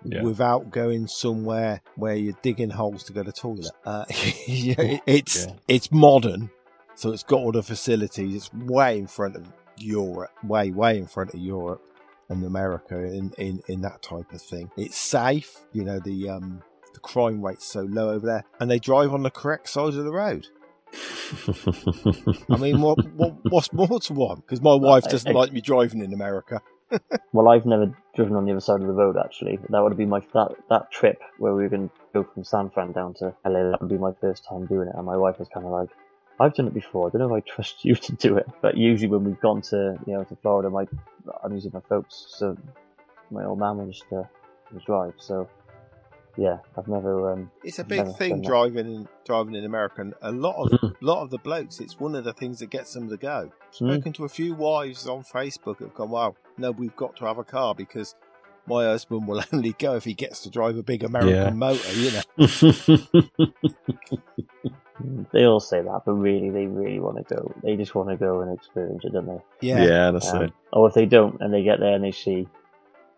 Yeah. 0.05 0.23
without 0.23 0.71
going 0.71 1.07
somewhere 1.09 1.81
where 1.97 2.15
you're 2.15 2.37
digging 2.43 2.71
holes 2.71 3.03
to 3.05 3.13
go 3.13 3.23
to 3.23 3.31
the 3.31 3.33
toilet. 3.33 3.71
Uh, 3.85 4.05
it's 4.09 5.47
Yeah. 5.47 5.53
it's 5.67 5.91
modern, 5.91 6.51
so 6.95 7.13
it's 7.13 7.23
got 7.25 7.41
all 7.41 7.53
the 7.53 7.63
facilities. 7.63 8.35
It's 8.35 8.55
way 8.55 8.99
in 8.99 9.07
front 9.07 9.37
of 9.37 9.47
Europe, 9.77 10.31
way 10.45 10.71
way 10.71 10.99
in 10.99 11.07
front 11.07 11.35
of 11.35 11.41
Europe 11.41 11.83
and 12.29 12.45
America 12.45 12.97
in 12.97 13.33
in, 13.39 13.61
in 13.69 13.81
that 13.83 14.03
type 14.03 14.31
of 14.33 14.41
thing. 14.43 14.71
It's 14.77 14.97
safe, 14.99 15.57
you 15.73 15.85
know. 15.85 15.99
The 15.99 16.29
um 16.29 16.63
the 16.95 17.01
crime 17.01 17.45
rate's 17.45 17.65
so 17.67 17.81
low 17.83 18.11
over 18.11 18.27
there, 18.27 18.45
and 18.61 18.71
they 18.71 18.79
drive 18.79 19.13
on 19.15 19.23
the 19.23 19.31
correct 19.31 19.69
side 19.69 19.95
of 19.95 20.05
the 20.05 20.13
road. 20.13 20.47
I 22.51 22.57
mean, 22.57 22.81
what, 22.81 22.99
what 23.15 23.35
what's 23.51 23.73
more 23.73 24.01
to 24.01 24.13
want? 24.13 24.47
Because 24.47 24.61
my 24.63 24.75
wife 24.75 25.05
doesn't 25.05 25.33
like 25.35 25.53
me 25.53 25.61
driving 25.61 26.03
in 26.03 26.13
America. 26.15 26.61
Well, 27.33 27.49
I've 27.49 27.67
never 27.67 27.95
driven 28.15 28.37
on 28.37 28.47
the 28.47 28.53
other 28.53 28.61
side 28.61 28.81
of 28.81 28.87
the 28.87 28.93
road 28.93 29.17
actually. 29.17 29.59
That 29.69 29.83
would 29.83 29.97
be 29.97 30.07
my 30.07 30.21
that 30.33 30.53
that 30.71 30.91
trip 30.91 31.21
where 31.39 31.55
we 31.55 31.63
were 31.63 31.69
going 31.69 31.89
to 31.89 31.95
go 32.15 32.25
from 32.25 32.45
San 32.45 32.71
Fran 32.71 32.93
down 32.93 33.15
to 33.15 33.35
LA. 33.45 33.71
That 33.71 33.81
would 33.81 33.91
be 33.91 33.99
my 33.99 34.13
first 34.21 34.45
time 34.45 34.67
doing 34.67 34.89
it, 34.89 34.95
and 34.97 35.05
my 35.05 35.17
wife 35.17 35.39
was 35.39 35.49
kind 35.49 35.67
of 35.67 35.73
like, 35.73 35.91
"I've 36.41 36.55
done 36.55 36.67
it 36.67 36.75
before. 36.75 37.07
I 37.07 37.11
don't 37.11 37.29
know 37.29 37.35
if 37.35 37.45
I 37.45 37.49
trust 37.49 37.85
you 37.85 37.95
to 37.95 38.13
do 38.13 38.37
it." 38.39 38.47
But 38.63 38.77
usually 38.77 39.09
when 39.09 39.25
we've 39.25 39.41
gone 39.41 39.61
to 39.63 39.99
you 40.07 40.15
know 40.15 40.25
to 40.25 40.37
Florida, 40.37 40.71
my 40.71 40.87
I'm 41.45 41.55
using 41.55 41.71
my 41.75 41.83
folks, 41.89 42.27
so 42.29 42.57
my 43.31 43.45
old 43.45 43.59
man 43.59 43.77
will 43.77 43.87
just 43.87 44.11
uh, 44.13 44.25
drive. 44.87 45.15
So 45.19 45.49
yeah, 46.39 46.59
I've 46.77 46.87
never 46.87 47.33
um 47.33 47.51
It's 47.65 47.81
a 47.81 47.85
big 47.85 48.07
thing 48.17 48.41
driving 48.41 48.87
in 48.87 49.09
driving 49.27 49.57
in 49.57 49.65
America, 49.65 50.03
and 50.03 50.15
a 50.23 50.31
lot 50.31 50.55
of 50.57 50.71
Mhm. 50.81 50.95
lot 51.01 51.23
of 51.23 51.31
the 51.31 51.39
blokes. 51.39 51.81
It's 51.81 51.99
one 51.99 52.15
of 52.15 52.23
the 52.23 52.33
things 52.33 52.61
that 52.61 52.71
gets 52.71 52.95
them 52.95 53.09
to 53.09 53.17
go. 53.17 53.51
Spoken 53.73 54.13
to 54.15 54.25
a 54.25 54.29
few 54.29 54.55
wives 54.55 55.09
on 55.09 55.25
Facebook 55.25 55.81
have 55.81 55.95
gone, 55.95 56.11
"Wow, 56.11 56.37
no, 56.57 56.71
we've 56.71 56.95
got 56.95 57.17
to 57.17 57.25
have 57.25 57.39
a 57.39 57.45
car 57.45 57.75
because 57.75 58.15
my 58.69 58.85
husband 58.85 59.27
will 59.27 59.43
only 59.53 59.73
go 59.79 59.97
if 59.97 60.05
he 60.05 60.15
gets 60.15 60.43
to 60.45 60.51
drive 60.51 60.77
a 60.79 60.83
big 60.83 61.03
American 61.03 61.33
Yeah. 61.33 61.51
motor." 61.51 61.93
You 61.93 62.13
know, 62.13 62.23
they 65.33 65.45
all 65.45 65.61
say 65.61 65.81
that, 65.83 66.03
but 66.07 66.13
really 66.13 66.51
they 66.51 66.67
really 66.67 67.01
want 67.01 67.17
to 67.27 67.35
go. 67.35 67.53
They 67.65 67.75
just 67.77 67.95
want 67.97 68.11
to 68.11 68.17
go 68.17 68.43
and 68.43 68.57
experience 68.57 69.05
it, 69.05 69.13
don't 69.13 69.27
they? 69.27 69.41
yeah. 69.61 69.83
yeah, 69.85 70.11
that's 70.13 70.33
Um, 70.33 70.43
it. 70.43 70.53
Or 70.73 70.87
if 70.89 70.95
they 70.95 71.07
don't 71.07 71.41
and 71.41 71.53
they 71.53 71.65
get 71.65 71.81
there 71.81 71.95
and 71.95 72.05
they 72.05 72.13
see, 72.13 72.47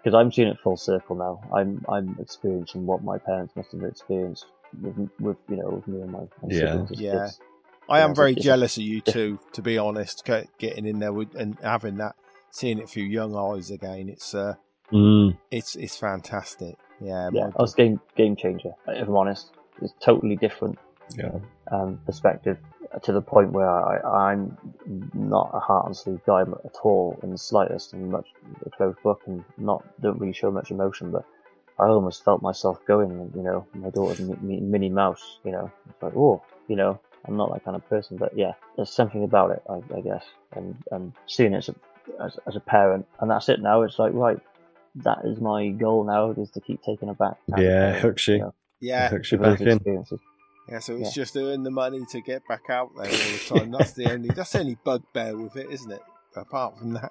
because 0.02 0.14
I'm 0.16 0.30
seeing 0.32 0.48
it 0.48 0.58
full 0.62 0.76
circle 0.76 1.16
now. 1.16 1.40
I'm 1.54 1.84
I'm 1.88 2.16
experiencing 2.20 2.86
what 2.86 3.02
my 3.04 3.18
parents 3.18 3.54
must 3.56 3.72
have 3.72 3.82
experienced 3.82 4.46
with 4.80 4.96
with 5.20 5.36
you 5.48 5.56
know 5.56 5.68
with 5.70 5.86
me 5.88 6.00
and 6.02 6.10
my, 6.12 6.20
my 6.20 6.26
Yeah. 6.48 6.58
siblings 6.72 6.90
Yeah. 7.00 7.12
kids. 7.24 7.40
I 7.88 8.00
am 8.00 8.14
very 8.14 8.34
jealous 8.36 8.76
of 8.76 8.84
you 8.84 9.00
two, 9.00 9.40
to 9.52 9.62
be 9.62 9.76
honest. 9.78 10.24
Getting 10.58 10.86
in 10.86 11.00
there 11.00 11.12
with, 11.12 11.34
and 11.34 11.58
having 11.60 11.96
that, 11.96 12.14
seeing 12.52 12.78
it 12.78 12.88
through 12.88 13.02
young 13.04 13.34
eyes 13.36 13.70
again. 13.70 14.08
It's 14.08 14.34
uh, 14.34 14.54
Mm. 14.92 15.36
it's 15.50 15.76
it's 15.76 15.96
fantastic. 15.96 16.76
Yeah, 17.00 17.30
Yeah, 17.32 17.46
my- 17.46 17.52
I 17.56 17.62
was 17.62 17.74
game 17.74 18.00
game 18.16 18.36
changer. 18.36 18.72
If 18.88 19.06
I'm 19.08 19.16
honest, 19.16 19.50
it's 19.82 19.94
totally 20.00 20.36
different 20.36 20.78
Yeah. 21.16 21.38
um, 21.72 22.00
perspective 22.06 22.58
to 23.02 23.12
the 23.12 23.22
point 23.22 23.52
where 23.52 23.68
I, 23.68 24.30
I'm 24.30 24.56
not 25.14 25.50
a 25.54 25.60
heart 25.60 25.86
and 25.86 25.96
sleeve 25.96 26.20
guy 26.26 26.42
at 26.42 26.76
all 26.82 27.18
in 27.22 27.30
the 27.30 27.38
slightest, 27.38 27.92
and 27.92 28.10
much 28.10 28.26
a 28.66 28.70
closed 28.70 29.02
book, 29.02 29.22
and 29.26 29.44
not 29.58 29.84
don't 30.00 30.18
really 30.18 30.32
show 30.32 30.50
much 30.50 30.70
emotion. 30.70 31.10
But 31.10 31.24
I 31.78 31.84
almost 31.84 32.24
felt 32.24 32.42
myself 32.42 32.84
going. 32.86 33.32
You 33.34 33.42
know, 33.42 33.66
my 33.74 33.90
daughter's 33.90 34.20
Mi- 34.20 34.36
Mi- 34.40 34.60
Minnie 34.60 34.88
Mouse. 34.90 35.38
You 35.44 35.52
know, 35.52 35.70
it's 35.88 36.02
like 36.02 36.14
oh, 36.16 36.42
you 36.68 36.76
know, 36.76 37.00
I'm 37.26 37.36
not 37.36 37.52
that 37.52 37.64
kind 37.64 37.76
of 37.76 37.88
person. 37.88 38.16
But 38.16 38.36
yeah, 38.36 38.52
there's 38.76 38.90
something 38.90 39.22
about 39.24 39.52
it, 39.52 39.62
I, 39.68 39.96
I 39.96 40.00
guess, 40.00 40.24
and 40.52 40.76
and 40.90 41.12
seeing 41.26 41.54
it 41.54 41.58
as 41.58 41.68
a, 41.68 41.74
as, 42.22 42.38
as 42.46 42.56
a 42.56 42.60
parent, 42.60 43.06
and 43.20 43.30
that's 43.30 43.48
it. 43.48 43.60
Now 43.60 43.82
it's 43.82 43.98
like 43.98 44.12
right. 44.14 44.40
That 44.96 45.18
is 45.24 45.40
my 45.40 45.68
goal 45.68 46.02
now, 46.02 46.32
is 46.32 46.50
to 46.50 46.60
keep 46.60 46.82
taking 46.82 47.06
her 47.06 47.14
back. 47.14 47.36
as 47.54 47.62
Yeah, 47.62 47.78
parent, 47.78 48.02
hooks 48.02 48.26
you. 48.26 48.34
you 48.34 48.40
know, 48.40 48.54
yeah, 48.80 49.08
Hooks 49.08 49.30
you 49.30 49.38
back 49.38 49.60
in. 49.60 49.78
Experiences. 50.70 50.72
Yeah, 50.72 50.78
so 50.80 50.94
it's 51.08 51.16
Yeah. 51.16 51.22
just 51.22 51.36
earn 51.36 51.62
the 51.62 51.70
money 51.70 52.04
to 52.10 52.20
get 52.20 52.42
back 52.48 52.70
out 52.70 52.90
there 52.96 53.04
all 53.06 53.10
the 53.10 53.58
time. 53.60 53.70
That's 53.70 53.92
the 53.92 54.12
only 54.12 54.28
that's 54.30 54.52
the 54.52 54.60
only 54.60 54.76
bugbear 54.84 55.36
with 55.36 55.56
it, 55.56 55.70
isn't 55.70 55.90
it? 55.92 56.00
Apart 56.36 56.78
from 56.78 56.92
that, 56.94 57.10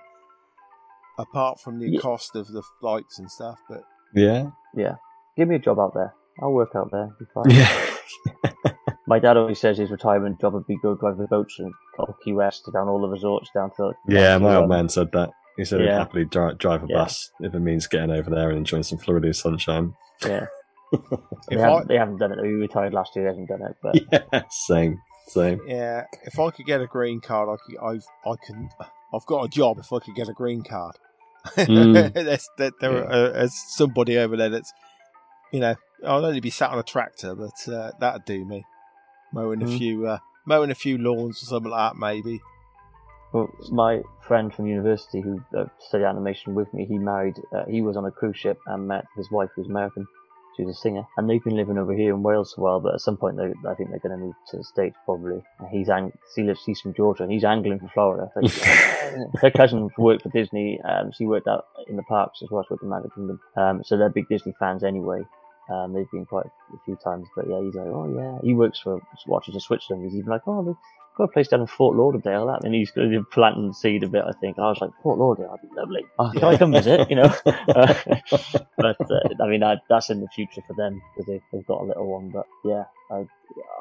apart 1.17 1.59
from 1.59 1.79
the 1.79 1.89
Yeah. 1.89 1.99
cost 1.99 2.35
of 2.35 2.47
the 2.47 2.63
flights 2.79 3.19
and 3.19 3.29
stuff, 3.29 3.59
but 3.69 3.83
Yeah. 4.15 4.51
Yeah. 4.75 4.95
Give 5.37 5.47
me 5.47 5.55
a 5.55 5.59
job 5.59 5.79
out 5.79 5.93
there. 5.93 6.13
I'll 6.41 6.51
work 6.51 6.75
out 6.75 6.89
there. 6.91 7.09
Be 7.19 7.25
fine. 7.33 7.49
Yeah. 7.51 7.85
My 9.07 9.17
dad 9.19 9.37
always 9.37 9.59
says 9.59 9.77
his 9.77 9.89
retirement 9.91 10.39
job 10.39 10.53
would 10.53 10.67
be 10.67 10.77
go 10.77 10.93
drive 10.95 11.17
the 11.17 11.27
boats 11.27 11.55
from 11.55 11.73
Key 12.23 12.33
West 12.33 12.69
down 12.71 12.87
all 12.87 13.01
the 13.01 13.07
resorts 13.07 13.49
down 13.53 13.71
to. 13.77 13.93
Yeah, 14.07 14.37
my 14.37 14.55
old 14.55 14.69
man 14.69 14.87
said 14.87 15.11
that. 15.13 15.31
He 15.57 15.65
said 15.65 15.81
he'd 15.81 15.89
happily 15.89 16.25
dri- 16.25 16.53
drive 16.55 16.83
a 16.83 16.87
Yeah. 16.87 16.97
bus 16.99 17.31
if 17.39 17.53
it 17.55 17.59
means 17.59 17.87
getting 17.87 18.11
over 18.11 18.29
there 18.29 18.49
and 18.49 18.57
enjoying 18.59 18.83
some 18.83 18.99
Florida 18.99 19.33
sunshine. 19.33 19.95
Yeah. 20.25 20.45
They 20.91 21.55
if 21.55 21.59
haven't, 21.61 21.83
I 21.83 21.83
they 21.87 21.95
haven't 21.97 22.17
done 22.17 22.31
it. 22.31 22.39
He 22.45 22.51
retired 22.53 22.93
last 22.93 23.15
year. 23.15 23.25
They 23.25 23.29
haven't 23.31 23.47
done 23.47 23.61
it. 23.69 23.75
But 23.81 23.95
yeah, 24.33 24.43
same, 24.49 25.01
same. 25.27 25.61
yeah, 25.67 26.05
if 26.23 26.39
I 26.39 26.49
could 26.51 26.65
get 26.65 26.81
a 26.81 26.87
green 26.87 27.21
card, 27.21 27.49
I 27.49 27.55
could, 27.65 27.77
I've 27.83 28.05
I 28.25 28.35
can 28.45 28.69
I've 29.13 29.25
got 29.25 29.45
a 29.45 29.47
job. 29.49 29.77
If 29.79 29.91
I 29.93 29.99
could 29.99 30.15
get 30.15 30.29
a 30.29 30.33
green 30.33 30.63
card, 30.63 30.95
Mm. 31.55 32.13
There's, 32.13 32.49
there, 32.57 32.71
there 32.81 32.91
Yeah. 32.91 33.09
uh, 33.09 33.31
there's 33.31 33.55
somebody 33.75 34.17
over 34.17 34.35
there 34.35 34.49
that's 34.49 34.73
you 35.53 35.59
know 35.59 35.75
I'll 36.05 36.25
only 36.25 36.39
be 36.41 36.49
sat 36.49 36.71
on 36.71 36.79
a 36.79 36.83
tractor, 36.83 37.33
but 37.35 37.71
uh, 37.73 37.91
that'd 37.99 38.25
do 38.25 38.45
me. 38.45 38.63
Mowing 39.33 39.61
a 39.61 39.65
Mm. 39.65 39.77
few 39.77 40.07
uh, 40.07 40.19
mowing 40.45 40.71
a 40.71 40.75
few 40.75 40.97
lawns 40.97 41.41
or 41.43 41.45
something 41.45 41.71
like 41.71 41.93
that, 41.93 41.97
maybe. 41.99 42.39
well, 43.31 43.49
my 43.71 44.01
friend 44.27 44.53
from 44.53 44.65
university 44.67 45.21
who 45.21 45.39
uh, 45.57 45.65
studied 45.79 46.05
animation 46.05 46.55
with 46.55 46.73
me, 46.73 46.85
he 46.85 46.97
married. 46.97 47.35
Uh, 47.55 47.63
he 47.69 47.81
was 47.81 47.95
on 47.95 48.05
a 48.05 48.11
cruise 48.11 48.37
ship 48.37 48.57
and 48.67 48.87
met 48.87 49.05
his 49.15 49.29
wife, 49.31 49.49
who's 49.55 49.67
American. 49.67 50.05
She 50.59 50.65
was 50.65 50.75
a 50.75 50.79
singer, 50.81 51.07
and 51.15 51.29
they've 51.29 51.41
been 51.41 51.55
living 51.55 51.77
over 51.77 51.93
here 51.93 52.13
in 52.13 52.21
Wales 52.21 52.51
for 52.53 52.59
a 52.59 52.63
while. 52.65 52.79
But 52.81 52.95
at 52.95 52.99
some 52.99 53.15
point, 53.15 53.37
they, 53.37 53.53
I 53.65 53.75
think 53.75 53.91
they're 53.91 53.99
going 53.99 54.19
to 54.19 54.25
move 54.25 54.35
to 54.49 54.57
the 54.57 54.63
states 54.65 54.97
probably. 55.05 55.41
And 55.57 55.69
he's 55.69 55.87
ang- 55.87 56.11
he 56.35 56.43
lives 56.43 56.59
he's 56.65 56.81
from 56.81 56.93
Georgia, 56.93 57.23
and 57.23 57.31
he's 57.31 57.45
angling 57.45 57.79
for 57.79 57.87
Florida. 57.93 58.29
Her 59.41 59.51
cousin 59.51 59.89
worked 59.97 60.23
for 60.23 60.29
Disney. 60.29 60.81
Um, 60.81 61.13
she 61.13 61.25
worked 61.25 61.47
out 61.47 61.67
in 61.87 61.95
the 61.95 62.03
parks 62.03 62.41
as 62.43 62.49
well. 62.51 62.63
She 62.63 62.73
worked 62.73 62.83
in 62.83 62.89
Magic 62.89 63.15
Kingdom. 63.15 63.39
Um, 63.55 63.83
so 63.85 63.95
they're 63.95 64.09
big 64.09 64.27
Disney 64.27 64.53
fans 64.59 64.83
anyway. 64.83 65.21
Um, 65.69 65.93
they've 65.93 66.11
been 66.11 66.25
quite 66.25 66.47
a 66.47 66.77
few 66.83 66.97
times, 66.97 67.25
but 67.37 67.47
yeah, 67.47 67.61
he's 67.61 67.75
like, 67.75 67.87
oh 67.87 68.13
yeah, 68.13 68.39
he 68.45 68.53
works 68.53 68.81
for 68.81 68.99
Watches 69.27 69.55
of 69.55 69.61
Switzerland. 69.61 70.03
He's 70.03 70.17
even 70.17 70.29
like, 70.29 70.41
oh, 70.45 70.77
got 71.19 71.25
a 71.25 71.27
place 71.31 71.47
down 71.49 71.61
in 71.61 71.67
Fort 71.67 71.95
Lauderdale. 71.95 72.47
That, 72.47 72.63
and 72.63 72.73
he's 72.73 72.89
going 72.91 73.11
to 73.11 73.23
planting 73.23 73.67
the 73.67 73.73
seed 73.75 74.03
a 74.03 74.07
bit. 74.09 74.23
I 74.25 74.31
think. 74.41 74.57
I 74.57 74.63
was 74.69 74.79
like, 74.81 74.89
Fort 75.03 75.19
Lauderdale, 75.19 75.51
that'd 75.55 75.69
be 75.69 75.75
lovely. 75.75 76.03
Oh, 76.17 76.31
can 76.31 76.43
I 76.45 76.57
come 76.57 76.71
visit? 76.71 77.07
You 77.09 77.17
know, 77.17 77.33
Uh, 77.45 77.93
but 78.77 78.97
uh, 79.11 79.43
I 79.43 79.47
mean, 79.47 79.61
I, 79.63 79.75
that's 79.89 80.09
in 80.09 80.21
the 80.21 80.27
future 80.29 80.61
for 80.65 80.73
them 80.73 80.99
because 81.15 81.27
they, 81.27 81.41
they've 81.53 81.65
got 81.67 81.81
a 81.81 81.85
little 81.85 82.07
one. 82.07 82.29
But 82.29 82.47
yeah, 82.65 82.85
I, 83.11 83.17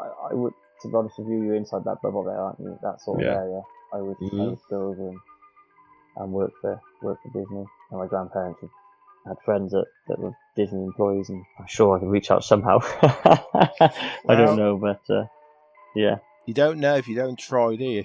I, 0.02 0.30
I 0.30 0.34
would. 0.34 0.52
To 0.82 0.88
be 0.88 0.94
honest 0.94 1.18
with 1.18 1.28
you, 1.28 1.42
you're 1.42 1.56
inside 1.56 1.82
that 1.86 2.02
bubble 2.02 2.22
there, 2.24 2.38
aren't 2.38 2.60
you? 2.60 2.78
That 2.82 3.00
sort 3.00 3.20
of 3.20 3.26
Yeah. 3.26 3.34
area. 3.34 3.62
I 3.92 3.96
would, 4.02 4.16
I 4.20 4.26
Mhm. 4.26 4.50
would 4.50 4.58
go 4.70 4.76
over 4.88 5.08
and, 5.08 5.18
and 6.18 6.32
work 6.32 6.52
for 6.60 6.80
work 7.02 7.18
for 7.22 7.30
Disney. 7.40 7.64
And 7.90 7.98
my 8.00 8.06
grandparents 8.06 8.60
have 8.60 8.70
had 9.26 9.36
friends 9.44 9.72
that, 9.72 9.86
that 10.08 10.18
were 10.20 10.32
Disney 10.56 10.84
employees, 10.84 11.30
and 11.30 11.42
I'm 11.58 11.66
sure 11.66 11.96
I 11.96 12.00
could 12.00 12.10
reach 12.10 12.30
out 12.30 12.44
somehow. 12.44 12.78
I 13.02 13.80
Well- 14.24 14.36
don't 14.46 14.56
know, 14.56 14.76
but 14.76 15.00
uh, 15.12 15.24
yeah, 15.96 16.18
You 16.48 16.54
don't 16.54 16.80
know 16.80 16.96
if 16.96 17.06
you 17.06 17.14
don't 17.14 17.38
try, 17.38 17.76
do 17.76 17.84
you? 17.84 18.04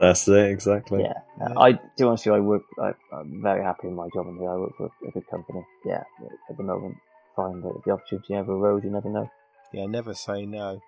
That's 0.00 0.26
it, 0.26 0.50
exactly. 0.50 1.02
yeah. 1.02 1.12
Yeah. 1.38 1.56
I 1.56 1.78
do 1.96 2.08
honestly. 2.08 2.32
I 2.32 2.40
work. 2.40 2.62
I, 2.76 2.90
I'm 3.12 3.40
very 3.40 3.62
happy 3.62 3.86
in 3.86 3.94
my 3.94 4.08
job, 4.12 4.26
and 4.26 4.36
I 4.40 4.56
work 4.56 4.76
for 4.76 4.90
a 5.06 5.10
good 5.12 5.28
company. 5.28 5.64
Yeah, 5.86 6.02
at 6.50 6.56
the 6.56 6.64
moment, 6.64 6.96
fine. 7.36 7.60
But 7.60 7.76
if 7.76 7.84
the 7.84 7.92
opportunity 7.92 8.34
ever 8.34 8.50
arose, 8.50 8.82
you 8.82 8.90
never 8.90 9.08
know. 9.08 9.30
Yeah, 9.72 9.86
never 9.86 10.12
say 10.12 10.44
no. 10.44 10.80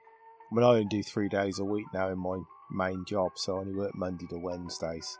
I 0.50 0.54
mean, 0.54 0.64
I 0.64 0.68
only 0.70 0.84
do 0.86 1.00
three 1.04 1.28
days 1.28 1.60
a 1.60 1.64
week 1.64 1.86
now 1.94 2.08
in 2.08 2.18
my 2.18 2.38
main 2.72 3.04
job, 3.04 3.30
so 3.36 3.54
I 3.54 3.60
only 3.60 3.74
work 3.74 3.94
Monday 3.94 4.26
to 4.30 4.38
Wednesdays. 4.38 5.16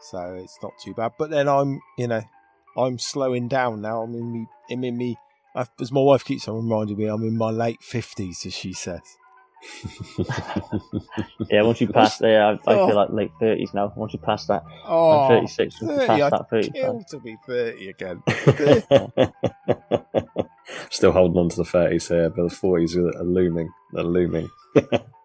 So 0.00 0.34
it's 0.34 0.58
not 0.60 0.72
too 0.82 0.92
bad. 0.92 1.12
But 1.20 1.30
then 1.30 1.48
I'm, 1.48 1.80
you 1.98 2.08
know, 2.08 2.22
I'm 2.76 2.98
slowing 2.98 3.46
down 3.46 3.80
now. 3.80 4.02
I'm 4.02 4.14
in 4.16 4.32
me, 4.32 4.46
I'm 4.72 4.82
in 4.82 4.96
me, 4.98 5.16
I've- 5.54 5.70
as 5.80 5.92
my 5.92 6.00
wife 6.00 6.24
keeps 6.24 6.48
on 6.48 6.56
reminding 6.56 6.96
me, 6.96 7.04
I'm 7.06 7.22
in 7.22 7.38
my 7.38 7.50
late 7.50 7.78
50s, 7.80 8.44
as 8.44 8.54
she 8.54 8.72
says. 8.72 9.02
Yeah, 11.50 11.62
once 11.62 11.80
you 11.80 11.88
pass 11.88 12.18
there, 12.18 12.44
I, 12.44 12.52
I 12.52 12.56
Oh. 12.66 12.86
feel 12.86 12.96
like 12.96 13.10
late 13.10 13.30
thirties 13.38 13.74
now. 13.74 13.92
Once 13.96 14.12
you 14.12 14.18
pass 14.18 14.46
that, 14.46 14.62
Oh, 14.86 15.22
I'm 15.22 15.28
36. 15.28 15.80
Once 15.80 15.80
you 15.80 15.86
30, 15.88 16.06
pass 16.06 16.20
I'd 16.22 16.32
that 16.32 16.50
35. 16.50 16.72
kill 16.82 17.04
to 17.10 17.20
be 17.20 17.36
30 17.46 17.88
again. 17.88 18.22
Still 20.90 21.12
holding 21.12 21.38
on 21.38 21.48
to 21.50 21.56
the 21.56 21.64
30s 21.64 22.08
here, 22.08 22.30
but 22.30 22.48
the 22.48 22.54
40s 22.54 22.96
are 22.96 23.18
are 23.18 23.24
looming. 23.24 23.68
They're 23.92 24.04
looming. 24.04 24.48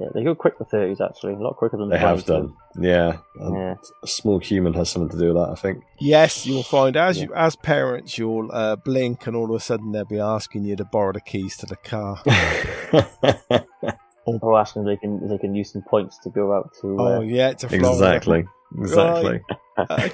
Yeah, 0.00 0.08
they 0.14 0.24
go 0.24 0.34
quick 0.34 0.58
the 0.58 0.64
thirties. 0.64 1.00
Actually, 1.00 1.34
a 1.34 1.38
lot 1.38 1.56
quicker 1.56 1.76
than 1.76 1.90
They 1.90 1.96
the 1.96 2.00
have 2.06 2.18
20s 2.20 2.26
do. 2.26 2.32
done. 2.32 2.54
Yeah. 2.80 3.16
Yeah. 3.38 3.74
A 4.02 4.06
small 4.06 4.38
human 4.38 4.72
has 4.74 4.88
something 4.90 5.10
to 5.10 5.18
do 5.18 5.34
with 5.34 5.36
that, 5.42 5.50
I 5.50 5.54
think. 5.54 5.84
Yes, 6.00 6.46
you'll 6.46 6.62
find 6.62 6.96
as 6.96 7.20
you 7.20 7.32
as 7.34 7.56
parents, 7.56 8.16
you'll 8.16 8.50
uh, 8.52 8.76
blink, 8.76 9.26
and 9.26 9.36
all 9.36 9.44
of 9.50 9.56
a 9.56 9.60
sudden 9.60 9.92
they'll 9.92 10.04
be 10.06 10.18
asking 10.18 10.64
you 10.64 10.76
to 10.76 10.84
borrow 10.86 11.12
the 11.12 11.20
keys 11.20 11.56
to 11.58 11.66
the 11.66 11.76
car. 11.76 12.22
Or 14.24 14.58
asking 14.58 14.84
they 14.84 14.96
can 14.96 15.28
they 15.28 15.36
can 15.36 15.52
use 15.54 15.72
some 15.72 15.82
points 15.82 16.16
to 16.18 16.30
go 16.30 16.54
out 16.54 16.70
to. 16.80 16.96
Uh, 16.96 17.02
Oh 17.02 17.20
yeah, 17.22 17.54
to 17.54 17.68
Florida. 17.68 17.88
exactly. 17.90 18.44
exactly. 18.78 19.40
Uh, 19.76 20.08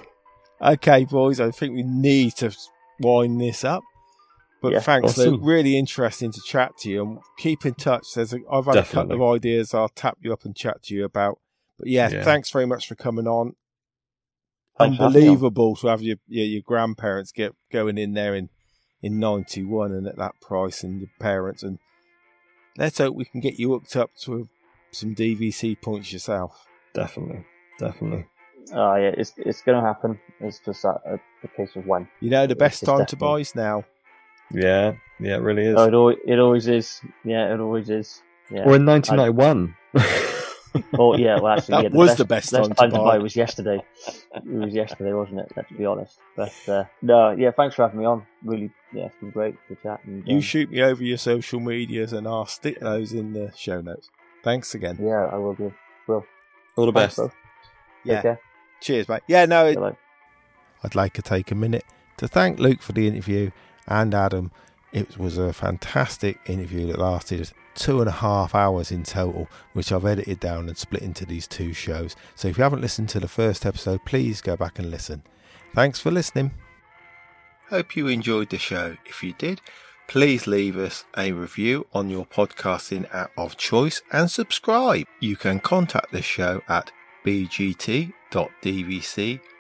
okay, 0.72 1.05
boys, 1.05 1.41
I 1.41 1.51
think 1.51 1.74
we 1.74 1.83
need 1.83 2.35
to 2.37 2.57
wind 3.01 3.39
this 3.39 3.64
up. 3.64 3.83
But 4.61 4.72
Yeah, 4.72 4.80
thanks, 4.80 5.11
awesome. 5.12 5.34
Luke. 5.34 5.40
Really 5.44 5.78
interesting 5.78 6.32
to 6.32 6.40
chat 6.40 6.76
to 6.78 6.90
you 6.90 7.02
and 7.02 7.18
keep 7.38 7.64
in 7.64 7.74
touch. 7.74 8.06
There's 8.14 8.32
a, 8.32 8.38
I've 8.50 8.66
had 8.66 8.76
a 8.76 8.82
couple 8.84 9.12
of 9.12 9.36
ideas 9.36 9.72
I'll 9.72 9.88
tap 9.88 10.18
you 10.20 10.32
up 10.32 10.44
and 10.44 10.54
chat 10.56 10.82
to 10.84 10.94
you 10.94 11.04
about. 11.04 11.38
But 11.78 11.88
yeah, 11.88 12.09
Yeah. 12.11 12.24
thanks 12.24 12.50
very 12.50 12.66
much 12.66 12.88
for 12.88 12.96
coming 12.96 13.28
on. 13.28 13.54
Thanks 14.78 14.96
for 14.96 15.04
having 15.04 15.20
me 15.20 15.28
on. 15.28 15.32
Unbelievable 15.34 15.76
to 15.76 15.86
have 15.88 16.02
your, 16.02 16.16
your 16.26 16.46
your 16.46 16.62
grandparents 16.64 17.30
get 17.32 17.54
going 17.70 17.98
in 17.98 18.14
there 18.14 18.34
in 18.34 18.48
in 19.00 19.20
ninety 19.20 19.62
one 19.62 19.92
and 19.92 20.06
at 20.09 20.16
that 20.16 20.40
price 20.40 20.82
and 20.82 21.00
your 21.00 21.11
parents 21.20 21.62
and 21.62 21.78
let's 22.76 22.98
hope 22.98 23.14
we 23.14 23.24
can 23.24 23.40
get 23.40 23.59
you 23.61 23.70
hooked 23.70 23.94
up 23.94 24.11
to 24.22 24.48
some 24.90 25.14
DVC 25.14 25.80
points 25.80 26.12
yourself. 26.12 26.64
Definitely. 26.94 27.44
Definitely. 27.78 28.26
Oh 28.72 28.96
yeah, 28.96 29.12
it's 29.16 29.34
it's 29.36 29.62
gonna 29.62 29.80
happen. 29.82 30.18
It's 30.40 30.59
just 30.64 30.84
a, 30.84 30.88
a, 31.06 31.14
a 31.44 31.48
case 31.56 31.76
of 31.76 31.86
when. 31.86 32.09
You 32.20 32.30
know 32.30 32.46
the 32.46 32.52
It's 32.52 32.59
best 32.59 32.84
time 32.84 33.06
to 33.06 33.16
buy 33.16 33.38
is 33.38 33.54
now. 33.54 33.84
Yeah. 34.53 34.94
Yeah, 35.20 35.36
it 35.36 35.42
really 35.42 35.64
is. 35.66 35.74
Oh, 35.76 35.84
it 35.86 35.94
always, 35.94 36.18
it 36.24 36.38
always 36.38 36.68
is. 36.68 37.01
Yeah, 37.24 37.53
it 37.53 37.61
always 37.61 37.90
is. 37.90 38.22
Yeah. 38.51 38.61
Or 38.64 38.76
in 38.76 38.86
1991. 38.86 39.74
Oh 40.96 41.16
yeah, 41.16 41.40
well 41.40 41.55
actually, 41.59 41.82
That 41.82 41.92
yeah, 41.92 41.99
was 41.99 42.16
the 42.16 42.24
best 42.24 42.51
time 42.51 42.64
to 42.64 42.74
time 42.74 42.90
to 42.90 42.99
buy. 42.99 43.16
buy 43.16 43.18
was 43.18 43.34
yesterday. 43.34 43.80
It 44.34 44.44
was 44.44 44.72
yesterday, 44.74 45.12
wasn't 45.12 45.40
it? 45.40 45.53
Let's 45.57 45.72
be 45.72 45.84
honest. 45.84 46.18
But 46.36 46.53
uh, 46.68 46.84
no, 47.03 47.30
yeah, 47.30 47.51
thanks 47.51 47.74
for 47.74 47.82
having 47.82 47.99
me 47.99 48.05
on. 48.05 48.26
Really, 48.44 48.70
yeah, 48.92 49.07
it's 49.07 49.14
been 49.18 49.30
great 49.30 49.57
to 49.68 49.76
chat. 49.76 50.01
And, 50.05 50.26
You 50.28 50.36
um, 50.36 50.40
shoot 50.40 50.70
me 50.70 50.82
over 50.82 51.03
your 51.03 51.16
social 51.18 51.59
medias 51.59 52.12
and 52.12 52.28
I'll 52.28 52.46
stick 52.46 52.78
those 52.80 53.12
in 53.12 53.32
the 53.32 53.51
show 53.57 53.80
notes. 53.80 54.11
Thanks 54.44 54.74
again. 54.74 54.99
Yeah, 55.01 55.24
I 55.32 55.36
will 55.36 55.55
do. 55.55 55.72
Will. 56.07 56.24
All 56.76 56.86
the 56.86 56.92
Thanks, 56.92 57.16
best. 57.16 57.16
both. 57.16 57.34
Yeah. 58.05 58.14
Take 58.14 58.22
care. 58.22 58.40
Cheers, 58.80 59.09
mate. 59.09 59.22
Yeah, 59.26 59.46
no, 59.46 59.66
it, 59.66 59.96
I'd 60.84 60.94
like 60.94 61.14
to 61.14 61.22
take 61.22 61.51
a 61.51 61.57
minute 61.57 61.84
to 62.18 62.28
thank 62.28 62.61
Luke 62.61 62.82
for 62.82 62.92
the 62.92 63.09
interview 63.09 63.51
and 63.89 64.14
Adam. 64.14 64.51
It 64.93 65.18
was 65.18 65.36
a 65.36 65.53
fantastic 65.53 66.39
interview 66.47 66.86
that 66.86 66.99
lasted 66.99 67.53
two 67.74 68.01
and 68.01 68.09
a 68.09 68.12
half 68.12 68.55
hours 68.55 68.91
in 68.91 69.03
total, 69.03 69.49
which 69.72 69.93
I've 69.93 70.07
edited 70.07 70.41
down 70.41 70.68
and 70.68 70.76
split 70.76 71.03
into 71.03 71.26
these 71.26 71.47
two 71.47 71.72
shows. 71.72 72.16
So 72.34 72.49
if 72.49 72.57
you 72.57 72.64
haven't 72.64 72.80
listened 72.80 73.09
to 73.11 73.20
the 73.20 73.28
first 73.28 73.66
episode, 73.66 74.05
please 74.05 74.41
go 74.41 74.57
back 74.57 74.78
and 74.78 74.91
listen. 74.91 75.22
Thanks 75.74 76.01
for 76.01 76.11
listening. 76.11 76.53
Hope 77.68 77.97
you 77.97 78.09
enjoyed 78.09 78.49
the 78.49 78.59
show. 78.59 78.97
If 79.05 79.22
you 79.22 79.34
did, 79.34 79.61
please 80.09 80.47
leave 80.47 80.78
us 80.78 81.05
a 81.16 81.32
review 81.32 81.86
on 81.93 82.09
your 82.09 82.24
podcasting 82.24 83.12
app 83.14 83.30
of 83.36 83.59
choice 83.59 84.01
and 84.11 84.30
subscribe. 84.30 85.07
You 85.20 85.36
can 85.36 85.61
contact 85.61 86.11
the 86.12 86.22
show 86.22 86.62
at 86.68 86.91
bgt.dvc 87.26 88.11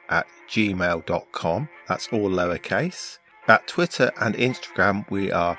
at 0.08 0.26
gmail.com. 0.48 1.68
That's 1.86 2.08
all 2.08 2.30
lowercase. 2.30 3.18
At 3.48 3.66
Twitter 3.66 4.12
and 4.20 4.34
Instagram, 4.34 5.10
we 5.10 5.32
are 5.32 5.56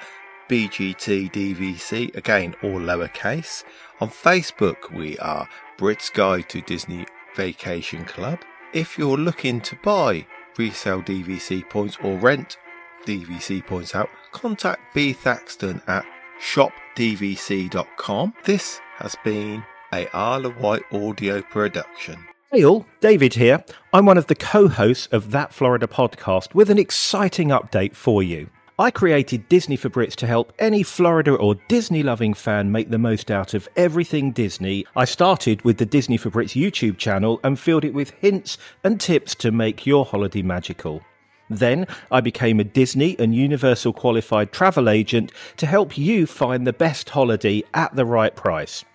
BGTDVC, 0.48 2.16
again, 2.16 2.56
all 2.62 2.80
lowercase. 2.80 3.64
On 4.00 4.08
Facebook, 4.10 4.92
we 4.92 5.18
are 5.18 5.50
Brits 5.80 6.14
Guide 6.14 6.48
to 6.50 6.62
Disney 6.62 7.08
Vacation 7.36 8.06
Club. 8.06 8.40
If 8.74 9.00
you're 9.00 9.18
looking 9.18 9.60
to 9.62 9.76
buy 9.78 10.28
resale 10.56 11.02
DVC 11.02 11.68
points 11.68 11.98
or 12.04 12.16
rent 12.20 12.58
DVC 13.06 13.66
points 13.66 13.96
out, 13.96 14.12
contact 14.32 14.94
B 14.94 15.12
Thaxton 15.12 15.82
at 15.88 16.06
shopdvc.com. 16.40 18.36
This 18.46 18.80
has 18.98 19.16
been 19.24 19.64
a 19.92 20.08
Isle 20.16 20.46
of 20.46 20.58
Wight 20.58 20.84
audio 20.92 21.42
production. 21.42 22.24
Hey 22.52 22.66
all, 22.66 22.88
David 23.00 23.36
here. 23.36 23.64
I'm 23.94 24.08
one 24.08 24.18
of 24.18 24.26
the 24.26 24.34
co 24.34 24.68
hosts 24.68 25.06
of 25.12 25.30
That 25.30 25.54
Florida 25.54 25.86
podcast 25.86 26.56
with 26.56 26.72
an 26.72 26.80
exciting 26.80 27.50
update 27.50 27.96
for 27.96 28.24
you. 28.24 28.50
I 28.80 28.90
created 28.90 29.48
Disney 29.50 29.76
for 29.76 29.92
Brits 29.92 30.16
to 30.16 30.26
help 30.26 30.52
any 30.58 30.82
Florida 30.82 31.36
or 31.36 31.54
Disney 31.68 32.02
loving 32.02 32.34
fan 32.34 32.72
make 32.72 32.90
the 32.90 32.98
most 32.98 33.30
out 33.30 33.54
of 33.54 33.70
everything 33.76 34.32
Disney. 34.32 34.84
I 34.96 35.06
started 35.06 35.62
with 35.62 35.78
the 35.78 35.86
Disney 35.86 36.18
for 36.18 36.32
Brits 36.32 36.60
YouTube 36.60 36.98
channel 36.98 37.40
and 37.44 37.60
filled 37.60 37.86
it 37.86 37.94
with 37.94 38.10
hints 38.20 38.58
and 38.84 39.00
tips 39.00 39.36
to 39.36 39.52
make 39.52 39.86
your 39.86 40.04
holiday 40.04 40.42
magical. 40.42 41.04
Then 41.52 41.86
I 42.10 42.20
became 42.20 42.60
a 42.60 42.64
Disney 42.64 43.16
and 43.20 43.36
Universal 43.36 43.94
qualified 43.94 44.52
travel 44.52 44.90
agent 44.90 45.34
to 45.58 45.68
help 45.68 46.00
you 46.00 46.26
find 46.26 46.66
the 46.66 46.74
best 46.74 47.12
holiday 47.12 47.62
at 47.76 47.96
the 47.96 48.06
right 48.06 48.36
price. 48.36 48.86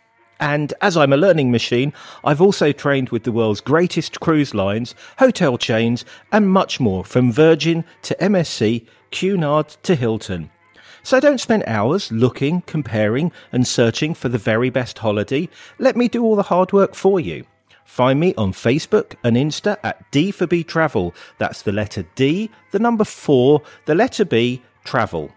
And 0.45 0.75
as 0.83 0.95
I'm 0.95 1.15
a 1.15 1.17
learning 1.17 1.51
machine, 1.51 1.95
I've 2.23 2.43
also 2.43 2.71
trained 2.71 3.09
with 3.09 3.23
the 3.23 3.33
world's 3.33 3.63
greatest 3.63 4.21
cruise 4.21 4.53
lines, 4.53 4.95
hotel 5.19 5.57
chains, 5.57 6.05
and 6.33 6.51
much 6.51 6.79
more 6.79 7.03
from 7.03 7.33
Virgin 7.33 7.83
to 8.03 8.15
MSC, 8.21 8.85
Cunard 9.11 9.69
to 9.85 9.95
Hilton. 9.95 10.51
So 11.03 11.19
don't 11.19 11.41
spend 11.41 11.65
hours 11.67 12.13
looking, 12.13 12.61
comparing, 12.67 13.33
and 13.53 13.67
searching 13.67 14.13
for 14.13 14.29
the 14.29 14.37
very 14.37 14.69
best 14.69 14.99
holiday. 14.99 15.49
Let 15.79 15.97
me 15.97 16.09
do 16.09 16.23
all 16.23 16.37
the 16.37 16.43
hard 16.43 16.75
work 16.75 16.95
for 16.95 17.19
you. 17.19 17.47
Find 17.87 18.21
me 18.21 18.35
on 18.37 18.53
Facebook 18.53 19.15
and 19.25 19.37
Insta 19.39 19.79
at 19.83 20.11
D 20.11 20.31
for 20.31 20.47
B 20.47 20.63
Travel. 20.63 21.15
That's 21.39 21.63
the 21.63 21.73
letter 21.73 22.05
D, 22.17 22.51
the 22.71 22.79
number 22.79 23.05
4, 23.05 23.63
the 23.87 23.95
letter 23.95 24.27
B, 24.27 24.61
Travel. 24.85 25.31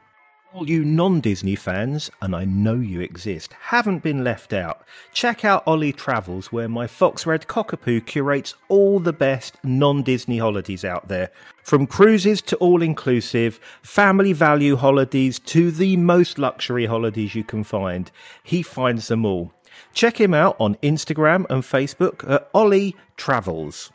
All 0.57 0.67
you 0.67 0.83
non 0.83 1.19
Disney 1.19 1.55
fans, 1.55 2.09
and 2.19 2.35
I 2.35 2.43
know 2.43 2.73
you 2.73 2.99
exist, 2.99 3.53
haven't 3.61 4.01
been 4.01 4.23
left 4.23 4.53
out. 4.53 4.87
Check 5.13 5.45
out 5.45 5.61
Ollie 5.67 5.93
Travels, 5.93 6.51
where 6.51 6.67
my 6.67 6.87
Fox 6.87 7.27
Red 7.27 7.45
Cockapoo 7.45 8.03
curates 8.07 8.55
all 8.67 8.99
the 8.99 9.13
best 9.13 9.55
non 9.63 10.01
Disney 10.01 10.39
holidays 10.39 10.83
out 10.83 11.09
there. 11.09 11.29
From 11.61 11.85
cruises 11.85 12.41
to 12.41 12.55
all 12.55 12.81
inclusive, 12.81 13.59
family 13.83 14.33
value 14.33 14.75
holidays 14.75 15.37
to 15.37 15.69
the 15.69 15.95
most 15.95 16.39
luxury 16.39 16.87
holidays 16.87 17.35
you 17.35 17.43
can 17.43 17.63
find, 17.63 18.09
he 18.41 18.63
finds 18.63 19.09
them 19.09 19.27
all. 19.27 19.53
Check 19.93 20.19
him 20.19 20.33
out 20.33 20.55
on 20.59 20.73
Instagram 20.77 21.45
and 21.51 21.61
Facebook 21.61 22.27
at 22.27 22.49
Ollie 22.55 22.95
Travels. 23.15 23.91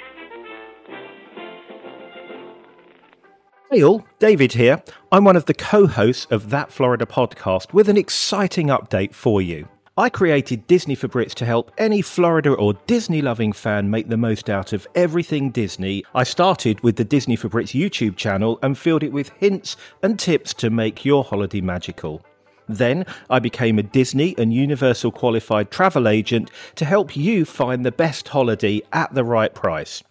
Hey 3.71 3.83
all, 3.85 4.07
David 4.21 4.55
here. 4.55 4.83
I'm 5.13 5.25
one 5.25 5.37
of 5.37 5.45
the 5.45 5.53
co 5.53 5.87
hosts 5.87 6.27
of 6.31 6.49
That 6.49 6.73
Florida 6.73 7.05
podcast 7.05 7.75
with 7.75 7.91
an 7.91 7.99
exciting 7.99 8.69
update 8.69 9.13
for 9.13 9.43
you. 9.43 9.69
I 9.99 10.09
created 10.09 10.67
Disney 10.67 10.95
for 10.95 11.09
Brits 11.09 11.35
to 11.35 11.45
help 11.45 11.71
any 11.77 12.01
Florida 12.01 12.55
or 12.55 12.73
Disney 12.87 13.21
loving 13.21 13.53
fan 13.53 13.91
make 13.91 14.09
the 14.09 14.17
most 14.17 14.49
out 14.49 14.73
of 14.73 14.89
everything 14.95 15.51
Disney. 15.51 16.07
I 16.15 16.25
started 16.25 16.83
with 16.83 16.97
the 16.97 17.05
Disney 17.05 17.37
for 17.37 17.51
Brits 17.51 17.79
YouTube 17.79 18.17
channel 18.17 18.59
and 18.63 18.79
filled 18.79 19.03
it 19.03 19.13
with 19.13 19.29
hints 19.39 19.77
and 20.03 20.19
tips 20.19 20.55
to 20.55 20.71
make 20.71 21.05
your 21.05 21.23
holiday 21.23 21.61
magical. 21.61 22.25
Then 22.69 23.05
I 23.29 23.39
became 23.39 23.79
a 23.79 23.83
Disney 23.83 24.35
and 24.39 24.53
Universal 24.53 25.13
qualified 25.13 25.71
travel 25.71 26.09
agent 26.09 26.51
to 26.77 26.85
help 26.85 27.17
you 27.17 27.45
find 27.45 27.85
the 27.85 27.93
best 27.93 28.29
holiday 28.29 28.81
at 28.93 29.15
the 29.15 29.25
right 29.25 29.55
price. 29.55 30.03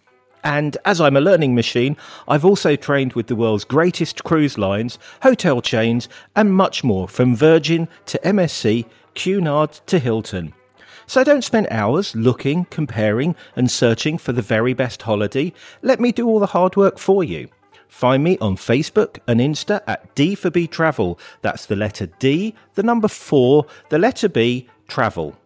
And 0.44 0.76
as 0.84 1.00
I'm 1.00 1.16
a 1.16 1.22
learning 1.22 1.54
machine, 1.54 1.96
I've 2.28 2.44
also 2.44 2.76
trained 2.76 3.14
with 3.14 3.28
the 3.28 3.34
world's 3.34 3.64
greatest 3.64 4.24
cruise 4.24 4.58
lines, 4.58 4.98
hotel 5.22 5.62
chains, 5.62 6.08
and 6.36 6.54
much 6.54 6.84
more 6.84 7.08
from 7.08 7.34
Virgin 7.34 7.88
to 8.06 8.20
MSC, 8.22 8.84
Cunard 9.14 9.80
to 9.86 9.98
Hilton. 9.98 10.52
So 11.06 11.24
don't 11.24 11.44
spend 11.44 11.66
hours 11.70 12.14
looking, 12.14 12.66
comparing, 12.66 13.34
and 13.56 13.70
searching 13.70 14.18
for 14.18 14.32
the 14.32 14.42
very 14.42 14.74
best 14.74 15.02
holiday. 15.02 15.52
Let 15.82 15.98
me 15.98 16.12
do 16.12 16.28
all 16.28 16.38
the 16.38 16.46
hard 16.46 16.76
work 16.76 16.98
for 16.98 17.24
you. 17.24 17.48
Find 17.94 18.24
me 18.24 18.36
on 18.38 18.56
Facebook 18.56 19.18
and 19.28 19.38
Insta 19.38 19.80
at 19.86 20.16
D 20.16 20.34
for 20.34 20.50
B 20.50 20.66
Travel. 20.66 21.16
That's 21.42 21.66
the 21.66 21.76
letter 21.76 22.06
D, 22.18 22.52
the 22.74 22.82
number 22.82 23.06
4, 23.06 23.64
the 23.88 24.00
letter 24.00 24.28
B, 24.28 24.68
Travel. 24.88 25.36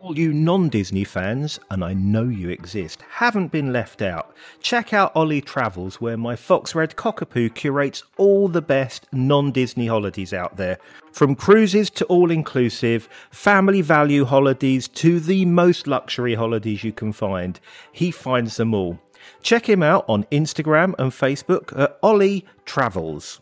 All 0.00 0.18
you 0.18 0.32
non 0.32 0.68
Disney 0.68 1.04
fans, 1.04 1.60
and 1.70 1.84
I 1.84 1.94
know 1.94 2.24
you 2.24 2.48
exist, 2.48 3.04
haven't 3.08 3.52
been 3.52 3.72
left 3.72 4.02
out. 4.02 4.34
Check 4.60 4.92
out 4.92 5.14
Ollie 5.14 5.40
Travels, 5.40 6.00
where 6.00 6.16
my 6.16 6.34
Fox 6.34 6.74
Red 6.74 6.96
Cockapoo 6.96 7.54
curates 7.54 8.02
all 8.16 8.48
the 8.48 8.60
best 8.60 9.06
non 9.12 9.52
Disney 9.52 9.86
holidays 9.86 10.32
out 10.32 10.56
there. 10.56 10.78
From 11.12 11.36
cruises 11.36 11.88
to 11.90 12.04
all 12.06 12.32
inclusive, 12.32 13.08
family 13.30 13.80
value 13.80 14.24
holidays 14.24 14.88
to 14.88 15.20
the 15.20 15.44
most 15.44 15.86
luxury 15.86 16.34
holidays 16.34 16.82
you 16.82 16.92
can 16.92 17.12
find, 17.12 17.60
he 17.92 18.10
finds 18.10 18.56
them 18.56 18.74
all. 18.74 18.98
Check 19.42 19.68
him 19.68 19.82
out 19.82 20.04
on 20.08 20.24
Instagram 20.24 20.94
and 20.98 21.12
Facebook 21.12 21.78
at 21.78 21.98
Ollie 22.02 22.44
Travels. 22.64 23.40